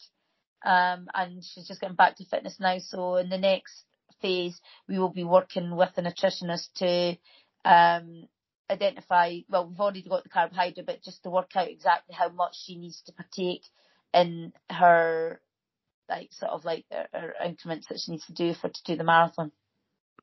um, 0.64 1.07
and 1.14 1.43
she's 1.43 1.68
just 1.68 1.82
getting 1.82 1.95
back 1.95 2.18
to 2.18 2.26
fitness 2.26 2.57
now. 2.59 2.78
So 2.80 3.16
in 3.18 3.30
the 3.30 3.38
next 3.38 3.84
phase, 4.22 4.59
we 4.88 4.97
will 4.97 5.09
be 5.09 5.24
working 5.24 5.76
with 5.76 5.89
a 5.97 6.01
nutritionist 6.01 6.74
to 6.78 7.18
um, 7.70 8.28
identify, 8.70 9.39
well, 9.49 9.68
we've 9.68 9.80
already 9.80 10.03
got 10.03 10.24
the 10.24 10.30
carbohydrate, 10.30 10.86
but 10.86 11.03
just 11.03 11.24
to 11.24 11.30
work 11.30 11.51
out 11.55 11.70
exactly 11.70 12.16
how 12.18 12.30
much 12.30 12.55
she 12.64 12.78
needs 12.78 13.01
to 13.05 13.11
partake 13.14 13.64
in 14.14 14.53
her, 14.70 15.39
like, 16.09 16.30
sort 16.32 16.51
of 16.51 16.66
like 16.66 16.86
her, 16.91 17.07
her 17.14 17.34
increments 17.45 17.88
that 17.88 17.99
she 17.99 18.11
needs 18.11 18.26
to 18.28 18.34
do 18.34 18.53
for 18.53 18.70
to 18.70 18.84
do 18.86 18.95
the 18.95 19.03
marathon. 19.03 19.51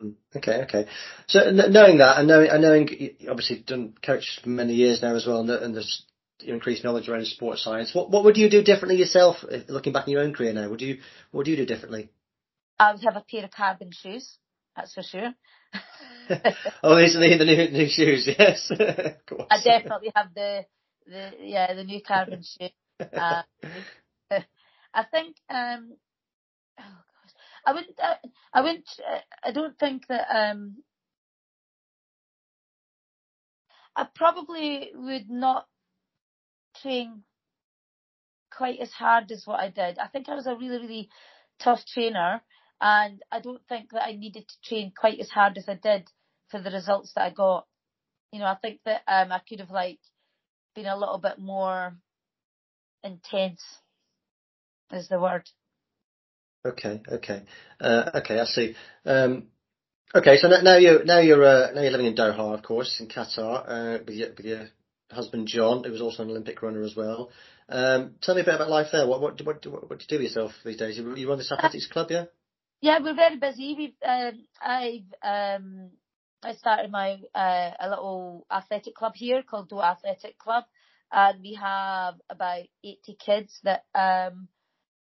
Mm, 0.02 0.14
okay, 0.34 0.62
okay. 0.62 0.86
So 1.26 1.50
knowing 1.50 1.98
that, 1.98 2.18
and 2.18 2.28
knowing, 2.28 2.48
and 2.50 2.62
knowing, 2.62 2.88
obviously 3.28 3.58
done 3.58 3.94
coach 4.02 4.40
for 4.42 4.48
many 4.48 4.74
years 4.74 5.02
now 5.02 5.14
as 5.14 5.26
well, 5.26 5.40
and 5.40 5.76
there's 6.40 6.52
increased 6.52 6.84
knowledge 6.84 7.08
around 7.08 7.26
sports 7.26 7.62
science. 7.62 7.94
What 7.94 8.10
what 8.10 8.24
would 8.24 8.36
you 8.36 8.50
do 8.50 8.62
differently 8.62 8.96
yourself, 8.96 9.44
looking 9.68 9.92
back 9.92 10.06
in 10.06 10.12
your 10.12 10.22
own 10.22 10.34
career 10.34 10.52
now? 10.52 10.68
Would 10.68 10.80
you 10.80 10.98
what 11.30 11.44
do 11.44 11.50
you 11.50 11.56
do 11.56 11.66
differently? 11.66 12.10
I 12.78 12.92
would 12.92 13.02
have 13.02 13.16
a 13.16 13.24
pair 13.28 13.44
of 13.44 13.50
carbon 13.50 13.90
shoes. 13.92 14.38
That's 14.76 14.94
for 14.94 15.02
sure. 15.02 15.34
oh, 16.82 16.96
these 16.96 17.16
are 17.16 17.20
the, 17.20 17.36
the 17.38 17.44
new 17.44 17.70
new 17.70 17.88
shoes. 17.88 18.28
Yes, 18.38 18.70
Of 18.70 19.26
course. 19.26 19.46
I 19.50 19.62
definitely 19.62 20.12
have 20.14 20.34
the 20.34 20.64
the 21.06 21.30
yeah 21.40 21.74
the 21.74 21.84
new 21.84 22.00
carbon 22.02 22.42
shoes. 22.42 22.70
Um, 23.00 23.44
I 24.92 25.04
think 25.10 25.34
um, 25.48 25.94
oh 26.78 26.82
gosh, 26.82 27.32
I 27.64 27.72
wouldn't 27.72 27.98
uh, 27.98 28.14
I 28.52 28.60
wouldn't 28.60 28.88
uh, 28.98 29.20
I 29.42 29.52
don't 29.52 29.78
think 29.78 30.06
that 30.08 30.26
um 30.30 30.82
I 33.96 34.06
probably 34.14 34.90
would 34.94 35.30
not 35.30 35.66
train 36.82 37.22
quite 38.50 38.80
as 38.80 38.90
hard 38.90 39.30
as 39.30 39.42
what 39.46 39.60
I 39.60 39.68
did. 39.68 39.98
I 39.98 40.08
think 40.08 40.28
I 40.28 40.34
was 40.34 40.46
a 40.46 40.54
really 40.54 40.78
really 40.78 41.08
tough 41.58 41.80
trainer 41.86 42.42
and 42.80 43.22
I 43.30 43.40
don't 43.40 43.60
think 43.68 43.90
that 43.92 44.04
I 44.04 44.12
needed 44.12 44.48
to 44.48 44.68
train 44.68 44.92
quite 44.98 45.20
as 45.20 45.30
hard 45.30 45.58
as 45.58 45.68
I 45.68 45.74
did 45.74 46.08
for 46.48 46.60
the 46.60 46.70
results 46.70 47.12
that 47.14 47.24
I 47.24 47.30
got. 47.30 47.66
You 48.32 48.40
know, 48.40 48.46
I 48.46 48.56
think 48.56 48.80
that 48.84 49.02
um, 49.06 49.32
I 49.32 49.40
could 49.46 49.60
have 49.60 49.70
like 49.70 49.98
been 50.74 50.86
a 50.86 50.96
little 50.96 51.18
bit 51.18 51.38
more 51.38 51.96
intense. 53.04 53.62
Is 54.92 55.08
the 55.08 55.20
word? 55.20 55.48
Okay, 56.66 57.00
okay, 57.10 57.42
uh, 57.80 58.10
okay. 58.16 58.40
I 58.40 58.44
see. 58.44 58.74
Um, 59.06 59.48
okay, 60.14 60.36
so 60.36 60.48
now 60.48 60.76
you're 60.76 61.04
now 61.04 61.20
you're 61.20 61.44
uh, 61.44 61.72
now 61.72 61.80
you're 61.80 61.92
living 61.92 62.06
in 62.06 62.14
Doha, 62.14 62.54
of 62.54 62.62
course, 62.62 63.00
in 63.00 63.08
Qatar, 63.08 63.64
uh, 63.66 63.98
with 64.04 64.16
your 64.16 64.28
with 64.30 64.46
your 64.46 64.68
husband 65.10 65.46
John, 65.46 65.84
who 65.84 65.92
was 65.92 66.00
also 66.00 66.22
an 66.22 66.30
Olympic 66.30 66.62
runner 66.62 66.82
as 66.82 66.96
well. 66.96 67.30
Um, 67.68 68.14
tell 68.22 68.34
me 68.34 68.40
a 68.40 68.44
bit 68.44 68.54
about 68.54 68.70
life 68.70 68.88
there. 68.92 69.06
What 69.06 69.20
what 69.20 69.40
what, 69.44 69.66
what, 69.66 69.90
what 69.90 69.98
do 69.98 70.04
you 70.04 70.08
do 70.08 70.16
with 70.16 70.24
yourself 70.24 70.52
these 70.64 70.76
days? 70.76 70.98
You, 70.98 71.14
you 71.14 71.28
run 71.28 71.38
this 71.38 71.52
athletics 71.52 71.86
club, 71.86 72.08
yeah? 72.10 72.24
Yeah, 72.80 72.98
we're 73.02 73.14
very 73.14 73.36
busy. 73.36 73.74
We've 73.76 73.94
um, 74.06 74.44
I've 74.60 75.12
um, 75.22 75.90
I 76.42 76.54
started 76.54 76.90
my 76.90 77.18
uh, 77.34 77.70
a 77.78 77.90
little 77.90 78.46
athletic 78.50 78.94
club 78.94 79.12
here 79.14 79.42
called 79.42 79.68
Do 79.68 79.80
Athletic 79.80 80.38
Club, 80.38 80.64
and 81.12 81.40
we 81.42 81.54
have 81.60 82.14
about 82.30 82.64
eighty 82.82 83.16
kids 83.24 83.60
that 83.64 83.84
um, 83.94 84.48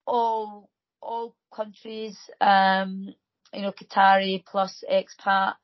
all 0.05 0.69
all 1.01 1.35
countries, 1.53 2.17
um, 2.39 3.13
you 3.53 3.61
know, 3.61 3.73
Qatari 3.73 4.45
plus 4.45 4.83
expat, 4.89 5.55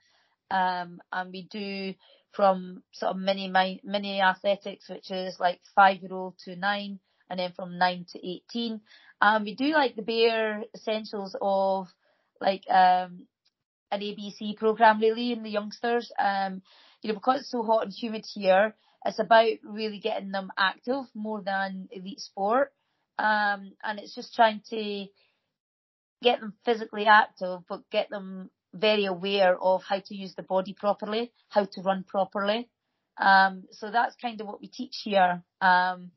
um, 0.51 0.99
and 1.11 1.31
we 1.31 1.47
do 1.49 1.93
from 2.33 2.83
sort 2.91 3.11
of 3.11 3.17
mini 3.17 3.51
mini 3.83 4.21
athletics, 4.21 4.89
which 4.89 5.11
is 5.11 5.39
like 5.39 5.61
five 5.75 6.01
year 6.01 6.13
old 6.13 6.37
to 6.45 6.55
nine, 6.55 6.99
and 7.29 7.39
then 7.39 7.53
from 7.55 7.77
nine 7.77 8.05
to 8.11 8.27
eighteen, 8.27 8.81
and 9.21 9.45
we 9.45 9.55
do 9.55 9.73
like 9.73 9.95
the 9.95 10.01
bare 10.01 10.63
essentials 10.75 11.35
of 11.41 11.87
like 12.41 12.63
um 12.69 13.27
an 13.91 14.01
ABC 14.01 14.57
program 14.57 14.99
really 14.99 15.31
in 15.31 15.43
the 15.43 15.49
youngsters. 15.49 16.11
Um, 16.19 16.61
you 17.01 17.09
know, 17.09 17.15
because 17.15 17.41
it's 17.41 17.51
so 17.51 17.63
hot 17.63 17.83
and 17.83 17.93
humid 17.93 18.25
here, 18.33 18.75
it's 19.05 19.19
about 19.19 19.49
really 19.63 19.99
getting 19.99 20.31
them 20.31 20.51
active 20.57 21.05
more 21.13 21.41
than 21.41 21.87
elite 21.91 22.19
sport. 22.21 22.73
Um, 23.19 23.73
and 23.83 23.99
it's 23.99 24.15
just 24.15 24.33
trying 24.33 24.61
to 24.71 25.05
get 26.23 26.39
them 26.39 26.53
physically 26.65 27.05
active, 27.05 27.59
but 27.69 27.89
get 27.91 28.09
them 28.09 28.49
very 28.73 29.05
aware 29.05 29.57
of 29.61 29.83
how 29.83 29.99
to 29.99 30.15
use 30.15 30.33
the 30.35 30.43
body 30.43 30.75
properly, 30.77 31.31
how 31.49 31.65
to 31.65 31.81
run 31.81 32.03
properly. 32.03 32.69
Um, 33.17 33.63
so 33.71 33.91
that's 33.91 34.15
kind 34.15 34.41
of 34.41 34.47
what 34.47 34.61
we 34.61 34.67
teach 34.67 35.01
here. 35.03 35.43
Um, 35.61 36.11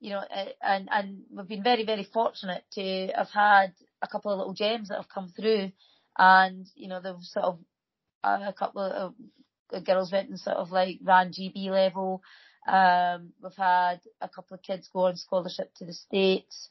you 0.00 0.10
know, 0.10 0.22
and 0.62 0.88
and 0.90 1.22
we've 1.30 1.48
been 1.48 1.62
very 1.62 1.84
very 1.84 2.04
fortunate 2.04 2.64
to 2.72 3.08
have 3.16 3.30
had 3.30 3.72
a 4.02 4.08
couple 4.08 4.32
of 4.32 4.38
little 4.38 4.54
gems 4.54 4.88
that 4.88 4.96
have 4.96 5.08
come 5.08 5.28
through, 5.28 5.72
and 6.18 6.66
you 6.74 6.88
know 6.88 7.00
they've 7.00 7.14
sort 7.20 7.46
of 7.46 7.58
a 8.22 8.52
couple 8.52 8.82
of 8.82 9.14
girls 9.84 10.12
went 10.12 10.28
and 10.28 10.38
sort 10.38 10.56
of 10.56 10.70
like 10.70 10.98
ran 11.02 11.32
GB 11.32 11.68
level. 11.70 12.22
Um, 12.66 13.32
we've 13.42 13.56
had 13.56 14.00
a 14.20 14.28
couple 14.28 14.56
of 14.56 14.62
kids 14.62 14.88
go 14.92 15.06
on 15.06 15.16
scholarship 15.16 15.72
to 15.76 15.86
the 15.86 15.92
States. 15.92 16.68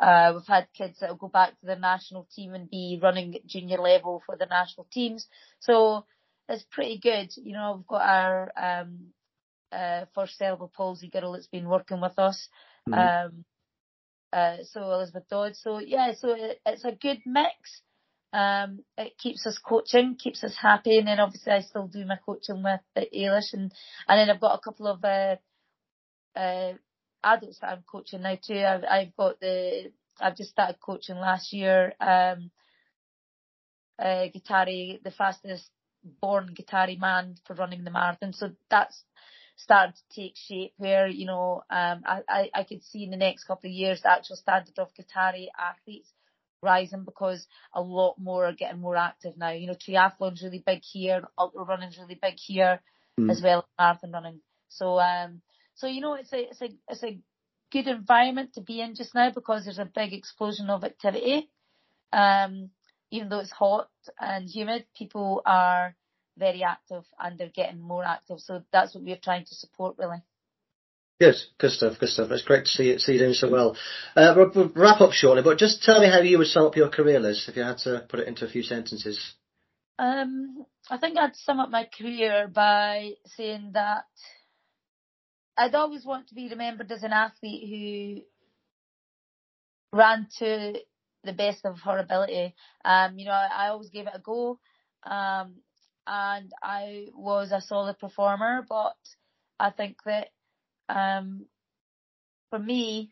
Uh, 0.00 0.32
we've 0.34 0.46
had 0.46 0.68
kids 0.76 0.98
that 1.00 1.10
will 1.10 1.16
go 1.16 1.28
back 1.28 1.58
to 1.60 1.66
the 1.66 1.76
national 1.76 2.28
team 2.34 2.54
and 2.54 2.70
be 2.70 2.98
running 3.02 3.34
at 3.34 3.46
junior 3.46 3.78
level 3.78 4.22
for 4.26 4.36
the 4.36 4.46
national 4.46 4.86
teams. 4.92 5.26
So 5.60 6.04
it's 6.48 6.64
pretty 6.70 6.98
good. 6.98 7.30
You 7.36 7.54
know, 7.54 7.74
we've 7.76 7.86
got 7.86 8.02
our 8.02 8.52
um, 8.56 9.06
uh, 9.72 10.04
first 10.14 10.36
cerebral 10.38 10.72
palsy 10.74 11.08
girl 11.08 11.32
that's 11.32 11.46
been 11.46 11.68
working 11.68 12.00
with 12.00 12.18
us. 12.18 12.48
Mm-hmm. 12.88 13.26
Um, 13.26 13.44
uh, 14.32 14.56
so 14.64 14.82
Elizabeth 14.92 15.24
Dodd. 15.30 15.56
So 15.56 15.78
yeah, 15.78 16.12
so 16.18 16.34
it, 16.34 16.60
it's 16.66 16.84
a 16.84 16.92
good 16.92 17.20
mix. 17.24 17.82
Um, 18.32 18.80
it 18.98 19.16
keeps 19.18 19.46
us 19.46 19.58
coaching, 19.58 20.16
keeps 20.18 20.44
us 20.44 20.54
happy, 20.60 20.98
and 20.98 21.08
then 21.08 21.20
obviously 21.20 21.52
I 21.52 21.60
still 21.60 21.86
do 21.86 22.04
my 22.04 22.18
coaching 22.24 22.62
with 22.62 22.80
Eilish, 22.96 23.54
and 23.54 23.72
and 24.08 24.18
then 24.18 24.28
I've 24.28 24.40
got 24.40 24.58
a 24.58 24.60
couple 24.60 24.88
of 24.88 25.02
uh, 25.02 25.36
uh, 26.38 26.74
adults 27.26 27.58
that 27.60 27.72
I'm 27.72 27.84
coaching 27.90 28.22
now 28.22 28.38
too. 28.40 28.58
I've, 28.58 28.84
I've 28.84 29.16
got 29.16 29.40
the 29.40 29.92
I've 30.20 30.36
just 30.36 30.50
started 30.50 30.80
coaching 30.80 31.16
last 31.16 31.52
year. 31.52 31.92
Um, 32.00 32.50
uh, 33.98 34.28
Qatari, 34.34 35.02
the 35.02 35.10
fastest 35.10 35.70
born 36.20 36.54
Qatari 36.58 36.98
man 36.98 37.36
for 37.46 37.54
running 37.54 37.84
the 37.84 37.90
marathon. 37.90 38.32
So 38.32 38.52
that's 38.70 39.04
starting 39.56 39.94
to 39.94 40.20
take 40.20 40.36
shape 40.36 40.72
where, 40.76 41.06
you 41.06 41.26
know, 41.26 41.62
um, 41.70 42.02
I, 42.06 42.20
I, 42.28 42.50
I 42.54 42.64
could 42.64 42.84
see 42.84 43.04
in 43.04 43.10
the 43.10 43.16
next 43.16 43.44
couple 43.44 43.68
of 43.68 43.74
years 43.74 44.02
the 44.02 44.10
actual 44.10 44.36
standard 44.36 44.78
of 44.78 44.92
Qatari 44.94 45.46
athletes 45.58 46.10
rising 46.62 47.04
because 47.04 47.46
a 47.72 47.80
lot 47.80 48.16
more 48.18 48.46
are 48.46 48.52
getting 48.52 48.80
more 48.80 48.96
active 48.96 49.36
now. 49.36 49.50
You 49.50 49.68
know, 49.68 49.74
triathlon's 49.74 50.42
really 50.42 50.62
big 50.64 50.82
here, 50.82 51.22
ultra 51.38 51.64
running's 51.64 51.98
really 51.98 52.18
big 52.20 52.34
here, 52.36 52.80
mm. 53.18 53.30
as 53.30 53.42
well 53.42 53.58
as 53.60 53.64
marathon 53.78 54.12
running. 54.12 54.40
So, 54.68 54.98
um, 54.98 55.40
so 55.76 55.86
you 55.86 56.00
know, 56.00 56.14
it's 56.14 56.32
a, 56.32 56.48
it's 56.48 56.62
a, 56.62 56.68
it's 56.88 57.04
a 57.04 57.18
good 57.70 57.86
environment 57.86 58.54
to 58.54 58.60
be 58.60 58.80
in 58.80 58.94
just 58.94 59.14
now 59.14 59.30
because 59.30 59.64
there's 59.64 59.78
a 59.78 59.90
big 59.94 60.12
explosion 60.12 60.70
of 60.70 60.84
activity. 60.84 61.48
Um, 62.12 62.70
even 63.10 63.28
though 63.28 63.40
it's 63.40 63.52
hot 63.52 63.88
and 64.20 64.48
humid, 64.48 64.86
people 64.96 65.42
are 65.46 65.94
very 66.38 66.62
active 66.62 67.04
and 67.18 67.38
they're 67.38 67.52
getting 67.54 67.80
more 67.80 68.04
active. 68.04 68.40
So 68.40 68.62
that's 68.72 68.94
what 68.94 69.04
we're 69.04 69.16
trying 69.22 69.44
to 69.44 69.54
support 69.54 69.96
really. 69.98 70.22
Good, 71.18 71.36
good 71.58 71.70
stuff, 71.70 71.98
good 71.98 72.10
stuff. 72.10 72.30
It's 72.30 72.42
great 72.42 72.64
to 72.64 72.70
see 72.70 72.88
you, 72.88 72.98
see 72.98 73.12
you 73.12 73.18
doing 73.18 73.32
so 73.32 73.50
well. 73.50 73.76
Uh, 74.14 74.34
we'll, 74.36 74.50
we'll 74.54 74.72
wrap 74.74 75.00
up 75.00 75.12
shortly, 75.12 75.42
but 75.42 75.56
just 75.56 75.82
tell 75.82 76.00
me 76.00 76.08
how 76.10 76.20
you 76.20 76.36
would 76.36 76.46
sum 76.46 76.66
up 76.66 76.76
your 76.76 76.90
career, 76.90 77.20
Liz, 77.20 77.46
if 77.48 77.56
you 77.56 77.62
had 77.62 77.78
to 77.78 78.04
put 78.08 78.20
it 78.20 78.28
into 78.28 78.44
a 78.44 78.50
few 78.50 78.62
sentences. 78.62 79.34
Um, 79.98 80.66
I 80.90 80.98
think 80.98 81.16
I'd 81.16 81.34
sum 81.36 81.58
up 81.58 81.70
my 81.70 81.88
career 81.96 82.48
by 82.52 83.12
saying 83.36 83.70
that 83.72 84.04
I'd 85.58 85.74
always 85.74 86.04
want 86.04 86.28
to 86.28 86.34
be 86.34 86.48
remembered 86.48 86.90
as 86.92 87.02
an 87.02 87.12
athlete 87.12 87.68
who 87.68 88.22
ran 89.98 90.28
to 90.38 90.74
the 91.24 91.32
best 91.32 91.64
of 91.64 91.80
her 91.80 91.98
ability. 91.98 92.54
Um, 92.84 93.18
you 93.18 93.26
know, 93.26 93.32
I, 93.32 93.66
I 93.66 93.68
always 93.68 93.90
gave 93.90 94.06
it 94.06 94.12
a 94.14 94.20
go. 94.20 94.58
Um, 95.04 95.56
and 96.06 96.52
I 96.62 97.08
was 97.14 97.52
a 97.52 97.60
solid 97.60 97.98
performer, 97.98 98.64
but 98.68 98.96
I 99.58 99.70
think 99.70 99.96
that 100.04 100.28
um, 100.88 101.46
for 102.50 102.58
me, 102.58 103.10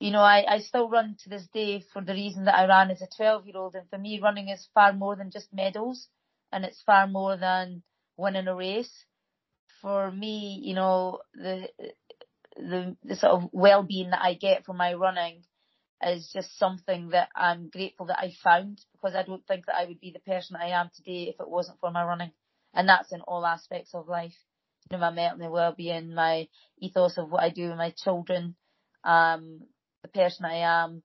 you 0.00 0.10
know, 0.10 0.20
I, 0.20 0.44
I 0.48 0.58
still 0.60 0.88
run 0.88 1.16
to 1.22 1.28
this 1.30 1.46
day 1.52 1.84
for 1.92 2.02
the 2.02 2.12
reason 2.14 2.44
that 2.46 2.56
I 2.56 2.66
ran 2.66 2.90
as 2.90 3.02
a 3.02 3.08
12 3.16 3.46
year 3.46 3.56
old. 3.56 3.74
And 3.74 3.88
for 3.88 3.98
me, 3.98 4.20
running 4.20 4.48
is 4.48 4.68
far 4.74 4.92
more 4.92 5.16
than 5.16 5.30
just 5.30 5.52
medals 5.52 6.08
and 6.52 6.64
it's 6.64 6.82
far 6.82 7.06
more 7.06 7.36
than 7.36 7.82
winning 8.16 8.48
a 8.48 8.54
race. 8.54 9.04
For 9.82 10.10
me, 10.10 10.60
you 10.62 10.74
know, 10.74 11.20
the, 11.34 11.68
the, 12.56 12.96
the 13.02 13.16
sort 13.16 13.32
of 13.32 13.50
well-being 13.52 14.10
that 14.10 14.22
I 14.22 14.34
get 14.34 14.64
from 14.64 14.76
my 14.76 14.94
running 14.94 15.42
is 16.02 16.30
just 16.32 16.58
something 16.58 17.10
that 17.10 17.28
I'm 17.34 17.68
grateful 17.68 18.06
that 18.06 18.18
I 18.18 18.32
found 18.42 18.80
because 18.92 19.14
I 19.14 19.22
don't 19.22 19.46
think 19.46 19.66
that 19.66 19.76
I 19.76 19.86
would 19.86 20.00
be 20.00 20.12
the 20.12 20.30
person 20.30 20.56
I 20.56 20.70
am 20.70 20.90
today 20.94 21.28
if 21.28 21.40
it 21.40 21.48
wasn't 21.48 21.80
for 21.80 21.90
my 21.90 22.04
running. 22.04 22.32
And 22.74 22.88
that's 22.88 23.12
in 23.12 23.20
all 23.22 23.44
aspects 23.44 23.94
of 23.94 24.08
life. 24.08 24.36
You 24.90 24.96
know, 24.96 25.00
my 25.00 25.10
mental 25.10 25.50
well-being, 25.50 26.14
my 26.14 26.48
ethos 26.78 27.18
of 27.18 27.30
what 27.30 27.42
I 27.42 27.50
do 27.50 27.68
with 27.68 27.76
my 27.76 27.90
children, 28.02 28.56
um, 29.04 29.60
the 30.02 30.08
person 30.08 30.44
I 30.44 30.82
am, 30.84 31.02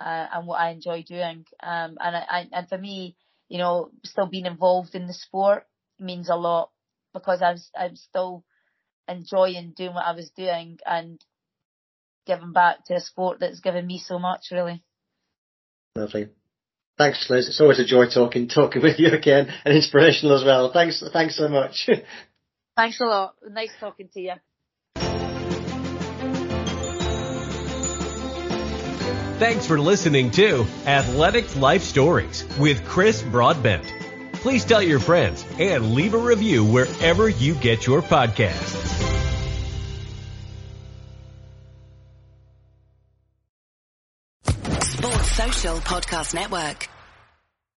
uh, 0.00 0.26
and 0.32 0.46
what 0.46 0.60
I 0.60 0.70
enjoy 0.70 1.02
doing. 1.02 1.44
Um, 1.62 1.96
and 2.00 2.16
I, 2.16 2.48
and 2.52 2.68
for 2.68 2.78
me, 2.78 3.16
you 3.48 3.58
know, 3.58 3.90
still 4.04 4.26
being 4.26 4.46
involved 4.46 4.94
in 4.94 5.06
the 5.06 5.14
sport 5.14 5.66
means 5.98 6.28
a 6.28 6.36
lot 6.36 6.70
because 7.12 7.42
I 7.42 7.52
was, 7.52 7.70
I'm 7.78 7.96
still 7.96 8.44
enjoying 9.08 9.74
doing 9.76 9.94
what 9.94 10.06
I 10.06 10.12
was 10.12 10.30
doing 10.30 10.78
and 10.86 11.20
giving 12.26 12.52
back 12.52 12.84
to 12.86 12.94
a 12.94 13.00
sport 13.00 13.40
that's 13.40 13.60
given 13.60 13.86
me 13.86 13.98
so 13.98 14.18
much, 14.18 14.46
really. 14.50 14.82
Lovely. 15.96 16.28
Thanks, 16.98 17.28
Liz. 17.28 17.48
It's 17.48 17.60
always 17.60 17.80
a 17.80 17.84
joy 17.84 18.06
talking 18.06 18.48
talking 18.48 18.82
with 18.82 18.98
you 18.98 19.08
again, 19.08 19.52
and 19.64 19.74
inspirational 19.74 20.36
as 20.36 20.44
well. 20.44 20.72
Thanks, 20.72 21.02
thanks 21.12 21.36
so 21.36 21.48
much. 21.48 21.88
thanks 22.76 23.00
a 23.00 23.04
lot. 23.04 23.34
Nice 23.48 23.72
talking 23.80 24.08
to 24.14 24.20
you. 24.20 24.32
Thanks 29.38 29.66
for 29.66 29.80
listening 29.80 30.30
to 30.32 30.64
Athletic 30.86 31.56
Life 31.56 31.82
Stories 31.82 32.44
with 32.60 32.84
Chris 32.84 33.22
Broadbent. 33.22 34.01
Please 34.42 34.64
tell 34.64 34.82
your 34.82 34.98
friends 34.98 35.44
and 35.58 35.94
leave 35.94 36.14
a 36.14 36.18
review 36.18 36.64
wherever 36.64 37.28
you 37.28 37.54
get 37.54 37.86
your 37.86 38.02
podcasts. 38.02 38.82
Social 45.32 45.76
Podcast 45.76 46.34
Network. 46.34 46.88